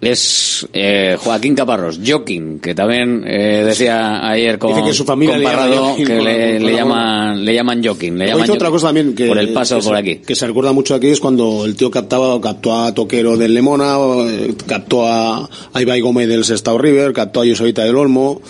Es 0.00 0.64
eh, 0.72 1.16
Joaquín 1.18 1.56
Caparrós, 1.56 1.98
Joaquín, 2.06 2.60
que 2.60 2.72
también 2.72 3.24
eh, 3.26 3.64
decía 3.66 4.28
ayer 4.30 4.56
con, 4.56 4.72
Dice 4.72 4.86
que 4.86 4.94
su 4.94 5.04
familia 5.04 5.34
con 5.34 5.40
le 5.42 5.44
llama 5.50 5.56
Parrado 5.62 5.84
Joaquín 5.86 6.06
que 6.06 6.14
por- 6.16 6.24
le, 6.24 6.52
por 6.52 6.60
le 6.62 6.70
la 6.70 6.76
llaman, 6.78 7.44
le 7.44 7.54
llaman 7.54 7.84
Joaquín. 7.84 8.18
Le 8.18 8.26
llaman 8.28 8.50
otra 8.50 8.70
cosa 8.70 8.86
también 8.88 9.14
que, 9.16 9.26
por 9.26 9.38
el 9.38 9.48
paso 9.52 9.74
que 9.76 9.82
se- 9.82 9.88
por 9.88 9.96
aquí. 9.96 10.16
que 10.18 10.36
se 10.36 10.46
recuerda 10.46 10.72
mucho 10.72 10.94
aquí 10.94 11.08
es 11.08 11.18
cuando 11.18 11.64
el 11.64 11.74
tío 11.74 11.90
captaba 11.90 12.40
captó 12.40 12.76
a 12.76 12.94
Toquero 12.94 13.36
del 13.36 13.54
Lemona 13.54 13.98
o, 13.98 14.28
eh, 14.28 14.54
captó 14.68 15.04
a, 15.08 15.48
a 15.72 15.82
Ibai 15.82 16.00
Gómez 16.00 16.28
del 16.28 16.44
Sestao 16.44 16.78
River 16.78 17.12
captó 17.12 17.40
a 17.40 17.44
Yosoita 17.44 17.82
del 17.82 17.96
Olmo 17.96 18.40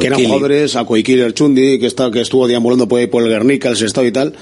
que 0.00 0.06
eran 0.06 0.24
jugadores 0.24 0.74
a 0.74 0.86
Coiquiri 0.86 1.20
Erchundi 1.20 1.78
que 1.78 1.86
está 1.86 2.10
que 2.10 2.22
estuvo 2.22 2.48
deambulando 2.48 2.88
por 2.88 3.00
ahí 3.00 3.08
por 3.08 3.22
el 3.22 3.28
Guernica 3.28 3.68
el 3.68 3.76
Sestao 3.76 4.06
y 4.06 4.12
tal 4.12 4.32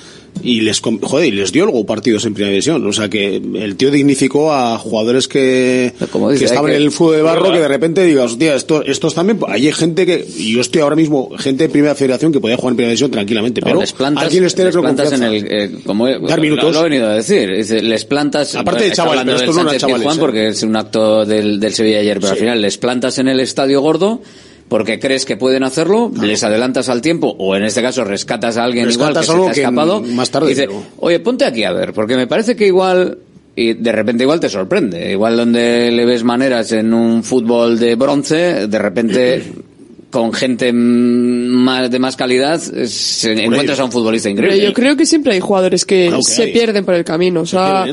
y 0.43 0.61
les 0.61 0.81
joder, 0.81 1.27
y 1.27 1.31
les 1.33 1.53
dio 1.53 1.65
luego 1.67 1.85
partidos 1.85 2.25
en 2.25 2.35
primera 2.35 2.51
división 2.51 2.87
o 2.87 2.93
sea 2.93 3.09
que 3.09 3.37
el 3.37 3.77
tío 3.77 3.91
dignificó 3.91 4.53
a 4.53 4.79
jugadores 4.79 5.29
que, 5.29 5.93
dice, 5.99 6.39
que 6.39 6.45
estaban 6.45 6.71
que- 6.71 6.77
en 6.77 6.83
el 6.83 6.91
fútbol 6.91 7.17
de 7.17 7.23
barro 7.23 7.53
que 7.53 7.59
de 7.61 7.69
repente 7.69 8.05
digas 8.05 8.33
hostia 8.33 8.55
esto, 8.55 8.83
estos 8.85 9.15
también 9.15 9.39
hay 9.49 9.71
gente 9.73 10.07
que 10.07 10.27
yo 10.39 10.61
estoy 10.61 10.83
ahora 10.83 10.97
mismo 10.97 11.31
gente 11.39 11.65
de 11.65 11.69
primera 11.69 11.95
federación 11.95 12.33
que 12.33 12.41
podía 12.41 12.57
jugar 12.57 12.73
en 12.73 12.77
primera 12.77 12.91
división 12.91 13.11
tranquilamente 13.11 13.61
No, 13.61 13.67
pero 13.67 13.81
les 13.81 13.93
plantas, 13.93 14.25
alguien 14.25 14.45
les 14.45 14.55
tiene 14.55 14.71
en 14.71 15.23
el, 15.23 15.47
eh, 15.51 15.71
como 15.85 16.09
Dar 16.09 16.41
minutos. 16.41 16.75
Lo, 16.75 16.81
he 16.81 16.85
venido 16.89 17.09
a 17.09 17.15
decir. 17.15 17.51
Les 17.83 18.05
plantas. 18.05 18.55
Aparte 18.55 18.85
de 18.85 18.93
chavales, 18.93 19.25
pero 19.25 19.37
del 19.39 19.43
estos 19.43 19.57
no 19.57 19.63
Sánchez 19.63 19.81
chavales, 19.81 20.01
Pizjuán 20.01 20.17
¿eh? 20.17 20.21
porque 20.21 20.49
es 20.49 20.63
un 20.63 20.77
acto 20.77 21.25
del, 21.25 21.61
del 21.61 21.75
Sevilla 21.75 21.99
ayer, 21.99 22.19
pero 22.21 22.33
al 22.33 22.39
final 22.39 22.61
les 22.63 22.79
plantas 22.79 23.19
en 23.19 23.29
el 23.29 23.41
estadio 23.41 23.81
gordo 23.81 24.21
porque 24.69 24.99
crees 24.99 25.25
que 25.25 25.37
pueden 25.37 25.63
hacerlo, 25.65 26.11
les 26.21 26.43
adelantas 26.45 26.89
al 26.89 27.01
tiempo, 27.03 27.35
o 27.39 27.55
en 27.57 27.65
este 27.65 27.83
caso 27.83 28.05
rescatas 28.05 28.57
a 28.57 28.65
alguien 28.65 28.91
igual 28.91 29.13
que 29.15 29.23
se 29.23 29.33
te 29.33 29.39
ha 29.49 29.53
que 29.53 29.61
escapado. 29.61 30.01
más 30.01 30.31
tarde, 30.31 30.47
y 30.47 30.51
dice, 30.51 30.67
pero- 30.69 30.83
oye, 30.99 31.21
ponte 31.21 31.45
aquí 31.45 31.65
a 31.65 31.73
ver, 31.73 31.93
porque 31.93 32.17
me 32.17 32.27
parece 32.27 32.57
que 32.57 32.67
igual. 32.67 33.19
Y 33.55 33.75
de 33.75 33.93
repente 33.93 34.25
igual 34.25 34.41
te 34.41 34.49
sorprende. 34.49 35.13
Igual 35.13 35.37
donde 35.37 35.91
le 35.91 36.07
ves 36.07 36.25
maneras 36.25 36.73
en 36.73 36.95
un 36.95 37.23
fútbol 37.23 37.79
de 37.79 37.97
bronce, 37.97 38.67
de 38.67 38.79
repente 38.79 39.43
con 40.11 40.33
gente 40.33 40.73
más, 40.73 41.91
de 41.91 41.99
más 41.99 42.17
calidad, 42.17 42.59
se- 42.59 43.45
encuentras 43.45 43.79
a 43.81 43.85
un 43.85 43.93
futbolista 43.93 44.31
Pero 44.31 44.47
increíble. 44.47 44.67
yo 44.69 44.73
creo 44.73 44.97
que 44.97 45.05
siempre 45.05 45.35
hay 45.35 45.41
jugadores 45.41 45.85
que 45.85 46.11
se 46.23 46.45
hay. 46.45 46.53
pierden 46.55 46.87
por 46.87 46.95
el 46.95 47.05
camino, 47.05 47.43
o 47.43 47.47
sea, 47.47 47.85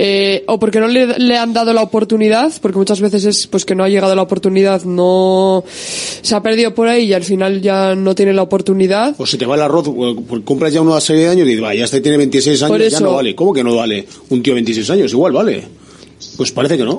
eh, 0.00 0.44
o 0.46 0.58
porque 0.58 0.78
no 0.80 0.86
le, 0.86 1.18
le 1.18 1.36
han 1.36 1.52
dado 1.52 1.72
la 1.74 1.82
oportunidad, 1.82 2.52
porque 2.62 2.78
muchas 2.78 3.00
veces 3.00 3.24
es 3.24 3.46
pues 3.48 3.64
que 3.64 3.74
no 3.74 3.82
ha 3.84 3.88
llegado 3.88 4.14
la 4.14 4.22
oportunidad, 4.22 4.84
no 4.84 5.64
se 5.66 6.34
ha 6.34 6.42
perdido 6.42 6.72
por 6.74 6.86
ahí 6.88 7.04
y 7.06 7.12
al 7.12 7.24
final 7.24 7.60
ya 7.60 7.94
no 7.96 8.14
tiene 8.14 8.32
la 8.32 8.42
oportunidad. 8.42 9.14
O 9.18 9.26
si 9.26 9.36
te 9.36 9.44
va 9.44 9.56
el 9.56 9.62
arroz, 9.62 9.88
eh, 9.88 10.16
pues 10.28 10.42
compras 10.44 10.72
ya 10.72 10.80
una 10.80 11.00
serie 11.00 11.24
de 11.24 11.28
años 11.30 11.46
y 11.46 11.50
dices, 11.50 11.64
va, 11.64 11.74
ya 11.74 11.84
este 11.84 12.00
tiene 12.00 12.16
26 12.18 12.62
años, 12.62 12.70
Por 12.70 12.80
ya 12.80 12.86
eso- 12.86 13.00
no 13.04 13.12
vale. 13.14 13.34
¿Cómo 13.34 13.52
que 13.52 13.64
no 13.64 13.74
vale? 13.76 14.06
Un 14.30 14.42
tío 14.42 14.52
de 14.52 14.60
26 14.60 14.88
años, 14.90 15.12
igual 15.12 15.32
vale. 15.32 15.64
Pues 16.36 16.52
parece 16.52 16.76
que 16.76 16.84
no. 16.84 16.98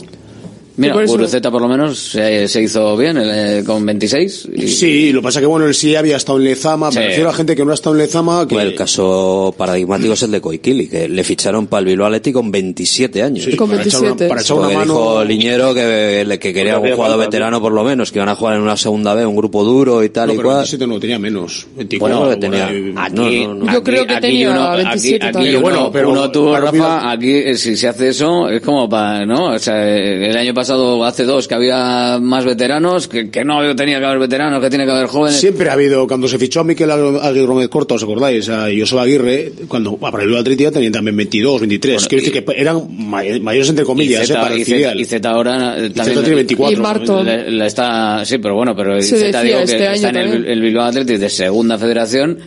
Mira, 0.80 0.94
por 0.94 1.04
eso- 1.04 1.14
Guruceta 1.14 1.52
por 1.52 1.62
lo 1.62 1.68
menos 1.68 2.00
se, 2.00 2.48
se 2.48 2.62
hizo 2.62 2.96
bien 2.98 3.18
eh, 3.22 3.64
con 3.66 3.86
26. 3.86 4.48
y- 4.56 4.68
Sí, 4.68 5.12
lo 5.12 5.22
pasa 5.22 5.40
que 5.40 5.46
bueno, 5.46 5.66
él 5.68 5.74
sí 5.76 5.96
había 5.96 6.18
estado 6.18 6.38
en 6.38 6.46
Lezama, 6.46 6.92
Sí. 6.92 7.00
me 7.00 7.08
refiero 7.08 7.30
a 7.30 7.34
gente 7.34 7.56
que 7.56 7.66
no 7.66 7.72
ha 7.72 7.74
estado 7.76 7.96
en 7.96 8.02
Lezama, 8.02 8.48
que... 8.48 8.56
El 8.56 8.76
caso 8.76 9.54
paradigmático 9.58 10.14
es 10.14 10.24
el 10.24 10.32
de 10.32 10.42
Coikili, 10.42 10.88
que 10.88 11.10
le 11.10 11.24
ficharon 11.24 11.68
para 11.68 11.80
el 11.82 11.86
Bilbao 11.88 12.08
Athletic 12.08 12.34
con 12.34 12.52
27 12.52 13.22
años. 13.24 13.46
Sí, 13.46 13.56
Con 13.56 13.70
para 13.70 13.84
echar 13.84 14.00
una- 14.02 14.10
27. 14.10 14.30
para 14.30 14.42
echar 14.42 14.58
una 14.58 14.70
mano- 14.70 14.94
dijo 14.94 15.24
Liñero 15.26 15.74
que, 15.74 16.38
que 16.40 16.54
quería 16.54 16.78
un 16.78 16.84
jugador 16.92 17.18
falta, 17.18 17.26
veterano 17.26 17.62
por 17.62 17.72
lo 17.74 17.84
menos, 17.84 18.12
que 18.12 18.20
iban 18.20 18.30
a 18.30 18.36
jugar 18.36 18.56
en 18.56 18.62
una 18.62 18.78
segunda 18.78 19.14
B, 19.16 19.26
un 19.26 19.36
grupo 19.36 19.64
duro 19.64 20.04
y 20.04 20.10
tal 20.10 20.28
No, 20.28 20.34
y 20.34 20.38
pero 20.38 20.48
cual. 20.50 20.58
27 20.60 20.88
no, 20.88 21.00
tenía 21.00 21.20
menos. 21.20 21.68
24, 21.76 22.20
Bueno, 22.20 22.40
tenía-. 22.40 22.68
Aquí, 22.68 23.14
No, 23.46 23.54
no, 23.56 23.66
no. 23.66 23.74
Yo 23.74 23.84
creo 23.84 24.06
que 24.06 24.16
tenía 24.22 24.52
uno, 24.52 24.76
27 24.76 25.26
aquí, 25.26 25.38
aquí 25.48 25.56
Bueno, 25.58 25.90
pero- 25.92 26.12
uno 26.12 26.30
tú, 26.32 26.56
Rafa, 26.56 27.12
aquí 27.12 27.32
eh, 27.32 27.56
si 27.58 27.76
se 27.76 27.88
hace 27.88 28.10
eso 28.10 28.50
es 28.50 28.62
como 28.62 28.88
para, 28.88 29.26
¿no? 29.26 29.54
O 29.54 29.60
sea, 29.60 29.88
eh, 29.88 30.30
el 30.30 30.38
año 30.38 30.54
pasado, 30.54 30.69
hace 31.06 31.24
dos, 31.24 31.48
que 31.48 31.56
había 31.56 32.20
más 32.22 32.46
veteranos, 32.46 33.08
que, 33.08 33.30
que 33.30 33.44
no 33.46 33.76
tenía 33.76 34.00
que 34.00 34.06
haber 34.06 34.20
veteranos, 34.20 34.62
que 34.62 34.70
tiene 34.70 34.86
que 34.86 34.92
haber 34.92 35.08
jóvenes. 35.08 35.40
Siempre 35.40 35.70
ha 35.70 35.74
habido, 35.74 36.08
cuando 36.08 36.28
se 36.28 36.38
fichó 36.38 36.60
a 36.62 36.64
Miquel 36.64 36.92
Aguirre 36.92 37.46
Gómez 37.46 37.70
Corta, 37.70 37.96
¿os 37.96 38.04
acordáis? 38.04 38.48
A 38.50 38.68
Joseba 38.78 39.04
Aguirre, 39.04 39.52
cuando 39.68 39.98
para 39.98 40.24
el 40.24 40.36
Atlético 40.36 40.72
tenían 40.72 40.92
también 40.94 41.16
22, 41.18 41.62
23. 41.62 42.08
Quiero 42.08 42.24
decir 42.26 42.44
que 42.46 42.54
eran 42.60 42.84
may- 43.10 43.40
mayores 43.40 43.70
entre 43.70 43.86
comillas, 43.86 44.22
y 44.22 44.24
eh, 44.24 44.28
Zeta, 44.28 44.42
para 44.42 44.54
el 44.56 44.60
y 44.62 44.66
Zeta- 44.66 44.76
filial. 44.76 45.00
y 45.00 45.06
Zeta 45.06 45.30
ahora 45.32 45.78
eh, 45.78 45.86
Y 45.88 45.90
también 45.90 46.06
Zeta 46.16 46.22
tiene 46.22 46.36
24. 46.36 46.74
Y 46.78 46.82
Marton. 46.82 47.26
le- 47.26 47.52
le 47.52 47.66
está, 47.66 48.24
sí, 48.26 48.38
pero 48.38 48.56
bueno, 48.56 48.76
pero 48.76 49.02
Zeta 49.02 49.42
digo 49.42 49.58
que 49.60 49.64
este 49.64 49.94
está 49.94 50.10
en 50.10 50.16
el, 50.16 50.32
también. 50.32 50.52
el 50.52 50.62
Bilbao 50.62 50.86
Athletic 50.86 51.18
de 51.18 51.30
segunda 51.30 51.78
federación 51.78 52.38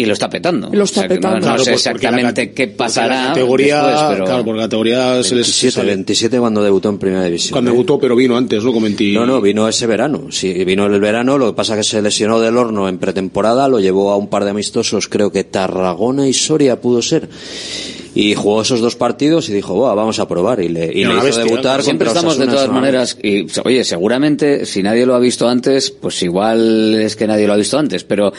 y 0.00 0.06
lo 0.06 0.12
está 0.12 0.30
petando. 0.30 0.70
Lo 0.72 0.84
está 0.84 1.00
O 1.00 1.02
sea, 1.02 1.08
que 1.08 1.14
no- 1.14 1.20
petando. 1.20 1.36
No, 1.40 1.42
Claro, 1.46 1.64
sé 1.64 1.72
pues 1.72 1.82
porque 1.82 2.02
la 2.04 2.08
exactamente 2.10 2.50
qué 2.52 2.66
porque 2.68 2.76
pasará 2.76 3.20
La 3.22 3.28
categoría, 3.30 3.82
después, 3.84 4.06
pero... 4.12 4.24
claro, 4.26 4.44
por 4.44 4.56
categoría 4.56 5.22
se 5.24 5.34
les 5.34 5.46
27, 5.48 5.70
sale- 5.72 5.86
27 5.88 6.38
cuando 6.38 6.62
debutó 6.62 6.88
en 6.88 6.98
primera 6.98 7.24
división. 7.24 7.52
Cuando 7.52 7.70
¿eh? 7.70 7.74
debutó, 7.74 7.98
pero 7.98 8.14
vino 8.14 8.36
antes, 8.36 8.62
¿no? 8.62 8.72
Comenté. 8.72 9.12
No, 9.12 9.26
no, 9.26 9.40
vino 9.40 9.66
ese 9.68 9.88
verano. 9.88 10.28
Sí, 10.30 10.52
vino 10.64 10.86
el 10.86 11.00
verano, 11.00 11.36
lo 11.36 11.48
que 11.48 11.52
pasa 11.56 11.74
que 11.76 11.82
se 11.82 12.00
lesionó 12.00 12.38
del 12.40 12.56
horno 12.56 12.88
en 12.88 12.98
pretemporada, 12.98 13.66
lo 13.68 13.80
llevó 13.80 14.12
a 14.12 14.16
un 14.16 14.28
par 14.28 14.44
de 14.44 14.50
amistosos, 14.50 15.08
creo 15.08 15.32
que 15.32 15.42
Tarragona 15.42 16.28
y 16.28 16.32
Soria 16.32 16.80
pudo 16.80 17.02
ser. 17.02 17.28
Y 18.14 18.34
jugó 18.34 18.62
esos 18.62 18.80
dos 18.80 18.96
partidos 18.96 19.48
y 19.48 19.52
dijo, 19.52 19.74
"Buah, 19.74 19.94
vamos 19.94 20.18
a 20.18 20.26
probar. 20.26 20.60
Y 20.60 20.68
le, 20.68 20.86
y 20.92 21.02
Era 21.02 21.10
le 21.10 21.14
hizo 21.16 21.24
bestia, 21.24 21.44
debutar 21.44 21.82
Siempre 21.82 22.08
estamos 22.08 22.38
de 22.38 22.46
todas 22.46 22.70
maneras, 22.70 23.16
y 23.22 23.46
oye, 23.64 23.84
seguramente 23.84 24.64
si 24.66 24.82
nadie 24.82 25.06
lo 25.06 25.14
ha 25.14 25.18
visto 25.20 25.48
antes, 25.48 25.90
pues 25.90 26.22
igual 26.22 26.94
es 27.00 27.14
que 27.16 27.26
nadie 27.26 27.46
lo 27.46 27.52
ha 27.52 27.56
visto 27.56 27.78
antes, 27.78 28.04
pero 28.04 28.32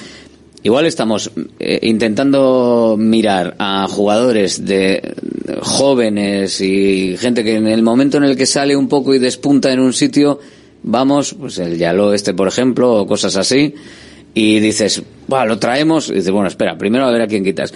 igual 0.63 0.85
estamos 0.85 1.31
eh, 1.59 1.79
intentando 1.83 2.95
mirar 2.97 3.55
a 3.59 3.87
jugadores 3.87 4.65
de 4.65 5.15
jóvenes 5.61 6.61
y 6.61 7.17
gente 7.17 7.43
que 7.43 7.55
en 7.55 7.67
el 7.67 7.81
momento 7.81 8.17
en 8.17 8.23
el 8.23 8.35
que 8.35 8.45
sale 8.45 8.75
un 8.75 8.87
poco 8.87 9.13
y 9.13 9.19
despunta 9.19 9.71
en 9.71 9.79
un 9.79 9.93
sitio, 9.93 10.39
vamos, 10.83 11.33
pues 11.33 11.57
el 11.59 11.77
Yaló 11.77 12.13
este 12.13 12.33
por 12.33 12.47
ejemplo, 12.47 13.01
o 13.01 13.07
cosas 13.07 13.35
así, 13.35 13.73
y 14.33 14.59
dices, 14.59 15.01
va, 15.31 15.45
lo 15.45 15.59
traemos, 15.59 16.09
y 16.09 16.13
dices, 16.13 16.31
bueno, 16.31 16.47
espera, 16.47 16.77
primero 16.77 17.05
a 17.05 17.11
ver 17.11 17.21
a 17.21 17.27
quién 17.27 17.43
quitas. 17.43 17.73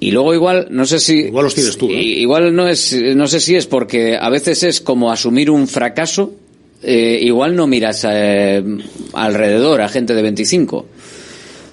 Y 0.00 0.10
luego 0.10 0.34
igual, 0.34 0.66
no 0.70 0.84
sé 0.84 0.98
si... 0.98 1.18
Igual 1.26 1.44
los 1.44 1.54
tienes 1.54 1.76
tú, 1.76 1.88
¿eh? 1.90 2.02
Igual 2.02 2.56
no 2.56 2.66
es, 2.66 2.92
no 3.14 3.28
sé 3.28 3.38
si 3.38 3.54
es 3.54 3.68
porque 3.68 4.16
a 4.16 4.28
veces 4.30 4.64
es 4.64 4.80
como 4.80 5.12
asumir 5.12 5.48
un 5.48 5.68
fracaso, 5.68 6.34
eh, 6.82 7.20
igual 7.22 7.54
no 7.54 7.68
miras 7.68 8.04
eh, 8.10 8.64
alrededor 9.12 9.80
a 9.80 9.88
gente 9.88 10.14
de 10.14 10.22
25. 10.22 10.86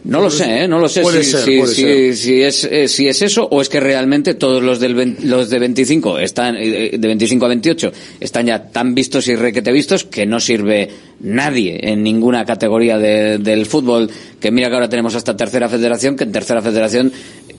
No 0.06 0.22
lo 0.22 0.30
sé, 0.30 0.64
¿eh? 0.64 0.68
no 0.68 0.80
lo 0.80 0.88
sé 0.88 1.02
Puede 1.02 1.24
si, 1.24 1.32
ser, 1.32 1.42
si, 1.44 1.58
puede 1.60 1.74
si- 1.76 1.82
ser. 1.82 2.16
si 2.16 2.42
es, 2.42 2.64
eh, 2.64 2.88
si 2.88 3.08
es 3.10 3.22
eso 3.22 3.48
o 3.52 3.62
es 3.62 3.68
que 3.68 3.80
realmente 3.82 4.34
todos 4.34 4.64
los, 4.64 4.80
del 4.80 5.18
los 5.24 5.50
de 5.50 5.60
25 5.60 6.20
están, 6.20 6.56
eh, 6.58 6.92
de 6.98 7.08
25 7.08 7.46
a 7.46 7.50
28 7.50 7.92
están 8.20 8.46
ya 8.46 8.64
tan 8.72 8.96
vistos 8.96 9.28
y 9.28 9.36
requete 9.36 9.72
vistos 9.74 10.06
que 10.06 10.26
no 10.26 10.40
sirve 10.40 10.90
nadie 11.20 11.80
en 11.84 12.02
ninguna 12.02 12.46
categoría 12.46 12.98
de- 12.98 13.40
del 13.40 13.66
fútbol. 13.66 14.10
Que 14.40 14.52
mira 14.52 14.70
que 14.70 14.76
ahora 14.76 14.90
tenemos 14.90 15.16
hasta 15.16 15.36
tercera 15.36 15.68
federación, 15.68 16.16
que 16.16 16.24
en 16.24 16.32
tercera 16.32 16.62
federación 16.62 17.12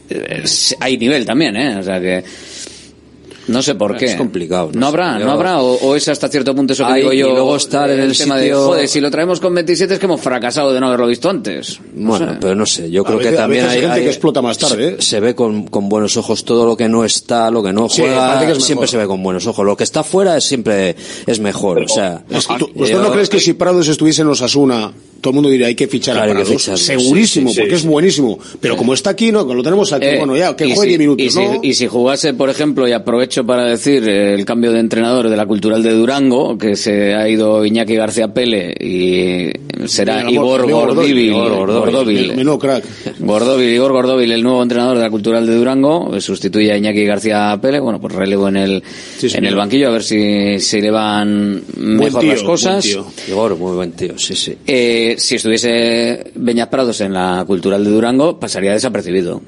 eh, 0.08 0.42
hay 0.80 0.96
nivel 0.96 1.24
también, 1.26 1.56
¿eh? 1.56 1.76
O 1.76 1.82
sea 1.82 2.00
que 2.00 2.24
no 3.50 3.62
sé 3.62 3.74
por 3.74 3.96
qué. 3.96 4.06
Es 4.06 4.14
complicado, 4.16 4.70
no 4.72 4.80
No 4.80 4.86
sé, 4.86 4.88
habrá, 4.88 5.18
yo- 5.18 5.24
no 5.26 5.32
habrá, 5.32 5.60
o, 5.60 5.74
o 5.74 5.96
es 5.96 6.08
hasta 6.08 6.28
cierto 6.28 6.54
punto 6.54 6.72
eso 6.72 6.86
que 6.86 6.94
digo 6.94 7.12
yo. 7.12 7.28
y 7.28 7.30
luego 7.32 7.56
estar 7.56 7.90
en 7.90 8.00
el 8.00 8.16
tema 8.16 8.36
de, 8.36 8.52
joder, 8.52 8.88
si 8.88 9.00
lo 9.00 9.10
traemos 9.10 9.40
con 9.40 9.54
27 9.54 9.94
es 9.94 10.00
que 10.00 10.06
hemos 10.06 10.20
fracasado 10.20 10.72
de 10.72 10.80
no 10.80 10.86
haberlo 10.88 11.06
visto 11.06 11.28
antes. 11.28 11.80
No 11.94 12.10
Bueno, 12.10 12.32
sé. 12.32 12.38
pero 12.40 12.54
no 12.54 12.66
sé, 12.66 12.90
yo 12.90 13.02
A 13.02 13.04
creo 13.04 13.18
veces- 13.18 13.32
que 13.32 13.36
también 13.38 13.64
hay, 13.64 13.70
hay 13.76 13.80
gente 13.82 13.96
hay- 13.96 14.02
que 14.02 14.08
explota 14.10 14.40
más 14.42 14.58
tarde, 14.58 14.88
¿eh? 14.88 14.96
Se, 14.98 15.02
se 15.02 15.20
ve 15.20 15.34
con, 15.34 15.66
con 15.66 15.88
buenos 15.88 16.16
ojos 16.16 16.44
todo 16.44 16.64
lo 16.66 16.76
que 16.76 16.88
no 16.88 17.04
está, 17.04 17.50
lo 17.50 17.62
que 17.62 17.72
no 17.72 17.88
Sí, 17.88 18.02
juega, 18.02 18.40
que 18.46 18.52
es 18.52 18.64
siempre 18.64 18.86
se 18.88 18.96
ve 18.96 19.06
con 19.06 19.22
buenos 19.22 19.46
ojos. 19.46 19.64
Lo 19.66 19.76
que 19.76 19.84
está 19.84 20.02
fuera 20.02 20.36
es 20.36 20.44
siempre 20.44 20.96
es 21.26 21.40
mejor, 21.40 21.80
o 21.84 21.88
sea. 21.88 22.22
Es 22.30 22.46
que 22.46 22.54
tú- 22.58 22.68
yo- 22.68 22.74
¿Vosotros 22.74 23.02
no 23.02 23.12
crees 23.12 23.28
que 23.28 23.40
si 23.40 23.52
Prados 23.54 23.88
estuviese 23.88 24.22
en 24.22 24.28
los 24.28 24.40
Asuna, 24.42 24.92
todo 25.20 25.30
el 25.30 25.34
mundo 25.36 25.48
diría 25.50 25.66
hay 25.68 25.74
que 25.74 25.86
fichar 25.88 26.14
Claro, 26.16 26.30
a 26.32 26.34
Prados? 26.34 26.48
ficharlo, 26.50 26.76
Segurísimo, 26.78 27.48
sí, 27.50 27.54
sí, 27.54 27.60
porque 27.60 27.76
sí. 27.76 27.82
es 27.82 27.86
buenísimo. 27.86 28.38
Pero 28.60 28.76
como 28.76 28.94
está 28.94 29.10
aquí, 29.10 29.30
no, 29.32 29.44
lo 29.44 29.62
tenemos 29.62 29.92
aquí, 29.92 30.06
Eh, 30.06 30.18
bueno, 30.18 30.36
ya, 30.36 30.54
que 30.56 30.64
juegue 30.66 30.80
si- 30.80 30.86
10 30.88 30.98
minutos, 30.98 31.26
y 31.26 31.30
si, 31.30 31.38
¿no? 31.38 31.60
y 31.62 31.74
si 31.74 31.86
jugase, 31.86 32.34
por 32.34 32.50
ejemplo, 32.50 32.88
y 32.88 32.92
aprovecho 32.92 33.44
para 33.44 33.64
decir 33.64 34.06
eh, 34.08 34.34
el 34.34 34.44
cambio 34.44 34.72
de 34.72 34.80
entrenador 34.80 35.28
de 35.28 35.36
la 35.36 35.46
Cultural 35.46 35.82
de 35.82 35.92
Durango, 35.92 36.56
que 36.58 36.76
se 36.76 37.14
ha 37.14 37.28
ido 37.28 37.64
Iñaki 37.64 37.94
García 37.96 38.32
Pele 38.34 38.74
y 38.80 39.50
será 39.88 40.24
Mira, 40.24 40.30
Igor. 40.30 40.66
Menudo 40.66 42.58
crack. 42.58 42.84
Gordóvil, 43.18 43.68
Igor 43.74 43.92
Gordóvil, 43.92 44.32
el 44.32 44.42
nuevo 44.42 44.62
entrenador 44.62 44.96
de 44.96 45.02
la 45.04 45.10
Cultural 45.10 45.46
de 45.46 45.54
Durango, 45.54 46.20
sustituye 46.20 46.72
a 46.72 46.76
Iñaki 46.76 47.04
García 47.04 47.58
Pele, 47.60 47.80
bueno, 47.80 48.00
pues 48.00 48.14
relevo 48.14 48.48
en 48.48 48.56
el, 48.56 48.82
en 49.22 49.44
el 49.44 49.54
banquillo, 49.54 49.88
a 49.88 49.90
ver 49.92 50.02
si, 50.02 50.58
si 50.60 50.80
le 50.80 50.90
van 50.90 51.62
mejor 51.76 52.20
tío, 52.22 52.32
las 52.32 52.42
cosas. 52.42 52.84
buen 52.84 53.04
tío. 53.04 53.06
Igor, 53.28 53.56
muy 53.56 53.74
buen 53.76 53.92
tío, 53.92 54.18
sí, 54.18 54.34
sí. 54.34 54.54
Eh, 54.66 55.09
si 55.18 55.36
estuviese 55.36 56.32
Beñat 56.34 56.70
Prados 56.70 57.00
en 57.00 57.12
la 57.12 57.44
Cultural 57.46 57.84
de 57.84 57.90
Durango, 57.90 58.38
pasaría 58.38 58.72
desapercibido. 58.72 59.40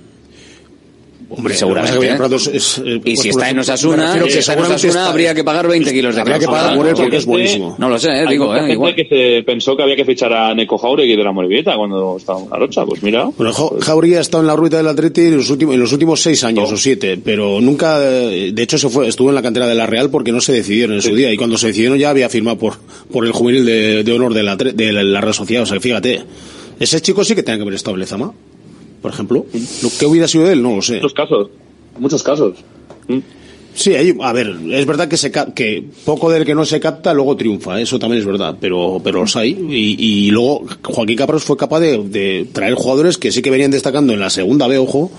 Hombre, 1.37 1.55
seguramente. 1.55 1.99
que 1.99 2.05
es 2.07 2.11
que 2.13 2.17
Prados 2.19 2.47
es, 2.49 2.79
eh, 2.79 2.83
y 2.97 2.99
pues, 3.01 3.21
si 3.21 3.29
está 3.31 3.51
en 3.51 3.59
Osasuna, 3.59 4.13
si 4.15 4.19
que 4.21 4.25
está 4.27 4.37
en 4.37 4.43
seguramente 4.43 4.75
Osasuna 4.75 5.01
está- 5.01 5.11
habría 5.11 5.35
que 5.35 5.45
pagar 5.45 5.69
20 5.69 5.93
kilos 5.93 6.15
de 6.15 6.21
Habría 6.21 6.39
que 6.39 6.47
pagar 6.47 6.77
por 6.77 6.87
él 6.89 6.95
porque 6.97 7.17
es 7.17 7.27
buenísimo. 7.27 7.75
No 7.79 7.89
lo 7.89 7.99
sé, 7.99 8.11
eh, 8.23 8.27
digo, 8.29 8.55
eh, 8.55 8.59
gente 8.59 8.73
igual. 8.75 8.95
que 8.95 9.05
se 9.07 9.43
pensó 9.45 9.77
que 9.77 9.83
había 9.83 9.97
que 9.97 10.05
fichar 10.05 10.33
a 10.33 10.55
Neko 10.55 10.79
Jauregui 10.79 11.17
de 11.17 11.25
la 11.25 11.33
Morevieta 11.33 11.75
cuando 11.77 12.17
estaba 12.19 12.41
en 12.41 12.51
la 12.51 12.57
Rocha. 12.59 12.85
Pues 12.85 13.03
mira. 13.03 13.29
Bueno, 13.37 13.53
Ja- 13.53 13.71
Jauregui 13.81 14.15
ha 14.17 14.21
estado 14.21 14.43
en 14.43 14.47
la 14.49 14.57
ruta 14.57 14.77
del 14.77 14.89
Atleti 14.89 15.23
en 15.23 15.37
los 15.37 15.51
últimos, 15.51 15.75
en 15.75 15.81
los 15.81 15.93
últimos 15.93 16.21
seis 16.21 16.45
años 16.45 16.71
o 16.71 16.77
siete, 16.77 17.19
pero 17.23 17.61
nunca, 17.61 17.99
eh, 18.03 18.51
de 18.53 18.63
hecho 18.63 18.79
se 18.79 18.89
fue, 18.89 19.09
estuvo 19.09 19.29
en 19.31 19.35
la 19.35 19.43
cantera 19.43 19.67
de 19.67 19.75
la 19.75 19.87
Real 19.87 20.11
porque 20.11 20.33
no 20.33 20.41
se 20.41 20.53
decidieron 20.53 20.97
en 20.97 21.03
su 21.03 21.15
día 21.15 21.33
y 21.33 21.37
cuando 21.37 21.57
se 21.59 21.69
decidieron 21.69 21.99
ya 21.99 22.11
había 22.11 22.29
firmado 22.29 22.59
por, 22.59 22.75
por 23.11 23.25
el 23.27 23.33
juvenil 23.33 23.65
de, 23.65 24.05
de 24.05 24.13
honor 24.13 24.35
de 24.35 24.43
la, 24.43 24.57
de 24.57 24.93
la, 24.93 25.03
la 25.03 25.21
Real 25.21 25.35
Sociedad, 25.35 25.63
o 25.63 25.67
sea, 25.67 25.81
fíjate, 25.81 26.23
ese 26.81 27.01
chico 27.01 27.25
sí 27.25 27.35
que 27.35 27.43
tenía 27.43 27.57
que 27.59 27.63
haber 27.63 27.75
estado 27.75 27.95
en 27.97 28.01
Lezama, 28.01 28.33
por 29.03 29.11
ejemplo. 29.13 29.45
Lo 29.83 29.91
que 29.99 30.07
hubiera 30.07 30.27
sido 30.29 30.45
de 30.45 30.53
él, 30.55 30.63
no 30.63 30.77
lo 30.77 30.83
sé. 30.83 30.95
Muchos 30.95 31.13
casos. 31.15 31.49
Muchos 31.99 32.23
casos. 32.23 32.55
Mm. 33.09 33.19
Sí, 33.75 33.95
hay, 33.95 34.15
a 34.21 34.33
ver, 34.35 34.55
es 34.71 34.85
verdad 34.87 35.09
que 35.09 35.17
se 35.17 35.31
ca- 35.31 35.53
que 35.55 35.83
poco 36.05 36.31
del 36.31 36.45
que 36.45 36.55
no 36.55 36.65
se 36.67 36.79
capta 36.79 37.15
luego 37.15 37.37
triunfa, 37.39 37.81
eso 37.81 37.99
también 37.99 38.21
es 38.21 38.27
verdad, 38.27 38.57
pero 38.61 39.01
pero 39.03 39.21
los 39.21 39.35
hay 39.35 39.51
y, 39.71 40.27
y 40.27 40.31
luego 40.31 40.67
Joaquín 40.83 41.17
Capros 41.17 41.43
fue 41.43 41.57
capaz 41.57 41.81
de, 41.81 41.97
de 42.05 42.47
traer 42.53 42.75
jugadores 42.75 43.17
que 43.17 43.33
sí 43.33 43.41
que 43.41 43.51
venían 43.51 43.71
destacando 43.71 44.13
en 44.13 44.21
la 44.21 44.29
segunda 44.29 44.67
B, 44.69 44.77
ojo, 44.77 45.11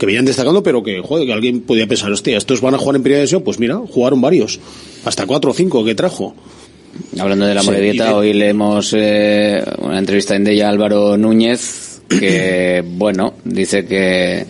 que 0.00 0.06
venían 0.06 0.24
destacando, 0.24 0.64
pero 0.64 0.82
que, 0.82 1.00
joder, 1.00 1.26
que 1.28 1.32
alguien 1.32 1.60
podía 1.60 1.86
pensar, 1.86 2.10
hostia, 2.10 2.36
estos 2.38 2.60
van 2.60 2.74
a 2.74 2.78
jugar 2.78 2.96
en 2.96 3.02
primera 3.04 3.20
división, 3.20 3.42
pues 3.44 3.60
mira, 3.60 3.76
jugaron 3.88 4.20
varios, 4.20 4.58
hasta 5.04 5.24
cuatro 5.26 5.52
o 5.52 5.54
cinco 5.54 5.84
que 5.84 5.94
trajo. 5.94 6.34
Hablando 7.20 7.46
de 7.46 7.54
la 7.54 7.60
Sí, 7.60 7.66
Morevieta, 7.68 8.04
y 8.04 8.08
de- 8.08 8.14
hoy 8.14 8.32
leemos 8.32 8.92
eh, 8.96 9.64
una 9.78 10.00
entrevista 10.00 10.34
en 10.34 10.46
ella 10.48 10.66
a 10.66 10.70
Álvaro 10.70 11.16
Núñez, 11.16 11.91
que, 12.20 12.82
bueno, 12.86 13.34
dice 13.44 13.84
que 13.84 14.46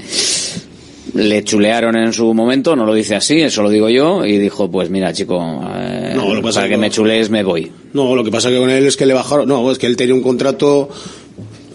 le 1.14 1.44
chulearon 1.44 1.97
en 1.97 2.12
su 2.12 2.32
momento, 2.32 2.74
no 2.74 2.86
lo 2.86 2.94
dice 2.94 3.14
así, 3.14 3.40
eso 3.40 3.62
lo 3.62 3.68
digo 3.70 3.89
yo, 3.90 4.24
y 4.24 4.39
dijo, 4.39 4.70
pues 4.70 4.89
mira, 4.89 5.12
chico, 5.12 5.39
eh, 5.76 6.12
No, 6.14 6.28
lo 6.30 6.36
que 6.36 6.43
pasa 6.43 6.60
para 6.60 6.68
que 6.68 6.74
que 6.74 6.78
me 6.80 6.90
chulees 6.90 7.28
me 7.28 7.43
voy. 7.43 7.70
No, 7.93 8.14
lo 8.16 8.24
que 8.24 8.30
pasa 8.30 8.48
que 8.48 8.56
con 8.59 8.70
él 8.70 8.86
es 8.86 8.97
que 8.97 9.05
le 9.06 9.12
bajaron, 9.14 9.47
no, 9.48 9.70
es 9.70 9.78
que 9.78 9.86
él 9.86 9.97
tenía 9.97 10.14
un 10.14 10.22
contrato 10.22 10.89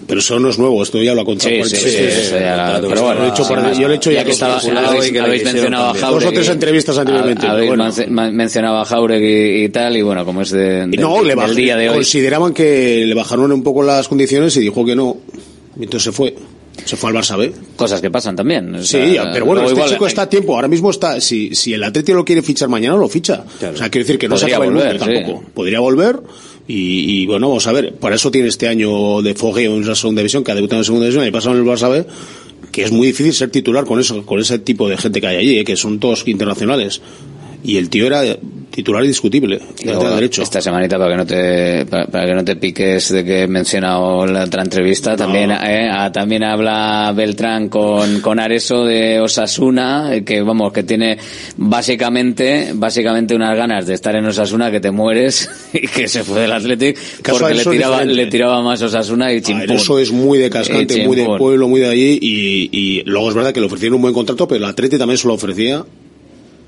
pero 0.08 0.22
eso 0.22 0.40
no 0.40 0.48
es 0.48 0.58
nuevo, 0.58 0.82
esto 0.82 1.04
ya 1.04 1.14
lo 1.14 1.20
ha 1.20 1.26
contado. 1.26 1.50
Sí, 1.50 1.58
40 1.58 1.78
sí, 1.78 1.90
sí, 1.90 2.32
pero 2.32 3.02
bueno, 3.04 3.20
lo 3.20 3.26
he 3.26 3.30
hecho 3.30 3.46
por- 3.46 3.74
yo 3.78 3.88
le 3.90 3.94
he 3.96 3.98
hecho 3.98 4.10
ya 4.10 4.20
ya 4.20 4.24
que 4.24 4.30
dos- 4.30 4.34
estaba- 4.36 4.54
dos- 4.54 4.66
habéis- 4.94 5.14
dos- 5.14 5.22
habéis 5.22 5.44
mencionado 5.44 5.84
a 5.84 5.88
Dos 5.90 5.98
Jauregui. 6.00 6.28
o 6.28 6.32
tres 6.32 6.50
entrevistas 6.50 6.98
anteriormente. 6.98 7.46
Ha- 7.46 7.52
Habéis 7.52 7.68
bueno. 7.68 7.90
ma- 8.08 8.32
mencionado 8.32 8.78
a 8.78 8.86
Jauregui 8.86 9.66
y 9.66 9.68
tal, 9.68 9.98
y 9.98 10.02
bueno, 10.04 10.24
como 10.24 10.44
es 10.44 10.52
de, 10.52 10.88
de- 10.88 10.98
No, 10.98 11.22
le 11.22 11.36
del 11.36 11.56
día 11.58 11.76
de 11.76 11.90
hoy. 11.90 11.96
consideraban 11.96 12.54
que 12.54 13.04
le 13.06 13.14
bajaron 13.16 13.52
un 13.52 13.62
poco 13.64 13.84
las 13.84 14.08
condiciones 14.08 14.56
y 14.56 14.62
dijo 14.62 14.86
que 14.86 14.96
no. 14.96 15.18
Entonces 15.80 16.04
se 16.04 16.12
fue. 16.12 16.36
Se 16.86 16.96
fue 16.96 17.10
al 17.10 17.16
Barça 17.16 17.36
B. 17.38 17.52
Cosas 17.76 18.02
que 18.02 18.12
pasan 18.12 18.36
también. 18.36 18.76
o 18.76 18.84
Sí, 18.84 18.98
sea, 19.16 19.32
pero 19.34 19.46
bueno, 19.46 19.62
este 19.64 19.74
igual- 19.74 19.90
chico 19.90 20.06
está 20.08 20.24
a 20.24 20.30
tiempo. 20.30 20.54
Ahora 20.56 20.68
mismo 20.68 20.92
está, 20.92 21.20
si, 21.20 21.56
si 21.56 21.74
el 21.74 21.84
Atleti 21.84 22.14
lo 22.14 22.24
quiere 22.24 22.42
fichar 22.44 22.70
mañana, 22.70 22.96
lo 22.96 23.08
ficha. 23.10 23.44
O 23.74 23.76
sea, 23.76 23.90
quiere 23.90 24.06
decir 24.06 24.20
que 24.20 24.28
no 24.30 24.38
se 24.38 24.46
acaba 24.46 24.66
el 24.66 24.72
mundo 24.72 24.86
volver, 24.86 25.02
sí. 25.02 25.06
tampoco. 25.24 25.44
Podría 25.56 25.80
volver 25.80 26.20
y, 26.68 27.22
y, 27.22 27.26
bueno, 27.26 27.48
vamos 27.48 27.66
a 27.66 27.72
ver. 27.72 27.96
Para 27.96 28.16
eso 28.16 28.30
tiene 28.30 28.48
este 28.50 28.68
año 28.68 29.22
de 29.24 29.34
fogueo 29.34 29.76
en 29.76 29.88
la 29.88 29.96
segunda 29.96 30.22
división, 30.22 30.44
que 30.44 30.52
ha 30.52 30.56
debutado 30.56 30.80
en 30.82 30.86
segunda 30.86 31.06
división 31.06 31.28
y 31.28 31.32
pasado 31.32 31.56
en 31.56 31.62
el 31.62 31.68
Barça 31.68 31.90
B, 31.90 32.06
que 32.72 32.84
es 32.84 32.92
muy 32.92 33.08
difícil 33.08 33.34
ser 33.34 33.50
titular 33.50 33.86
con 33.86 34.00
eso, 34.00 34.24
con 34.24 34.40
ese 34.40 34.60
tipo 34.60 34.88
de 34.88 34.98
gente 34.98 35.20
que 35.20 35.26
hay 35.28 35.38
allí, 35.38 35.58
eh, 35.60 35.64
que 35.66 35.76
son 35.78 36.00
todos 36.00 36.28
internacionales. 36.28 37.02
Y 37.64 37.78
el 37.78 37.90
tío 37.90 38.06
era, 38.06 38.22
titular 38.78 39.04
indiscutible, 39.04 39.60
luego, 39.86 40.08
derecho. 40.12 40.44
Esta 40.44 40.62
semanita, 40.62 41.00
para 41.00 41.10
que 41.10 41.18
no 41.18 41.26
te, 41.26 41.86
para, 41.88 42.06
para 42.06 42.28
que 42.28 42.34
no 42.36 42.46
te 42.46 42.58
piques 42.58 43.12
de 43.12 43.26
que 43.26 43.42
he 43.42 43.48
mencionado 43.48 44.24
en 44.24 44.36
la 44.36 44.44
otra 44.44 44.62
entrevista, 44.62 45.18
también, 45.18 45.50
eh, 45.50 45.90
ah, 45.92 46.12
también 46.12 46.44
habla 46.44 47.12
Beltrán 47.16 47.70
con, 47.70 48.22
con 48.22 48.40
Areso 48.40 48.86
de 48.86 49.20
Osasuna, 49.20 50.12
que 50.24 50.44
vamos, 50.44 50.72
que 50.72 50.84
tiene 50.84 51.18
básicamente, 51.58 52.74
básicamente 52.76 53.34
unas 53.34 53.58
ganas 53.58 53.88
de 53.88 53.96
estar 53.96 54.16
en 54.16 54.28
Osasuna 54.28 54.70
que 54.70 54.80
te 54.80 54.92
mueres 54.92 55.50
y 55.74 55.88
que 55.88 56.08
se 56.08 56.24
fue 56.24 56.42
del 56.42 56.52
Athletic 56.52 57.24
Caso 57.24 57.40
porque 57.40 57.56
le 57.56 57.66
tiraba, 57.66 58.06
le 58.06 58.28
tiraba 58.28 58.62
más 58.62 58.80
Osasuna 58.84 59.34
y 59.34 59.42
chimpún. 59.42 59.72
Eso 59.72 59.98
es 59.98 60.12
muy 60.12 60.38
de 60.38 60.52
cascante, 60.52 61.04
muy 61.04 61.16
de 61.16 61.26
pueblo, 61.26 61.68
muy 61.68 61.80
de 61.80 61.90
allí. 61.90 62.20
Y, 62.22 62.70
y 62.72 63.04
luego 63.06 63.30
es 63.30 63.34
verdad 63.34 63.54
que 63.54 63.60
le 63.60 63.66
ofrecieron 63.66 63.96
un 63.96 64.04
buen 64.04 64.14
contrato, 64.14 64.48
pero 64.48 64.64
el 64.64 64.70
Atleti 64.70 65.00
también 65.00 65.18
se 65.18 65.28
lo 65.28 65.34
ofrecía. 65.34 65.84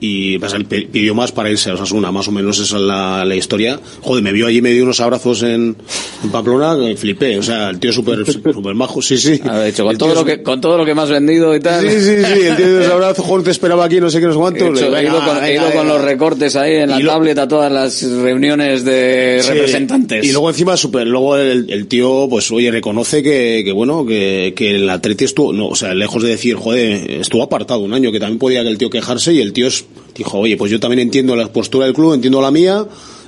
Y 0.01 0.39
pasa, 0.39 0.55
él 0.55 0.65
pidió 0.65 1.13
más 1.13 1.33
para 1.33 1.49
irse 1.51 1.69
a 1.69 1.73
Osasuna, 1.73 2.09
más 2.11 2.27
o 2.29 2.31
menos 2.31 2.57
esa 2.59 2.77
es 2.77 2.81
la, 2.81 3.25
la 3.25 3.35
historia. 3.35 3.79
Joder, 4.01 4.23
me 4.23 4.31
vio 4.31 4.47
allí, 4.47 4.61
me 4.61 4.71
dio 4.71 4.83
unos 4.83 5.01
abrazos 5.01 5.43
en, 5.43 5.75
en 6.23 6.29
Pamplona, 6.31 6.77
que 6.81 6.95
flipé. 6.95 7.37
O 7.37 7.43
sea, 7.43 7.69
el 7.69 7.79
tío 7.79 7.91
súper 7.91 8.23
super 8.53 8.73
majo, 8.75 9.01
sí, 9.01 9.17
sí. 9.17 9.41
Ha 9.43 9.63
dicho, 9.63 9.83
con 9.83 9.91
El 9.91 9.97
todo 9.97 10.15
lo 10.15 10.23
que, 10.23 10.41
con 10.41 10.61
todo 10.61 10.77
lo 10.77 10.85
que 10.85 10.95
me 10.95 11.01
has 11.01 11.09
vendido 11.09 11.53
y 11.53 11.59
tal. 11.59 11.81
Sí, 11.89 11.99
sí, 11.99 12.23
sí, 12.23 12.41
el 12.47 12.55
tío 12.55 12.73
de 12.75 12.79
los 12.79 12.89
abrazos, 12.93 13.25
joder, 13.25 13.43
te 13.43 13.51
esperaba 13.51 13.83
aquí, 13.83 13.99
no 13.99 14.09
sé 14.09 14.21
qué, 14.21 14.27
no 14.27 14.31
sé 14.33 14.39
cuánto. 14.39 14.65
He, 14.65 14.69
hecho- 14.69 14.89
Le- 14.89 14.99
he 14.99 15.03
ido, 15.03 15.17
con, 15.19 15.37
he 15.37 15.41
venga, 15.41 15.51
ido 15.53 15.63
con 15.65 15.71
venga. 15.81 15.93
los 15.95 16.01
recortes 16.05 16.55
ahí 16.55 16.75
en 16.75 16.89
la 16.91 17.01
Y 17.01 17.03
tablet 17.05 17.37
a 17.37 17.47
todas 17.49 17.69
las 17.71 18.01
reuniones 18.01 18.85
de 18.85 19.41
Sí. 19.43 19.49
representantes. 19.51 20.25
Y 20.25 20.31
luego 20.31 20.49
encima 20.49 20.77
super, 20.77 21.05
luego 21.07 21.35
el, 21.35 21.69
el 21.69 21.87
tío, 21.87 22.27
pues 22.29 22.49
oye, 22.51 22.71
reconoce 22.71 23.21
que, 23.21 23.63
que 23.65 23.71
bueno, 23.73 24.05
que, 24.05 24.53
que 24.55 24.75
el 24.75 24.89
Atleti 24.89 25.25
estuvo, 25.25 25.51
no, 25.51 25.67
o 25.67 25.75
sea, 25.75 25.93
lejos 25.93 26.23
de 26.23 26.29
decir, 26.29 26.55
joder, 26.55 27.11
estuvo 27.19 27.43
apartado 27.43 27.81
un 27.81 27.93
año, 27.93 28.13
que 28.13 28.19
también 28.21 28.39
podía 28.39 28.63
que 28.63 28.69
el 28.69 28.77
tío 28.77 28.89
quejarse 28.89 29.33
y 29.33 29.41
el 29.41 29.51
tío 29.51 29.67
es- 29.67 29.83
dijo, 30.19 30.37
oye, 30.37 30.55
pues 30.57 30.71
yo 30.71 30.79
también 30.79 30.99
entiendo 30.99 31.35
la 31.35 31.51
postura 31.51 31.85
del 31.85 31.95
club, 31.95 32.13
entiendo 32.13 32.41
la 32.41 32.51
mía, 32.51 32.85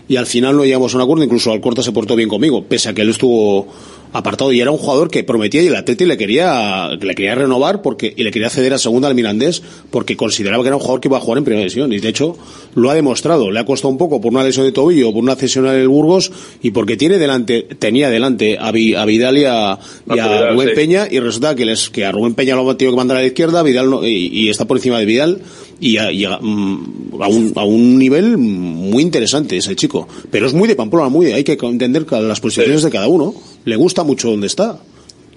y 0.07 0.17
al 0.17 0.25
final 0.25 0.55
no 0.55 0.63
llegamos 0.63 0.93
a 0.93 0.97
un 0.97 1.03
acuerdo, 1.03 1.23
incluso 1.23 1.51
Alcorta 1.51 1.81
se 1.81 1.91
portó 1.91 2.15
bien 2.15 2.29
conmigo, 2.29 2.63
pese 2.63 2.89
a 2.89 2.93
que 2.93 3.01
él 3.01 3.09
estuvo 3.09 3.67
apartado 4.13 4.51
y 4.51 4.59
era 4.59 4.71
un 4.71 4.77
jugador 4.77 5.09
que 5.09 5.23
prometía 5.23 5.61
y 5.61 5.67
el 5.67 5.75
Atleti 5.75 6.05
le 6.05 6.17
quería, 6.17 6.89
le 6.99 7.15
quería 7.15 7.35
renovar 7.35 7.81
porque, 7.81 8.13
y 8.15 8.23
le 8.23 8.31
quería 8.31 8.49
ceder 8.49 8.73
a 8.73 8.77
segunda 8.77 9.07
al 9.07 9.15
Mirandés 9.15 9.61
porque 9.89 10.17
consideraba 10.17 10.63
que 10.63 10.67
era 10.67 10.75
un 10.75 10.81
jugador 10.81 10.99
que 11.01 11.07
iba 11.07 11.17
a 11.17 11.21
jugar 11.21 11.37
en 11.37 11.43
primera 11.45 11.61
división 11.61 11.93
y 11.93 11.99
de 11.99 12.09
hecho 12.09 12.37
lo 12.75 12.89
ha 12.89 12.93
demostrado, 12.93 13.51
le 13.51 13.59
ha 13.59 13.65
costado 13.65 13.89
un 13.91 13.97
poco 13.97 14.19
por 14.19 14.31
una 14.33 14.43
lesión 14.43 14.65
de 14.65 14.71
tobillo, 14.71 15.13
por 15.13 15.23
una 15.23 15.35
cesión 15.35 15.65
en 15.67 15.75
el 15.75 15.87
Burgos 15.87 16.31
y 16.61 16.71
porque 16.71 16.97
tiene 16.97 17.17
delante, 17.17 17.67
tenía 17.79 18.09
delante 18.09 18.57
a, 18.59 18.71
Vi- 18.71 18.95
a 18.95 19.05
Vidal 19.05 19.37
y 19.37 19.45
a, 19.45 19.79
y 20.15 20.19
a 20.19 20.25
Rubén. 20.51 20.67
Peña 20.75 21.07
y 21.09 21.19
resulta 21.19 21.55
que, 21.55 21.65
les, 21.65 21.89
que 21.89 22.05
a 22.05 22.11
Rubén 22.11 22.33
Peña 22.35 22.55
lo 22.55 22.69
han 22.69 22.77
tenido 22.77 22.93
que 22.93 22.97
mandar 22.97 23.17
a 23.17 23.21
la 23.21 23.27
izquierda, 23.27 23.63
Vidal 23.63 23.89
no- 23.89 24.05
y, 24.05 24.27
y 24.27 24.49
está 24.49 24.65
por 24.65 24.77
encima 24.77 24.99
de 24.99 25.05
Vidal 25.05 25.41
y, 25.79 25.97
a, 25.97 26.11
y 26.11 26.25
a, 26.25 26.37
mm, 26.39 27.21
a 27.21 27.27
un, 27.27 27.53
a 27.55 27.63
un 27.63 27.97
nivel 27.97 28.37
muy 28.37 29.01
interesante 29.03 29.57
ese 29.57 29.75
chico. 29.75 30.07
Pero 30.29 30.47
es 30.47 30.53
muy 30.53 30.67
de 30.67 30.75
Pamplona, 30.75 31.09
muy 31.09 31.27
hay 31.31 31.43
que 31.43 31.57
entender 31.61 32.05
las 32.11 32.39
posiciones 32.39 32.83
de 32.83 32.89
cada 32.89 33.07
uno. 33.07 33.33
Le 33.65 33.75
gusta 33.75 34.03
mucho 34.03 34.29
donde 34.29 34.47
está. 34.47 34.79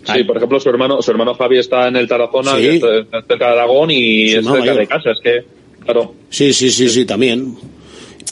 Sí, 0.04 0.24
por 0.24 0.36
ejemplo, 0.36 0.60
su 0.60 0.68
hermano, 0.68 1.00
su 1.00 1.10
hermano 1.10 1.34
Javi 1.34 1.58
está 1.58 1.88
en 1.88 1.96
el 1.96 2.06
Tarazona, 2.06 2.56
Sí. 2.56 2.66
está 2.82 3.22
cerca 3.26 3.46
de 3.46 3.52
Aragón 3.52 3.90
y 3.90 4.26
es 4.34 4.44
cerca 4.44 4.58
mayor. 4.58 4.76
de 4.78 4.86
casa. 4.86 5.10
Es 5.12 5.20
que, 5.22 5.44
claro, 5.84 6.14
Sí, 6.28 6.52
sí, 6.52 6.70
sí, 6.70 6.88
sí, 6.90 7.04
también. 7.06 7.56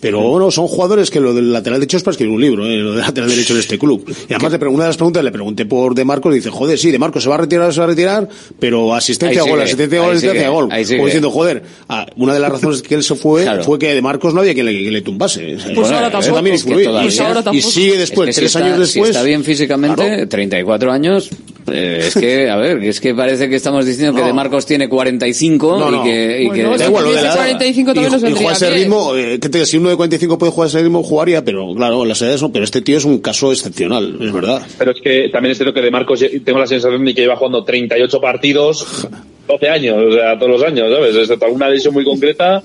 Pero 0.03 0.21
bueno, 0.21 0.51
son 0.51 0.67
jugadores 0.67 1.11
que 1.11 1.21
lo 1.21 1.33
del 1.33 1.53
lateral 1.53 1.79
derecho 1.81 1.97
es 1.97 2.03
para 2.03 2.13
escribir 2.13 2.35
un 2.35 2.41
libro, 2.43 2.67
¿eh? 2.67 2.77
lo 2.77 2.91
del 2.91 3.01
lateral 3.01 3.31
derecho 3.31 3.55
en 3.55 3.61
este 3.61 3.79
club. 3.79 4.05
Y 4.29 4.35
además, 4.35 4.53
le 4.53 4.59
pre- 4.59 4.69
una 4.69 4.85
de 4.85 4.89
las 4.91 4.97
preguntas 4.97 5.23
le 5.25 5.31
pregunté 5.31 5.65
por 5.65 5.95
De 5.95 6.05
Marcos 6.05 6.33
y 6.33 6.37
dice, 6.37 6.51
joder, 6.51 6.77
sí, 6.79 6.91
De 6.91 6.99
Marcos 6.99 7.23
se 7.23 7.29
va 7.29 7.37
a 7.37 7.39
retirar, 7.39 7.73
se 7.73 7.79
va 7.81 7.85
a 7.85 7.89
retirar, 7.89 8.29
pero 8.59 8.95
asistencia 8.95 9.41
a 9.43 9.45
gol, 9.49 9.61
asistencia 9.61 9.99
a 9.99 10.03
gol, 10.03 10.11
asistencia 10.13 10.47
a 10.47 10.51
gol. 10.51 10.69
Como 10.69 11.05
diciendo, 11.07 11.31
joder, 11.31 11.63
ah, 11.89 12.07
una 12.17 12.35
de 12.35 12.41
las 12.41 12.51
razones 12.51 12.83
que 12.83 12.95
él 12.97 13.03
se 13.03 13.15
fue 13.15 13.45
Claro. 13.45 13.63
fue 13.65 13.79
que 13.79 13.95
De 13.95 14.03
Marcos 14.03 14.35
no 14.35 14.41
había 14.41 14.53
quien 14.55 14.67
le, 14.67 14.73
quien 14.77 14.93
le 14.93 15.03
tumbase. 15.03 15.57
Pues 15.75 15.89
ahora 15.91 16.09
Eso 16.09 16.11
tampoco. 16.11 16.35
también 16.35 16.57
Es 16.57 16.65
que 16.65 16.71
Y- 16.73 16.85
Pues 16.85 17.21
ahora 17.21 17.43
y 17.53 17.63
sigue 17.63 17.97
después, 17.97 18.29
Es 18.31 18.35
que 18.37 18.41
tres 18.43 18.53
si 18.53 18.59
está- 18.59 18.67
años 18.67 18.79
después. 18.81 19.05
Si 19.09 19.11
está 19.13 19.23
bien 19.23 19.45
físicamente, 19.45 20.05
Claro. 20.05 20.29
34 20.29 20.91
años, 20.93 21.31
eh, 21.71 22.05
es 22.09 22.15
que, 22.15 22.51
a 22.51 22.57
ver, 22.57 22.83
es 22.83 23.01
que 23.01 23.15
parece 23.15 23.49
que 23.49 23.55
estamos 23.57 23.87
diciendo 23.87 24.15
que 24.15 24.21
No. 24.23 24.27
De 24.27 24.33
Marcos 24.33 24.67
tiene 24.67 24.89
45 24.89 25.79
No, 25.79 25.89
y 25.89 25.93
no. 25.93 26.03
que... 26.05 26.43
y 26.43 26.51
que- 26.51 26.63
Bueno, 26.65 26.79
Da 26.79 26.87
igual, 26.87 27.05
lo 27.05 27.11
de 27.11 27.17
la 27.17 27.23
edad. 27.23 27.37
45 27.37 27.95
también 27.95 28.13
y, 28.13 28.17
y 28.17 28.21
vendría 28.21 28.43
juega 28.43 28.57
ese 28.57 28.71
ritmo, 28.71 29.15
eh, 29.17 29.39
que 29.41 29.49
te, 29.49 29.65
si 29.67 29.77
uno 29.79 29.92
de 29.93 29.97
45 29.97 30.39
puede 30.39 30.53
jugar 30.53 30.67
a 30.67 30.69
ese 30.69 30.83
ritmo, 30.83 31.03
jugaría, 31.03 31.45
pero 31.45 31.75
claro, 31.75 32.05
las 32.05 32.21
edades 32.23 32.43
no, 32.43 32.53
pero 32.53 32.65
este 32.65 32.81
tío 32.81 32.97
es 32.97 33.05
un 33.05 33.19
caso 33.19 33.53
excepcional, 33.53 34.17
es 34.21 34.33
verdad. 34.33 34.63
pero 34.79 34.93
es 34.93 35.01
que 35.01 35.29
también 35.31 35.53
es 35.53 35.59
cierto 35.59 35.75
que 35.75 35.81
de 35.81 35.91
Marcos 35.91 36.25
tengo 36.45 36.59
la 36.59 36.67
sensación 36.67 37.05
de 37.05 37.15
que 37.15 37.23
lleva 37.23 37.37
jugando 37.37 37.65
38 37.65 38.21
partidos, 38.21 39.09
12 39.49 39.69
años, 39.69 39.97
o 40.09 40.13
sea, 40.13 40.39
todos 40.39 40.53
los 40.53 40.63
años, 40.63 40.93
¿sabes? 40.93 41.17
Excepto 41.17 41.47
alguna 41.47 41.69
lesión 41.69 41.95
muy 41.95 42.05
concreta, 42.05 42.63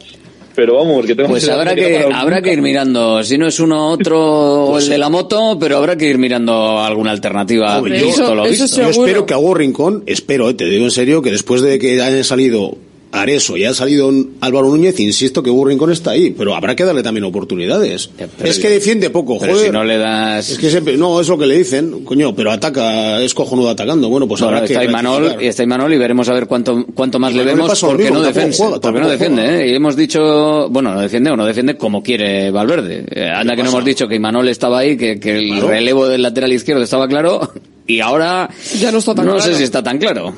pero 0.58 0.74
vamos, 0.74 1.06
que 1.06 1.14
tengo 1.14 1.30
Pues 1.30 1.48
habrá 1.50 1.76
que, 1.76 2.10
habrá 2.12 2.42
que 2.42 2.52
ir 2.52 2.64
mirando, 2.64 3.24
si 3.24 3.38
no 3.38 3.46
es 3.46 3.60
uno 3.60 3.92
otro 3.92 4.66
o 4.66 4.80
el 4.80 4.90
de 4.90 4.98
la 4.98 5.08
moto, 5.08 5.56
pero 5.60 5.78
habrá 5.78 5.96
que 5.96 6.10
ir 6.10 6.18
mirando 6.18 6.80
alguna 6.80 7.12
alternativa. 7.12 7.78
Hombre, 7.78 8.02
visto 8.02 8.24
yo, 8.24 8.34
lo 8.34 8.46
eso 8.46 8.64
visto. 8.64 8.82
yo 8.82 8.90
espero 8.90 9.28
que 9.28 9.36
a 9.36 9.38
Hugo 9.38 9.54
Rincón, 9.54 10.04
espero, 10.08 10.50
eh, 10.50 10.56
te 10.56 10.66
digo 10.66 10.86
en 10.86 10.90
serio, 10.90 11.22
que 11.22 11.30
después 11.30 11.62
de 11.62 11.78
que 11.78 12.02
hayan 12.02 12.24
salido 12.24 12.76
Areso 13.12 13.56
y 13.58 13.64
haya 13.64 13.74
salido 13.74 14.12
Álvaro 14.42 14.68
Núñez, 14.70 15.00
insisto 15.00 15.42
que 15.42 15.50
Hugo 15.50 15.66
Rincón 15.66 15.92
está 15.92 16.12
ahí, 16.12 16.32
pero 16.32 16.56
habrá 16.56 16.76
que 16.76 16.84
darle 16.84 17.04
también 17.04 17.24
oportunidades. 17.24 18.10
Pero 18.18 18.30
es 18.50 18.60
que 18.60 18.70
defiende 18.70 19.10
poco, 19.10 19.38
Pero 19.40 19.54
joder. 19.54 19.68
si 19.68 19.72
no 19.72 19.84
le 19.84 19.98
das... 19.98 20.50
Es 20.50 20.58
que 20.60 20.70
siempre, 20.70 20.98
no, 20.98 21.20
es 21.22 21.28
lo 21.28 21.38
que 21.38 21.46
le 21.46 21.58
dicen, 21.58 22.04
coño, 22.04 22.36
pero 22.36 22.52
ataca, 22.52 23.22
es 23.22 23.34
cojonudo 23.34 23.70
atacando. 23.70 24.10
Bueno, 24.10 24.28
pues 24.28 24.42
Bueno, 24.42 24.58
habrá 24.58 24.68
que. 24.68 24.74
está 24.74 24.84
Imanol, 24.84 25.22
rectificar. 25.22 25.44
y 25.44 25.48
está 25.48 25.64
Imanol 25.64 25.94
y 25.94 25.98
veremos 25.98 26.30
a 26.30 26.34
ver 26.34 26.48
cuánto, 26.48 26.86
cuánto 26.94 27.18
más 27.20 27.34
le 27.34 27.44
Imanol 27.44 27.58
le 27.58 27.64
vemos 27.64 27.80
porque 27.82 28.04
mismo, 28.04 28.18
no 28.20 28.24
defiende, 28.26 28.56
juega, 28.58 28.80
porque 28.82 29.00
no 29.00 29.10
defiende. 29.10 29.64
¿eh? 29.64 29.72
Y 29.72 29.76
hemos 29.76 29.96
dicho, 29.96 30.70
bueno, 30.70 30.94
no 30.94 31.02
defiende 31.02 31.32
o 31.32 31.38
no 31.38 31.46
defiende 31.46 31.78
como 31.78 32.04
quiere 32.04 32.52
Valverde. 32.52 33.06
Eh, 33.10 33.30
anda 33.34 33.56
que 33.56 33.64
no 33.64 33.70
hemos 33.70 33.86
dicho 33.86 34.08
que 34.08 34.16
Imanol 34.16 34.48
estaba 34.50 34.80
ahí, 34.80 34.98
que, 34.98 35.20
que 35.20 35.38
el 35.38 35.48
Claro. 35.50 35.68
relevo 35.70 36.08
del 36.08 36.22
lateral 36.22 36.52
izquierdo 36.52 36.84
estaba 36.84 37.08
claro 37.08 37.52
y 37.88 38.00
ahora 38.02 38.50
Ya 38.80 38.92
no 38.92 38.98
está 39.00 39.16
tan 39.16 39.26
no 39.26 39.36
claro. 39.36 39.52
sé 39.52 39.58
si 39.58 39.64
está 39.64 39.82
tan 39.82 39.98
claro. 39.98 40.34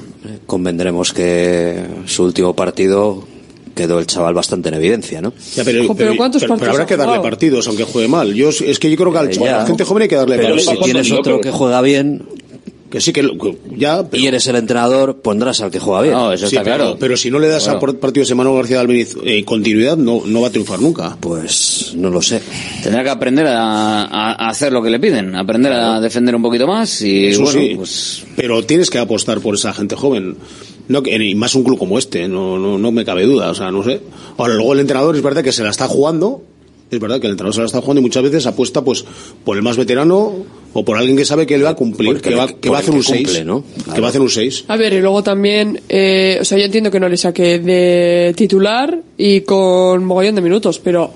Convendremos 0.45 1.11
que 1.13 1.83
su 2.05 2.23
último 2.23 2.55
partido 2.55 3.27
quedó 3.75 3.99
el 3.99 4.07
chaval 4.07 4.33
bastante 4.33 4.69
en 4.69 4.75
evidencia, 4.75 5.21
¿no? 5.21 5.31
Ya, 5.55 5.63
pero, 5.63 5.83
Ojo, 5.85 5.95
pero 5.95 6.15
¿cuántos 6.17 6.41
pero- 6.41 6.55
pero 6.55 6.59
partidos 6.59 6.73
habrá 6.73 6.83
ha 6.83 6.87
que 6.87 6.97
darle 6.97 7.11
jugado? 7.17 7.23
partidos, 7.23 7.67
aunque 7.67 7.83
juegue 7.85 8.07
mal. 8.09 8.33
Yo, 8.33 8.49
es 8.49 8.77
que 8.79 8.89
yo 8.91 8.97
creo 8.97 9.11
que 9.11 9.17
al 9.19 9.27
Eh, 9.29 9.33
chaval, 9.33 9.47
a 9.47 9.51
ya. 9.51 9.57
la 9.59 9.65
gente 9.67 9.83
joven 9.85 10.03
hay 10.03 10.09
que 10.09 10.15
darle 10.15 10.35
Pero 10.37 10.49
partidos. 10.55 10.75
si 10.77 10.83
tienes 10.83 11.11
otro 11.11 11.39
que 11.39 11.51
juega 11.51 11.81
bien 11.81 12.23
Que 12.89 12.99
sí, 12.99 13.13
que, 13.13 13.21
lo- 13.21 13.37
que 13.37 13.55
ya, 13.77 14.03
pero, 14.09 14.23
y 14.23 14.25
eres 14.27 14.47
el 14.47 14.55
entrenador, 14.55 15.21
pondrás 15.21 15.61
al 15.61 15.69
que 15.69 15.79
juega 15.79 16.01
bien. 16.01 16.13
No, 16.15 16.33
eso 16.33 16.47
sí, 16.47 16.55
está 16.55 16.63
pero- 16.63 16.75
claro. 16.77 16.97
pero 16.99 17.15
si 17.17 17.29
no 17.29 17.37
le 17.37 17.47
das 17.47 17.63
Claro. 17.63 17.77
a 17.77 17.79
por- 17.79 17.99
partidos 17.99 18.29
de 18.29 18.35
Manuel 18.35 18.57
García 18.57 18.77
de 18.77 18.81
Albeniz 18.81 19.15
eh, 19.23 19.45
continuidad, 19.45 19.95
no, 19.95 20.23
no 20.25 20.41
va 20.41 20.47
a 20.47 20.51
triunfar 20.51 20.79
nunca. 20.79 21.15
Pues 21.19 21.93
no 21.95 22.09
lo 22.09 22.21
sé. 22.21 22.41
Tendrá 22.81 23.03
que 23.03 23.09
aprender 23.11 23.45
a, 23.45 24.03
a- 24.05 24.31
a 24.45 24.49
hacer 24.49 24.73
lo 24.73 24.81
que 24.81 24.89
le 24.89 24.99
piden, 24.99 25.35
aprender 25.35 25.71
a 25.73 25.99
defender 26.01 26.35
un 26.35 26.41
poquito 26.41 26.65
más 26.65 27.01
y 27.03 27.27
Eso 27.27 27.43
bueno, 27.43 27.59
sí, 27.59 27.73
pues 27.75 28.23
pero 28.35 28.63
tienes 28.65 28.89
que 28.89 28.97
apostar 28.97 29.39
por 29.39 29.53
esa 29.55 29.71
gente 29.73 29.95
joven. 29.95 30.37
No, 30.87 31.03
que- 31.03 31.15
y 31.23 31.35
más 31.35 31.53
un 31.53 31.63
club 31.63 31.77
como 31.77 31.99
este, 31.99 32.27
no, 32.27 32.57
no, 32.57 32.79
no 32.79 32.91
me 32.91 33.05
cabe 33.05 33.23
duda, 33.25 33.51
o 33.51 33.53
sea, 33.53 33.69
no 33.69 33.83
sé. 33.83 34.01
Ahora, 34.39 34.55
luego 34.55 34.73
el 34.73 34.79
entrenador 34.79 35.15
es 35.15 35.21
verdad 35.21 35.43
que 35.43 35.51
se 35.51 35.61
la 35.63 35.69
está 35.69 35.87
jugando, 35.87 36.41
es 36.91 36.99
verdad 36.99 37.19
que 37.19 37.27
el 37.27 37.31
entrenador 37.31 37.53
se 37.53 37.59
la 37.61 37.65
está 37.67 37.81
jugando 37.81 37.99
y 37.99 38.03
muchas 38.03 38.23
veces 38.23 38.45
apuesta 38.47 38.83
pues 38.83 39.05
por 39.43 39.55
el 39.57 39.63
más 39.63 39.77
veterano 39.77 40.33
o 40.73 40.85
por 40.85 40.97
alguien 40.97 41.15
que 41.17 41.25
sabe 41.25 41.45
que 41.47 41.55
él 41.55 41.65
va 41.65 41.69
a 41.69 41.75
cumplir, 41.75 42.13
Porque 42.13 42.29
que 42.29 42.35
va, 42.35 42.45
el- 42.45 42.55
que 42.55 42.69
va 42.69 42.77
a 42.77 42.79
hacer 42.81 42.93
un 42.93 43.01
que 43.01 43.07
6. 43.07 43.23
cumple, 43.27 43.45
¿no? 43.45 43.63
Que 43.93 44.01
va 44.01 44.07
a 44.07 44.09
hacer 44.09 44.21
un 44.21 44.29
6. 44.29 44.65
A 44.67 44.75
ver, 44.77 44.93
y 44.93 44.99
luego 44.99 45.21
también, 45.23 45.81
eh, 45.89 46.37
o 46.41 46.45
sea, 46.45 46.57
yo 46.57 46.65
entiendo 46.65 46.89
que 46.91 46.99
no 46.99 47.09
le 47.09 47.17
saque 47.17 47.59
de 47.59 48.33
titular 48.35 48.99
y 49.17 49.41
con 49.41 50.03
mogollón 50.03 50.35
de 50.35 50.41
minutos, 50.41 50.79
pero 50.83 51.11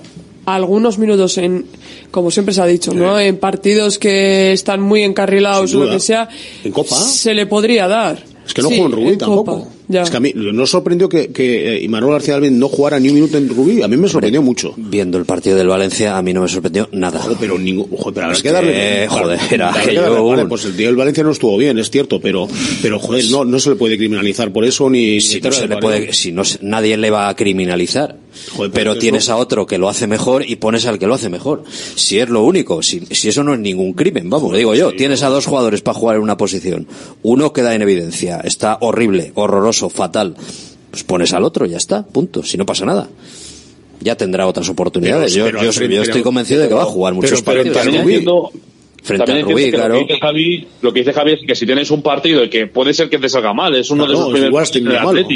algunos 0.46 0.98
minutos 0.98 1.38
en, 1.38 1.64
como 2.10 2.30
siempre 2.30 2.54
se 2.54 2.60
ha 2.60 2.66
dicho, 2.66 2.92
¿no? 2.92 3.18
En 3.18 3.38
partidos 3.38 3.98
que 3.98 4.52
están 4.52 4.80
muy 4.82 5.02
encarrilados 5.02 5.74
o 5.74 5.84
lo 5.84 5.90
que 5.90 6.00
sea, 6.00 6.28
En 6.64 6.70
Copa. 6.72 6.94
se 6.96 7.32
le 7.34 7.46
podría 7.46 7.88
dar. 7.88 8.22
Es 8.46 8.52
que 8.52 8.60
no 8.60 8.68
Sí, 8.68 8.74
jugó 8.76 8.86
en 8.88 8.92
Rubí 8.92 9.08
en 9.08 9.18
tampoco. 9.18 9.58
Copa, 9.60 9.68
ya. 9.88 10.02
Es 10.02 10.10
que 10.10 10.16
a 10.16 10.20
mí 10.20 10.32
no 10.34 10.66
sorprendió 10.66 11.08
que, 11.08 11.28
que 11.28 11.76
eh, 11.76 11.82
Imanol 11.82 12.12
García 12.12 12.34
Alben 12.36 12.58
no 12.58 12.68
jugara 12.68 12.98
ni 13.00 13.08
un 13.08 13.14
minuto 13.14 13.36
en 13.38 13.48
Rubí. 13.48 13.82
A 13.82 13.88
mí 13.88 13.96
me 13.96 14.08
sorprendió 14.08 14.42
mucho. 14.42 14.74
Viendo 14.76 15.18
el 15.18 15.24
partido 15.24 15.56
del 15.56 15.68
Valencia, 15.68 16.16
a 16.16 16.22
mí 16.22 16.32
no 16.32 16.42
me 16.42 16.48
sorprendió 16.48 16.88
nada. 16.92 17.20
Joder, 17.20 17.36
pero 17.40 17.58
ningún, 17.58 17.88
joder, 17.96 18.14
pero 18.14 18.26
habrá 18.26 18.36
Es 18.36 18.42
que 18.42 18.48
que, 18.48 18.52
darle, 18.52 19.08
joder, 19.08 19.40
era 19.50 19.72
que 19.84 19.94
yo 19.94 20.02
darle- 20.02 20.20
vale, 20.30 20.46
pues 20.46 20.64
el 20.64 20.76
tío 20.76 20.86
del 20.86 20.96
Valencia 20.96 21.22
no 21.24 21.30
estuvo 21.32 21.56
bien, 21.56 21.78
es 21.78 21.90
cierto, 21.90 22.20
pero, 22.20 22.48
pero 22.82 22.98
joder, 22.98 23.24
no, 23.30 23.44
no 23.44 23.58
se 23.58 23.70
le 23.70 23.76
puede 23.76 23.96
criminalizar 23.98 24.52
por 24.52 24.64
eso 24.64 24.88
ni. 24.90 25.20
si 25.20 25.40
no 25.40 25.52
se 25.52 25.68
le 25.68 25.76
puede, 25.78 26.12
si 26.12 26.32
no 26.32 26.42
nadie 26.62 26.96
le 26.96 27.10
va 27.10 27.28
a 27.28 27.36
criminalizar. 27.36 28.16
Joder, 28.56 28.72
pero 28.72 28.98
tienes 28.98 29.28
no- 29.28 29.34
a 29.34 29.36
otro 29.36 29.64
que 29.66 29.78
lo 29.78 29.88
hace 29.88 30.08
mejor 30.08 30.44
y 30.48 30.56
pones 30.56 30.86
al 30.86 30.98
que 30.98 31.06
lo 31.06 31.14
hace 31.14 31.28
mejor. 31.28 31.62
Si 31.94 32.18
es 32.18 32.28
lo 32.28 32.42
único, 32.42 32.82
si, 32.82 33.00
si 33.12 33.28
eso 33.28 33.44
no 33.44 33.54
es 33.54 33.60
ningún 33.60 33.92
crimen, 33.92 34.28
vamos, 34.28 34.50
lo 34.50 34.58
digo 34.58 34.74
yo. 34.74 34.92
Tienes 34.92 35.22
a 35.22 35.28
dos 35.28 35.46
jugadores 35.46 35.82
para 35.82 35.96
jugar 35.98 36.16
en 36.16 36.22
una 36.22 36.36
posición. 36.36 36.88
Uno 37.22 37.52
queda 37.52 37.74
en 37.76 37.82
evidencia, 37.82 38.40
está 38.42 38.78
horrible, 38.80 39.30
horroroso, 39.36 39.83
fatal. 39.90 40.34
Pues 40.90 41.04
pones 41.04 41.32
al 41.32 41.44
otro, 41.44 41.66
ya 41.66 41.76
está, 41.76 42.04
punto. 42.06 42.42
Si 42.42 42.56
no 42.56 42.64
pasa 42.66 42.84
nada. 42.84 43.08
Ya 44.00 44.16
tendrá 44.16 44.46
otras 44.46 44.68
oportunidades. 44.68 45.32
Pero- 45.32 45.46
yo 45.46 45.52
pero- 45.58 45.64
yo, 45.72 45.78
pero- 45.78 45.92
yo 45.94 46.02
estoy 46.02 46.22
convencido 46.22 46.62
de 46.62 46.68
que 46.68 46.74
va 46.74 46.82
a 46.82 46.86
jugar 46.86 47.14
muchos 47.14 47.42
partidos. 47.42 47.76
¿eh? 47.76 47.82
Rubí. 47.84 47.96
Entiendo- 47.98 48.50
Frente 49.02 49.26
también 49.26 49.46
a 49.46 49.50
Rubí, 49.50 49.70
claro. 49.70 49.94
Lo 49.94 50.06
que, 50.06 50.14
dice 50.14 50.20
Javi, 50.20 50.66
lo 50.80 50.92
que 50.92 51.00
dice 51.00 51.12
Javi 51.12 51.32
es 51.32 51.40
que 51.46 51.54
si 51.54 51.66
tienes 51.66 51.90
un 51.90 52.00
partido 52.00 52.42
y 52.42 52.48
que 52.48 52.66
puede 52.68 52.94
ser 52.94 53.10
que 53.10 53.18
te 53.18 53.28
salga 53.28 53.52
mal, 53.52 53.74
es 53.74 53.90
uno 53.90 54.06
de 54.06 54.14
esos 54.14 54.30
primeros 54.32 54.74
igual 54.76 55.26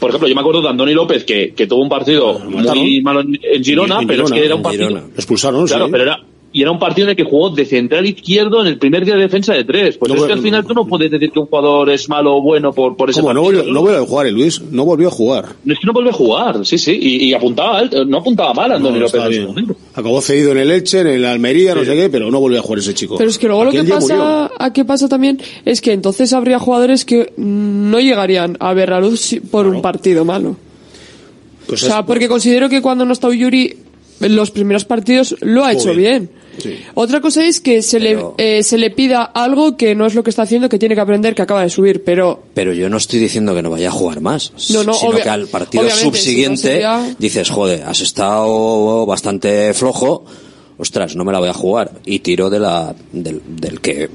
por 0.00 0.08
ejemplo, 0.08 0.28
yo 0.28 0.34
me 0.34 0.40
acuerdo 0.40 0.62
de 0.62 0.68
Andoni 0.70 0.94
López 0.94 1.24
que, 1.24 1.52
que 1.54 1.66
tuvo 1.66 1.82
un 1.82 1.88
partido 1.90 2.38
muy 2.38 3.02
malo 3.02 3.20
en, 3.20 3.38
en 3.42 3.62
Girona, 3.62 4.00
pero 4.06 4.24
es 4.24 4.32
que 4.32 4.44
era 4.46 4.54
un 4.54 4.62
partido. 4.62 4.88
Girona. 4.88 5.06
Lo 5.08 5.14
expulsaron, 5.14 5.66
Claro, 5.66 5.86
sí. 5.86 5.90
pero 5.92 6.04
era. 6.04 6.20
Y 6.52 6.62
era 6.62 6.72
un 6.72 6.80
partido 6.80 7.04
en 7.06 7.10
el 7.10 7.16
que 7.16 7.22
jugó 7.22 7.50
de 7.50 7.64
central 7.64 8.04
izquierdo 8.06 8.60
en 8.60 8.66
el 8.66 8.76
primer 8.76 9.04
día 9.04 9.14
de 9.14 9.20
defensa 9.20 9.54
de 9.54 9.62
tres. 9.62 9.96
Pues 9.96 10.10
No, 10.12 10.18
es 10.18 10.24
que 10.24 10.32
al 10.32 10.40
final 10.40 10.64
tú 10.66 10.74
no 10.74 10.84
puedes 10.84 11.08
decir 11.08 11.30
que 11.30 11.38
un 11.38 11.46
jugador 11.46 11.88
es 11.90 12.08
malo 12.08 12.38
o 12.38 12.42
bueno 12.42 12.72
por, 12.72 12.96
por 12.96 13.08
ese 13.08 13.20
¿Cómo? 13.20 13.32
No 13.32 13.42
partido, 13.44 13.62
volvió, 13.62 13.72
no 13.72 13.80
volvió 13.82 13.98
a 14.02 14.06
jugar, 14.06 14.26
eh, 14.26 14.32
Luis. 14.32 14.60
No 14.60 14.84
volvió 14.84 15.06
a 15.06 15.10
jugar. 15.12 15.44
No, 15.64 15.72
es 15.72 15.78
que 15.78 15.86
no 15.86 15.92
vuelve 15.92 16.10
a 16.10 16.12
jugar, 16.12 16.66
sí, 16.66 16.76
sí. 16.76 16.98
Y, 17.00 17.28
y 17.28 17.34
apuntaba 17.34 17.78
alto, 17.78 18.04
no 18.04 18.18
apuntaba 18.18 18.52
mal 18.52 18.72
Andoni 18.72 18.94
No, 18.94 19.00
López 19.02 19.14
estaba 19.14 19.26
en 19.26 19.30
ese 19.30 19.38
bien. 19.42 19.48
momento. 19.48 19.76
Acabó 19.94 20.20
cedido 20.20 20.50
en 20.50 20.58
el 20.58 20.70
Elche, 20.72 21.00
en 21.02 21.06
el 21.06 21.24
Almería, 21.24 21.76
no 21.76 21.84
sé 21.84 21.94
qué, 21.94 22.10
pero 22.10 22.32
no 22.32 22.40
volvió 22.40 22.58
a 22.58 22.62
jugar 22.62 22.80
ese 22.80 22.94
chico. 22.94 23.14
Pero 23.16 23.30
es 23.30 23.38
que 23.38 23.46
luego 23.46 23.66
lo 23.66 23.70
que 23.70 23.84
pasa, 23.84 24.50
a 24.58 24.72
qué 24.72 24.84
pasa 24.84 25.08
también 25.08 25.40
es 25.64 25.80
que 25.80 25.92
entonces 25.92 26.32
habría 26.32 26.58
jugadores 26.58 27.04
que 27.04 27.32
no 27.36 28.00
llegarían 28.00 28.56
a 28.58 28.74
ver 28.74 28.88
la 28.88 28.98
luz 29.00 29.36
por 29.52 29.68
un 29.68 29.80
partido 29.82 30.24
malo. 30.24 30.56
Pues 31.68 31.84
o 31.84 31.86
sea, 31.86 32.00
es- 32.00 32.06
porque 32.06 32.26
considero 32.28 32.68
que 32.68 32.82
cuando 32.82 33.04
no 33.04 33.12
está 33.12 33.32
Yuri 33.32 33.76
en 34.20 34.34
los 34.36 34.50
primeros 34.50 34.84
partidos 34.84 35.36
lo 35.40 35.64
ha 35.64 35.72
hecho 35.72 35.90
Joder. 35.94 36.39
Otra 36.94 37.20
cosa 37.20 37.44
es 37.44 37.60
que 37.60 37.82
se 37.82 38.00
le 38.00 38.18
eh, 38.38 38.62
se 38.62 38.76
le 38.78 38.90
pida 38.90 39.22
algo 39.24 39.76
que 39.76 39.94
no 39.94 40.06
es 40.06 40.14
lo 40.14 40.22
que 40.22 40.30
está 40.30 40.42
haciendo, 40.42 40.68
que 40.68 40.78
tiene 40.78 40.94
que 40.94 41.00
aprender, 41.00 41.34
que 41.34 41.42
acaba 41.42 41.62
de 41.62 41.70
subir, 41.70 42.04
pero 42.04 42.42
Pero 42.54 42.72
yo 42.72 42.88
no 42.90 42.96
estoy 42.96 43.18
diciendo 43.20 43.54
que 43.54 43.62
no 43.62 43.70
vaya 43.70 43.88
a 43.88 43.92
jugar 43.92 44.20
más, 44.20 44.52
No, 44.70 44.84
no, 44.84 44.92
sino 44.94 45.10
obvia- 45.12 45.22
que 45.22 45.28
al 45.30 45.46
partido 45.46 45.88
subsiguiente 45.90 46.56
si 46.56 46.82
no 46.82 47.02
sería- 47.02 47.16
dices, 47.18 47.50
joder, 47.50 47.82
has 47.84 48.00
estado 48.00 49.06
bastante 49.06 49.72
flojo, 49.74 50.24
ostras, 50.78 51.14
no 51.16 51.24
me 51.24 51.32
la 51.32 51.38
voy 51.40 51.48
a 51.48 51.54
jugar 51.54 51.92
y 52.04 52.20
tiro 52.20 52.50
de 52.50 52.58
la 52.58 52.94
del, 53.12 53.40
del 53.46 53.80
que 53.80 54.08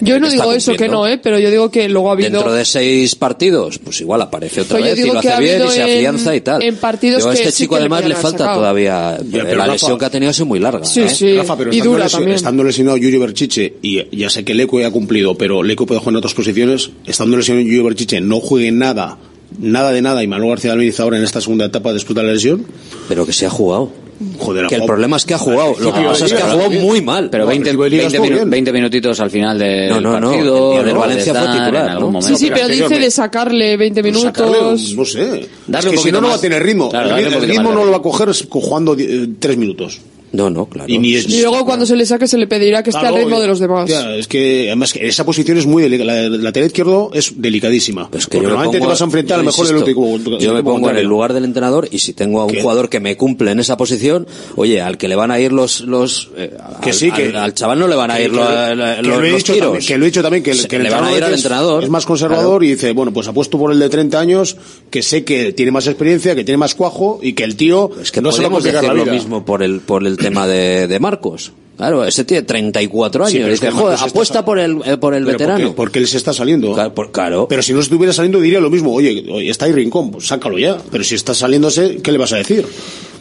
yo 0.00 0.18
no 0.20 0.26
está 0.28 0.42
digo 0.42 0.52
eso 0.54 0.74
que 0.74 0.88
no, 0.88 1.06
eh, 1.06 1.18
pero 1.18 1.38
yo 1.38 1.50
digo 1.50 1.70
que 1.70 1.88
luego 1.88 2.08
ha 2.10 2.12
habido 2.12 2.30
dentro 2.30 2.52
de 2.52 2.64
seis 2.64 3.14
partidos, 3.14 3.78
pues 3.78 4.00
igual 4.00 4.22
aparece 4.22 4.60
otra 4.62 4.78
Pues 4.78 4.96
vez 4.96 5.04
y 5.06 5.08
lo 5.10 5.18
hace 5.18 5.32
ha 5.32 5.38
bien 5.40 5.62
y 5.66 5.70
se 5.70 5.82
en- 5.82 5.96
afianza 5.98 6.34
y 6.36 6.40
tal. 6.40 6.62
en 6.62 6.76
partidos 6.76 7.26
que 7.26 7.32
este 7.34 7.50
sí 7.50 7.62
chico 7.64 7.74
que 7.74 7.80
además 7.80 8.04
le 8.06 8.14
falta 8.14 8.38
sacado. 8.38 8.58
todavía 8.58 9.18
Ya, 9.18 9.42
pero 9.44 9.56
la 9.58 9.64
Rafa- 9.66 9.72
lesión 9.72 9.98
que 9.98 10.04
ha 10.04 10.10
tenido 10.10 10.30
ha 10.30 10.32
sido 10.32 10.46
muy 10.46 10.58
larga. 10.60 10.84
Sí, 10.84 11.00
¿eh? 11.00 11.08
sí. 11.08 11.36
Rafa, 11.36 11.56
pero 11.56 11.70
y 11.72 11.76
estando, 11.78 11.92
dura 11.96 12.08
también. 12.08 12.32
estando 12.36 12.64
lesionado 12.64 12.96
Yuyo 12.96 13.20
Berchiche, 13.20 13.74
y 13.82 14.16
ya 14.16 14.30
sé 14.30 14.44
que 14.44 14.54
Leco 14.54 14.80
ya 14.80 14.88
ha 14.88 14.90
cumplido, 14.90 15.36
pero 15.36 15.62
Leco 15.62 15.86
puede 15.86 16.00
jugar 16.00 16.12
en 16.12 16.16
otras 16.18 16.34
posiciones, 16.34 16.90
estando 17.06 17.36
lesionado 17.36 17.66
Yuyo 17.66 17.84
Berchiche, 17.84 18.20
no 18.20 18.40
juegue 18.40 18.70
nada, 18.72 19.18
nada 19.58 19.92
de 19.92 20.02
nada, 20.02 20.22
y 20.22 20.26
Manuel 20.26 20.50
García 20.50 20.72
Almeniz 20.72 20.98
ahora 21.00 21.16
en 21.18 21.24
esta 21.24 21.40
segunda 21.40 21.64
etapa 21.66 21.92
después 21.92 22.14
de 22.16 22.22
la 22.22 22.32
lesión. 22.32 22.66
Pero 23.08 23.26
que 23.26 23.32
se 23.32 23.46
ha 23.46 23.50
jugado. 23.50 23.90
Joder, 24.38 24.66
Que 24.66 24.74
el 24.76 24.84
problema 24.84 25.16
es 25.16 25.24
que 25.24 25.34
ha 25.34 25.38
jugado. 25.38 25.74
Lo 25.78 25.92
que 25.92 26.00
pasa 26.02 26.26
es 26.26 26.32
que 26.32 26.42
ha 26.42 26.50
jugado 26.50 26.70
muy 26.70 27.00
mal. 27.02 27.30
Pero 27.30 27.44
No, 27.44 27.50
20, 27.50 27.70
al 27.70 27.76
principio 27.76 27.84
de 27.84 27.90
liga 27.90 28.02
20, 28.02 28.16
estuvo 28.16 28.26
minu- 28.26 28.34
bien. 28.38 28.50
20 28.50 28.72
minutitos 28.72 29.20
al 29.20 29.30
final 29.30 29.58
del 29.58 29.88
No, 29.90 30.00
no, 30.00 30.20
no. 30.20 30.30
partido. 30.30 30.72
Del 30.76 30.86
de 30.86 30.92
Valencia 30.92 31.34
fue 31.34 31.48
titular, 31.52 31.84
en 31.84 31.88
algún 31.90 32.12
¿no? 32.14 32.20
Sí, 32.22 32.26
momento. 32.32 32.38
sí, 32.38 32.50
pero 32.52 32.68
dice 32.68 32.98
de 32.98 33.10
sacarle 33.10 33.76
20 33.76 34.02
minutos. 34.02 34.22
Sacarle, 34.24 34.58
no 34.96 35.04
sé. 35.04 35.48
Darle 35.66 35.78
es 35.78 35.84
un 35.86 35.90
que 35.92 35.98
si 35.98 36.12
no, 36.12 36.20
no 36.20 36.28
va 36.28 36.34
a 36.34 36.40
tener 36.40 36.62
ritmo. 36.62 36.88
Claro, 36.88 37.16
el 37.16 37.42
ritmo 37.42 37.72
no 37.72 37.84
lo 37.84 37.90
va 37.92 37.98
a 37.98 38.02
coger 38.02 38.28
jugando 38.48 38.96
eh, 38.98 39.28
tres 39.38 39.56
minutos. 39.56 40.00
No, 40.32 40.50
no, 40.50 40.66
claro. 40.66 40.88
Y 40.92 41.16
es- 41.16 41.28
Y 41.28 41.40
luego 41.40 41.64
cuando 41.64 41.86
se 41.86 41.96
le 41.96 42.04
saque 42.04 42.26
se 42.28 42.36
le 42.38 42.46
pedirá 42.46 42.82
que 42.82 42.90
esté 42.90 43.00
Claro, 43.00 43.16
al 43.16 43.22
ritmo 43.22 43.40
de 43.40 43.46
los 43.46 43.58
demás. 43.60 43.88
Ya, 43.88 44.14
es 44.14 44.28
que 44.28 44.66
además 44.68 44.92
que 44.92 45.06
esa 45.06 45.24
posición 45.24 45.56
es 45.58 45.66
muy 45.66 45.82
delicada. 45.82 46.12
La, 46.22 46.28
la 46.28 46.36
lateral 46.38 46.66
izquierdo 46.66 47.10
es 47.14 47.32
delicadísima. 47.40 48.10
Pues 48.10 48.26
que 48.26 48.36
Porque 48.36 48.36
yo 48.36 48.42
me 48.42 48.48
normalmente 48.50 48.78
pongo- 48.78 48.86
te 48.88 48.92
vas 48.92 49.00
a 49.00 49.04
enfrentar 49.04 49.34
a 49.36 49.38
lo 49.42 49.44
mejor 49.46 49.64
insisto, 49.66 49.84
del 49.86 50.20
otro. 50.20 50.38
Yo 50.38 50.52
me 50.54 50.62
pongo 50.62 50.76
en 50.76 50.76
el 50.76 50.82
contrario. 50.82 51.08
lugar 51.08 51.32
del 51.32 51.44
entrenador 51.44 51.88
y 51.90 51.98
si 52.00 52.12
tengo 52.12 52.40
a 52.40 52.44
un 52.44 52.52
¿Qué? 52.52 52.60
jugador 52.60 52.88
que 52.88 53.00
me 53.00 53.16
cumple 53.16 53.50
en 53.52 53.60
esa 53.60 53.76
posición, 53.76 54.26
oye, 54.56 54.80
al 54.82 54.98
que 54.98 55.08
le 55.08 55.16
van 55.16 55.30
a 55.30 55.40
ir 55.40 55.52
los 55.52 55.80
los 55.80 56.30
eh, 56.36 56.52
Que 56.82 56.90
al, 56.90 56.94
sí, 56.94 57.10
que- 57.10 57.28
al, 57.28 57.36
al 57.36 57.54
chaval 57.54 57.78
no 57.78 57.88
le 57.88 57.96
van 57.96 58.10
a 58.10 58.20
ir 58.20 58.30
que- 58.30 58.36
los, 58.36 58.46
que 58.48 58.74
los- 58.76 59.06
lo 59.06 59.20
los 59.22 59.44
tiros. 59.44 59.60
también- 59.60 59.86
que 59.86 59.98
lo 59.98 60.04
he 60.04 60.06
dicho 60.08 60.22
también 60.22 60.42
que, 60.42 60.50
el- 60.50 60.58
Se- 60.58 60.68
que 60.68 60.76
el 60.76 60.82
le 60.82 60.90
van 60.90 61.04
a 61.04 61.16
ir 61.16 61.24
al 61.24 61.32
es- 61.32 61.38
entrenador. 61.40 61.82
es 61.84 61.88
más 61.90 62.04
conservador 62.04 62.62
y 62.64 62.68
dice 62.72 62.92
bueno 62.92 63.12
pues 63.14 63.26
apuesto 63.28 63.58
por 63.58 63.72
el 63.72 63.78
de 63.78 63.88
30 63.88 64.20
años 64.20 64.56
que 64.90 65.02
sé 65.02 65.24
que 65.24 65.52
tiene 65.54 65.70
más 65.72 65.86
experiencia 65.86 66.34
que 66.34 66.44
tiene 66.44 66.58
más 66.58 66.74
cuajo 66.74 67.18
y 67.22 67.32
que 67.32 67.44
el 67.44 67.56
tío 67.56 67.90
Es 68.00 68.12
que 68.12 68.20
no 68.20 68.30
se 68.30 68.42
va 68.42 68.48
a 68.48 68.92
lo 68.94 69.06
mismo 69.06 69.44
por 69.44 69.62
el 69.62 69.80
por 69.80 70.06
el 70.06 70.17
tema 70.18 70.46
de, 70.46 70.86
de 70.88 71.00
Marcos. 71.00 71.52
Claro, 71.76 72.04
ese 72.04 72.24
tiene 72.24 72.42
34 72.42 73.24
años. 73.24 73.32
Sí, 73.32 73.38
pero 73.38 73.52
es 73.54 73.60
que 73.60 73.70
joder, 73.70 73.98
apuesta 74.00 74.44
por 74.44 74.58
el 74.58 74.78
eh, 74.84 74.96
por 74.96 75.14
el 75.14 75.24
Pero 75.24 75.38
veterano. 75.38 75.58
porque, 75.66 75.76
porque 75.76 75.98
él 76.00 76.08
se 76.08 76.16
está 76.16 76.32
saliendo 76.32 76.72
Claro, 76.74 76.92
por- 76.92 77.12
claro. 77.12 77.46
pero 77.48 77.62
si 77.62 77.72
no 77.72 77.78
estuviera 77.80 78.12
saliendo 78.12 78.40
diría 78.40 78.58
lo 78.58 78.68
mismo 78.68 78.92
oye, 78.92 79.24
oye, 79.30 79.48
está 79.48 79.66
ahí 79.66 79.72
Rincón 79.72 80.10
pues 80.10 80.26
sácalo 80.26 80.58
ya 80.58 80.76
pero 80.90 81.04
si 81.04 81.14
está 81.14 81.34
saliéndose 81.34 81.98
¿qué 82.02 82.10
le 82.10 82.18
vas 82.18 82.32
a 82.32 82.36
decir? 82.38 82.66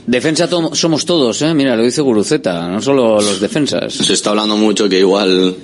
Defensa 0.08 0.50
to- 0.50 0.74
somos 0.74 1.06
todos, 1.06 1.40
¿eh? 1.44 1.54
Mira, 1.54 1.76
lo 1.76 1.84
dice 1.84 2.02
Guruceta, 2.02 2.68
no 2.70 2.82
solo 2.82 3.18
los 3.22 3.40
defensas. 3.40 3.94
Se 3.94 4.14
está 4.14 4.32
hablando 4.32 4.56
mucho 4.58 4.90
que 4.90 5.00
igual 5.00 5.56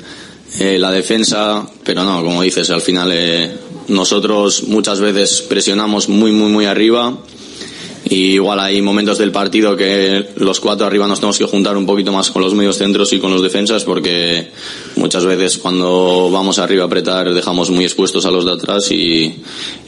eh, 0.60 0.78
la 0.78 0.92
defensa, 0.92 1.66
pero 1.84 2.04
no, 2.04 2.22
como 2.24 2.44
dices, 2.44 2.70
al 2.70 2.82
final 2.82 3.10
eh, 3.12 3.50
nosotros 3.88 4.66
muchas 4.68 5.00
veces 5.00 5.42
presionamos 5.42 6.10
muy, 6.10 6.32
muy, 6.32 6.52
muy 6.52 6.66
arriba. 6.66 7.18
Y 8.06 8.34
igual 8.34 8.60
hay 8.60 8.82
momentos 8.82 9.18
del 9.18 9.32
partido 9.32 9.78
que 9.78 10.28
los 10.36 10.60
cuatro 10.60 10.86
arriba 10.86 11.08
nos 11.08 11.20
tenemos 11.20 11.38
que 11.38 11.46
juntar 11.46 11.78
un 11.78 11.86
poquito 11.86 12.12
más 12.12 12.32
con 12.32 12.42
los 12.42 12.54
medios 12.54 12.78
centros 12.78 13.14
y 13.14 13.20
con 13.20 13.32
los 13.32 13.42
defensas 13.42 13.86
porque 13.86 14.50
muchas 14.98 15.26
veces 15.26 15.58
cuando 15.58 16.30
vamos 16.30 16.60
arriba 16.60 16.84
a 16.84 16.88
apretar 16.88 17.34
dejamos 17.34 17.70
muy 17.70 17.86
expuestos 17.86 18.26
a 18.26 18.32
los 18.32 18.44
de 18.46 18.52
atrás 18.52 18.92
y, 18.92 19.34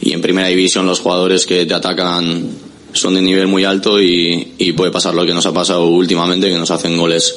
y 0.02 0.14
en 0.14 0.22
primera 0.22 0.48
división 0.48 0.86
los 0.86 1.02
jugadores 1.02 1.46
que 1.46 1.66
te 1.66 1.74
atacan 1.74 2.50
son 2.94 3.16
de 3.16 3.22
nivel 3.22 3.48
muy 3.48 3.66
alto 3.66 4.02
y, 4.02 4.54
y 4.58 4.72
puede 4.72 4.92
pasar 4.92 5.14
lo 5.14 5.26
que 5.26 5.34
nos 5.34 5.46
ha 5.46 5.54
pasado 5.54 5.86
últimamente 5.88 6.48
que 6.48 6.58
nos 6.58 6.72
hacen 6.72 6.98
goles 6.98 7.36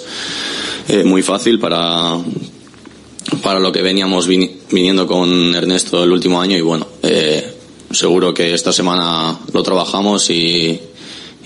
eh, 0.88 1.02
muy 1.02 1.22
fácil 1.22 1.58
para 1.58 2.16
para 3.42 3.60
lo 3.60 3.70
que 3.70 3.82
veníamos 3.82 4.26
vini- 4.26 4.52
viniendo 4.70 5.06
con 5.06 5.54
Ernesto 5.54 6.02
el 6.02 6.12
último 6.12 6.40
año 6.40 6.56
y 6.56 6.60
bueno, 6.62 6.86
eh, 7.02 7.27
seguro 7.98 8.32
que 8.32 8.54
esta 8.54 8.72
semana 8.72 9.38
lo 9.52 9.62
trabajamos 9.62 10.30
y, 10.30 10.80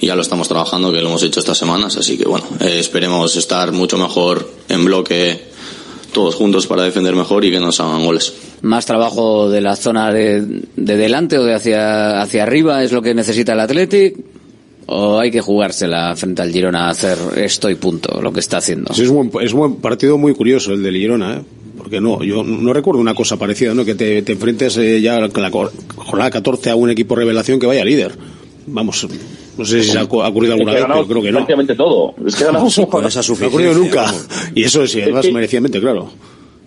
y 0.00 0.06
ya 0.06 0.14
lo 0.14 0.22
estamos 0.22 0.48
trabajando, 0.48 0.92
que 0.92 1.00
lo 1.00 1.08
hemos 1.08 1.22
hecho 1.22 1.40
estas 1.40 1.58
semanas, 1.58 1.96
así 1.96 2.18
que 2.18 2.24
bueno, 2.24 2.46
eh, 2.60 2.78
esperemos 2.78 3.36
estar 3.36 3.72
mucho 3.72 3.98
mejor 3.98 4.48
en 4.68 4.84
bloque 4.84 5.50
todos 6.12 6.34
juntos 6.34 6.66
para 6.66 6.82
defender 6.82 7.14
mejor 7.14 7.44
y 7.44 7.50
que 7.50 7.58
nos 7.58 7.80
hagan 7.80 8.04
goles. 8.04 8.34
Más 8.60 8.84
trabajo 8.84 9.48
de 9.48 9.62
la 9.62 9.76
zona 9.76 10.12
de, 10.12 10.42
de 10.76 10.96
delante 10.96 11.38
o 11.38 11.44
de 11.44 11.54
hacia, 11.54 12.20
hacia 12.20 12.42
arriba 12.42 12.84
es 12.84 12.92
lo 12.92 13.00
que 13.00 13.14
necesita 13.14 13.54
el 13.54 13.60
Athletic. 13.60 14.16
¿O 14.86 15.18
hay 15.18 15.30
que 15.30 15.40
jugársela 15.40 16.14
frente 16.16 16.42
al 16.42 16.52
Girona 16.52 16.88
a 16.88 16.90
hacer 16.90 17.16
esto 17.36 17.70
y 17.70 17.76
punto, 17.76 18.20
lo 18.20 18.32
que 18.32 18.40
está 18.40 18.58
haciendo? 18.58 18.92
Sí, 18.92 19.04
es, 19.04 19.08
un, 19.08 19.30
es 19.40 19.52
un 19.52 19.58
buen 19.60 19.76
partido 19.76 20.18
muy 20.18 20.34
curioso 20.34 20.72
el 20.72 20.82
de 20.82 20.90
Girona, 20.90 21.36
¿eh? 21.36 21.42
Porque 21.82 22.00
no, 22.00 22.22
yo 22.22 22.44
no 22.44 22.72
recuerdo 22.72 23.00
una 23.00 23.14
cosa 23.14 23.36
parecida, 23.36 23.74
¿no? 23.74 23.84
Que 23.84 23.94
te, 23.94 24.22
te 24.22 24.32
enfrentes 24.32 24.76
eh, 24.78 25.00
ya 25.00 25.28
con 25.28 25.42
la 25.42 25.50
cor- 25.50 25.72
jornada 25.96 26.30
14 26.30 26.70
a 26.70 26.76
un 26.76 26.90
equipo 26.90 27.14
revelación 27.16 27.58
que 27.58 27.66
vaya 27.66 27.84
líder. 27.84 28.12
Vamos, 28.66 29.06
no 29.58 29.64
sé 29.64 29.82
si 29.82 29.90
se 29.90 29.98
ha, 29.98 30.06
cu- 30.06 30.22
ha 30.22 30.28
ocurrido 30.28 30.54
alguna 30.54 30.72
Es 30.72 30.78
que 30.78 30.82
vez, 30.86 30.92
pero 30.94 31.06
creo 31.08 31.22
que 31.22 31.32
no. 31.32 31.38
prácticamente 31.38 31.74
todo. 31.74 32.14
Es 32.24 32.36
que 32.36 32.44
ha 32.44 32.46
ganado, 32.46 32.66
Con 32.90 33.04
esa 33.04 33.20
No 33.28 33.44
ha 33.44 33.48
ocurrido 33.48 33.74
nunca. 33.74 34.14
Y 34.54 34.62
eso 34.62 34.86
sí, 34.86 35.00
además 35.02 35.26
que- 35.26 35.32
merecidamente, 35.32 35.80
claro. 35.80 36.10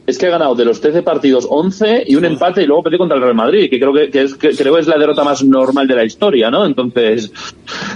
es 0.05 0.17
que 0.17 0.25
ha 0.25 0.29
ganado 0.31 0.53
de 0.55 0.65
los 0.65 0.81
13 0.81 1.01
partidos 1.01 1.47
11 1.49 2.03
y 2.07 2.15
un 2.15 2.25
empate 2.25 2.61
y 2.63 2.65
luego 2.67 2.83
perdió 2.83 2.99
contra 2.99 3.15
el 3.15 3.23
Real 3.23 3.35
Madrid, 3.35 3.69
que 3.69 3.79
creo 3.79 3.93
que, 3.93 4.09
que 4.11 4.23
es, 4.23 4.35
que 4.35 4.49
creo 4.49 4.77
es 4.77 4.87
la 4.87 4.97
derrota 4.97 5.23
más 5.23 5.41
normal 5.45 5.87
de 5.87 5.95
la 5.95 6.03
historia, 6.03 6.51
¿no? 6.51 6.65
Entonces, 6.65 7.31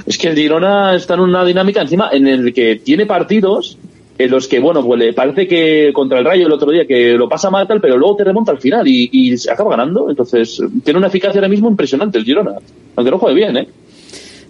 es 0.05 0.17
que 0.17 0.29
el 0.29 0.35
Girona 0.37 0.95
está 0.95 1.15
en 1.15 1.19
una 1.19 1.43
dinámica 1.43 1.81
encima 1.81 2.09
en 2.13 2.25
el 2.27 2.53
que 2.53 2.77
tiene 2.77 3.05
partidos 3.05 3.77
en 4.19 4.29
los 4.29 4.49
que, 4.49 4.59
bueno, 4.59 4.83
pues 4.83 5.15
parece 5.15 5.47
que 5.47 5.91
contra 5.93 6.19
el 6.19 6.25
Rayo 6.25 6.45
el 6.45 6.51
otro 6.51 6.69
día 6.71 6.85
que 6.85 7.13
lo 7.13 7.29
pasa 7.29 7.49
mal 7.49 7.65
tal, 7.65 7.79
pero 7.79 7.97
luego 7.97 8.17
te 8.17 8.25
remonta 8.25 8.51
al 8.51 8.59
final 8.59 8.85
y, 8.85 9.09
y 9.11 9.37
se 9.37 9.49
acaba 9.49 9.71
ganando. 9.71 10.09
Entonces, 10.09 10.61
tiene 10.83 10.97
una 10.97 11.07
eficacia 11.07 11.39
ahora 11.39 11.47
mismo 11.47 11.69
impresionante 11.69 12.17
el 12.17 12.25
Girona, 12.25 12.55
aunque 12.97 13.11
no 13.11 13.17
juegue 13.17 13.35
bien, 13.35 13.55
¿eh? 13.55 13.67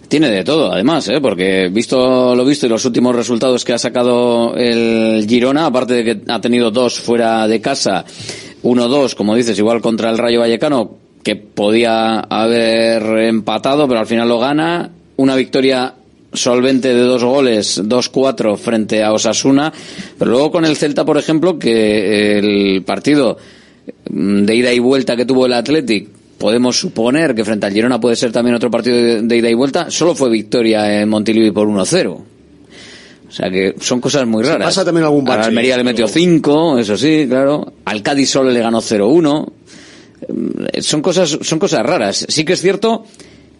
Tiene 0.08 0.28
de 0.28 0.42
todo, 0.42 0.72
además, 0.72 1.08
¿eh? 1.08 1.20
porque 1.20 1.68
visto 1.68 2.34
lo 2.34 2.44
visto 2.44 2.66
y 2.66 2.68
los 2.68 2.84
últimos 2.84 3.14
resultados 3.14 3.64
que 3.64 3.72
ha 3.72 3.78
sacado 3.78 4.56
el 4.56 5.24
Girona, 5.28 5.66
aparte 5.66 5.94
de 5.94 6.04
que 6.04 6.20
ha 6.26 6.40
tenido 6.40 6.72
dos 6.72 6.98
fuera 6.98 7.46
de 7.46 7.60
casa, 7.60 8.04
uno 8.64 8.88
dos, 8.88 9.14
como 9.14 9.36
dices, 9.36 9.56
igual 9.56 9.80
contra 9.80 10.10
el 10.10 10.18
Rayo 10.18 10.40
Vallecano, 10.40 10.96
que 11.22 11.36
podía 11.36 12.18
haber 12.18 13.04
empatado, 13.20 13.86
pero 13.86 14.00
al 14.00 14.06
final 14.08 14.28
lo 14.28 14.40
gana, 14.40 14.90
una 15.16 15.36
victoria 15.36 15.94
solvente 16.32 16.88
de 16.88 17.00
dos 17.00 17.24
goles, 17.24 17.82
2-4 17.82 18.56
frente 18.56 19.02
a 19.02 19.12
Osasuna, 19.12 19.72
pero 20.18 20.30
luego 20.30 20.50
con 20.52 20.64
el 20.64 20.76
Celta, 20.76 21.04
por 21.04 21.18
ejemplo, 21.18 21.58
que 21.58 22.38
el 22.38 22.82
partido 22.84 23.36
mm, 24.10 24.44
de 24.44 24.54
ida 24.54 24.72
y 24.72 24.78
vuelta 24.78 25.16
que 25.16 25.24
tuvo 25.24 25.46
el 25.46 25.52
Athletic, 25.52 26.08
podemos 26.38 26.78
suponer 26.78 27.34
que 27.34 27.44
frente 27.44 27.66
al 27.66 27.72
Girona 27.72 28.00
puede 28.00 28.16
ser 28.16 28.32
también 28.32 28.56
otro 28.56 28.70
partido 28.70 29.22
de, 29.22 29.36
ida 29.36 29.50
y 29.50 29.54
vuelta, 29.54 29.90
solo 29.90 30.14
fue 30.14 30.30
victoria 30.30 31.00
en 31.00 31.08
Montilivi 31.08 31.50
por 31.50 31.68
1-0. 31.68 32.08
O 33.30 33.32
sea 33.32 33.48
que 33.48 33.76
son 33.78 34.00
cosas 34.00 34.26
muy 34.26 34.42
Se 34.42 34.50
raras. 34.50 34.68
pasa 34.68 34.84
también 34.84 35.04
algún 35.04 35.28
Al 35.28 35.36
bache, 35.36 35.48
Almería 35.48 35.76
le 35.76 35.84
metió 35.84 36.08
5, 36.08 36.78
eso 36.78 36.96
sí, 36.96 37.26
claro. 37.28 37.74
Al 37.84 38.02
Cádiz 38.02 38.30
solo 38.30 38.50
le 38.50 38.58
ganó 38.58 38.80
0-1. 38.80 39.52
Eh, 40.72 40.82
Son 40.82 41.00
cosas, 41.00 41.38
son 41.42 41.58
cosas 41.60 41.84
raras. 41.84 42.26
Sí 42.28 42.44
que 42.44 42.54
es 42.54 42.60
cierto 42.60 43.04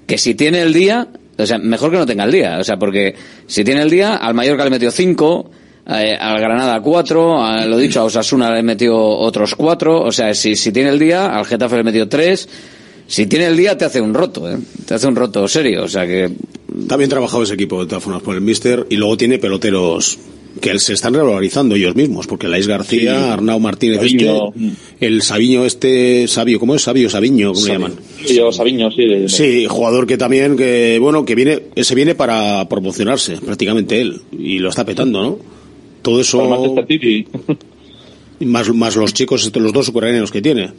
que 0.06 0.18
si 0.18 0.34
tiene 0.34 0.62
el 0.62 0.72
día, 0.72 1.06
o 1.42 1.46
sea, 1.46 1.58
mejor 1.58 1.90
que 1.90 1.98
no 1.98 2.06
tenga 2.06 2.24
el 2.24 2.32
día, 2.32 2.58
o 2.58 2.64
sea, 2.64 2.78
porque 2.78 3.14
si 3.46 3.64
tiene 3.64 3.82
el 3.82 3.90
día, 3.90 4.16
al 4.16 4.34
Mallorca 4.34 4.64
le 4.64 4.70
metió 4.70 4.90
5, 4.90 5.50
eh, 5.88 6.16
al 6.20 6.40
Granada 6.40 6.80
4, 6.80 7.44
a, 7.44 7.66
lo 7.66 7.78
dicho, 7.78 8.00
a 8.00 8.04
Osasuna 8.04 8.54
le 8.54 8.62
metió 8.62 8.96
otros 8.96 9.54
4, 9.54 10.02
o 10.02 10.12
sea, 10.12 10.34
si, 10.34 10.56
si 10.56 10.72
tiene 10.72 10.90
el 10.90 10.98
día, 10.98 11.26
al 11.26 11.44
Getafe 11.44 11.76
le 11.76 11.84
metió 11.84 12.08
3, 12.08 12.48
si 13.06 13.26
tiene 13.26 13.46
el 13.46 13.56
día 13.56 13.76
te 13.76 13.84
hace 13.84 14.00
un 14.00 14.14
roto, 14.14 14.50
¿eh? 14.50 14.56
te 14.86 14.94
hace 14.94 15.06
un 15.06 15.16
roto 15.16 15.48
serio, 15.48 15.84
o 15.84 15.88
sea 15.88 16.06
que 16.06 16.30
Está 16.78 16.96
bien 16.96 17.10
ese 17.42 17.54
equipo, 17.54 17.80
de 17.80 17.88
todas 17.88 18.02
formas, 18.02 18.22
por 18.22 18.34
el 18.34 18.40
Mister, 18.40 18.86
y 18.88 18.96
luego 18.96 19.16
tiene 19.16 19.38
peloteros 19.38 20.18
que 20.60 20.78
se 20.78 20.94
están 20.94 21.14
revalorizando 21.14 21.74
ellos 21.76 21.94
mismos, 21.94 22.26
porque 22.26 22.48
Laís 22.48 22.66
García, 22.66 23.14
Sí. 23.14 23.30
Arnau 23.30 23.60
Martínez, 23.60 23.98
Sabiño. 23.98 24.48
este, 24.48 25.06
el 25.06 25.22
Sabiño 25.22 25.64
este, 25.64 26.26
Sabio, 26.28 26.58
¿cómo 26.58 26.74
es? 26.74 26.82
Sabio, 26.82 27.08
Sabiño, 27.08 27.52
¿cómo 27.52 27.66
le 27.66 27.72
llaman? 27.72 27.92
Yo, 28.28 28.50
Sabiño, 28.52 28.90
sí. 28.90 29.04
de- 29.06 29.28
Sí, 29.28 29.66
jugador 29.68 30.06
que 30.06 30.18
también, 30.18 30.56
que 30.56 30.98
bueno, 31.00 31.24
que 31.24 31.34
viene, 31.34 31.60
ese 31.76 31.94
viene 31.94 32.14
para 32.14 32.68
promocionarse, 32.68 33.36
prácticamente 33.36 34.00
él, 34.00 34.20
y 34.32 34.58
lo 34.58 34.68
está 34.70 34.84
petando, 34.84 35.22
¿no? 35.22 35.38
Todo 36.02 36.20
eso, 36.20 36.42
más, 38.40 38.74
más 38.74 38.96
los 38.96 39.12
chicos, 39.14 39.44
estos, 39.44 39.62
los 39.62 39.72
dos 39.72 39.88
ucranianos 39.88 40.30
que 40.32 40.42
tiene, 40.42 40.70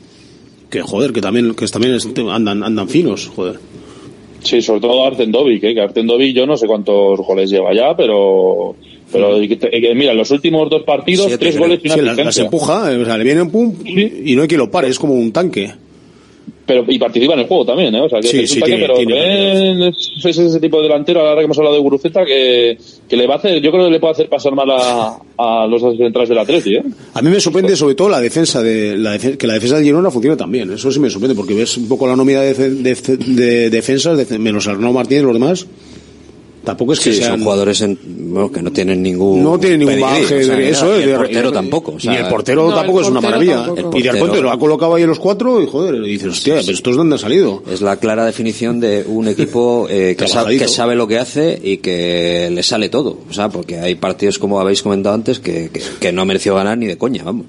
que 0.69 0.81
joder, 0.81 1.13
que 1.13 1.21
también, 1.21 1.53
que 1.53 1.65
también 1.67 1.97
andan, 2.29 2.63
andan 2.63 2.89
finos, 2.89 3.27
joder. 3.35 3.59
Sí, 4.43 4.61
sobre 4.61 4.81
todo 4.81 5.05
Artendovic, 5.05 5.63
¿eh? 5.63 5.73
que 5.75 5.81
Artendovic 5.81 6.35
yo 6.35 6.47
no 6.47 6.57
sé 6.57 6.65
cuántos 6.65 7.19
goles 7.19 7.49
lleva 7.51 7.73
ya, 7.75 7.95
pero 7.95 8.75
pero 9.11 9.39
te- 9.39 9.57
que 9.69 9.95
mira, 9.95 10.11
en 10.11 10.17
los 10.17 10.31
últimos 10.31 10.69
dos 10.69 10.83
partidos, 10.83 11.31
tres 11.39 11.57
goles 11.57 11.79
y 11.83 11.87
una 11.87 11.95
Sí, 11.95 12.01
las, 12.01 12.17
las 12.17 12.27
asistencia. 12.27 12.43
empuja, 12.45 12.91
eh, 12.93 12.97
o 12.97 13.05
sea, 13.05 13.17
le 13.17 13.23
viene 13.23 13.41
un 13.41 13.51
pum 13.51 13.73
y 13.85 14.35
no 14.35 14.41
hay 14.43 14.47
quien 14.47 14.59
lo 14.59 14.71
pare, 14.71 14.87
es 14.87 14.97
como 14.99 15.13
un 15.13 15.31
tanque. 15.31 15.71
Pero, 16.63 16.85
y 16.87 16.97
participa 16.99 17.33
en 17.33 17.39
el 17.41 17.47
juego 17.47 17.65
también, 17.65 17.93
¿eh? 17.95 18.01
O 18.01 18.07
sea, 18.07 18.21
que 18.21 18.27
Sí, 18.27 18.39
es 18.39 18.49
un 18.51 18.53
sí, 18.55 18.59
tanque, 18.61 18.75
tiene- 18.77 18.87
pero 18.87 18.97
tiene 18.99 19.15
también 19.15 19.83
es, 19.89 20.11
es 20.23 20.37
ese 20.37 20.59
tipo 20.59 20.77
de 20.77 20.83
delantero, 20.83 21.19
ahora 21.21 21.41
que 21.41 21.45
hemos 21.45 21.57
hablado 21.57 21.75
de 21.75 21.81
Guruceta, 21.81 22.23
que, 22.23 22.77
que 23.09 23.17
le 23.17 23.27
va 23.27 23.33
a 23.33 23.37
hacer, 23.37 23.59
yo 23.61 23.71
creo 23.71 23.85
que 23.85 23.91
le 23.91 23.99
puede 23.99 24.13
hacer 24.13 24.29
pasar 24.29 24.53
mal 24.55 24.69
a, 24.71 25.17
a 25.37 25.67
los 25.67 25.81
dos 25.81 25.97
centrales 25.97 26.29
del 26.29 26.37
Atleti, 26.37 26.75
¿eh? 26.75 26.83
A 27.15 27.21
mí 27.21 27.29
me 27.29 27.41
sorprende 27.41 27.75
sobre 27.75 27.95
todo 27.95 28.07
la 28.09 28.21
defensa 28.21 28.61
de 28.63 28.95
la 28.95 29.17
defe- 29.17 29.37
que 29.37 29.47
la 29.47 29.55
defensa 29.55 29.75
del 29.75 29.83
Girona 29.85 30.11
funcione 30.11 30.37
tan 30.37 30.51
bien. 30.51 30.71
Eso 30.71 30.91
sí 30.91 30.99
me 30.99 31.09
sorprende 31.09 31.35
porque 31.35 31.55
ves 31.55 31.75
un 31.77 31.89
poco 31.89 32.07
la 32.07 32.15
nómina 32.15 32.41
de, 32.41 32.53
de, 32.53 32.95
de 32.95 33.69
defensas, 33.69 34.29
de- 34.29 34.39
menos 34.39 34.67
Arnau 34.67 34.93
Martínez 34.93 35.23
y 35.23 35.25
los 35.25 35.33
demás. 35.33 35.67
Tampoco 36.63 36.93
es 36.93 36.99
que 36.99 37.11
Sí, 37.11 37.17
sean 37.19 37.31
son 37.31 37.43
jugadores 37.43 37.81
en- 37.81 37.97
bueno, 38.33 38.51
que 38.51 38.61
no 38.61 38.71
tienen 38.71 39.01
ningún 39.01 39.43
no 39.43 39.59
tienen 39.59 39.79
ningún 39.79 39.99
bagaje 39.99 40.23
o 40.41 40.43
sea, 40.45 40.55
de 40.55 40.69
eso 40.69 40.99
y 40.99 41.01
el 41.03 41.09
de- 41.09 41.15
portero 41.17 41.49
de- 41.49 41.53
tampoco 41.55 41.91
o 41.93 41.99
sea, 41.99 42.13
y 42.13 42.17
el 42.17 42.27
portero 42.27 42.63
No, 42.63 42.69
el 42.69 42.75
tampoco 42.75 43.01
es 43.01 43.07
una 43.07 43.19
maravilla 43.21 43.65
tampoco. 43.65 43.97
y 43.97 44.01
del 44.03 44.11
portero- 44.11 44.25
Ponte 44.27 44.41
lo 44.41 44.51
ha 44.51 44.59
colocado 44.59 44.95
ahí 44.95 45.01
en 45.03 45.09
los 45.09 45.19
cuatro 45.19 45.61
y 45.61 45.65
joder 45.67 45.95
y 45.95 46.09
dices 46.11 46.27
hostia 46.29 46.55
pero 46.61 46.71
estos 46.71 46.95
dónde 46.95 47.15
han 47.15 47.19
salido 47.19 47.63
es 47.71 47.81
la 47.81 47.97
clara 47.97 48.25
definición 48.25 48.79
de 48.79 49.03
un 49.07 49.27
equipo 49.27 49.87
eh, 49.89 50.15
que, 50.17 50.27
sabe, 50.27 50.31
Trabajadito. 50.31 50.63
que 50.65 50.69
sabe 50.69 50.95
lo 50.95 51.07
que 51.07 51.17
hace 51.17 51.59
y 51.63 51.77
que 51.77 52.49
le 52.51 52.61
sale 52.63 52.89
todo. 52.89 53.17
O 53.29 53.33
sea, 53.33 53.49
porque 53.49 53.79
hay 53.79 53.95
partidos, 53.95 54.37
como 54.39 54.59
habéis 54.59 54.81
comentado 54.83 55.15
antes, 55.15 55.39
que, 55.39 55.69
que, 55.73 55.81
que 55.99 56.11
no 56.11 56.25
mereció 56.25 56.55
ganar 56.55 56.77
ni 56.77 56.85
de 56.85 56.97
coña, 56.97 57.23
vamos. 57.23 57.47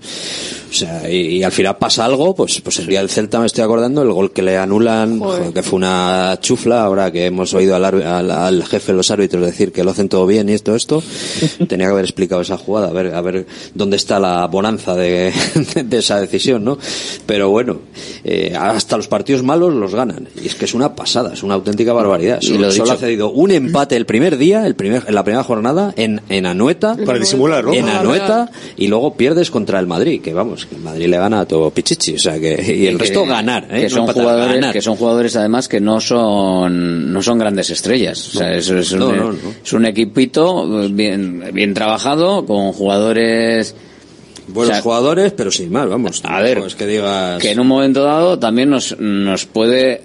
O 0.71 0.75
sea, 0.75 1.09
y, 1.11 1.37
y 1.37 1.43
al 1.43 1.53
final 1.53 1.77
pasa 1.77 2.05
algo, 2.07 2.35
pues, 2.35 2.61
pues 2.63 2.79
el 2.79 2.87
día 2.87 3.01
del 3.01 3.11
Celta 3.11 3.39
me 3.39 3.47
estoy 3.47 3.63
acordando, 3.63 4.03
el 4.03 4.11
gol 4.13 4.33
que 4.33 4.41
le 4.43 4.57
anulan, 4.57 5.19
joder, 5.21 5.53
que 5.53 5.63
fue 5.63 5.77
una 5.77 6.39
chufla, 6.41 6.83
ahora 6.85 7.13
que 7.13 7.27
hemos 7.27 7.53
oído 7.53 7.77
al, 7.77 7.85
al, 7.85 8.31
al 8.31 8.65
jefe 8.65 8.93
de 8.93 8.97
los 9.03 9.11
árbitros 9.11 9.45
decir 9.45 9.73
que 9.73 9.83
lo 9.85 9.91
hacen 9.91 10.09
todo 10.09 10.27
bien 10.27 10.49
y 10.49 10.53
esto, 10.53 10.75
esto, 10.77 11.03
tenía 11.69 11.87
que 11.87 11.93
haber 11.93 12.05
explicado 12.05 12.41
esa 12.43 12.57
jugada, 12.57 12.89
a 12.89 12.93
ver, 12.93 13.15
a 13.15 13.21
ver 13.21 13.47
dónde 13.75 13.97
está 13.97 14.19
la 14.21 14.47
bonanza 14.47 14.95
de, 14.95 15.33
de 15.85 15.99
esa 15.99 16.21
decisión, 16.21 16.65
¿no? 16.65 16.79
Pero 17.27 17.51
bueno, 17.51 17.81
eh, 18.25 18.55
hasta 18.59 18.97
los 18.97 19.09
partidos 19.09 19.43
malos 19.43 19.75
los 19.75 19.95
ganan. 19.95 20.29
Y 20.43 20.47
es 20.47 20.55
que 20.55 20.65
es 20.67 20.75
una 20.75 20.95
pasada, 20.95 21.33
es 21.35 21.43
una 21.43 21.55
auténtica 21.55 21.93
barbaridad. 21.93 22.39
Y 22.41 22.47
Solo, 22.47 22.61
lo 22.61 22.71
solo 22.73 22.85
dicho. 22.85 22.95
ha 22.95 22.99
cedido 22.99 23.31
un 23.33 23.51
empate 23.51 23.97
el 23.97 24.07
primer 24.07 24.37
día, 24.39 24.67
el 24.67 24.75
primer, 24.77 25.03
en 25.07 25.15
la 25.15 25.25
primera 25.25 25.43
jornada, 25.45 25.93
en, 25.97 26.21
en 26.29 26.47
Anoeta. 26.47 26.97
Para 27.05 27.19
disimular, 27.19 27.65
¿no? 27.65 27.73
En 27.73 27.89
Anoeta, 27.89 28.51
y 28.77 28.87
luego 28.87 29.15
pierdes 29.17 29.51
contra 29.51 29.79
el 29.81 29.87
Madrid, 29.87 30.21
que 30.23 30.33
vamos, 30.33 30.67
que 30.67 30.77
el 30.77 30.83
Madrid 30.83 31.07
le 31.09 31.19
gana 31.19 31.41
a 31.41 31.47
todo 31.47 31.71
pichichi, 31.71 32.15
o 32.15 32.19
sea 32.19 32.39
que, 32.39 32.53
y 32.77 32.87
el 32.87 32.97
que- 32.97 33.05
resto 33.05 33.25
ganar, 33.27 33.65
¿eh? 33.71 33.77
que 33.81 33.83
No 33.85 33.91
son 33.91 34.01
empatar, 34.01 34.23
jugadores 34.23 34.55
ganar. 34.57 34.73
que 34.73 34.83
son 34.83 34.97
jugadores 34.97 35.37
además 35.37 35.69
que 35.69 35.81
no 35.81 36.01
son 36.01 37.13
no 37.13 37.23
son 37.23 37.39
grandes 37.39 37.71
estrellas 37.71 38.29
o 38.35 38.39
sea, 38.39 38.55
es, 38.55 38.69
es 38.71 38.92
un, 38.93 39.01
No, 39.01 39.13
no, 39.13 39.33
no. 39.33 39.39
es 39.65 39.73
un 39.73 39.87
equipito 39.87 40.83
eh, 40.83 40.89
bien 40.91 41.45
bien 41.53 41.75
trabajado 41.75 42.45
con 42.47 42.73
jugadores 42.73 43.75
Buenos 44.49 44.71
o 44.71 44.75
sea, 44.75 44.83
jugadores, 44.83 45.33
pero 45.33 45.53
sin 45.53 45.71
más, 45.71 45.89
vamos. 45.89 46.21
a 46.25 46.43
ver 46.43 46.59
es 46.59 46.75
que 46.75 46.87
digas... 46.87 47.41
que 47.41 47.53
en 47.53 47.61
un 47.61 47.67
momento 47.69 48.03
dado 48.03 48.39
también 48.39 48.71
nos 48.71 48.99
nos 48.99 49.47
puede 49.47 50.03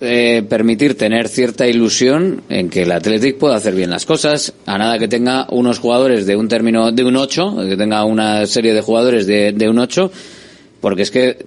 eh, 0.00 0.44
permitir 0.48 0.96
tener 0.96 1.26
cierta 1.26 1.66
ilusión 1.66 2.42
en 2.48 2.70
que 2.70 2.82
el 2.82 2.92
Athletic 2.92 3.36
pueda 3.36 3.56
hacer 3.56 3.74
bien 3.74 3.90
las 3.90 4.06
cosas 4.06 4.52
a 4.64 4.78
nada 4.78 4.96
que 4.98 5.08
tenga 5.08 5.46
unos 5.50 5.80
jugadores 5.80 6.24
de 6.24 6.36
un 6.36 6.46
término 6.46 6.92
de 6.92 7.02
un 7.02 7.16
8 7.16 7.56
que 7.68 7.76
tenga 7.76 8.04
una 8.04 8.46
serie 8.46 8.74
de 8.74 8.80
jugadores 8.80 9.26
de, 9.26 9.52
de 9.52 9.68
un 9.68 9.78
8 9.80 10.12
porque 10.80 11.02
es 11.02 11.10
que 11.10 11.46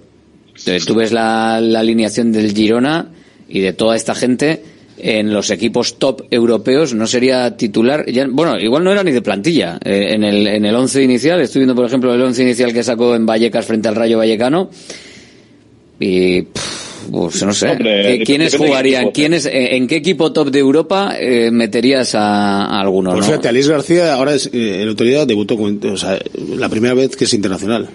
eh, 0.66 0.80
tú 0.86 0.94
ves 0.94 1.12
la, 1.12 1.60
la 1.62 1.80
alineación 1.80 2.30
del 2.30 2.52
Girona 2.52 3.08
y 3.48 3.60
de 3.60 3.72
toda 3.72 3.96
esta 3.96 4.14
gente 4.14 4.62
en 4.98 5.32
los 5.32 5.50
equipos 5.50 5.98
top 5.98 6.22
europeos 6.30 6.94
no 6.94 7.06
sería 7.06 7.56
titular 7.56 8.04
ya, 8.10 8.26
bueno 8.28 8.58
igual 8.60 8.84
no 8.84 8.92
era 8.92 9.02
ni 9.02 9.10
de 9.12 9.22
plantilla 9.22 9.78
Eh, 9.84 10.14
en 10.14 10.22
el 10.24 10.46
en 10.46 10.64
el 10.64 10.74
once 10.74 11.02
inicial 11.02 11.40
estoy 11.40 11.60
viendo 11.60 11.74
por 11.74 11.86
ejemplo 11.86 12.14
el 12.14 12.20
once 12.22 12.42
inicial 12.42 12.72
que 12.72 12.82
sacó 12.82 13.14
en 13.14 13.24
Vallecas 13.26 13.64
frente 13.66 13.88
al 13.88 13.94
Rayo 13.96 14.18
Vallecano 14.18 14.70
y 15.98 16.42
pff, 16.42 17.08
pues 17.10 17.42
no 17.44 17.52
sé 17.52 17.68
Hombre, 17.70 18.20
¿Qui- 18.20 18.26
quiénes 18.26 18.56
jugarían 18.56 19.02
equipo. 19.02 19.12
quiénes 19.14 19.46
eh, 19.46 19.76
en 19.76 19.86
qué 19.86 19.96
equipo 19.96 20.32
top 20.32 20.50
de 20.50 20.58
Europa 20.58 21.14
eh, 21.18 21.50
meterías 21.50 22.14
a, 22.14 22.64
a 22.66 22.80
alguno 22.80 23.12
Pues 23.12 23.20
no? 23.26 23.30
fíjate, 23.32 23.48
Alice 23.48 23.68
García 23.70 24.14
ahora 24.14 24.34
es, 24.34 24.46
eh, 24.52 24.82
en 24.82 24.88
autoridad 24.88 25.26
debutó 25.26 25.56
con, 25.56 25.80
o 25.84 25.96
sea, 25.96 26.18
la 26.56 26.68
primera 26.68 26.94
vez 26.94 27.16
que 27.16 27.24
es 27.24 27.34
internacional. 27.34 27.88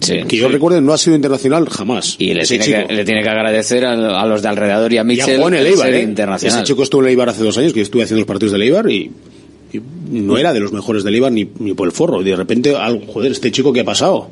Que 0.00 0.36
yo 0.36 0.48
recuerde 0.48 0.80
no 0.80 0.92
ha 0.92 0.98
sido 0.98 1.16
internacional 1.16 1.68
jamás. 1.68 2.16
y 2.18 2.32
le 2.34 2.44
tiene, 2.44 2.64
chico. 2.64 2.86
que, 2.88 2.94
le 2.94 3.04
tiene 3.04 3.22
que 3.22 3.28
agradecer 3.28 3.84
a, 3.84 4.20
a 4.20 4.26
los 4.26 4.42
de 4.42 4.48
alrededor 4.48 4.92
y 4.92 4.96
a 4.96 5.00
Ya 5.00 5.04
Mitchell 5.04 5.36
jugó 5.36 5.48
en 5.48 5.54
el 5.54 5.66
el 5.66 5.72
Eibar, 5.72 5.92
¿eh? 5.94 6.02
internacional 6.02 6.58
Ese 6.58 6.66
chico 6.66 6.82
estuvo 6.82 7.00
en 7.02 7.06
el 7.06 7.10
Eibar 7.12 7.28
hace 7.28 7.42
dos 7.44 7.56
años, 7.58 7.72
que 7.72 7.80
estuve 7.80 8.02
haciendo 8.04 8.20
los 8.20 8.26
partidos 8.26 8.52
del 8.52 8.62
Eibar 8.62 8.90
y, 8.90 9.10
y 9.72 9.80
no 10.10 10.38
era 10.38 10.52
de 10.52 10.60
los 10.60 10.72
mejores 10.72 11.04
del 11.04 11.14
Eibar 11.14 11.32
ni, 11.32 11.48
ni 11.58 11.74
por 11.74 11.86
el 11.88 11.92
forro. 11.92 12.20
Y 12.22 12.24
de 12.24 12.36
repente, 12.36 12.74
algo, 12.76 13.04
joder, 13.12 13.32
este 13.32 13.50
chico 13.50 13.72
que 13.72 13.80
ha 13.80 13.84
pasado, 13.84 14.30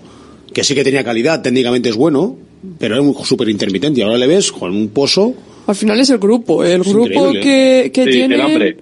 que 0.52 0.62
sí 0.64 0.74
que 0.74 0.84
tenía 0.84 1.02
calidad, 1.04 1.42
técnicamente 1.42 1.88
es 1.88 1.96
bueno, 1.96 2.36
pero 2.78 2.94
era 2.94 3.02
un 3.02 3.14
súper 3.24 3.48
intermitente. 3.48 4.00
Y 4.00 4.02
ahora 4.02 4.16
le 4.18 4.26
ves 4.26 4.52
con 4.52 4.74
un 4.74 4.88
poso. 4.88 5.34
Al 5.66 5.74
final 5.74 5.98
es 6.00 6.10
el 6.10 6.18
grupo. 6.18 6.64
El 6.64 6.80
Es 6.82 6.88
grupo 6.88 7.06
increíble. 7.08 7.40
que, 7.40 7.90
que 7.92 8.04
Sí, 8.04 8.10
tiene 8.10 8.34
el 8.36 8.40
hambre. 8.40 8.76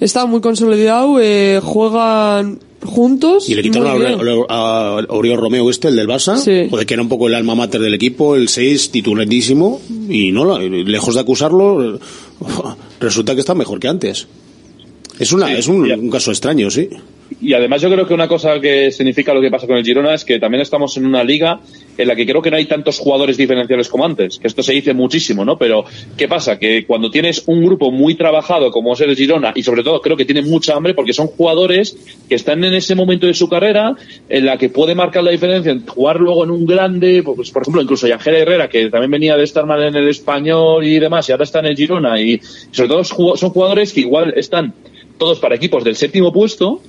está 0.00 0.24
muy 0.26 0.40
consolidado, 0.40 1.20
eh, 1.20 1.60
juegan 1.62 2.58
juntos. 2.84 3.48
Y 3.48 3.54
le 3.54 3.62
quitaron 3.62 3.88
a, 3.88 4.54
a, 4.54 4.98
a 4.98 5.06
Oriol 5.08 5.38
Romeo 5.38 5.70
este, 5.70 5.88
el 5.88 5.96
del 5.96 6.08
Barça, 6.08 6.36
joder, 6.68 6.86
que 6.86 6.94
era 6.94 7.02
un 7.02 7.08
poco 7.08 7.28
el 7.28 7.34
alma 7.34 7.54
mater 7.54 7.80
del 7.80 7.94
equipo, 7.94 8.36
el 8.36 8.48
6 8.48 8.90
titulandísimo, 8.90 9.80
y 10.08 10.32
no, 10.32 10.58
lejos 10.58 11.14
de 11.14 11.20
acusarlo, 11.20 11.98
resulta 13.00 13.34
que 13.34 13.40
está 13.40 13.54
mejor 13.54 13.80
que 13.80 13.88
antes. 13.88 14.26
Es, 15.18 15.32
una, 15.32 15.52
es 15.52 15.68
un, 15.68 15.90
un 15.90 16.10
caso 16.10 16.30
extraño, 16.30 16.70
sí. 16.70 16.88
Y 17.40 17.54
además 17.54 17.80
yo 17.82 17.90
creo 17.90 18.06
que 18.06 18.14
una 18.14 18.28
cosa 18.28 18.60
que 18.60 18.90
significa 18.90 19.32
lo 19.34 19.40
que 19.40 19.50
pasa 19.50 19.66
con 19.66 19.76
el 19.76 19.84
Girona 19.84 20.14
es 20.14 20.24
que 20.24 20.38
también 20.38 20.62
estamos 20.62 20.96
en 20.96 21.06
una 21.06 21.24
liga 21.24 21.60
en 21.96 22.08
la 22.08 22.16
que 22.16 22.26
creo 22.26 22.42
que 22.42 22.50
no 22.50 22.56
hay 22.56 22.66
tantos 22.66 22.98
jugadores 22.98 23.36
diferenciales 23.36 23.88
como 23.88 24.04
antes, 24.04 24.38
que 24.38 24.46
esto 24.46 24.62
se 24.62 24.72
dice 24.72 24.94
muchísimo, 24.94 25.44
¿no? 25.44 25.56
Pero 25.58 25.84
¿qué 26.16 26.28
pasa? 26.28 26.58
Que 26.58 26.84
cuando 26.86 27.10
tienes 27.10 27.44
un 27.46 27.64
grupo 27.64 27.90
muy 27.90 28.14
trabajado 28.14 28.70
como 28.70 28.94
es 28.94 29.00
el 29.00 29.14
Girona 29.14 29.52
y 29.54 29.62
sobre 29.62 29.82
todo 29.82 30.00
creo 30.00 30.16
que 30.16 30.24
tienen 30.24 30.48
mucha 30.48 30.74
hambre 30.74 30.94
porque 30.94 31.12
son 31.12 31.28
jugadores 31.28 31.96
que 32.28 32.34
están 32.34 32.64
en 32.64 32.74
ese 32.74 32.94
momento 32.94 33.26
de 33.26 33.34
su 33.34 33.48
carrera 33.48 33.94
en 34.28 34.46
la 34.46 34.56
que 34.56 34.68
puede 34.68 34.94
marcar 34.94 35.22
la 35.22 35.30
diferencia 35.30 35.72
en 35.72 35.86
jugar 35.86 36.20
luego 36.20 36.44
en 36.44 36.50
un 36.50 36.66
grande, 36.66 37.22
pues 37.22 37.50
por 37.50 37.62
ejemplo 37.62 37.82
incluso 37.82 38.06
Yangel 38.06 38.36
Herrera 38.36 38.68
que 38.68 38.88
también 38.88 39.10
venía 39.10 39.36
de 39.36 39.44
estar 39.44 39.66
mal 39.66 39.82
en 39.82 39.94
el 39.94 40.08
español 40.08 40.84
y 40.84 40.98
demás 40.98 41.28
y 41.28 41.32
ahora 41.32 41.44
está 41.44 41.60
en 41.60 41.66
el 41.66 41.76
Girona 41.76 42.20
y 42.20 42.40
sobre 42.70 42.88
todo 42.88 43.04
son 43.04 43.50
jugadores 43.50 43.92
que 43.92 44.00
igual 44.00 44.32
están 44.36 44.72
todos 45.18 45.38
para 45.38 45.54
equipos 45.54 45.84
del 45.84 45.94
séptimo 45.94 46.32
puesto 46.32 46.80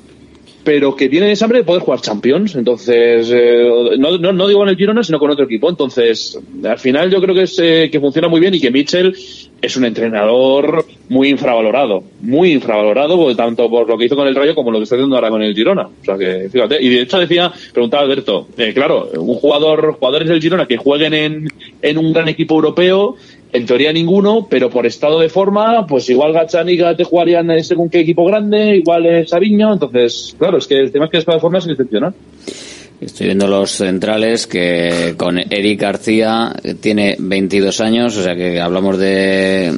pero 0.63 0.95
que 0.95 1.09
tienen 1.09 1.29
esa 1.29 1.45
hambre 1.45 1.59
de 1.59 1.65
poder 1.65 1.81
jugar 1.81 2.01
Champions. 2.01 2.55
Entonces, 2.55 3.29
eh, 3.33 3.97
no, 3.97 4.17
no, 4.17 4.31
no 4.31 4.47
digo 4.47 4.63
en 4.63 4.69
el 4.69 4.77
Girona, 4.77 5.03
sino 5.03 5.19
con 5.19 5.29
otro 5.29 5.45
equipo. 5.45 5.69
Entonces, 5.69 6.39
al 6.63 6.79
final 6.79 7.11
yo 7.11 7.21
creo 7.21 7.35
que, 7.35 7.43
es, 7.43 7.59
eh, 7.59 7.89
que 7.91 7.99
funciona 7.99 8.27
muy 8.27 8.39
bien 8.39 8.53
y 8.53 8.59
que 8.59 8.71
Mitchell 8.71 9.15
es 9.61 9.77
un 9.77 9.85
entrenador 9.85 10.85
muy 11.09 11.29
infravalorado. 11.29 12.03
Muy 12.21 12.53
infravalorado, 12.53 13.17
porque 13.17 13.35
tanto 13.35 13.69
por 13.69 13.87
lo 13.87 13.97
que 13.97 14.05
hizo 14.05 14.15
con 14.15 14.27
el 14.27 14.35
Rayo 14.35 14.55
como 14.55 14.71
lo 14.71 14.79
que 14.79 14.83
está 14.83 14.95
haciendo 14.95 15.15
ahora 15.15 15.29
con 15.29 15.41
el 15.41 15.53
Girona. 15.53 15.87
O 15.87 16.05
sea 16.05 16.17
que, 16.17 16.49
fíjate. 16.49 16.81
Y 16.81 16.89
de 16.89 17.01
hecho 17.01 17.19
decía, 17.19 17.51
preguntaba 17.73 18.03
Alberto, 18.03 18.47
eh, 18.57 18.73
claro, 18.73 19.09
un 19.17 19.35
jugador, 19.35 19.97
jugadores 19.99 20.29
del 20.29 20.41
Girona 20.41 20.65
que 20.65 20.77
jueguen 20.77 21.13
en, 21.13 21.47
en 21.81 21.97
un 21.97 22.13
gran 22.13 22.29
equipo 22.29 22.55
europeo, 22.55 23.15
en 23.53 23.67
teoría 23.67 23.93
ninguno, 23.93 24.47
pero 24.49 24.69
por 24.71 24.87
estado 24.87 25.19
de 25.19 25.29
forma, 25.29 25.85
pues 25.85 26.09
igual 26.09 26.33
Gazzaniga 26.33 26.95
te 26.95 27.03
jugarían 27.03 27.49
en 27.51 27.63
según 27.63 27.89
qué 27.89 27.99
equipo 27.99 28.25
grande, 28.25 28.77
igual 28.77 29.05
es 29.05 29.29
Sabiño, 29.29 29.73
entonces, 29.73 30.35
claro, 30.37 30.57
es 30.57 30.67
que 30.67 30.79
el 30.79 30.91
tema 30.91 31.05
es 31.05 31.11
que 31.11 31.17
el 31.17 31.21
estado 31.21 31.37
de 31.37 31.41
forma 31.41 31.59
es 31.59 31.67
excepcional. 31.67 32.13
Estoy 33.05 33.27
viendo 33.27 33.47
los 33.47 33.71
centrales 33.71 34.47
que 34.47 35.15
con 35.17 35.37
Eric 35.39 35.79
García 35.81 36.53
eh, 36.63 36.75
tiene 36.79 37.15
22 37.19 37.81
años, 37.81 38.15
o 38.17 38.23
sea 38.23 38.35
que 38.35 38.59
hablamos 38.59 38.97
de, 38.97 39.73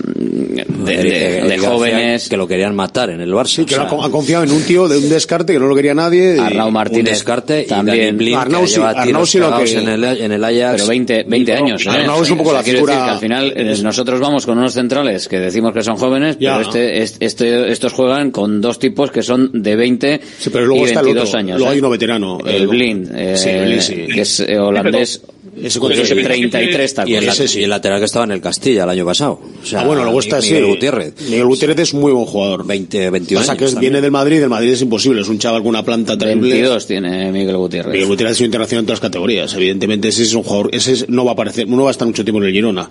de, 0.85 0.95
de- 1.03 1.41
de 1.47 1.57
jóvenes. 1.57 2.29
que 2.29 2.37
lo 2.37 2.47
querían 2.47 2.75
matar 2.75 3.09
en 3.09 3.21
el 3.21 3.31
Barça. 3.31 3.45
Sí, 3.55 3.65
que 3.65 3.75
ha, 3.75 3.83
ha 3.83 4.09
confiado 4.09 4.43
en 4.43 4.51
un 4.51 4.61
tío 4.63 4.87
de 4.87 4.97
un 4.97 5.09
descarte 5.09 5.53
que 5.53 5.59
no 5.59 5.67
lo 5.67 5.75
quería 5.75 5.93
nadie. 5.93 6.35
y- 6.35 6.39
Arnau 6.39 6.71
Martínez 6.71 6.99
un 6.99 7.05
descarte 7.05 7.61
y 7.63 7.65
también. 7.67 8.17
Blind, 8.17 8.37
Arnau 8.37 8.67
sí- 8.67 8.79
Arnau 8.81 9.25
sí 9.25 9.39
lo 9.39 9.57
que- 9.57 9.73
en 9.77 9.89
el, 9.89 10.03
en 10.03 10.31
el 10.31 10.43
Ajax. 10.43 10.73
Pero 10.75 10.87
20, 10.87 11.23
20 11.27 11.53
años. 11.53 11.85
¿eh? 11.85 11.89
Arnau 11.89 12.21
es 12.23 12.29
un 12.31 12.37
poco 12.37 12.49
O 12.49 12.53
sea, 12.53 12.59
la 12.61 12.63
figura- 12.65 12.93
decir 12.93 13.05
que 13.05 13.11
al 13.11 13.19
final 13.19 13.53
eh, 13.55 13.75
nosotros 13.83 14.19
vamos 14.19 14.45
con 14.45 14.57
unos 14.57 14.73
centrales 14.73 15.27
que 15.27 15.39
decimos 15.39 15.73
que 15.73 15.83
son 15.83 15.95
jóvenes, 15.97 16.37
Ya. 16.39 16.57
pero 16.57 16.67
este, 16.69 17.01
este, 17.01 17.25
este- 17.25 17.71
estos 17.71 17.93
juegan 17.93 18.31
con 18.31 18.61
dos 18.61 18.79
tipos 18.79 19.11
que 19.11 19.21
son 19.21 19.49
de 19.53 19.75
20 19.75 20.21
Sí, 20.37 20.49
pero 20.51 20.65
luego 20.65 20.83
y 20.83 20.87
está 20.87 20.99
el 20.99 21.05
22 21.07 21.29
otro. 21.29 21.39
años. 21.39 21.57
Luego 21.57 21.71
¿eh? 21.71 21.73
hay 21.73 21.79
uno 21.79 21.89
veterano. 21.89 22.37
El 22.45 22.63
eh, 22.63 22.67
Blind, 22.67 23.14
eh, 23.15 23.35
Sí, 23.81 23.81
sí. 23.81 24.07
que 24.13 24.21
es 24.21 24.39
eh, 24.41 24.57
holandés. 24.59 25.21
Ese 25.61 25.79
con 25.79 25.89
con- 25.93 25.99
ese 26.01 26.15
33 26.15 26.93
tacos. 26.93 27.09
y, 27.09 27.15
el, 27.15 27.29
Ese 27.29 27.47
sí. 27.47 27.59
y 27.61 27.63
el 27.63 27.69
lateral 27.69 27.99
que 27.99 28.05
estaba 28.05 28.25
en 28.25 28.31
el 28.31 28.41
Castilla 28.41 28.83
el 28.83 28.89
año 28.89 29.05
pasado. 29.05 29.39
O 29.63 29.65
sea, 29.65 29.81
ah, 29.81 29.85
bueno, 29.85 30.03
luego 30.03 30.19
está 30.19 30.39
Miguel 30.41 30.63
sí, 30.65 30.69
Gutiérrez. 30.69 31.13
Miguel 31.29 31.45
Gutiérrez 31.45 31.79
es 31.79 31.93
muy 31.93 32.11
buen 32.11 32.25
jugador. 32.25 32.67
20, 32.67 33.09
21 33.09 33.41
O 33.41 33.43
sea, 33.45 33.55
que 33.55 33.63
años 33.63 33.79
viene 33.79 34.01
del 34.01 34.11
Madrid, 34.11 34.41
del 34.41 34.49
Madrid 34.49 34.71
es 34.73 34.81
imposible, 34.81 35.21
es 35.21 35.29
un 35.29 35.39
chaval 35.39 35.61
con 35.61 35.69
una 35.69 35.83
planta 35.83 36.17
terrible. 36.17 36.49
22 36.49 36.87
tiene 36.87 37.31
Miguel 37.31 37.55
Gutiérrez. 37.55 37.93
Miguel 37.93 38.07
Gutiérrez 38.07 38.35
es 38.35 38.41
un 38.41 38.45
internacional 38.47 38.81
en 38.81 38.85
todas 38.87 38.99
las 38.99 39.09
categorías. 39.09 39.53
Evidentemente, 39.53 40.09
ese 40.09 40.23
es 40.23 40.33
un 40.33 40.43
jugador, 40.43 40.69
ese 40.73 40.91
es- 40.91 41.09
no 41.09 41.23
va 41.23 41.31
a 41.31 41.33
aparecer, 41.33 41.67
no 41.69 41.83
va 41.83 41.89
a 41.89 41.91
estar 41.91 42.05
mucho 42.07 42.25
tiempo 42.25 42.41
en 42.41 42.47
el 42.49 42.53
Girona. 42.53 42.89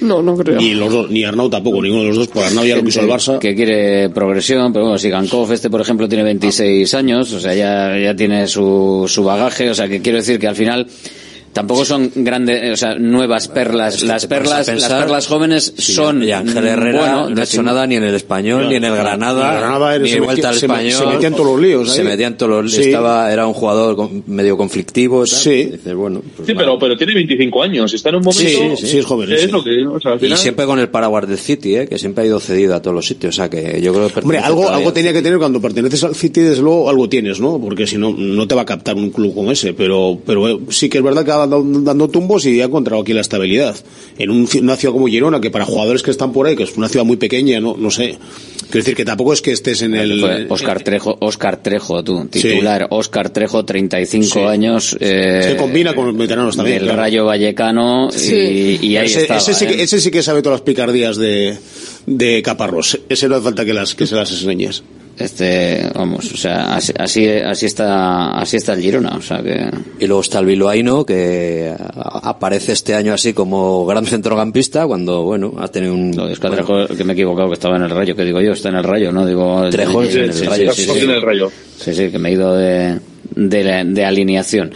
No, 0.00 0.22
no 0.22 0.36
creo. 0.36 0.58
Ni 0.58 0.74
los 0.74 0.92
dos, 0.92 1.10
ni 1.10 1.24
Arnau 1.24 1.48
tampoco, 1.48 1.80
ninguno 1.82 2.02
de 2.02 2.08
los 2.08 2.16
dos, 2.18 2.28
por 2.28 2.44
Arnau 2.44 2.64
ya 2.64 2.76
lo 2.76 2.84
quiso 2.84 3.00
el 3.00 3.08
Barça. 3.08 3.38
que 3.38 3.54
quiere 3.54 4.10
progresión, 4.10 4.72
pero 4.72 4.84
bueno, 4.84 4.98
si 4.98 5.08
Gankov 5.08 5.50
este 5.52 5.70
por 5.70 5.80
ejemplo 5.80 6.08
tiene 6.08 6.24
26 6.24 6.92
años, 6.94 7.32
o 7.32 7.40
sea, 7.40 7.54
ya, 7.54 7.98
ya 7.98 8.14
tiene 8.14 8.46
su, 8.46 9.04
su 9.08 9.24
bagaje, 9.24 9.70
o 9.70 9.74
sea, 9.74 9.88
que 9.88 10.02
quiero 10.02 10.18
decir 10.18 10.38
que 10.38 10.48
al 10.48 10.56
final 10.56 10.86
tampoco 11.56 11.84
son 11.84 12.10
grandes, 12.14 12.62
eh, 12.62 12.72
o 12.72 12.76
sea, 12.76 12.94
nuevas 12.96 13.48
perlas, 13.48 14.02
las 14.02 14.26
perlas, 14.26 14.68
las 14.68 14.88
perlas 14.88 15.26
jóvenes 15.26 15.72
Sí, 15.76 15.92
son 15.94 16.22
y 16.22 16.30
Ángel 16.30 16.62
mm, 16.62 16.66
Herrera 16.68 16.98
bueno, 17.00 17.30
no 17.30 17.40
ha 17.40 17.44
hecho 17.44 17.62
nada 17.62 17.86
ni 17.86 17.96
en 17.96 18.04
el 18.04 18.14
español, 18.14 18.68
ni 18.68 18.76
en 18.76 18.84
el 18.84 18.94
Granada, 18.94 19.48
En 19.48 19.54
el 19.54 19.60
Granada 19.60 19.98
ni 19.98 20.04
metía- 20.04 20.22
vuelta 20.22 20.48
al 20.50 20.56
español. 20.56 20.92
se 20.92 21.06
metía 21.06 21.28
en 21.28 21.34
todos 21.34 21.46
los 21.52 21.60
líos 21.60 21.92
Se 21.92 22.00
ahí. 22.02 22.06
metía 22.06 22.26
en 22.28 22.36
todos 22.36 22.52
los 22.52 22.64
líos. 22.70 22.76
Sí. 22.84 22.90
Estaba, 22.90 23.32
era 23.32 23.46
un 23.46 23.54
jugador 23.54 24.08
medio 24.26 24.56
conflictivo. 24.56 25.20
tal. 25.20 25.28
Sí. 25.28 25.64
Dices, 25.64 25.94
bueno, 25.94 26.20
pues 26.36 26.46
Sí, 26.46 26.52
vale. 26.52 26.66
pero, 26.66 26.78
pero 26.78 26.96
tiene 26.96 27.14
25 27.14 27.62
años. 27.62 27.92
Está 27.94 28.10
en 28.10 28.14
un 28.16 28.22
momento. 28.22 28.40
Sí, 28.48 28.58
sí, 28.76 28.86
sí, 28.86 28.98
es 28.98 29.06
joven, 29.06 29.32
Es 29.32 29.40
sí. 29.42 29.48
lo 29.48 29.64
que. 29.64 29.86
O 29.86 29.98
sea, 30.00 30.12
al 30.12 30.22
Y 30.24 30.36
siempre 30.36 30.66
con 30.66 30.78
el 30.78 30.88
paraguas 30.88 31.26
del 31.28 31.38
City, 31.38 31.76
¿eh? 31.76 31.86
que 31.88 31.98
siempre 31.98 32.24
ha 32.24 32.26
ido 32.26 32.38
cedido 32.38 32.74
a 32.74 32.82
todos 32.82 32.94
los 32.94 33.06
sitios. 33.06 33.34
O 33.34 33.36
sea, 33.36 33.48
que 33.48 33.80
yo 33.80 33.92
creo 33.94 34.08
que 34.08 34.20
Hombre, 34.20 34.38
pertenece 34.38 34.46
algo, 34.46 34.68
algo 34.68 34.88
al 34.88 34.94
tenía 34.94 35.12
que 35.12 35.22
tener 35.22 35.38
cuando 35.38 35.60
perteneces 35.60 36.04
al 36.04 36.14
City, 36.14 36.40
desde 36.40 36.62
luego 36.62 36.90
algo 36.90 37.08
tienes, 37.08 37.40
¿no? 37.40 37.58
Porque 37.60 37.86
si 37.86 37.96
no, 37.96 38.12
no 38.12 38.46
te 38.46 38.54
va 38.54 38.62
a 38.62 38.66
captar 38.66 38.96
un 38.96 39.10
club 39.10 39.34
como 39.34 39.50
ese. 39.52 39.72
Pero, 39.72 40.18
pero 40.26 40.48
eh, 40.48 40.58
sí 40.70 40.88
que 40.88 40.98
es 40.98 41.04
verdad 41.04 41.24
que 41.24 41.30
dando 41.48 42.08
tumbos 42.08 42.44
y 42.46 42.60
ha 42.60 42.64
encontrado 42.64 43.02
aquí 43.02 43.12
la 43.12 43.20
estabilidad. 43.20 43.76
En 44.18 44.30
un 44.30 44.48
una 44.60 44.76
ciudad 44.76 44.92
como 44.94 45.06
Girona, 45.08 45.40
que 45.40 45.50
para 45.50 45.64
jugadores 45.64 46.02
que 46.02 46.10
están 46.10 46.32
por 46.32 46.46
ahí, 46.46 46.56
que 46.56 46.62
es 46.64 46.76
una 46.76 46.88
ciudad 46.88 47.04
muy 47.04 47.16
pequeña, 47.16 47.60
no, 47.60 47.76
no 47.76 47.90
sé. 47.90 48.18
Quiero 48.70 48.78
decir 48.78 48.96
que 48.96 49.04
tampoco 49.04 49.32
es 49.32 49.42
que 49.42 49.52
estés 49.52 49.82
en 49.82 49.94
el. 49.94 50.46
Oscar 50.48 50.82
Trejo, 50.82 51.16
Oscar 51.20 51.62
Trejo, 51.62 52.02
tú, 52.02 52.26
titular, 52.26 52.88
Oscar 52.90 53.30
Trejo, 53.30 53.64
35 53.64 54.26
Sí. 54.26 54.38
años. 54.40 54.96
Eh, 55.00 55.40
Se 55.42 55.56
combina 55.56 55.94
con 55.94 56.06
los 56.06 56.16
veteranos 56.16 56.56
también, 56.56 56.78
Del 56.78 56.86
claro. 56.86 57.00
Rayo 57.02 57.24
Vallecano 57.26 58.08
y, 58.12 58.84
y 58.86 58.96
ahí 58.96 59.06
ese, 59.06 59.22
estaba, 59.22 59.38
ese 59.40 59.54
sí 59.54 59.66
que, 59.66 59.74
¿eh? 59.74 59.82
ese 59.82 60.00
sí 60.00 60.10
que 60.10 60.22
sabe 60.22 60.42
todas 60.42 60.58
las 60.60 60.64
picardías 60.66 61.16
de, 61.16 61.56
de 62.06 62.42
Caparrós. 62.42 62.98
Ese 63.08 63.28
no 63.28 63.36
hace 63.36 63.44
falta 63.44 63.64
que, 63.64 63.72
las, 63.74 63.94
que 63.94 64.06
se 64.06 64.14
las 64.16 64.30
enseñes. 64.32 64.82
Este, 65.18 65.90
vamos, 65.94 66.30
o 66.30 66.36
sea, 66.36 66.74
así, 66.74 66.92
así, 66.98 67.26
así 67.26 67.66
está, 67.66 68.38
así 68.38 68.58
está 68.58 68.74
el 68.74 68.82
Girona, 68.82 69.16
o 69.16 69.22
sea 69.22 69.42
que. 69.42 69.70
Y 69.98 70.06
luego 70.06 70.20
está 70.20 70.40
el 70.40 70.46
Bilbaíno, 70.46 71.06
que 71.06 71.74
aparece 71.94 72.72
este 72.72 72.94
año 72.94 73.14
así 73.14 73.32
como 73.32 73.86
gran 73.86 74.04
centrocampista, 74.04 74.86
cuando, 74.86 75.22
bueno, 75.22 75.54
ha 75.58 75.68
tenido 75.68 75.94
un... 75.94 76.18
Oscar 76.18 76.52
Trejo, 76.52 76.86
que 76.88 77.04
me 77.04 77.12
he 77.12 77.14
equivocado, 77.14 77.48
que 77.48 77.54
estaba 77.54 77.76
en 77.76 77.84
el 77.84 77.90
Rayo, 77.90 78.14
que 78.14 78.24
digo 78.24 78.42
yo, 78.42 78.52
está 78.52 78.68
en 78.68 78.76
el 78.76 78.84
Rayo, 78.84 79.10
¿no? 79.10 79.24
Digo, 79.24 79.70
Trejo, 79.70 80.02
en 80.02 80.10
sí, 80.10 80.18
el 80.18 80.34
sí, 80.34 80.44
Rayo, 80.44 80.72
sí, 80.72 80.82
sí, 80.82 80.90
sí, 80.90 80.98
sí. 80.98 81.04
en 81.04 81.10
el 81.10 81.22
Rayo. 81.22 81.50
Sí, 81.78 81.94
sí, 81.94 82.10
que 82.10 82.18
me 82.18 82.28
he 82.28 82.32
ido 82.32 82.54
de, 82.54 82.98
de, 83.34 83.64
la- 83.64 83.84
de 83.84 84.04
alineación. 84.04 84.72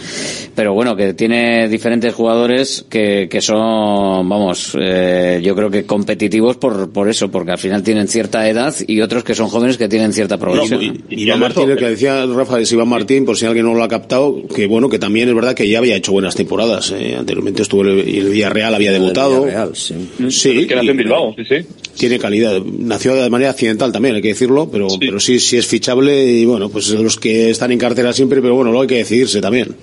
Pero 0.55 0.75
bueno, 0.75 0.97
que 0.97 1.15
tiene 1.15 1.69
diferentes 1.69 2.13
jugadores 2.15 2.85
que, 2.89 3.29
que 3.31 3.41
son, 3.41 4.29
vamos, 4.29 4.77
eh, 4.81 5.41
yo 5.43 5.55
creo 5.55 5.71
que 5.71 5.85
competitivos 5.85 6.57
por, 6.57 6.91
por 6.93 7.09
eso, 7.09 7.31
porque 7.31 7.53
al 7.53 7.59
final 7.59 7.83
tienen 7.83 8.09
cierta 8.09 8.49
edad 8.49 8.75
y 8.87 9.01
otros 9.01 9.25
que 9.25 9.35
son 9.35 9.49
jóvenes 9.49 9.77
que 9.79 9.89
tienen 9.89 10.13
cierta 10.13 10.39
progresión. 10.39 10.83
Y- 10.83 11.15
y 11.15 11.23
Iván 11.25 11.41
Martín, 11.41 11.71
el 11.71 11.77
que 11.79 11.87
decía 11.91 12.27
Rafa 12.27 12.61
es 12.61 12.71
Iván 12.73 12.89
Martín, 12.89 13.25
por 13.25 13.37
si 13.37 13.47
alguien 13.47 13.65
no 13.67 13.75
lo 13.75 13.83
ha 13.83 13.89
captado, 13.89 14.43
que 14.55 14.67
bueno, 14.67 14.89
que 14.89 14.99
también 14.99 15.29
es 15.29 15.35
verdad 15.35 15.55
que 15.55 15.69
ya 15.69 15.79
había 15.79 15.97
hecho 15.97 16.13
buenas 16.13 16.35
temporadas. 16.35 16.93
eh. 16.97 17.17
Anteriormente 17.19 17.63
estuvo 17.63 17.83
en 17.85 17.99
el, 18.01 18.09
y 18.09 18.19
el 18.19 18.29
Villarreal, 18.31 18.75
había 18.75 18.93
debutado. 18.93 19.45
Villarreal, 19.45 19.71
sí. 19.77 19.95
Sí, 20.31 20.67
que 20.67 20.75
nació 20.75 20.91
en 20.91 20.97
y- 21.01 21.03
Bilbao, 21.03 21.35
sí, 21.37 21.45
sí. 21.49 21.67
Tiene 21.97 22.19
calidad. 22.19 22.61
Nació 22.63 23.15
de 23.15 23.31
manera 23.31 23.51
accidental 23.51 23.93
también, 23.93 24.15
hay 24.15 24.23
que 24.23 24.29
decirlo, 24.29 24.69
pero 24.71 24.91
sí, 24.91 24.99
pero 25.01 25.21
sí, 25.21 25.39
sí 25.39 25.57
es 25.57 25.67
fichable 25.67 26.25
y 26.25 26.45
bueno, 26.45 26.69
pues 26.69 26.89
los 26.91 27.19
que 27.19 27.51
están 27.51 27.73
en 27.73 27.79
cartera 27.79 28.13
siempre, 28.13 28.41
pero 28.41 28.55
bueno, 28.55 28.71
luego 28.71 28.83
hay 28.83 28.89
que 28.89 28.97
decidirse 28.97 29.41
también. 29.41 29.75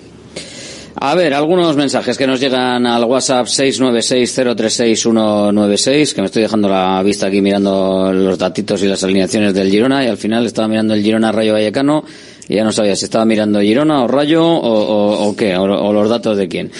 A 1.00 1.14
ver, 1.14 1.32
algunos 1.32 1.76
mensajes 1.76 2.18
que 2.18 2.26
nos 2.26 2.40
llegan 2.40 2.84
al 2.84 3.04
WhatsApp 3.04 3.46
696-036-196, 3.46 6.12
que 6.12 6.20
me 6.20 6.26
estoy 6.26 6.42
dejando 6.42 6.68
la 6.68 7.00
vista 7.04 7.28
aquí 7.28 7.40
mirando 7.40 8.12
los 8.12 8.36
datitos 8.36 8.82
y 8.82 8.88
las 8.88 9.04
alineaciones 9.04 9.54
del 9.54 9.70
Girona, 9.70 10.04
y 10.04 10.08
al 10.08 10.16
final 10.16 10.44
estaba 10.44 10.66
mirando 10.66 10.94
el 10.94 11.04
Girona 11.04 11.30
Rayo 11.30 11.52
Vallecano, 11.52 12.02
y 12.48 12.54
ya 12.54 12.64
no 12.64 12.72
sabía 12.72 12.96
si 12.96 13.04
estaba 13.04 13.24
mirando 13.24 13.60
Girona 13.60 14.02
o 14.04 14.08
Rayo 14.08 14.42
o, 14.44 14.58
o- 14.58 15.28
o 15.28 15.36
qué, 15.36 15.56
o, 15.56 15.62
o 15.64 15.92
los 15.92 16.08
datos 16.08 16.36
de 16.36 16.48
quién. 16.48 16.70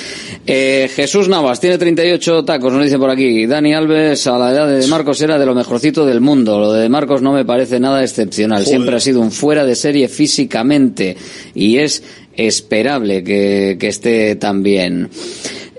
Eh, 0.47 0.89
Jesús 0.95 1.29
Navas 1.29 1.61
tiene 1.61 1.77
38 1.79 2.45
tacos, 2.45 2.73
nos 2.73 2.85
dice 2.85 2.99
por 2.99 3.11
aquí. 3.11 3.47
Dani 3.47 3.75
Alves, 3.75 4.27
a 4.27 4.39
la 4.39 4.51
edad 4.51 4.67
de 4.69 4.87
Marcos, 4.87 5.21
era 5.21 5.39
de 5.39 5.45
lo 5.47 5.55
mejorcito 5.55 6.07
del 6.07 6.21
mundo. 6.21 6.59
Lo 6.59 6.73
de 6.73 6.89
Marcos 6.89 7.21
no 7.21 7.33
me 7.33 7.45
parece 7.45 7.79
nada 7.79 8.03
excepcional. 8.03 8.59
Joder. 8.65 8.69
Siempre 8.69 8.97
ha 8.97 9.01
sido 9.01 9.21
un 9.21 9.31
fuera 9.31 9.65
de 9.67 9.75
serie 9.75 10.09
físicamente 10.09 11.17
y 11.55 11.77
es 11.79 12.03
esperable 12.35 13.23
que, 13.25 13.77
que 13.79 13.89
esté 13.89 14.37
tan 14.37 14.63
bien. 14.63 15.11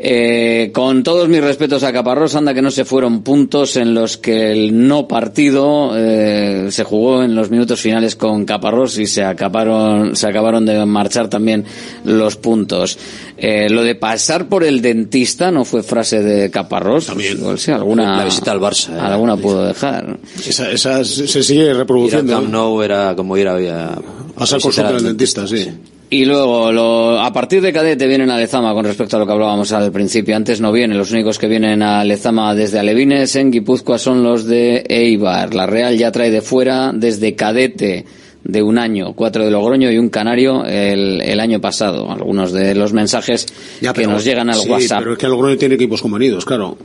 Eh, 0.01 0.71
con 0.73 1.03
todos 1.03 1.27
mis 1.27 1.41
respetos 1.41 1.83
a 1.83 1.91
Caparrós, 1.91 2.33
anda 2.35 2.53
que 2.53 2.61
no 2.61 2.71
se 2.71 2.85
fueron 2.85 3.21
puntos 3.21 3.75
en 3.75 3.93
los 3.93 4.17
que 4.17 4.53
el 4.53 4.87
no 4.87 5.09
partido 5.09 5.91
eh, 5.93 6.67
se 6.71 6.85
jugó 6.85 7.21
en 7.21 7.35
los 7.35 7.49
minutos 7.49 7.81
finales 7.81 8.15
con 8.15 8.45
Caparrós 8.45 8.97
y 8.97 9.07
se 9.07 9.25
acabaron, 9.25 10.15
se 10.15 10.27
acabaron 10.27 10.65
de 10.65 10.85
marchar 10.85 11.29
también 11.29 11.65
los 12.05 12.37
puntos. 12.37 12.97
Eh, 13.37 13.69
lo 13.69 13.83
de 13.83 13.95
pasar 13.95 14.47
por 14.47 14.63
el 14.63 14.81
dentista 14.81 15.51
no 15.51 15.65
fue 15.65 15.83
frase 15.83 16.23
de 16.23 16.49
Caparrós. 16.49 17.07
También. 17.07 17.37
alguna, 17.73 18.17
La 18.17 18.23
visita 18.23 18.53
al 18.53 18.61
Barça, 18.61 18.95
eh. 18.95 18.99
Alguna 19.01 19.35
puedo 19.35 19.65
dejar. 19.65 20.17
Esa, 20.47 20.71
esa 20.71 21.03
se 21.03 21.43
sigue 21.43 21.63
Ir 21.63 21.71
al 21.71 21.77
reproduciendo. 21.77 22.33
Camp 22.33 22.49
Nou 22.49 22.81
era 22.81 23.15
como 23.15 23.35
ir 23.35 23.49
a, 23.49 23.55
a 23.55 24.01
Pasar 24.35 24.61
consulta 24.61 24.95
al 24.95 25.03
dentista, 25.03 25.45
sí. 25.45 25.67
Y 26.11 26.25
luego, 26.25 26.71
lo- 26.71 27.19
a 27.19 27.31
partir 27.31 27.61
de 27.61 27.71
cadete 27.71 28.07
vienen 28.07 28.31
a 28.31 28.37
Lezama 28.37 28.73
con 28.73 28.83
respecto 28.83 29.15
a 29.15 29.19
lo 29.19 29.27
que 29.27 29.31
hablábamos 29.31 29.71
al 29.73 29.91
principio. 29.91 30.35
Antes 30.35 30.59
no 30.59 30.71
vienen. 30.71 30.97
Los 30.97 31.11
únicos 31.11 31.37
que 31.37 31.47
vienen 31.47 31.83
a 31.83 32.03
Lezama 32.03 32.55
desde 32.55 32.79
Alevines 32.79 33.35
en 33.35 33.51
Guipúzcoa 33.51 33.99
son 33.99 34.23
los 34.23 34.45
de 34.45 34.83
Eibar. 34.89 35.53
La 35.53 35.67
Real 35.67 35.95
ya 35.97 36.11
trae 36.11 36.31
de 36.31 36.41
fuera 36.41 36.91
desde 36.95 37.35
cadete 37.35 38.05
de 38.43 38.63
un 38.63 38.79
año, 38.79 39.13
cuatro 39.13 39.45
de 39.45 39.51
Logroño 39.51 39.91
y 39.91 39.99
un 39.99 40.09
canario 40.09 40.65
el, 40.65 41.21
el 41.21 41.39
año 41.39 41.61
pasado. 41.61 42.09
Algunos 42.11 42.53
de 42.53 42.73
los 42.73 42.91
mensajes 42.91 43.45
Ya, 43.79 43.93
que 43.93 44.07
nos 44.07 44.23
llegan 44.25 44.49
al 44.49 44.55
sí, 44.61 44.67
WhatsApp. 44.69 44.99
Pero 44.99 45.13
es 45.13 45.19
que 45.19 45.25
el 45.27 45.31
Logroño 45.31 45.57
tiene 45.57 45.75
equipos 45.75 46.01
convenidos, 46.01 46.43
claro. 46.43 46.75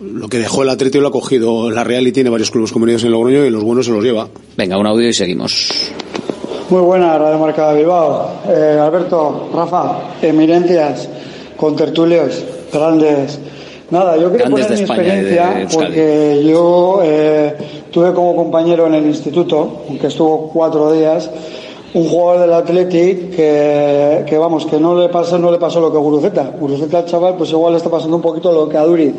Lo 0.00 0.28
que 0.28 0.38
dejó 0.38 0.62
el 0.62 0.70
Atlético 0.70 1.02
lo 1.02 1.08
ha 1.08 1.12
cogido 1.12 1.70
la 1.70 1.84
Real 1.84 2.06
y 2.06 2.12
tiene 2.12 2.30
varios 2.30 2.50
clubes 2.50 2.72
convenidos 2.72 3.04
en 3.04 3.10
Logroño 3.10 3.44
y 3.44 3.50
los 3.50 3.62
buenos 3.62 3.84
se 3.84 3.92
los 3.92 4.02
lleva. 4.02 4.28
Venga, 4.56 4.78
un 4.78 4.86
audio 4.86 5.06
y 5.06 5.12
seguimos. 5.12 5.68
Muy 6.70 6.82
buena 6.82 7.18
Radio 7.18 7.36
Marca 7.36 7.72
de 7.72 7.78
Bilbao. 7.78 8.28
Eh, 8.48 8.78
Alberto, 8.80 9.48
Rafa, 9.52 9.98
eminencias, 10.22 11.08
contertulios, 11.56 12.44
grandes. 12.72 13.40
Nada, 13.90 14.16
yo 14.16 14.30
quiero 14.30 14.44
Grandes 14.44 14.66
poner 14.66 14.78
mi 14.78 14.82
España 14.84 15.02
experiencia 15.02 15.68
porque 15.74 16.44
yo 16.46 17.00
eh, 17.02 17.56
tuve 17.90 18.12
como 18.14 18.36
compañero 18.36 18.86
en 18.86 18.94
el 18.94 19.04
instituto, 19.04 19.82
aunque 19.88 20.06
estuvo 20.06 20.48
cuatro 20.52 20.92
días, 20.92 21.28
un 21.92 22.08
jugador 22.08 22.42
del 22.42 22.52
Athletic 22.52 23.34
que, 23.34 24.24
que 24.28 24.38
vamos, 24.38 24.64
que 24.66 24.78
no 24.78 24.94
le 24.94 25.08
pasa, 25.08 25.38
no 25.38 25.50
le 25.50 25.58
pasó 25.58 25.80
lo 25.80 25.90
que 25.90 25.98
a 25.98 26.00
Guruceta. 26.00 26.52
Guruceta 26.56 26.98
al 26.98 27.06
chaval 27.06 27.34
pues 27.36 27.50
igual 27.50 27.72
le 27.72 27.78
está 27.78 27.90
pasando 27.90 28.14
un 28.14 28.22
poquito 28.22 28.52
lo 28.52 28.68
que 28.68 28.78
a 28.78 28.84
Duriz. 28.84 29.14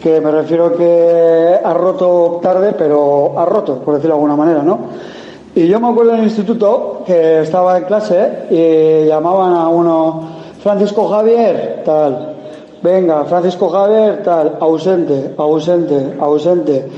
Que 0.00 0.20
me 0.20 0.30
refiero 0.30 0.76
que 0.76 1.58
ha 1.60 1.74
roto 1.74 2.38
tarde, 2.40 2.72
pero 2.78 3.36
ha 3.36 3.44
roto, 3.44 3.80
por 3.80 3.94
decirlo 3.94 4.14
de 4.14 4.20
alguna 4.20 4.36
manera, 4.36 4.62
¿no? 4.62 5.17
Y 5.54 5.66
yo 5.66 5.80
me 5.80 5.88
acuerdo 5.88 6.12
en 6.12 6.18
el 6.20 6.24
instituto 6.24 7.02
que 7.06 7.40
estaba 7.40 7.78
en 7.78 7.84
clase 7.84 8.46
y 8.50 9.06
llamaban 9.06 9.54
a 9.54 9.68
uno, 9.68 10.22
Francisco 10.62 11.08
Javier, 11.08 11.82
tal. 11.84 12.36
Venga, 12.82 13.24
Francisco 13.24 13.68
Javier, 13.68 14.22
tal. 14.22 14.56
Ausente, 14.60 15.34
ausente, 15.36 16.16
ausente. 16.20 16.88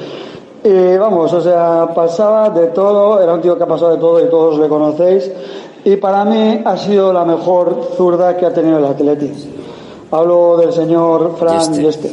Y 0.63 0.97
vamos, 0.99 1.33
o 1.33 1.41
sea, 1.41 1.89
pasaba 1.95 2.51
de 2.51 2.67
todo, 2.67 3.23
era 3.23 3.33
un 3.33 3.41
tío 3.41 3.57
que 3.57 3.63
ha 3.63 3.67
pasado 3.67 3.93
de 3.93 3.99
todo 3.99 4.21
y 4.21 4.29
todos 4.29 4.59
le 4.59 4.69
conocéis. 4.69 5.31
Y 5.85 5.97
para 5.97 6.25
mí 6.27 6.61
ha 6.63 6.77
sido 6.77 7.13
la 7.13 7.25
mejor 7.25 7.93
zurda 7.97 8.37
que 8.37 8.45
ha 8.45 8.53
tenido 8.53 8.77
el 8.79 8.85
Athletic. 8.85 9.33
Hablo 10.11 10.59
del 10.59 10.73
señor 10.73 11.37
Fran 11.39 11.73
Yeste. 11.73 12.11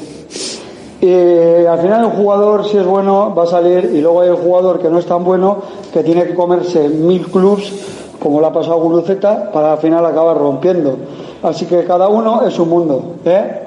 Y 1.02 1.66
al 1.66 1.80
final 1.80 2.06
el 2.06 2.12
jugador, 2.12 2.66
si 2.66 2.78
es 2.78 2.86
bueno, 2.86 3.34
va 3.36 3.44
a 3.44 3.48
salir 3.48 3.92
y 3.94 4.02
luego 4.02 4.22
hay 4.22 4.30
el 4.30 4.36
jugador 4.36 4.80
que 4.80 4.90
no 4.90 4.98
es 4.98 5.06
tan 5.06 5.24
bueno, 5.24 5.58
que 5.94 6.04
tiene 6.04 6.26
que 6.26 6.34
comerse 6.36 6.88
mil 6.90 7.26
clubs, 7.28 7.72
como 8.20 8.40
le 8.42 8.48
ha 8.48 8.52
pasado 8.54 8.76
a 8.76 8.78
Guruceta, 8.78 9.52
para 9.52 9.74
al 9.74 9.80
final 9.80 10.06
acabar 10.06 10.38
rompiendo. 10.38 10.98
Así 11.44 11.66
que 11.66 11.84
cada 11.84 12.08
uno 12.10 12.48
es 12.48 12.58
un 12.60 12.70
mundo. 12.70 13.16
¿eh? 13.26 13.62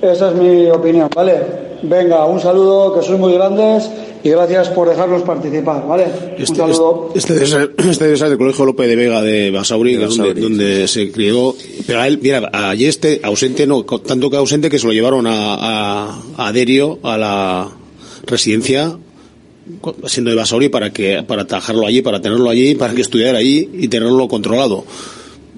Esa 0.00 0.30
es 0.30 0.34
mi 0.34 0.68
opinión, 0.70 1.08
¿vale? 1.14 1.62
Venga, 1.84 2.24
un 2.26 2.38
saludo, 2.38 2.94
que 2.94 3.02
sois 3.02 3.18
muy 3.18 3.32
grandes 3.34 3.90
y 4.22 4.30
gracias 4.30 4.68
por 4.68 4.88
dejarnos 4.88 5.22
participar, 5.22 5.84
¿vale? 5.86 6.04
un 6.36 6.42
Este, 6.42 6.54
saludo. 6.56 7.08
este, 7.12 7.34
debe 7.34 7.46
ser, 7.46 7.74
este 7.78 8.16
ser 8.16 8.28
del 8.28 8.38
Colegio 8.38 8.64
López 8.64 8.86
de 8.88 8.94
Vega 8.96 9.20
de 9.20 9.50
Basauri, 9.50 9.94
es 10.00 10.16
donde, 10.16 10.40
donde 10.40 10.86
se 10.88 11.10
crió. 11.10 11.54
Pero 11.86 12.00
a 12.00 12.06
él, 12.06 12.20
mira, 12.22 12.48
a 12.52 12.74
este 12.74 13.20
ausente, 13.24 13.66
no, 13.66 13.84
tanto 13.84 14.30
que 14.30 14.36
ausente 14.36 14.70
que 14.70 14.78
se 14.78 14.86
lo 14.86 14.92
llevaron 14.92 15.26
a, 15.26 15.56
a, 16.08 16.22
a 16.36 16.52
Derio, 16.52 16.98
a 17.02 17.18
la 17.18 17.68
residencia, 18.26 18.96
siendo 20.06 20.30
de 20.30 20.36
Basauri, 20.36 20.68
para 20.68 20.92
que, 20.92 21.22
para 21.22 21.42
atajarlo 21.42 21.86
allí, 21.86 22.02
para 22.02 22.20
tenerlo 22.20 22.48
allí, 22.50 22.74
para 22.74 22.94
que 22.94 23.02
estudiara 23.02 23.38
allí 23.38 23.68
y 23.74 23.88
tenerlo 23.88 24.28
controlado. 24.28 24.84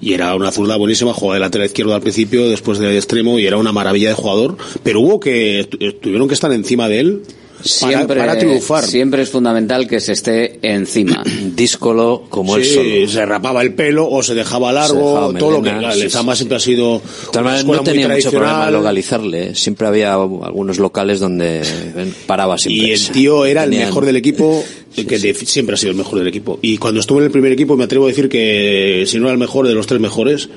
Y 0.01 0.13
era 0.13 0.35
una 0.35 0.51
zurda 0.51 0.75
buenísima, 0.75 1.13
jugaba 1.13 1.35
de 1.35 1.39
lateral 1.39 1.67
izquierdo 1.67 1.95
al 1.95 2.01
principio, 2.01 2.49
después 2.49 2.79
de 2.79 2.95
extremo, 2.97 3.39
y 3.39 3.45
era 3.47 3.57
una 3.57 3.71
maravilla 3.71 4.09
de 4.09 4.15
jugador. 4.15 4.57
Pero 4.83 4.99
hubo 5.01 5.19
que, 5.19 5.67
tu- 5.69 5.77
tuvieron 5.77 6.27
que 6.27 6.33
estar 6.33 6.51
encima 6.51 6.89
de 6.89 6.99
él 6.99 7.21
Siempre, 7.65 8.19
para 8.19 8.37
triunfar. 8.37 8.85
siempre 8.85 9.23
es 9.23 9.29
fundamental 9.29 9.87
que 9.87 9.99
se 9.99 10.11
esté 10.13 10.59
encima. 10.61 11.23
Díscolo 11.55 12.25
como 12.29 12.55
sí, 12.55 12.61
él 12.61 12.67
solo. 12.67 13.07
se 13.09 13.25
rapaba 13.25 13.61
el 13.63 13.73
pelo 13.73 14.07
o 14.07 14.21
se 14.21 14.35
dejaba 14.35 14.69
Se 14.69 14.75
largo, 14.75 15.09
dejaba 15.09 15.39
todo 15.39 15.51
lo 15.51 15.61
que 15.63 15.71
la 15.71 15.91
sí, 15.93 16.01
sí. 16.09 16.09
siempre 16.35 16.57
ha 16.57 16.59
sido 16.59 17.01
una 17.33 17.57
no 17.57 17.65
muy 17.65 17.79
tenía 17.79 18.07
mucho 18.07 18.29
problema 18.29 18.53
tradicional. 18.53 18.73
localizarle. 18.73 19.47
¿eh? 19.49 19.55
Siempre 19.55 19.87
había 19.87 20.13
algunos 20.13 20.77
locales 20.77 21.19
donde 21.19 21.61
él 21.61 22.13
paraba 22.27 22.57
siempre. 22.57 22.87
y 22.87 22.91
el 22.91 23.01
tío 23.09 23.45
era 23.45 23.63
el 23.63 23.71
mejor 23.71 24.05
del 24.05 24.15
equipo, 24.17 24.63
que 24.95 25.17
de- 25.19 25.33
siempre 25.33 25.73
ha 25.73 25.77
sido 25.77 25.91
el 25.91 25.97
mejor 25.97 26.19
del 26.19 26.27
equipo. 26.27 26.59
Y 26.61 26.77
cuando 26.77 26.99
estuvo 26.99 27.17
en 27.19 27.25
el 27.25 27.31
primer 27.31 27.51
equipo 27.51 27.75
me 27.75 27.85
atrevo 27.85 28.05
a 28.05 28.09
decir 28.09 28.29
que 28.29 29.05
si 29.07 29.17
no 29.17 29.23
era 29.25 29.33
el 29.33 29.39
mejor 29.39 29.67
de 29.67 29.73
los 29.73 29.87
tres 29.87 29.99
mejores 29.99 30.49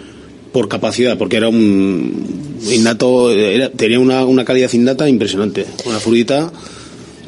por 0.53 0.69
capacidad, 0.69 1.17
porque 1.19 1.37
era 1.39 1.49
un 1.49 2.59
innato, 2.71 3.31
era- 3.33 3.71
tenía 3.71 3.99
una, 3.99 4.25
una 4.25 4.45
calidad 4.45 4.73
innata 4.73 5.09
impresionante, 5.09 5.65
una 5.87 5.99
zurdita 6.01 6.53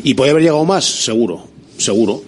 y 0.05 0.15
podía 0.15 0.33
haber 0.33 0.43
llegado 0.45 0.65
más, 0.65 0.85
seguro, 0.85 1.45
seguro. 1.77 2.23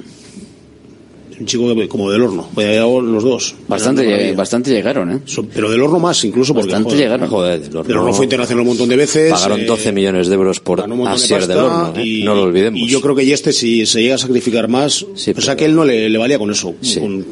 Un 1.41 1.47
chico 1.47 1.75
que- 1.75 1.89
como 1.89 2.09
del 2.11 2.23
horno, 2.23 2.47
podía 2.55 2.69
haber 2.69 2.81
llegado 2.83 3.01
los 3.01 3.25
dos. 3.25 3.55
Bastante, 3.67 4.33
bastante 4.35 4.71
llegaron, 4.71 5.11
¿eh? 5.11 5.19
So- 5.25 5.45
Pero 5.45 5.71
del 5.71 5.81
horno 5.83 5.99
más, 5.99 6.23
incluso 6.25 6.55
porque 6.55 6.69
Bastante 6.69 6.91
joder, 6.91 7.03
llegaron. 7.05 7.29
Joder, 7.29 7.61
del 7.61 7.77
horno. 7.79 7.89
Del 7.89 7.97
horno 7.97 8.13
fue 8.13 8.27
internacional 8.27 8.61
un 8.63 8.69
montón 8.69 8.89
de 8.89 8.97
veces. 8.97 9.33
Pagaron 9.33 9.61
eh, 9.61 9.65
12 9.65 9.93
millones 9.93 10.29
de 10.29 10.35
euros 10.35 10.61
por 10.61 10.87
de 10.87 11.09
Asier 11.09 11.47
del 11.49 11.59
Horno, 11.59 11.95
¿eh? 11.97 12.07
y- 12.07 12.23
no 12.23 12.35
lo 12.37 12.43
olvidemos. 12.43 12.79
Y 12.79 12.87
yo 12.87 13.01
creo 13.01 13.17
que 13.17 13.33
este 13.33 13.53
si 13.53 13.87
se 13.87 14.03
llega 14.03 14.15
a 14.15 14.19
sacrificar 14.19 14.69
más, 14.69 15.03
o 15.03 15.41
sea 15.41 15.57
que 15.57 15.65
él 15.65 15.75
no 15.75 15.85
le, 15.85 16.09
le 16.09 16.19
valía 16.19 16.39
con 16.39 16.51
eso, 16.53 16.75
con, 17.01 17.25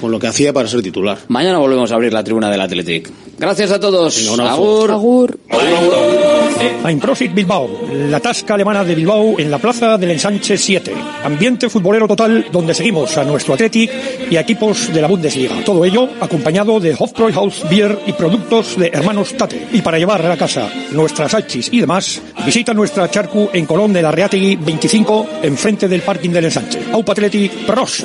con 0.00 0.10
lo 0.10 0.18
que 0.18 0.26
hacía 0.26 0.52
para 0.52 0.66
ser 0.66 0.82
titular. 0.82 1.18
Mañana 1.28 1.58
volvemos 1.58 1.92
a 1.92 1.94
abrir 1.94 2.12
la 2.12 2.24
tribuna 2.24 2.50
del 2.50 2.60
Athletic. 2.62 3.10
Gracias 3.38 3.70
a 3.70 3.80
todos. 3.80 4.28
Abrazo. 4.28 4.92
Agur. 4.92 5.38
Einprosit 6.84 7.32
Bilbao, 7.32 7.68
la 8.08 8.20
tasca 8.20 8.54
alemana 8.54 8.84
de 8.84 8.94
Bilbao 8.94 9.38
en 9.38 9.50
la 9.50 9.58
plaza 9.58 9.96
del 9.98 10.12
Ensanche 10.12 10.56
7. 10.56 10.92
Ambiente 11.24 11.68
futbolero 11.68 12.08
total 12.08 12.46
donde 12.50 12.74
seguimos 12.74 13.16
a 13.16 13.24
nuestro 13.24 13.54
Athletic 13.54 13.90
y 14.30 14.36
a 14.36 14.40
equipos 14.40 14.92
de 14.92 15.00
la 15.00 15.08
Bundesliga. 15.08 15.62
Todo 15.64 15.84
ello 15.84 16.08
acompañado 16.20 16.80
de 16.80 16.94
Hofbräuhaus 16.98 17.68
Beer 17.68 17.98
y 18.06 18.12
productos 18.12 18.76
de 18.76 18.88
hermanos 18.88 19.34
Tate. 19.36 19.68
Y 19.72 19.80
para 19.80 19.98
llevar 19.98 20.24
a 20.24 20.28
la 20.28 20.36
casa 20.36 20.70
nuestras 20.92 21.34
hachis 21.34 21.68
y 21.72 21.80
demás, 21.80 22.20
visita 22.44 22.74
nuestra 22.74 23.10
charcu 23.10 23.48
en 23.52 23.66
Colón 23.66 23.92
de 23.92 24.02
la 24.02 24.10
Reategui 24.10 24.56
25, 24.56 25.26
enfrente 25.42 25.88
del 25.88 26.02
parking 26.02 26.30
del 26.30 26.46
Ensanche. 26.46 26.80
Aupa 26.92 27.12
Athletic, 27.12 27.52
pros. 27.66 28.02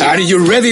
Are 0.00 0.24
you 0.24 0.38
ready 0.38 0.71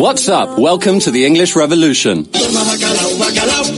What's 0.00 0.30
up? 0.30 0.58
Welcome 0.58 0.98
to 1.00 1.12
the 1.12 1.26
English 1.26 1.54
Revolution. 1.54 2.26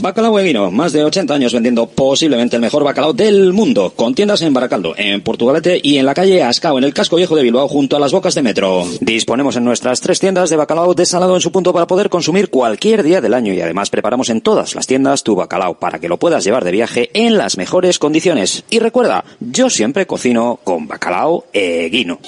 Bacalao 0.01 0.39
e 0.39 0.43
vino, 0.43 0.71
más 0.71 0.93
de 0.93 1.03
80 1.03 1.33
años 1.33 1.51
vendiendo 1.51 1.85
posiblemente 1.87 2.55
el 2.55 2.61
mejor 2.61 2.85
bacalao 2.85 3.11
del 3.11 3.51
mundo, 3.51 3.91
con 3.93 4.15
tiendas 4.15 4.41
en 4.41 4.53
Baracaldo, 4.53 4.93
en 4.97 5.21
Portugalete 5.21 5.81
y 5.83 5.97
en 5.97 6.05
la 6.05 6.13
calle 6.13 6.41
Ascao, 6.41 6.77
en 6.77 6.85
el 6.85 6.93
casco 6.93 7.17
viejo 7.17 7.35
de 7.35 7.43
Bilbao, 7.43 7.67
junto 7.67 7.97
a 7.97 7.99
las 7.99 8.13
bocas 8.13 8.35
de 8.35 8.41
metro. 8.41 8.85
Disponemos 9.01 9.57
en 9.57 9.65
nuestras 9.65 9.99
tres 9.99 10.21
tiendas 10.21 10.49
de 10.49 10.55
bacalao 10.55 10.93
desalado 10.93 11.35
en 11.35 11.41
su 11.41 11.51
punto 11.51 11.73
para 11.73 11.87
poder 11.87 12.09
consumir 12.09 12.49
cualquier 12.49 13.03
día 13.03 13.19
del 13.19 13.33
año 13.33 13.53
y 13.53 13.59
además 13.59 13.89
preparamos 13.89 14.29
en 14.29 14.39
todas 14.39 14.75
las 14.75 14.87
tiendas 14.87 15.23
tu 15.23 15.35
bacalao 15.35 15.77
para 15.77 15.99
que 15.99 16.07
lo 16.07 16.19
puedas 16.19 16.45
llevar 16.45 16.63
de 16.63 16.71
viaje 16.71 17.09
en 17.13 17.37
las 17.37 17.57
mejores 17.57 17.99
condiciones. 17.99 18.63
Y 18.69 18.79
recuerda, 18.79 19.25
yo 19.41 19.69
siempre 19.69 20.07
cocino 20.07 20.61
con 20.63 20.87
bacalao 20.87 21.47
e 21.51 21.89
guino. 21.89 22.19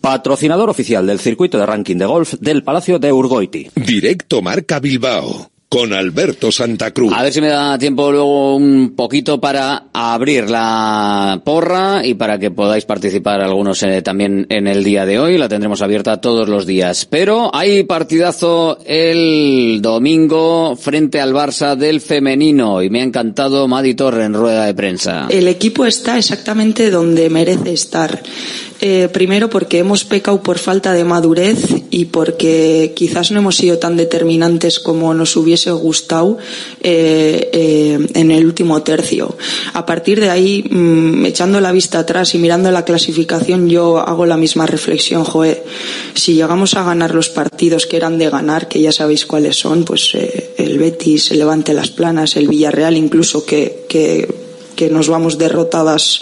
Patrocinador 0.00 0.70
oficial 0.70 1.06
del 1.06 1.20
circuito 1.26 1.58
de 1.58 1.66
ranking 1.66 1.96
de 1.96 2.06
golf 2.06 2.34
del 2.38 2.62
Palacio 2.62 3.00
de 3.00 3.12
Urgoiti. 3.12 3.68
Directo 3.74 4.42
Marca 4.42 4.78
Bilbao 4.78 5.50
con 5.68 5.92
Alberto 5.92 6.52
Santa 6.52 6.92
Cruz. 6.92 7.12
A 7.12 7.24
ver 7.24 7.32
si 7.32 7.40
me 7.40 7.48
da 7.48 7.76
tiempo 7.76 8.12
luego 8.12 8.54
un 8.54 8.94
poquito 8.94 9.40
para 9.40 9.88
abrir 9.92 10.48
la 10.48 11.42
porra 11.44 12.06
y 12.06 12.14
para 12.14 12.38
que 12.38 12.52
podáis 12.52 12.84
participar 12.84 13.40
algunos 13.40 13.82
eh, 13.82 14.00
también 14.02 14.46
en 14.48 14.68
el 14.68 14.84
día 14.84 15.04
de 15.04 15.18
hoy. 15.18 15.36
La 15.36 15.48
tendremos 15.48 15.82
abierta 15.82 16.20
todos 16.20 16.48
los 16.48 16.66
días. 16.66 17.06
Pero 17.06 17.50
hay 17.52 17.82
partidazo 17.82 18.78
el 18.86 19.80
domingo 19.82 20.76
frente 20.76 21.20
al 21.20 21.34
Barça 21.34 21.74
del 21.74 22.00
femenino 22.00 22.82
y 22.82 22.88
me 22.88 23.00
ha 23.00 23.04
encantado 23.04 23.66
Madi 23.66 23.94
Torre 23.94 24.24
en 24.24 24.34
rueda 24.34 24.66
de 24.66 24.74
prensa. 24.74 25.26
El 25.28 25.48
equipo 25.48 25.84
está 25.84 26.16
exactamente 26.16 26.90
donde 26.90 27.28
merece 27.28 27.72
estar. 27.72 28.22
Eh, 28.80 29.08
primero 29.10 29.48
porque 29.48 29.78
hemos 29.78 30.04
pecado 30.04 30.42
por 30.42 30.58
falta 30.58 30.92
de 30.92 31.04
madurez 31.04 31.64
y 31.90 32.06
porque 32.06 32.92
quizás 32.94 33.30
no 33.30 33.38
hemos 33.38 33.56
sido 33.56 33.78
tan 33.78 33.96
determinantes 33.96 34.80
como 34.80 35.14
nos 35.14 35.34
hubiese 35.36 35.70
gustado 35.70 36.36
eh, 36.82 37.48
eh, 37.52 38.06
en 38.12 38.30
el 38.30 38.44
último 38.44 38.82
tercio. 38.82 39.36
A 39.72 39.86
partir 39.86 40.20
de 40.20 40.28
ahí, 40.28 40.62
mm, 40.68 41.24
echando 41.24 41.60
la 41.60 41.72
vista 41.72 42.00
atrás 42.00 42.34
y 42.34 42.38
mirando 42.38 42.70
la 42.70 42.84
clasificación, 42.84 43.68
yo 43.68 43.98
hago 43.98 44.26
la 44.26 44.36
misma 44.36 44.66
reflexión, 44.66 45.24
Joe. 45.24 45.62
Si 46.12 46.34
llegamos 46.34 46.74
a 46.74 46.84
ganar 46.84 47.14
los 47.14 47.30
partidos 47.30 47.86
que 47.86 47.96
eran 47.96 48.18
de 48.18 48.28
ganar, 48.28 48.68
que 48.68 48.82
ya 48.82 48.92
sabéis 48.92 49.24
cuáles 49.24 49.56
son, 49.56 49.84
pues 49.84 50.12
el 50.14 50.78
Betis, 50.78 51.30
el 51.30 51.38
Levante 51.38 51.72
Las 51.72 51.90
Planas, 51.90 52.36
el 52.36 52.48
Villarreal, 52.48 52.96
incluso 52.96 53.46
que, 53.46 53.86
que, 53.88 54.28
que 54.74 54.90
nos 54.90 55.08
vamos 55.08 55.38
derrotadas. 55.38 56.20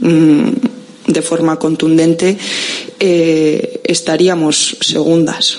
mm, 0.00 0.83
de 1.06 1.22
forma 1.22 1.58
contundente, 1.58 2.36
eh, 3.00 3.80
estaríamos 3.84 4.76
segundas 4.80 5.58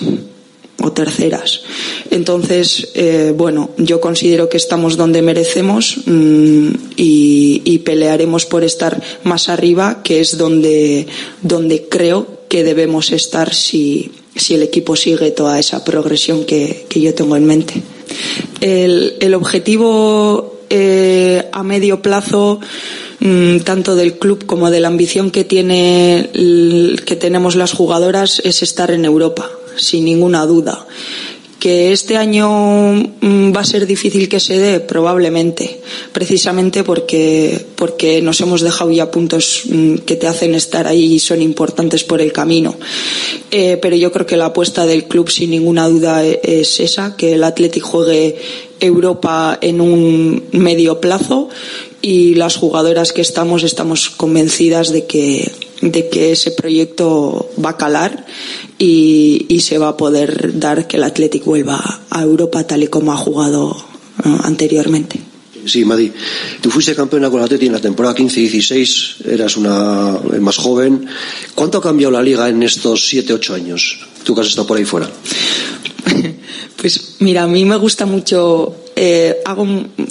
o 0.82 0.92
terceras. 0.92 1.62
Entonces, 2.10 2.90
eh, 2.94 3.32
bueno, 3.36 3.70
yo 3.78 4.00
considero 4.00 4.48
que 4.48 4.56
estamos 4.56 4.96
donde 4.96 5.22
merecemos 5.22 5.98
mm, 6.06 6.68
y, 6.96 7.78
pelearemos 7.84 8.46
por 8.46 8.64
estar 8.64 9.00
más 9.22 9.48
arriba, 9.48 10.02
que 10.02 10.18
es 10.18 10.36
donde, 10.36 11.06
donde 11.40 11.86
creo 11.88 12.26
que 12.48 12.64
debemos 12.64 13.12
estar 13.12 13.54
si, 13.54 14.10
si 14.34 14.54
el 14.54 14.62
equipo 14.64 14.96
sigue 14.96 15.30
toda 15.30 15.60
esa 15.60 15.84
progresión 15.84 16.44
que, 16.44 16.86
que 16.88 17.00
yo 17.00 17.14
tengo 17.14 17.36
en 17.36 17.44
mente. 17.44 17.74
El, 18.60 19.14
el 19.20 19.34
objetivo 19.34 20.56
eh, 20.68 21.48
a 21.52 21.62
medio 21.62 22.02
plazo 22.02 22.58
tanto 23.64 23.96
del 23.96 24.18
club 24.18 24.46
como 24.46 24.70
de 24.70 24.80
la 24.80 24.88
ambición 24.88 25.30
que 25.30 25.44
tiene 25.44 26.30
que 26.32 27.16
tenemos 27.16 27.56
las 27.56 27.72
jugadoras 27.72 28.40
es 28.44 28.62
estar 28.62 28.90
en 28.90 29.04
Europa 29.04 29.50
sin 29.76 30.04
ninguna 30.04 30.46
duda. 30.46 30.86
Que 31.58 31.90
este 31.90 32.16
año 32.16 32.48
mm, 33.20 33.56
va 33.56 33.60
a 33.60 33.64
ser 33.64 33.86
difícil 33.86 34.28
que 34.28 34.40
se 34.40 34.58
dé, 34.58 34.78
probablemente, 34.78 35.80
precisamente 36.12 36.84
porque, 36.84 37.64
porque 37.76 38.20
nos 38.20 38.40
hemos 38.42 38.60
dejado 38.60 38.92
ya 38.92 39.10
puntos 39.10 39.62
mm, 39.64 39.96
que 40.06 40.16
te 40.16 40.26
hacen 40.26 40.54
estar 40.54 40.86
ahí 40.86 41.14
y 41.14 41.18
son 41.18 41.40
importantes 41.40 42.04
por 42.04 42.20
el 42.20 42.32
camino. 42.32 42.76
Eh, 43.50 43.78
pero 43.80 43.96
yo 43.96 44.12
creo 44.12 44.26
que 44.26 44.36
la 44.36 44.46
apuesta 44.46 44.84
del 44.86 45.04
club, 45.04 45.30
sin 45.30 45.50
ninguna 45.50 45.88
duda, 45.88 46.24
e, 46.24 46.40
es 46.42 46.78
esa, 46.78 47.16
que 47.16 47.32
el 47.32 47.42
Athletic 47.42 47.82
juegue 47.82 48.36
Europa 48.78 49.58
en 49.60 49.80
un 49.80 50.44
medio 50.52 51.00
plazo 51.00 51.48
y 52.02 52.34
las 52.34 52.56
jugadoras 52.56 53.12
que 53.12 53.20
estamos 53.20 53.62
estamos 53.62 54.10
convencidas 54.10 54.92
de 54.92 55.06
que, 55.06 55.52
de 55.80 56.08
que 56.08 56.32
ese 56.32 56.50
proyecto 56.50 57.50
va 57.62 57.70
a 57.70 57.76
calar 57.76 58.26
y, 58.78 59.46
y 59.48 59.60
se 59.60 59.78
va 59.78 59.88
a 59.88 59.96
poder 59.96 60.58
dar 60.58 60.86
que 60.86 60.96
el 60.96 61.04
Athletic 61.04 61.44
vuelva 61.44 62.02
a 62.10 62.22
Europa 62.22 62.66
tal 62.66 62.82
y 62.82 62.88
como 62.88 63.12
ha 63.12 63.16
jugado 63.16 63.76
uh, 64.24 64.38
anteriormente. 64.42 65.20
Sí, 65.66 65.84
Madi, 65.84 66.12
tú 66.60 66.70
fuiste 66.70 66.94
campeona 66.94 67.28
con 67.28 67.40
el 67.40 67.46
Atleti 67.46 67.66
en 67.66 67.72
la 67.72 67.80
temporada 67.80 68.14
15-16, 68.14 69.26
eras 69.26 69.56
una 69.56 70.16
más 70.40 70.56
joven. 70.58 71.06
¿Cuánto 71.56 71.78
ha 71.78 71.82
cambiado 71.82 72.12
la 72.12 72.22
liga 72.22 72.48
en 72.48 72.62
estos 72.62 73.12
7-8 73.12 73.54
años? 73.54 73.98
Tú 74.22 74.34
que 74.34 74.42
has 74.42 74.46
estado 74.46 74.66
por 74.66 74.78
ahí 74.78 74.84
fuera. 74.84 75.10
Pues 76.76 77.16
mira, 77.20 77.44
a 77.44 77.46
mí 77.46 77.64
me 77.64 77.76
gusta 77.76 78.06
mucho, 78.06 78.76
eh, 78.94 79.40
hago, 79.44 79.66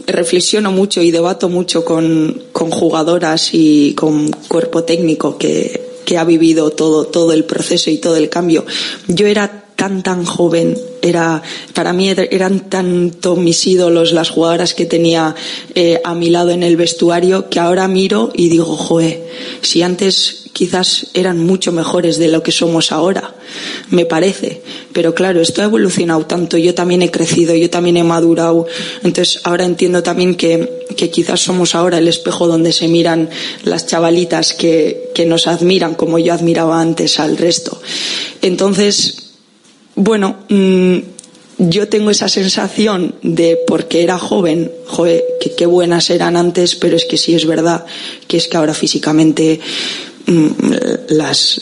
reflexiono 0.07 0.71
mucho 0.71 1.01
y 1.01 1.11
debato 1.11 1.49
mucho 1.49 1.85
con, 1.85 2.43
con 2.51 2.71
jugadoras 2.71 3.49
y 3.53 3.93
con 3.93 4.31
cuerpo 4.47 4.83
técnico 4.83 5.37
que, 5.37 5.99
que 6.05 6.17
ha 6.17 6.23
vivido 6.23 6.71
todo, 6.71 7.05
todo 7.05 7.33
el 7.33 7.45
proceso 7.45 7.89
y 7.89 7.97
todo 7.97 8.15
el 8.15 8.29
cambio. 8.29 8.65
Yo 9.07 9.27
era 9.27 9.65
tan 9.75 10.03
tan 10.03 10.25
joven 10.25 10.77
era 11.01 11.43
para 11.73 11.91
mí 11.91 12.09
eran 12.09 12.69
tanto 12.69 13.35
mis 13.35 13.67
ídolos 13.67 14.13
las 14.13 14.29
jugadoras 14.29 14.73
que 14.73 14.85
tenía 14.85 15.35
eh, 15.75 15.99
a 16.03 16.15
mi 16.15 16.29
lado 16.29 16.51
en 16.51 16.63
el 16.63 16.77
vestuario 16.77 17.49
que 17.49 17.59
ahora 17.59 17.87
miro 17.87 18.31
y 18.33 18.47
digo 18.47 18.77
joe 18.77 19.21
si 19.61 19.81
antes 19.81 20.44
quizás 20.55 21.07
eran 21.13 21.45
mucho 21.45 21.73
mejores 21.73 22.17
de 22.17 22.29
lo 22.29 22.41
que 22.41 22.53
somos 22.53 22.93
ahora 22.93 23.35
me 23.89 24.05
parece. 24.05 24.61
Pero 24.93 25.13
claro 25.13 25.41
esto 25.41 25.61
ha 25.61 25.65
evolucionado 25.65 26.25
tanto 26.25 26.57
yo 26.57 26.73
también 26.73 27.01
he 27.01 27.11
crecido 27.11 27.53
yo 27.55 27.69
también 27.69 27.97
he 27.97 28.05
madurado. 28.05 28.65
Entonces 29.03 29.41
ahora 29.43 29.65
entiendo 29.65 30.01
también 30.01 30.35
que, 30.35 30.85
quizás 31.11 31.41
somos 31.41 31.75
ahora 31.75 31.97
el 31.97 32.07
espejo 32.07 32.47
donde 32.47 32.71
se 32.71 32.87
miran 32.87 33.29
las 33.65 33.85
chavalitas 33.85 34.53
que, 34.53 35.11
nos 35.27 35.47
admiran 35.47 35.95
como 35.95 36.19
yo 36.19 36.33
admiraba 36.33 36.79
antes 36.79 37.19
al 37.19 37.35
resto. 37.35 37.81
Entonces 38.41 39.33
bueno, 39.95 40.37
mmm, 40.47 40.99
yo 41.57 41.89
tengo 41.89 42.11
esa 42.11 42.29
sensación 42.29 43.15
de 43.23 43.59
porque 43.67 44.03
era 44.03 44.17
joven, 44.17 44.71
joder, 44.87 45.21
que 45.41 45.51
qué 45.51 45.65
buenas 45.65 46.09
eran 46.09 46.37
antes, 46.37 46.75
pero 46.75 46.95
es 46.95 47.03
que 47.03 47.17
sí 47.17 47.35
es 47.35 47.45
verdad 47.45 47.85
que 48.29 48.37
es 48.37 48.47
que 48.47 48.55
ahora 48.55 48.73
físicamente 48.73 49.59
las 51.09 51.59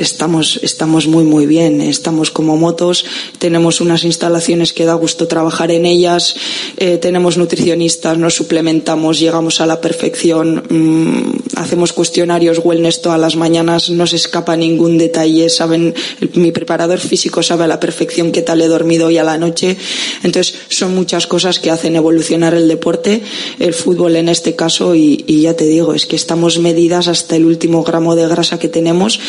estamos, 0.00 0.58
estamos 0.62 1.06
muy 1.06 1.24
muy 1.24 1.46
bien, 1.46 1.80
estamos 1.80 2.30
como 2.30 2.56
motos, 2.56 3.04
tenemos 3.38 3.80
unas 3.80 4.04
instalaciones 4.04 4.72
que 4.72 4.84
da 4.84 4.94
gusto 4.94 5.28
trabajar 5.28 5.70
en 5.70 5.86
ellas, 5.86 6.34
eh, 6.76 6.98
tenemos 6.98 7.36
nutricionistas, 7.36 8.18
nos 8.18 8.34
suplementamos, 8.34 9.20
llegamos 9.20 9.60
a 9.60 9.66
la 9.66 9.80
perfección, 9.80 10.64
mmm, 10.68 11.56
hacemos 11.56 11.92
cuestionarios 11.92 12.60
wellness 12.64 13.02
todas 13.02 13.20
las 13.20 13.36
mañanas, 13.36 13.90
no 13.90 14.06
se 14.06 14.16
escapa 14.16 14.56
ningún 14.56 14.98
detalle, 14.98 15.48
saben, 15.50 15.94
el, 16.20 16.30
mi 16.34 16.52
preparador 16.52 16.98
físico 16.98 17.42
sabe 17.42 17.64
a 17.64 17.68
la 17.68 17.80
perfección 17.80 18.32
qué 18.32 18.42
tal 18.42 18.62
he 18.62 18.68
dormido 18.68 19.08
hoy 19.08 19.18
a 19.18 19.24
la 19.24 19.38
noche, 19.38 19.76
entonces 20.22 20.54
son 20.68 20.94
muchas 20.94 21.26
cosas 21.26 21.58
que 21.58 21.70
hacen 21.70 21.96
evolucionar 21.96 22.54
el 22.54 22.68
deporte, 22.68 23.22
el 23.58 23.74
fútbol 23.74 24.16
en 24.16 24.28
este 24.28 24.56
caso 24.56 24.94
y, 24.94 25.24
y 25.26 25.42
ya 25.42 25.54
te 25.54 25.66
digo, 25.66 25.94
es 25.94 26.06
que 26.06 26.16
estamos 26.16 26.58
medidas 26.58 27.08
hasta 27.08 27.36
el 27.36 27.44
último 27.44 27.84
gramo 27.84 28.16
de 28.16 28.26
grasa 28.26 28.58
que 28.58 28.68
tenemos 28.68 29.20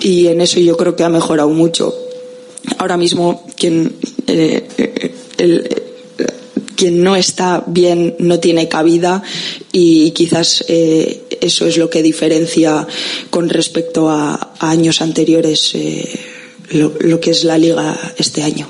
y 0.00 0.26
en 0.28 0.40
eso 0.40 0.60
yo 0.60 0.76
creo 0.76 0.96
que 0.96 1.04
ha 1.04 1.08
mejorado 1.08 1.48
mucho. 1.48 1.94
Ahora 2.78 2.96
mismo 2.96 3.44
quien, 3.56 3.94
eh, 4.26 5.12
el, 5.38 5.68
quien 6.80 7.02
no 7.02 7.14
está 7.14 7.62
bien 7.66 8.16
no 8.20 8.40
tiene 8.40 8.66
cabida 8.66 9.22
y 9.70 10.12
quizás 10.12 10.64
eh, 10.66 11.24
eso 11.40 11.66
es 11.66 11.76
lo 11.76 11.90
que 11.90 12.02
diferencia 12.02 12.86
con 13.28 13.50
respecto 13.50 14.08
a, 14.08 14.54
a 14.58 14.70
años 14.70 15.02
anteriores 15.02 15.72
eh, 15.74 16.08
lo, 16.70 16.94
lo, 17.00 17.20
que 17.20 17.32
es 17.32 17.44
la 17.44 17.58
liga 17.58 17.94
este 18.16 18.42
año. 18.42 18.66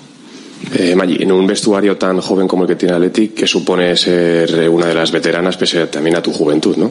Eh, 0.75 0.97
Maggi, 0.97 1.23
en 1.23 1.31
un 1.31 1.47
vestuario 1.47 1.97
tan 1.97 2.21
joven 2.21 2.49
como 2.49 2.65
el 2.65 2.69
que 2.69 2.75
tiene 2.75 2.95
Athletic, 2.95 3.35
¿qué 3.35 3.47
supone 3.47 3.97
ser 3.97 4.69
una 4.69 4.87
de 4.87 4.95
las 4.95 5.13
veteranas 5.13 5.57
pese 5.57 5.87
también 5.87 6.17
a 6.17 6.23
tu 6.23 6.33
juventud, 6.33 6.77
no? 6.77 6.91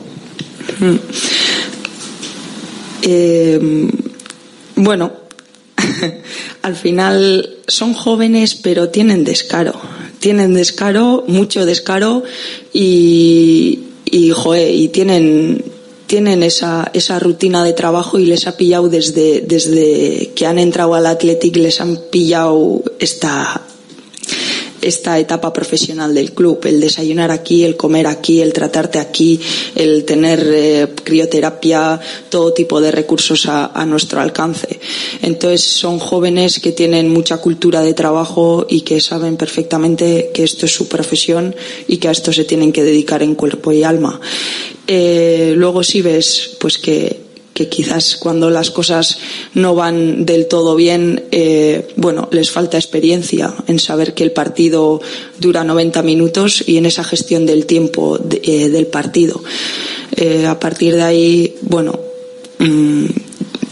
Mm. 0.79 0.95
Bueno, 4.81 5.11
al 6.61 6.75
final 6.77 7.57
son 7.67 7.93
jóvenes, 7.93 8.55
pero 8.55 8.87
tienen 8.87 9.25
descaro. 9.25 9.73
Tienen 10.19 10.53
descaro, 10.53 11.25
mucho 11.27 11.65
descaro 11.65 12.23
y, 12.71 13.79
y, 14.05 14.31
joe, 14.31 14.71
y 14.71 14.87
tienen, 14.87 15.65
tienen 16.07 16.43
esa, 16.43 16.89
esa 16.93 17.19
rutina 17.19 17.65
de 17.65 17.73
trabajo 17.73 18.19
y 18.19 18.25
les 18.25 18.47
ha 18.47 18.55
pillado 18.55 18.87
desde, 18.87 19.41
desde 19.41 20.31
que 20.33 20.45
han 20.45 20.59
entrado 20.59 20.95
al 20.95 21.07
Athletic, 21.07 21.57
les 21.57 21.81
han 21.81 21.99
pillado 22.09 22.81
esta, 22.99 23.61
esta 24.81 25.19
etapa 25.19 25.51
profesional 25.53 26.13
del 26.13 26.31
club, 26.31 26.59
el 26.65 26.79
desayunar 26.79 27.31
aquí, 27.31 27.63
el 27.63 27.75
comer 27.75 28.07
aquí, 28.07 28.41
el 28.41 28.53
tratarte 28.53 28.99
aquí, 28.99 29.39
el 29.75 30.05
tener 30.05 30.39
eh, 30.45 30.87
crioterapia, 31.03 31.99
todo 32.29 32.53
tipo 32.53 32.81
de 32.81 32.91
recursos 32.91 33.45
a, 33.47 33.85
nuestro 33.85 34.21
alcance. 34.21 34.79
Entonces 35.21 35.61
son 35.61 35.99
jóvenes 35.99 36.59
que 36.59 36.71
tienen 36.71 37.09
mucha 37.09 37.37
cultura 37.37 37.81
de 37.81 37.93
trabajo 37.93 38.65
y 38.69 38.81
que 38.81 38.99
saben 39.01 39.37
perfectamente 39.37 40.31
que 40.33 40.43
esto 40.43 40.65
es 40.65 40.73
su 40.73 40.87
profesión 40.87 41.55
y 41.87 41.97
que 41.97 42.07
a 42.07 42.11
esto 42.11 42.31
se 42.31 42.45
tienen 42.45 42.71
que 42.71 42.83
dedicar 42.83 43.23
en 43.23 43.35
cuerpo 43.35 43.71
y 43.71 43.83
alma. 43.83 44.19
Eh, 44.85 45.53
luego 45.55 45.83
si 45.83 46.01
ves 46.01 46.57
pues 46.59 46.77
que 46.77 47.28
que 47.59 47.67
quizás 47.67 48.15
cuando 48.15 48.49
las 48.49 48.71
cosas 48.71 49.17
no 49.53 49.75
van 49.75 50.25
del 50.25 50.47
todo 50.47 50.77
bien, 50.77 51.25
eh, 51.29 51.89
bueno, 51.97 52.29
les 52.31 52.51
falta 52.51 52.77
experiencia 52.77 53.53
en 53.67 53.79
saber 53.79 54.13
que 54.13 54.23
el 54.23 54.31
partido 54.31 55.01
dura 55.39 55.65
90 55.65 56.01
minutos 56.03 56.63
y 56.65 56.77
en 56.77 56.85
esa 56.85 57.03
gestión 57.03 57.45
del 57.45 57.65
tiempo 57.65 58.17
eh, 58.31 58.69
del 58.69 58.87
partido. 58.87 59.43
Eh, 60.15 60.45
a 60.45 60.57
partir 60.57 60.95
de 60.95 61.01
ahí, 61.01 61.55
bueno, 61.63 61.99
mmm, 62.59 63.07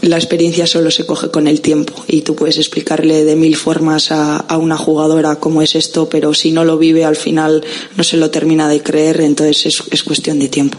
la 0.02 0.18
experiencia 0.18 0.66
solo 0.66 0.90
se 0.90 1.06
coge 1.06 1.30
con 1.30 1.48
el 1.48 1.62
tiempo 1.62 1.94
y 2.08 2.20
tú 2.20 2.34
puedes 2.34 2.58
explicarle 2.58 3.24
de 3.24 3.36
mil 3.36 3.56
formas 3.56 4.12
a, 4.12 4.44
una 4.58 4.76
jugadora 4.76 5.36
cómo 5.36 5.62
es 5.62 5.74
esto, 5.74 6.10
pero 6.10 6.34
si 6.34 6.52
no 6.52 6.62
lo 6.66 6.76
vive 6.76 7.06
al 7.06 7.16
final 7.16 7.64
no 7.96 8.04
se 8.04 8.18
lo 8.18 8.30
termina 8.30 8.68
de 8.68 8.82
creer, 8.82 9.22
entonces 9.22 9.64
es, 9.64 9.82
es 9.90 10.02
cuestión 10.02 10.38
de 10.40 10.48
tiempo. 10.48 10.78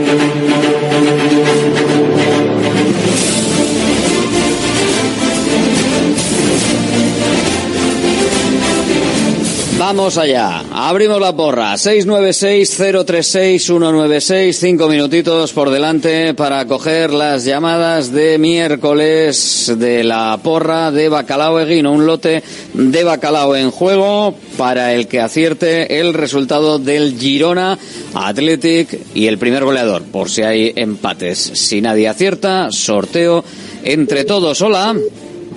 Vamos 9.93 10.17
allá. 10.17 10.63
Abrimos 10.71 11.19
la 11.19 11.35
porra. 11.35 11.73
696-036-196. 11.73 14.53
Cinco 14.53 14.87
minutitos 14.87 15.51
por 15.51 15.69
delante 15.69 16.33
para 16.33 16.65
coger 16.65 17.11
las 17.11 17.43
llamadas 17.43 18.13
de 18.13 18.37
miércoles 18.37 19.73
de 19.77 20.05
la 20.05 20.39
porra 20.41 20.91
de 20.91 21.09
Bacalao 21.09 21.59
Eguino. 21.59 21.91
Un 21.91 22.05
lote 22.05 22.41
de 22.73 23.03
bacalao 23.03 23.53
en 23.57 23.69
juego 23.69 24.33
para 24.57 24.93
el 24.93 25.09
que 25.09 25.19
acierte 25.19 25.99
el 25.99 26.13
resultado 26.13 26.79
del 26.79 27.19
Girona 27.19 27.77
Athletic 28.13 28.97
y 29.13 29.27
el 29.27 29.37
primer 29.37 29.65
goleador. 29.65 30.03
Por 30.03 30.29
si 30.29 30.43
hay 30.43 30.71
empates. 30.73 31.37
Si 31.37 31.81
nadie 31.81 32.07
acierta, 32.07 32.71
sorteo 32.71 33.43
entre 33.83 34.23
todos. 34.23 34.61
Hola. 34.61 34.95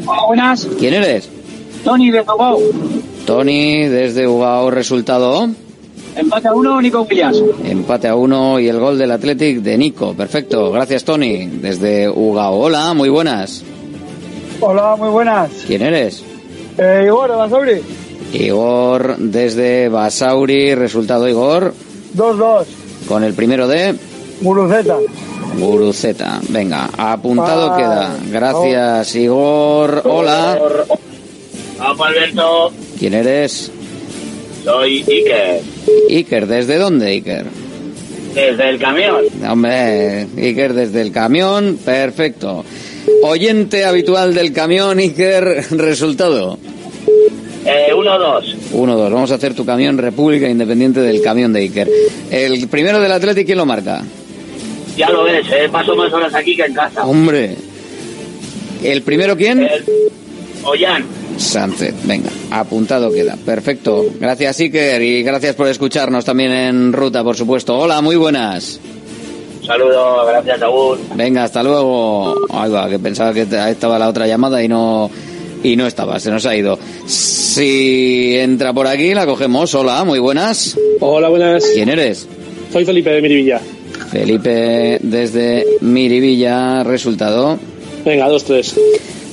Hola, 0.05 0.23
buenas. 0.27 0.66
¿Quién 0.77 0.94
eres? 0.94 1.34
Tony 1.85 2.11
de 2.11 2.23
Togao. 2.24 2.59
Tony 3.27 3.86
desde 3.89 4.27
Ugao, 4.27 4.70
resultado. 4.70 5.48
Empate 6.16 6.48
a 6.48 6.52
uno, 6.55 6.81
Nico 6.81 7.02
Williams. 7.02 7.43
Empate 7.65 8.09
a 8.09 8.15
uno 8.16 8.59
y 8.61 8.69
el 8.69 8.78
gol 8.78 8.97
del 8.98 9.11
Athletic 9.11 9.59
de 9.59 9.77
Nico. 9.77 10.15
Perfecto. 10.15 10.70
Gracias, 10.70 11.05
Tony. 11.05 11.47
Desde 11.47 12.09
Ugao. 12.09 12.55
Hola, 12.61 12.94
muy 12.94 13.09
buenas. 13.09 13.62
Hola, 14.61 14.97
muy 14.97 15.09
buenas. 15.09 15.51
¿Quién 15.66 15.82
eres? 15.82 16.23
Eh, 16.78 17.02
Igor, 17.06 17.31
de 17.31 17.36
Basauri. 17.36 17.82
Igor 18.32 19.16
desde 19.19 19.89
Basauri. 19.89 20.74
Resultado, 20.74 21.28
Igor. 21.28 21.74
2-2. 22.16 22.65
Con 23.09 23.24
el 23.24 23.35
primero 23.35 23.66
de 23.69 23.94
Muruceta. 24.40 24.97
Guruceta. 25.59 26.40
Venga, 26.48 26.89
apuntado 26.97 27.73
Ah, 27.73 27.77
queda. 27.77 28.16
Gracias, 28.31 29.15
Igor. 29.16 30.02
Hola. 30.05 30.59
Vamos, 31.78 32.06
Alberto. 32.06 32.72
¿Quién 32.98 33.14
eres? 33.14 33.70
Soy 34.64 35.05
Iker, 35.06 35.60
Iker. 36.10 36.46
¿Desde 36.46 36.76
dónde, 36.78 37.06
Iker? 37.09 37.44
desde 38.34 38.68
el 38.68 38.78
camión. 38.80 39.24
Hombre, 39.48 40.26
Iker 40.36 40.72
desde 40.74 41.01
el 41.02 41.12
camión, 41.12 41.78
perfecto. 41.84 42.64
Oyente 43.22 43.84
habitual 43.84 44.34
del 44.34 44.52
camión, 44.52 44.98
Iker, 44.98 45.44
resultado. 45.72 46.59
Eh, 47.64 47.92
1-2. 47.94 48.72
1-2, 48.72 49.10
vamos 49.12 49.30
a 49.30 49.34
hacer 49.36 49.55
tu 49.55 49.64
camión 49.64 49.96
República 49.98 50.48
Independiente 50.48 51.01
del 51.01 51.22
camión 51.22 51.52
de 51.52 51.60
Iker. 51.60 51.88
El 52.30 52.66
primero 52.68 53.01
del 53.01 53.12
Atlético, 53.12 53.46
¿quién 53.46 53.59
lo 53.59 53.66
marca? 53.66 54.02
Ya 54.96 55.10
lo 55.10 55.24
ves, 55.24 55.46
eh, 55.52 55.68
paso 55.70 55.94
más 55.94 56.12
horas 56.12 56.34
aquí 56.34 56.56
que 56.56 56.62
en 56.64 56.74
casa. 56.74 57.05
Hombre. 57.06 57.55
¿El 58.82 59.02
primero 59.02 59.36
quién? 59.36 59.60
El- 59.62 59.84
Ollán. 60.64 61.04
Sánchez, 61.36 61.94
venga, 62.04 62.30
apuntado 62.50 63.12
queda. 63.12 63.36
Perfecto. 63.44 64.04
Gracias, 64.20 64.60
Iker, 64.60 65.02
y 65.02 65.22
gracias 65.22 65.54
por 65.54 65.68
escucharnos 65.68 66.24
también 66.24 66.52
en 66.52 66.92
ruta, 66.92 67.24
por 67.24 67.36
supuesto. 67.36 67.76
Hola, 67.76 68.00
muy 68.00 68.16
buenas. 68.16 68.80
Un 69.60 69.66
saludo, 69.66 70.26
gracias, 70.26 70.62
Agur. 70.62 70.98
Venga, 71.14 71.44
hasta 71.44 71.62
luego. 71.62 72.34
Ay, 72.50 72.70
va, 72.70 72.88
que 72.88 72.98
pensaba 72.98 73.32
que 73.32 73.42
estaba 73.42 73.98
la 73.98 74.08
otra 74.08 74.26
llamada 74.26 74.62
y 74.62 74.68
no 74.68 75.10
y 75.62 75.76
no 75.76 75.86
estaba, 75.86 76.20
se 76.20 76.30
nos 76.30 76.44
ha 76.46 76.54
ido. 76.54 76.78
Si 77.06 78.36
entra 78.36 78.72
por 78.72 78.86
aquí, 78.86 79.14
la 79.14 79.26
cogemos. 79.26 79.74
Hola, 79.74 80.04
muy 80.04 80.18
buenas. 80.18 80.78
Hola, 81.00 81.28
buenas. 81.30 81.64
¿Quién 81.74 81.88
eres? 81.88 82.28
Soy 82.70 82.84
Felipe 82.84 83.10
de 83.10 83.22
Mirivilla. 83.22 83.60
Felipe 84.10 84.98
desde 85.02 85.64
Miribilla, 85.80 86.84
resultado. 86.84 87.58
Venga, 88.04 88.28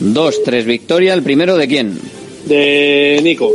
2-3. 0.02 0.14
2-3 0.46 0.64
victoria, 0.66 1.14
el 1.14 1.24
primero 1.24 1.58
de 1.58 1.68
quién? 1.68 1.98
De 2.46 3.20
Nico. 3.24 3.52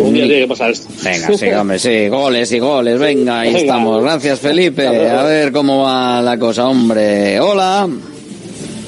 Un 0.00 0.12
día 0.12 0.24
tiene 0.24 0.40
que 0.40 0.48
pasar 0.48 0.70
esto. 0.72 0.88
Venga, 1.04 1.36
sí, 1.36 1.46
hombre, 1.52 1.78
sí, 1.78 2.08
goles 2.08 2.50
y 2.50 2.58
goles, 2.58 2.98
venga, 2.98 3.40
ahí 3.40 3.48
Venga. 3.48 3.60
estamos. 3.60 4.02
Gracias, 4.02 4.40
Felipe. 4.40 4.86
A 4.86 5.22
ver 5.22 5.52
cómo 5.52 5.84
va 5.84 6.20
la 6.22 6.38
cosa, 6.38 6.68
hombre. 6.68 7.38
Hola, 7.38 7.88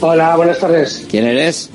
Hola, 0.01 0.35
buenas 0.37 0.59
tardes. 0.59 1.07
¿quién 1.09 1.25
eres? 1.27 1.71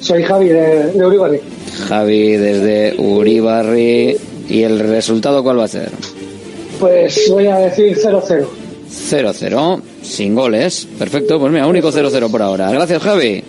Soy 0.00 0.22
Javi 0.22 0.48
de, 0.48 0.92
de 0.92 1.06
Uribarri. 1.06 1.40
Javi 1.88 2.32
desde 2.36 2.94
Uribarri. 2.98 4.16
¿Y 4.50 4.62
el 4.62 4.78
resultado 4.80 5.42
cuál 5.42 5.60
va 5.60 5.64
a 5.64 5.68
ser? 5.68 5.90
Pues 6.78 7.30
voy 7.30 7.46
a 7.46 7.56
decir 7.56 7.96
0-0. 7.96 8.46
0-0, 9.10 9.80
sin 10.02 10.34
goles. 10.34 10.86
Perfecto, 10.98 11.40
pues 11.40 11.50
mira, 11.50 11.66
único 11.66 11.90
0-0 11.90 12.30
por 12.30 12.42
ahora. 12.42 12.70
Gracias, 12.70 13.02
Javi. 13.02 13.42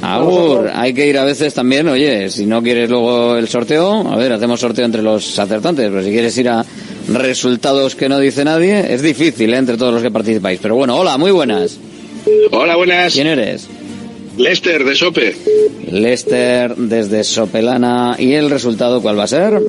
Agur, 0.00 0.70
hay 0.72 0.94
que 0.94 1.06
ir 1.06 1.18
a 1.18 1.24
veces 1.24 1.54
también, 1.54 1.88
oye, 1.88 2.30
si 2.30 2.46
no 2.46 2.62
quieres 2.62 2.88
luego 2.88 3.36
el 3.36 3.48
sorteo, 3.48 4.08
a 4.08 4.16
ver, 4.16 4.32
hacemos 4.32 4.60
sorteo 4.60 4.84
entre 4.84 5.02
los 5.02 5.38
acertantes, 5.38 5.88
pero 5.90 6.02
si 6.02 6.10
quieres 6.10 6.36
ir 6.38 6.48
a 6.48 6.64
resultados 7.12 7.96
que 7.96 8.08
no 8.08 8.20
dice 8.20 8.44
nadie, 8.44 8.92
es 8.94 9.02
difícil, 9.02 9.52
¿eh? 9.52 9.56
entre 9.56 9.76
todos 9.76 9.94
los 9.94 10.02
que 10.02 10.10
participáis. 10.10 10.60
Pero 10.62 10.76
bueno, 10.76 10.96
hola, 10.96 11.18
muy 11.18 11.32
buenas. 11.32 11.78
Hola, 12.52 12.76
buenas. 12.76 13.12
¿Quién 13.12 13.26
eres? 13.26 13.66
Lester, 14.36 14.84
de 14.84 14.94
Sope. 14.94 15.34
Lester 15.90 16.76
desde 16.76 17.24
Sopelana. 17.24 18.14
¿Y 18.18 18.34
el 18.34 18.50
resultado 18.50 19.02
cuál 19.02 19.18
va 19.18 19.24
a 19.24 19.28
ser? 19.28 19.60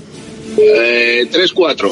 Eh, 0.58 1.28
3-4. 1.32 1.92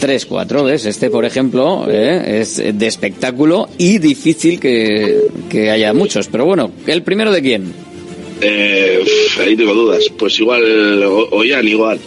3-4, 0.00 0.64
¿ves? 0.64 0.84
Este, 0.86 1.10
por 1.10 1.24
ejemplo, 1.24 1.86
¿eh? 1.88 2.40
es 2.40 2.56
de 2.56 2.86
espectáculo 2.86 3.68
y 3.78 3.98
difícil 3.98 4.58
que, 4.60 5.28
que 5.48 5.70
haya 5.70 5.92
muchos. 5.92 6.28
Pero 6.28 6.44
bueno, 6.44 6.70
¿el 6.86 7.02
primero 7.02 7.30
de 7.32 7.42
quién? 7.42 7.72
Eh, 8.40 9.00
uf, 9.02 9.40
ahí 9.40 9.56
tengo 9.56 9.74
dudas. 9.74 10.04
Pues 10.18 10.38
igual, 10.40 11.02
o- 11.04 11.28
Ollán, 11.36 11.66
igual. 11.66 11.98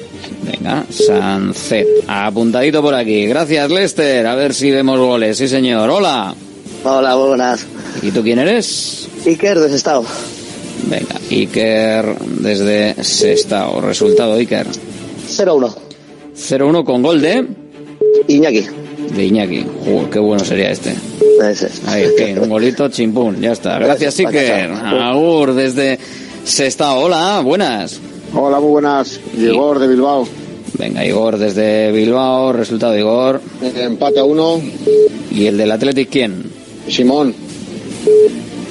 Venga, 0.43 0.85
Sancet. 0.89 1.88
Apuntadito 2.07 2.81
por 2.81 2.93
aquí. 2.95 3.26
Gracias, 3.26 3.69
Lester. 3.69 4.26
A 4.27 4.35
ver 4.35 4.53
si 4.53 4.72
vemos 4.72 4.97
goles. 4.97 5.38
Sí, 5.38 5.47
señor. 5.47 5.89
Hola. 5.89 6.34
Hola, 6.84 7.15
buenas. 7.15 7.65
¿Y 8.01 8.11
tú 8.11 8.23
quién 8.23 8.39
eres? 8.39 9.07
Iker 9.26 9.59
de 9.59 9.69
Sestao. 9.69 10.03
Venga, 10.89 11.15
Iker 11.30 12.15
desde 12.39 13.03
Sestao. 13.03 13.81
Resultado, 13.81 14.34
Iker. 14.35 14.65
0-1. 15.30 15.76
0-1 16.35 16.84
con 16.85 17.03
gol 17.03 17.22
de... 17.22 17.45
Iñaki. 18.27 18.65
De 19.15 19.25
Iñaki. 19.25 19.65
Qué 20.11 20.19
bueno 20.19 20.43
sería 20.43 20.71
este. 20.71 20.95
Ese. 21.43 21.69
Ahí, 21.88 22.05
un 22.39 22.49
golito, 22.49 22.88
chimpún, 22.89 23.41
ya 23.41 23.51
está. 23.53 23.79
Gracias, 23.79 24.19
Iker. 24.19 24.71
Agur, 24.71 25.53
desde 25.53 25.97
Sestao. 26.43 26.99
Hola, 27.01 27.41
buenas. 27.43 27.99
Hola, 28.33 28.59
muy 28.59 28.69
buenas. 28.69 29.19
Igor 29.38 29.79
de 29.79 29.88
Bilbao. 29.88 30.27
Venga, 30.77 31.05
Igor 31.05 31.38
desde 31.38 31.91
Bilbao. 31.91 32.53
Resultado, 32.53 32.97
Igor. 32.97 33.41
Empate 33.61 34.19
a 34.19 34.23
uno. 34.23 34.61
¿Y 35.31 35.47
el 35.47 35.57
del 35.57 35.71
Athletic 35.71 36.09
quién? 36.09 36.43
Simón. 36.88 37.33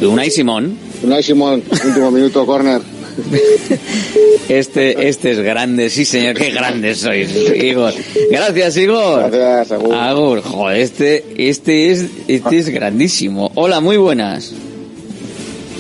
Unai 0.01 0.31
Simón. 0.31 0.77
Unai 1.03 1.23
Simón, 1.23 1.63
último 1.85 2.11
minuto, 2.11 2.45
córner. 2.47 2.81
Este, 4.49 5.09
este 5.09 5.31
es 5.31 5.39
grande, 5.39 5.91
sí 5.91 6.05
señor, 6.05 6.35
qué 6.35 6.51
grande 6.51 6.97
sois, 6.97 7.31
Igor. 7.55 7.95
Gracias, 8.33 8.77
Igor. 8.79 9.31
Gracias, 9.31 9.73
Agur. 9.73 9.95
Agur, 9.95 10.43
joder, 10.43 10.81
este, 10.81 11.25
este 11.37 11.93
es, 11.93 12.07
este 12.27 12.59
es 12.59 12.69
grandísimo. 12.69 13.53
Hola, 13.55 13.81
muy 13.81 13.97
buenas. 13.97 14.53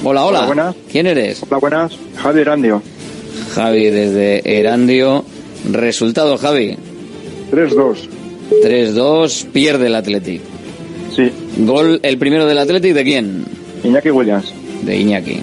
Hola, 0.04 0.24
hola. 0.24 0.38
Hola, 0.38 0.46
buenas. 0.46 0.76
¿Quién 0.90 1.08
eres? 1.08 1.42
Hola, 1.42 1.58
buenas. 1.58 1.92
Javi 2.16 2.40
Erandio. 2.42 2.82
Javi 3.54 3.90
desde 3.90 4.58
Erandio. 4.58 5.24
Resultado, 5.68 6.38
Javi. 6.38 6.76
3-2. 7.50 7.96
3-2, 8.64 9.46
pierde 9.46 9.86
el 9.88 9.94
Athletic. 9.96 10.42
Sí. 11.14 11.30
Gol, 11.58 11.98
el 12.02 12.18
primero 12.18 12.46
del 12.46 12.58
Athletic, 12.58 12.94
¿de 12.94 13.04
quién? 13.04 13.44
Iñaki 13.82 14.10
Williams. 14.10 14.54
De 14.82 14.96
Iñaki. 14.96 15.42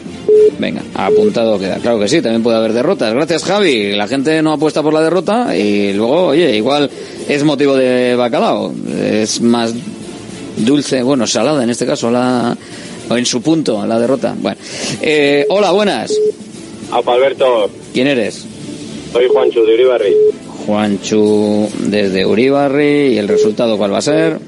Venga, 0.59 0.81
apuntado 0.93 1.59
queda. 1.59 1.77
Claro 1.77 1.99
que 1.99 2.07
sí, 2.07 2.21
también 2.21 2.43
puede 2.43 2.57
haber 2.57 2.73
derrotas. 2.73 3.13
Gracias, 3.13 3.43
Javi. 3.43 3.91
La 3.93 4.07
gente 4.07 4.41
no 4.41 4.53
apuesta 4.53 4.81
por 4.81 4.93
la 4.93 5.01
derrota 5.01 5.55
y 5.55 5.93
luego, 5.93 6.27
oye, 6.27 6.55
igual 6.55 6.89
es 7.27 7.43
motivo 7.43 7.75
de 7.75 8.15
bacalao. 8.15 8.73
Es 8.99 9.41
más 9.41 9.73
dulce, 10.57 11.03
bueno, 11.03 11.27
salada 11.27 11.63
en 11.63 11.69
este 11.69 11.85
caso, 11.85 12.09
la, 12.09 12.57
o 13.09 13.17
en 13.17 13.25
su 13.25 13.41
punto, 13.41 13.85
la 13.85 13.99
derrota. 13.99 14.35
Bueno. 14.39 14.57
Eh, 15.01 15.45
hola, 15.49 15.71
buenas. 15.71 16.13
Apa, 16.91 17.13
Alberto. 17.13 17.69
¿Quién 17.93 18.07
eres? 18.07 18.45
Soy 19.11 19.27
Juancho 19.27 19.63
de 19.63 19.73
Uribarri. 19.73 20.15
Juanchu 20.65 21.69
desde 21.79 22.25
Uribarri. 22.25 23.13
¿Y 23.13 23.17
el 23.17 23.27
resultado 23.27 23.77
cuál 23.77 23.93
va 23.93 23.99
a 23.99 24.01
ser? 24.01 24.39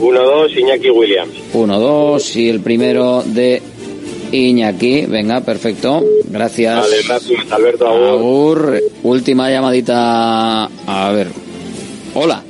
1-2, 0.00 0.56
Iñaki 0.56 0.90
Williams. 0.90 1.32
1-2 1.54 2.36
y 2.36 2.48
el 2.48 2.60
primero 2.60 3.22
de 3.26 3.60
Iñaki. 4.32 5.06
Venga, 5.06 5.40
perfecto. 5.40 6.04
Gracias. 6.24 6.80
Vale, 6.80 6.96
gracias, 7.06 7.52
Alberto. 7.52 7.86
Agur. 7.88 8.08
Agur. 8.08 8.82
Última 9.02 9.50
llamadita. 9.50 10.64
A 10.64 11.12
ver. 11.12 11.28
Hola. 12.14 12.42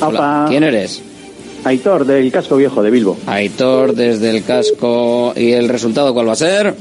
Hola. 0.00 0.46
¿Quién 0.48 0.64
eres? 0.64 1.02
Aitor, 1.64 2.06
del 2.06 2.32
casco 2.32 2.56
viejo 2.56 2.82
de 2.82 2.90
Bilbo. 2.90 3.18
Aitor 3.26 3.94
desde 3.94 4.30
el 4.30 4.44
casco. 4.44 5.32
¿Y 5.36 5.52
el 5.52 5.68
resultado 5.68 6.14
cuál 6.14 6.28
va 6.28 6.32
a 6.32 6.36
ser? 6.36 6.74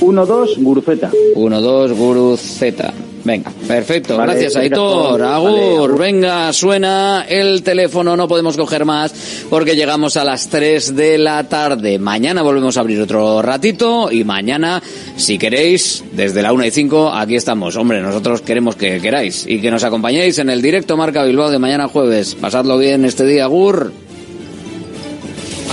1-2, 0.00 0.62
Guruceta. 0.62 1.10
1-2, 1.34 1.92
Guru 1.94 2.36
Z. 2.36 2.92
Venga. 3.30 3.52
Perfecto. 3.68 4.16
Vale, 4.16 4.32
Gracias, 4.32 4.56
Aitor. 4.56 5.22
agur. 5.22 5.96
venga, 5.96 6.52
suena 6.52 7.24
el 7.28 7.62
teléfono, 7.62 8.16
no 8.16 8.26
podemos 8.26 8.56
coger 8.56 8.84
más 8.84 9.14
porque 9.48 9.76
llegamos 9.76 10.16
a 10.16 10.24
las 10.24 10.48
3 10.48 10.96
de 10.96 11.16
la 11.16 11.44
tarde. 11.44 12.00
Mañana 12.00 12.42
volvemos 12.42 12.76
a 12.76 12.80
abrir 12.80 13.00
otro 13.00 13.40
ratito 13.40 14.10
y 14.10 14.24
mañana, 14.24 14.82
si 15.16 15.38
queréis, 15.38 16.02
desde 16.10 16.42
la 16.42 16.52
1 16.52 16.64
y 16.66 16.70
5, 16.72 17.12
aquí 17.12 17.36
estamos. 17.36 17.76
Hombre, 17.76 18.00
nosotros 18.02 18.40
queremos 18.40 18.74
que 18.74 19.00
queráis 19.00 19.44
y 19.46 19.60
que 19.60 19.70
nos 19.70 19.84
acompañéis 19.84 20.38
en 20.40 20.50
el 20.50 20.60
directo 20.60 20.96
Marca 20.96 21.22
Bilbao 21.22 21.50
de 21.50 21.60
mañana 21.60 21.86
jueves. 21.86 22.34
Pasadlo 22.34 22.78
bien 22.78 23.04
este 23.04 23.24
día, 23.24 23.44
Agur. 23.44 23.92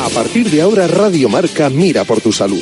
A 0.06 0.10
partir 0.10 0.52
de 0.52 0.62
ahora, 0.62 0.86
Radio 0.88 1.28
Marca 1.28 1.72
mira 1.72 2.04
por 2.04 2.22
tu 2.22 2.32
salud. 2.32 2.62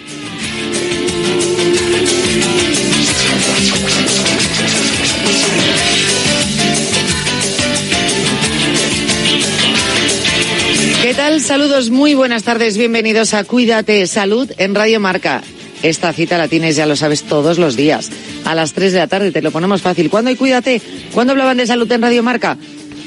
Tal? 11.31 11.41
Saludos, 11.41 11.89
muy 11.89 12.13
buenas 12.13 12.43
tardes, 12.43 12.77
bienvenidos 12.77 13.33
a 13.33 13.45
Cuídate 13.45 14.05
Salud 14.07 14.51
en 14.57 14.75
Radio 14.75 14.99
Marca. 14.99 15.41
Esta 15.81 16.11
cita 16.11 16.37
la 16.37 16.49
tienes, 16.49 16.75
ya 16.75 16.85
lo 16.85 16.97
sabes, 16.97 17.23
todos 17.23 17.57
los 17.57 17.77
días. 17.77 18.09
A 18.43 18.53
las 18.53 18.73
3 18.73 18.91
de 18.91 18.99
la 18.99 19.07
tarde 19.07 19.31
te 19.31 19.41
lo 19.41 19.51
ponemos 19.51 19.81
fácil. 19.81 20.09
¿Cuándo 20.09 20.29
hay 20.29 20.35
Cuídate? 20.35 20.81
¿Cuándo 21.13 21.31
hablaban 21.31 21.55
de 21.55 21.67
salud 21.67 21.89
en 21.89 22.01
Radio 22.01 22.21
Marca? 22.21 22.57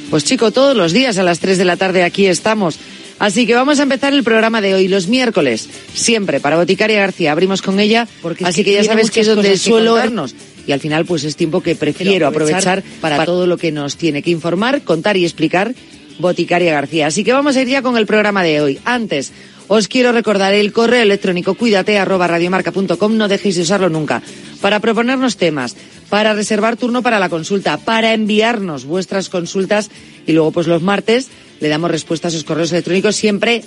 Pues 0.09 0.25
chico, 0.25 0.53
todos 0.53 0.75
los 0.75 0.93
días 0.93 1.19
a 1.19 1.23
las 1.23 1.39
3 1.41 1.59
de 1.59 1.65
la 1.67 1.77
tarde 1.77 2.03
aquí 2.03 2.27
estamos. 2.27 2.79
Así 3.19 3.47
que 3.47 3.55
vamos 3.55 3.79
a 3.79 3.83
empezar 3.83 4.15
el 4.15 4.25
programa 4.25 4.63
de 4.63 4.75
hoy, 4.75 4.89
los 4.89 5.07
miércoles. 5.07 5.69
Siempre 5.93 6.41
para 6.41 6.57
Boticaria 6.57 7.01
García. 7.01 7.33
Abrimos 7.33 7.61
con 7.61 7.79
ella, 7.79 8.09
Porque 8.23 8.47
así 8.47 8.63
es 8.63 8.65
que 8.65 8.71
que 8.71 8.77
ya 8.77 8.85
sabes 8.85 9.11
que 9.11 9.21
es 9.21 9.27
donde 9.27 9.59
suelo 9.59 9.93
contarnos. 9.93 10.35
Y 10.67 10.73
al 10.73 10.81
final, 10.81 11.05
pues 11.05 11.25
es 11.25 11.37
tiempo 11.37 11.63
que 11.63 11.75
prefiero 11.75 12.27
aprovechar, 12.27 12.83
para 13.03 13.27
todo 13.27 13.47
lo 13.47 13.59
que 13.59 13.71
nos 13.71 13.97
tiene 13.97 14.23
que 14.23 14.31
informar, 14.31 14.81
contar 14.83 15.19
y 15.19 15.25
explicar 15.25 15.75
Boticaria 16.19 16.73
García. 16.73 17.07
Así 17.07 17.25
que 17.25 17.33
vamos 17.33 17.57
a 17.57 17.63
ir 17.63 17.69
ya 17.69 17.83
con 17.83 17.97
el 17.97 18.07
programa 18.07 18.43
de 18.43 18.61
hoy. 18.61 18.81
Antes, 18.85 19.33
os 19.69 19.89
quiero 19.89 20.13
recordar 20.13 20.53
el 20.53 20.73
correo 20.73 21.03
electrónico 21.03 21.55
cuídate 21.55 21.99
no 21.99 23.29
dejéis 23.29 23.57
de 23.57 23.63
usarlo 23.63 23.89
nunca, 23.89 24.23
para 24.61 24.81
proponernos 24.81 25.37
temas, 25.37 25.77
para 26.11 26.35
reservar 26.35 26.77
turno 26.77 27.03
para 27.03 27.19
la 27.19 27.31
consulta, 27.31 27.79
para 27.79 28.13
enviarnos 28.13 28.85
vuestras 28.85 29.29
consultas 29.29 29.91
y 30.27 30.33
luego 30.33 30.53
pues 30.53 30.67
los 30.67 30.83
martes 30.83 31.29
le 31.61 31.69
damos 31.69 31.91
respuesta 31.91 32.29
a 32.29 32.31
esos 32.31 32.45
correos 32.45 32.73
electrónicos 32.73 33.17
siempre 33.17 33.63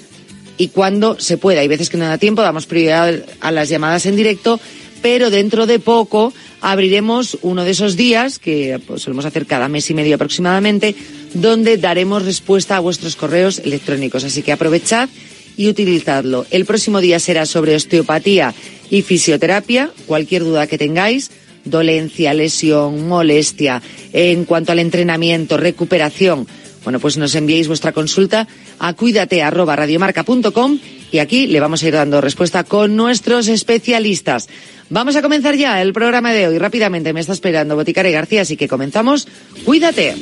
y 0.57 0.69
cuando 0.69 1.19
se 1.19 1.37
pueda. 1.37 1.61
Hay 1.61 1.67
veces 1.67 1.89
que 1.89 1.97
no 1.97 2.05
da 2.05 2.17
tiempo, 2.17 2.41
damos 2.41 2.67
prioridad 2.67 3.13
a 3.39 3.51
las 3.51 3.69
llamadas 3.69 4.05
en 4.05 4.15
directo, 4.15 4.59
pero 5.01 5.29
dentro 5.29 5.65
de 5.65 5.79
poco 5.79 6.33
abriremos 6.61 7.37
uno 7.41 7.63
de 7.63 7.71
esos 7.71 7.95
días, 7.95 8.39
que 8.39 8.79
pues, 8.85 9.03
solemos 9.03 9.25
hacer 9.25 9.45
cada 9.45 9.67
mes 9.67 9.89
y 9.89 9.93
medio 9.93 10.15
aproximadamente, 10.15 10.95
donde 11.41 11.77
daremos 11.77 12.25
respuesta 12.25 12.77
a 12.77 12.79
vuestros 12.79 13.15
correos 13.15 13.59
electrónicos. 13.59 14.23
Así 14.23 14.41
que 14.43 14.51
aprovechad 14.51 15.09
y 15.55 15.67
utilizadlo. 15.67 16.45
El 16.51 16.65
próximo 16.65 17.01
día 17.01 17.19
será 17.19 17.45
sobre 17.45 17.75
osteopatía 17.75 18.53
y 18.89 19.01
fisioterapia. 19.01 19.91
Cualquier 20.05 20.43
duda 20.43 20.67
que 20.67 20.77
tengáis, 20.77 21.31
dolencia, 21.65 22.33
lesión, 22.33 23.07
molestia, 23.07 23.81
en 24.13 24.45
cuanto 24.45 24.71
al 24.71 24.79
entrenamiento, 24.79 25.57
recuperación, 25.57 26.47
bueno, 26.87 27.01
pues 27.01 27.17
nos 27.17 27.35
enviéis 27.35 27.67
vuestra 27.67 27.91
consulta 27.91 28.47
a 28.79 28.93
cuídate@radiomarca.com 28.93 30.79
y 31.11 31.19
aquí 31.19 31.45
le 31.47 31.59
vamos 31.59 31.83
a 31.83 31.87
ir 31.89 31.93
dando 31.93 32.21
respuesta 32.21 32.63
con 32.63 32.95
nuestros 32.95 33.49
especialistas. 33.49 34.47
Vamos 34.89 35.15
a 35.15 35.21
comenzar 35.21 35.55
ya 35.55 35.81
el 35.81 35.93
programa 35.93 36.31
de 36.31 36.47
hoy. 36.47 36.57
Rápidamente 36.57 37.13
me 37.13 37.19
está 37.19 37.33
esperando 37.33 37.75
Boticaria 37.75 38.11
García, 38.11 38.41
así 38.41 38.55
que 38.55 38.67
comenzamos. 38.67 39.27
Cuídate. 39.65 40.15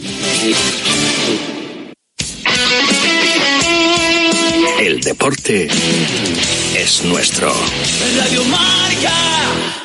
El 4.79 5.01
deporte 5.01 5.67
es 6.77 7.03
nuestro. 7.05 7.53
Radio 8.17 8.43
Marca. 8.45 9.85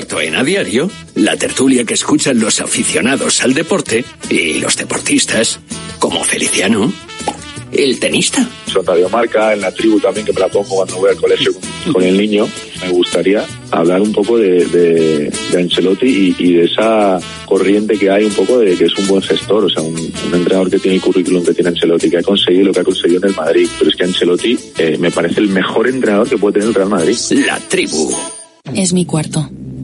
En 0.00 0.34
a 0.34 0.42
diario, 0.42 0.90
la 1.14 1.36
tertulia 1.36 1.84
que 1.84 1.94
escuchan 1.94 2.40
los 2.40 2.60
aficionados 2.60 3.42
al 3.42 3.52
deporte 3.52 4.04
y 4.30 4.54
los 4.54 4.76
deportistas, 4.76 5.60
como 5.98 6.24
Feliciano, 6.24 6.90
el 7.70 8.00
tenista. 8.00 8.48
Son 8.66 8.84
Radio 8.84 9.10
Marca, 9.10 9.52
en 9.52 9.60
la 9.60 9.72
tribu 9.72 10.00
también 10.00 10.24
que 10.24 10.32
me 10.32 10.40
la 10.40 10.48
pongo 10.48 10.76
cuando 10.76 10.96
voy 10.96 11.10
al 11.10 11.16
colegio 11.16 11.52
con, 11.52 11.92
con 11.92 12.02
el 12.02 12.16
niño. 12.16 12.48
Me 12.82 12.90
gustaría 12.90 13.44
hablar 13.70 14.00
un 14.00 14.10
poco 14.12 14.38
de, 14.38 14.64
de, 14.66 15.32
de 15.52 15.60
Ancelotti 15.60 16.06
y, 16.06 16.36
y, 16.38 16.54
de 16.54 16.64
esa 16.64 17.20
corriente 17.44 17.98
que 17.98 18.10
hay 18.10 18.24
un 18.24 18.32
poco 18.32 18.58
de 18.58 18.74
que 18.76 18.86
es 18.86 18.96
un 18.96 19.06
buen 19.06 19.22
gestor, 19.22 19.64
o 19.64 19.68
sea, 19.68 19.82
un, 19.82 19.94
un, 19.94 20.34
entrenador 20.34 20.70
que 20.70 20.78
tiene 20.78 20.96
el 20.96 21.02
currículum 21.02 21.44
que 21.44 21.52
tiene 21.52 21.68
Ancelotti, 21.68 22.08
que 22.08 22.18
ha 22.18 22.22
conseguido 22.22 22.66
lo 22.66 22.72
que 22.72 22.80
ha 22.80 22.84
conseguido 22.84 23.20
en 23.22 23.28
el 23.28 23.36
Madrid. 23.36 23.68
Pero 23.78 23.90
es 23.90 23.96
que 23.96 24.04
Ancelotti 24.04 24.58
eh, 24.78 24.96
me 24.98 25.10
parece 25.10 25.40
el 25.40 25.48
mejor 25.48 25.88
entrenador 25.88 26.28
que 26.28 26.38
puede 26.38 26.54
tener 26.54 26.68
el 26.68 26.74
Real 26.74 26.88
Madrid. 26.88 27.16
La 27.46 27.58
tribu. 27.58 28.10
Es 28.74 28.92
mi 28.92 29.04
cuarto. 29.04 29.48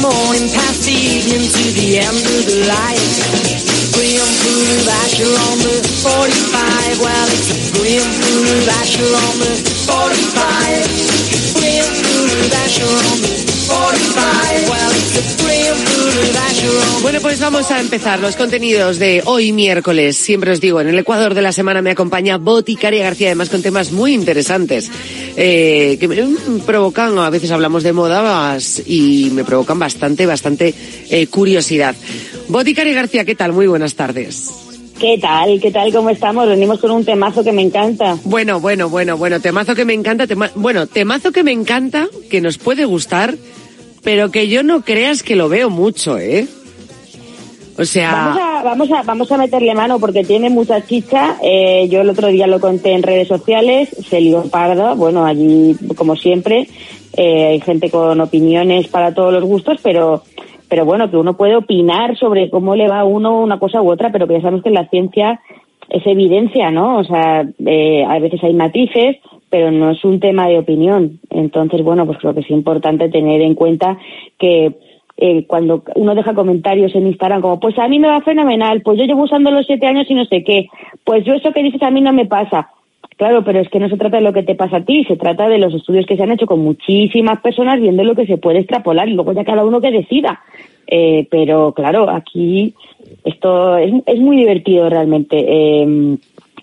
Morning 0.00 0.48
past 0.48 0.88
evening 0.88 1.44
to 1.44 1.64
the 1.76 1.98
end 2.00 2.16
of 2.16 2.42
the 2.48 2.64
light. 2.68 3.12
Full 3.92 4.80
of 4.80 4.88
Asher 5.04 5.28
on 5.28 5.58
the 5.60 5.76
45. 6.00 7.00
Well, 7.00 7.28
it's 7.28 7.50
a 7.52 7.56
full 7.76 8.48
of 8.48 8.68
Asher 8.80 9.04
on 9.04 9.34
the 9.44 9.52
45. 9.84 11.60
Graham 11.60 11.84
full 11.84 12.32
of 12.32 12.52
Asher 12.64 12.88
on 12.88 13.20
the 13.20 13.49
45. 13.70 14.68
Well, 14.68 14.90
it's 14.90 15.14
a 15.14 15.22
Graham 15.42 15.76
full 15.86 16.08
of 16.10 16.36
Asher 16.50 16.96
on 16.96 17.02
Bueno, 17.02 17.20
pues 17.20 17.40
vamos 17.40 17.70
a 17.70 17.80
empezar 17.80 18.18
los 18.18 18.36
contenidos 18.36 18.98
de 18.98 19.22
hoy 19.24 19.52
miércoles. 19.52 20.16
Siempre 20.16 20.50
os 20.50 20.60
digo, 20.60 20.80
en 20.80 20.88
el 20.88 20.98
Ecuador 20.98 21.34
de 21.34 21.42
la 21.42 21.52
semana 21.52 21.80
me 21.82 21.90
acompaña 21.90 22.36
Boticaria 22.38 23.04
García, 23.04 23.28
además 23.28 23.48
con 23.48 23.62
temas 23.62 23.92
muy 23.92 24.12
interesantes 24.12 24.90
eh, 25.36 25.96
que 26.00 26.08
me 26.08 26.16
provocan, 26.66 27.18
a 27.18 27.30
veces 27.30 27.50
hablamos 27.50 27.82
de 27.82 27.92
modas 27.92 28.82
y 28.84 29.30
me 29.32 29.44
provocan 29.44 29.78
bastante, 29.78 30.26
bastante 30.26 30.74
eh, 31.08 31.26
curiosidad. 31.28 31.94
Boticaria 32.48 32.94
García, 32.94 33.24
¿qué 33.24 33.34
tal? 33.34 33.52
Muy 33.52 33.66
buenas 33.66 33.94
tardes. 33.94 34.69
¿Qué 35.00 35.16
tal? 35.18 35.58
¿Qué 35.60 35.70
tal? 35.70 35.90
¿Cómo 35.92 36.10
estamos? 36.10 36.46
Venimos 36.46 36.78
con 36.78 36.90
un 36.90 37.04
temazo 37.04 37.42
que 37.42 37.52
me 37.52 37.62
encanta. 37.62 38.18
Bueno, 38.24 38.60
bueno, 38.60 38.90
bueno, 38.90 39.16
bueno, 39.16 39.40
temazo 39.40 39.74
que 39.74 39.86
me 39.86 39.94
encanta, 39.94 40.26
tema- 40.26 40.50
bueno, 40.54 40.86
temazo 40.86 41.32
que 41.32 41.42
me 41.42 41.52
encanta, 41.52 42.06
que 42.30 42.42
nos 42.42 42.58
puede 42.58 42.84
gustar, 42.84 43.34
pero 44.02 44.30
que 44.30 44.48
yo 44.48 44.62
no 44.62 44.82
creas 44.82 45.22
que 45.22 45.36
lo 45.36 45.48
veo 45.48 45.70
mucho, 45.70 46.18
¿eh? 46.18 46.46
O 47.78 47.84
sea... 47.86 48.12
Vamos 48.12 48.42
a, 48.42 48.62
vamos 48.62 48.90
a, 48.92 49.02
vamos 49.02 49.32
a 49.32 49.38
meterle 49.38 49.74
mano 49.74 49.98
porque 49.98 50.22
tiene 50.22 50.50
mucha 50.50 50.84
chicha. 50.86 51.36
Eh, 51.42 51.88
yo 51.90 52.02
el 52.02 52.10
otro 52.10 52.28
día 52.28 52.46
lo 52.46 52.60
conté 52.60 52.92
en 52.92 53.02
redes 53.02 53.26
sociales, 53.28 53.88
se 54.10 54.20
lió 54.20 54.42
parda. 54.50 54.92
Bueno, 54.92 55.24
allí, 55.24 55.76
como 55.96 56.14
siempre, 56.14 56.68
eh, 57.16 57.46
hay 57.46 57.60
gente 57.62 57.88
con 57.90 58.20
opiniones 58.20 58.88
para 58.88 59.14
todos 59.14 59.32
los 59.32 59.44
gustos, 59.44 59.78
pero, 59.82 60.22
pero 60.70 60.84
bueno, 60.84 61.10
que 61.10 61.16
uno 61.16 61.36
puede 61.36 61.56
opinar 61.56 62.16
sobre 62.16 62.48
cómo 62.48 62.76
le 62.76 62.86
va 62.86 63.00
a 63.00 63.04
uno 63.04 63.40
una 63.40 63.58
cosa 63.58 63.82
u 63.82 63.90
otra, 63.90 64.10
pero 64.12 64.28
que 64.28 64.34
ya 64.34 64.40
sabemos 64.40 64.62
que 64.62 64.70
la 64.70 64.88
ciencia 64.88 65.40
es 65.88 66.06
evidencia, 66.06 66.70
¿no? 66.70 66.98
O 66.98 67.04
sea, 67.04 67.44
eh, 67.66 68.04
a 68.08 68.20
veces 68.20 68.42
hay 68.44 68.54
matices, 68.54 69.16
pero 69.50 69.72
no 69.72 69.90
es 69.90 70.04
un 70.04 70.20
tema 70.20 70.46
de 70.46 70.60
opinión. 70.60 71.18
Entonces, 71.28 71.82
bueno, 71.82 72.06
pues 72.06 72.18
creo 72.18 72.34
que 72.34 72.40
es 72.40 72.50
importante 72.50 73.08
tener 73.08 73.40
en 73.40 73.56
cuenta 73.56 73.98
que 74.38 74.76
eh, 75.16 75.44
cuando 75.48 75.82
uno 75.96 76.14
deja 76.14 76.34
comentarios 76.34 76.94
en 76.94 77.08
Instagram 77.08 77.40
como, 77.40 77.58
pues 77.58 77.76
a 77.76 77.88
mí 77.88 77.98
me 77.98 78.06
va 78.06 78.20
fenomenal, 78.20 78.80
pues 78.82 78.96
yo 78.96 79.06
llevo 79.06 79.24
usando 79.24 79.50
los 79.50 79.66
siete 79.66 79.88
años 79.88 80.08
y 80.08 80.14
no 80.14 80.24
sé 80.24 80.44
qué, 80.44 80.68
pues 81.02 81.24
yo 81.24 81.34
eso 81.34 81.52
que 81.52 81.64
dices 81.64 81.82
a 81.82 81.90
mí 81.90 82.00
no 82.00 82.12
me 82.12 82.26
pasa. 82.26 82.70
Claro, 83.16 83.44
pero 83.44 83.60
es 83.60 83.68
que 83.68 83.78
no 83.78 83.88
se 83.88 83.98
trata 83.98 84.16
de 84.16 84.22
lo 84.22 84.32
que 84.32 84.42
te 84.42 84.54
pasa 84.54 84.78
a 84.78 84.84
ti, 84.84 85.04
se 85.04 85.16
trata 85.16 85.48
de 85.48 85.58
los 85.58 85.74
estudios 85.74 86.06
que 86.06 86.16
se 86.16 86.22
han 86.22 86.32
hecho 86.32 86.46
con 86.46 86.60
muchísimas 86.60 87.40
personas 87.40 87.78
viendo 87.78 88.02
lo 88.02 88.14
que 88.14 88.26
se 88.26 88.38
puede 88.38 88.60
extrapolar 88.60 89.08
y 89.08 89.12
luego 89.12 89.32
ya 89.32 89.44
cada 89.44 89.64
uno 89.64 89.80
que 89.80 89.90
decida. 89.90 90.40
Eh, 90.86 91.28
pero 91.30 91.72
claro, 91.72 92.08
aquí 92.08 92.74
esto 93.24 93.76
es, 93.76 93.92
es 94.06 94.18
muy 94.18 94.36
divertido 94.36 94.88
realmente. 94.88 95.36
Eh, 95.38 96.16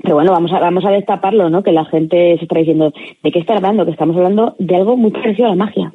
pero 0.07 0.15
bueno, 0.15 0.31
vamos 0.31 0.53
a, 0.53 0.59
vamos 0.59 0.85
a 0.85 0.91
destaparlo, 0.91 1.49
¿no? 1.49 1.61
Que 1.61 1.73
la 1.73 1.83
gente 1.83 2.37
se 2.37 2.43
está 2.43 2.59
diciendo, 2.59 2.93
¿de 3.21 3.29
qué 3.29 3.39
está 3.39 3.57
hablando? 3.57 3.83
Que 3.83 3.91
estamos 3.91 4.15
hablando 4.15 4.55
de 4.57 4.73
algo 4.73 4.95
muy 4.95 5.11
parecido 5.11 5.47
a 5.47 5.49
la 5.49 5.55
magia. 5.57 5.91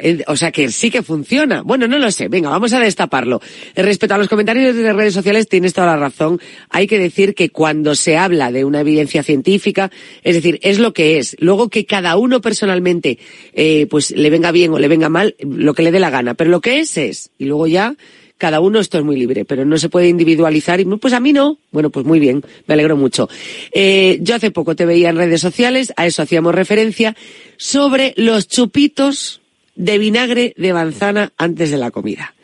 Eh, 0.00 0.24
o 0.26 0.34
sea 0.34 0.50
que 0.50 0.70
sí 0.70 0.90
que 0.90 1.02
funciona. 1.02 1.62
Bueno, 1.62 1.86
no 1.86 2.00
lo 2.00 2.10
sé. 2.10 2.26
Venga, 2.26 2.50
vamos 2.50 2.72
a 2.72 2.80
destaparlo. 2.80 3.40
Respecto 3.76 4.16
a 4.16 4.18
los 4.18 4.26
comentarios 4.26 4.74
de 4.74 4.92
redes 4.92 5.14
sociales, 5.14 5.46
tienes 5.46 5.72
toda 5.72 5.86
la 5.86 5.96
razón. 5.98 6.40
Hay 6.68 6.88
que 6.88 6.98
decir 6.98 7.36
que 7.36 7.50
cuando 7.50 7.94
se 7.94 8.18
habla 8.18 8.50
de 8.50 8.64
una 8.64 8.80
evidencia 8.80 9.22
científica, 9.22 9.92
es 10.24 10.34
decir, 10.34 10.58
es 10.60 10.80
lo 10.80 10.92
que 10.92 11.18
es. 11.18 11.36
Luego 11.38 11.68
que 11.68 11.86
cada 11.86 12.16
uno 12.16 12.40
personalmente, 12.40 13.18
eh, 13.52 13.86
pues 13.88 14.10
le 14.10 14.30
venga 14.30 14.50
bien 14.50 14.72
o 14.72 14.80
le 14.80 14.88
venga 14.88 15.08
mal, 15.08 15.36
lo 15.38 15.74
que 15.74 15.84
le 15.84 15.92
dé 15.92 16.00
la 16.00 16.10
gana. 16.10 16.34
Pero 16.34 16.50
lo 16.50 16.60
que 16.60 16.80
es 16.80 16.98
es. 16.98 17.30
Y 17.38 17.44
luego 17.44 17.68
ya, 17.68 17.94
cada 18.42 18.58
uno 18.58 18.80
esto 18.80 18.98
es 18.98 19.04
muy 19.04 19.16
libre, 19.16 19.44
pero 19.44 19.64
no 19.64 19.78
se 19.78 19.88
puede 19.88 20.08
individualizar 20.08 20.80
y 20.80 20.84
pues 20.84 21.14
a 21.14 21.20
mí 21.20 21.32
no. 21.32 21.58
Bueno, 21.70 21.90
pues 21.90 22.04
muy 22.04 22.18
bien, 22.18 22.42
me 22.66 22.74
alegro 22.74 22.96
mucho. 22.96 23.28
Eh, 23.72 24.18
yo 24.20 24.34
hace 24.34 24.50
poco 24.50 24.74
te 24.74 24.84
veía 24.84 25.10
en 25.10 25.16
redes 25.16 25.40
sociales, 25.40 25.92
a 25.96 26.06
eso 26.06 26.22
hacíamos 26.22 26.52
referencia, 26.52 27.14
sobre 27.56 28.14
los 28.16 28.48
chupitos 28.48 29.40
de 29.76 29.96
vinagre 29.98 30.54
de 30.56 30.72
manzana 30.72 31.32
antes 31.36 31.70
de 31.70 31.78
la 31.78 31.92
comida. 31.92 32.34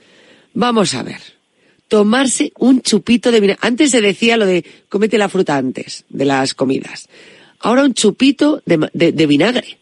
Vamos 0.55 0.95
a 0.95 1.03
ver. 1.03 1.21
Tomarse 1.89 2.53
un 2.61 2.81
chupito 2.81 3.33
de 3.33 3.41
vinagre. 3.41 3.59
Antes 3.67 3.91
se 3.91 4.01
decía 4.01 4.37
lo 4.37 4.47
de 4.47 4.65
cómete 4.89 5.19
la 5.19 5.29
fruta 5.29 5.57
antes 5.57 6.05
de 6.09 6.25
las 6.27 6.55
comidas. 6.55 7.09
Ahora 7.59 7.83
un 7.83 7.93
chupito 7.95 8.63
de, 8.67 8.77
ma- 8.79 8.91
de- 8.95 9.11
de 9.11 9.27
vinagre. 9.27 9.79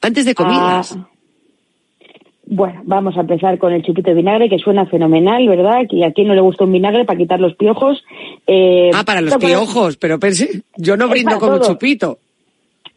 Antes 0.00 0.24
de 0.24 0.34
comidas. 0.34 0.92
Ah, 0.92 1.10
bueno, 2.56 2.80
vamos 2.84 3.16
a 3.16 3.20
empezar 3.20 3.58
con 3.58 3.72
el 3.72 3.82
chupito 3.82 4.10
de 4.10 4.16
vinagre, 4.16 4.48
que 4.48 4.58
suena 4.58 4.86
fenomenal, 4.86 5.46
¿verdad? 5.46 5.86
Que 5.88 6.04
a 6.04 6.12
quien 6.12 6.28
no 6.28 6.34
le 6.34 6.40
gusta 6.40 6.64
un 6.64 6.72
vinagre 6.72 7.04
para 7.04 7.18
quitar 7.18 7.38
los 7.38 7.54
piojos. 7.54 8.02
Eh, 8.46 8.90
ah, 8.94 9.04
para 9.04 9.20
los 9.20 9.36
piojos, 9.36 9.96
pero 9.98 10.18
pensé, 10.18 10.62
yo 10.76 10.96
no 10.96 11.06
brindo 11.08 11.38
con 11.38 11.52
un 11.52 11.58
todo. 11.60 11.68
chupito. 11.74 12.18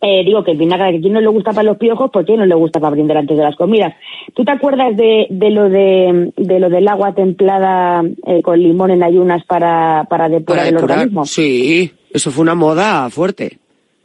Eh, 0.01 0.23
digo 0.23 0.45
que 0.45 0.51
el 0.51 0.57
vinagre, 0.57 0.91
que 0.91 0.97
a 0.99 1.01
quien 1.01 1.11
no 1.11 1.19
le 1.19 1.27
gusta 1.27 1.51
para 1.51 1.63
los 1.63 1.77
piojos, 1.77 2.09
¿por 2.09 2.23
qué 2.23 2.37
no 2.37 2.45
le 2.45 2.55
gusta 2.55 2.79
para 2.79 2.91
brindar 2.91 3.17
antes 3.17 3.35
de 3.37 3.43
las 3.43 3.57
comidas? 3.57 3.93
¿Tú 4.33 4.45
te 4.45 4.51
acuerdas 4.51 4.95
de, 4.95 5.27
de 5.29 5.49
lo 5.49 5.67
de, 5.69 6.31
de 6.37 6.59
lo 6.61 6.69
del 6.69 6.87
agua 6.87 7.13
templada 7.13 8.01
eh, 8.25 8.41
con 8.41 8.57
limón 8.63 8.91
en 8.91 9.03
ayunas 9.03 9.43
para, 9.43 10.05
para 10.09 10.29
depurar 10.29 10.59
Para 10.59 10.69
el 10.69 10.75
depurar. 10.75 10.97
organismo? 10.99 11.25
Sí, 11.25 11.91
eso 12.13 12.31
fue 12.31 12.43
una 12.43 12.55
moda 12.55 13.09
fuerte. 13.09 13.57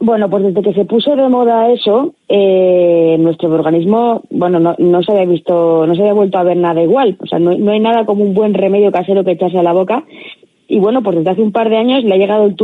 Bueno, 0.05 0.29
pues 0.29 0.43
desde 0.43 0.61
que 0.61 0.73
se 0.73 0.85
puso 0.85 1.15
de 1.15 1.27
moda 1.29 1.71
eso, 1.71 2.13
eh, 2.29 3.17
nuestro 3.17 3.51
organismo, 3.51 4.21
bueno, 4.29 4.59
no, 4.59 4.75
no 4.77 5.01
se 5.01 5.11
había 5.11 5.25
visto, 5.25 5.87
no 5.87 5.95
se 5.95 6.01
había 6.01 6.13
vuelto 6.13 6.37
a 6.37 6.43
ver 6.43 6.57
nada 6.57 6.79
igual. 6.79 7.17
O 7.19 7.25
sea, 7.25 7.39
no, 7.39 7.57
no 7.57 7.71
hay 7.71 7.79
nada 7.79 8.05
como 8.05 8.23
un 8.23 8.35
buen 8.35 8.53
remedio 8.53 8.91
casero 8.91 9.23
que 9.23 9.31
echarse 9.31 9.57
a 9.57 9.63
la 9.63 9.73
boca. 9.73 10.03
Y 10.67 10.77
bueno, 10.77 11.01
pues 11.01 11.15
desde 11.15 11.31
hace 11.31 11.41
un 11.41 11.51
par 11.51 11.71
de 11.71 11.77
años 11.77 12.03
le 12.03 12.13
ha 12.13 12.17
llegado 12.17 12.45
el 12.45 12.53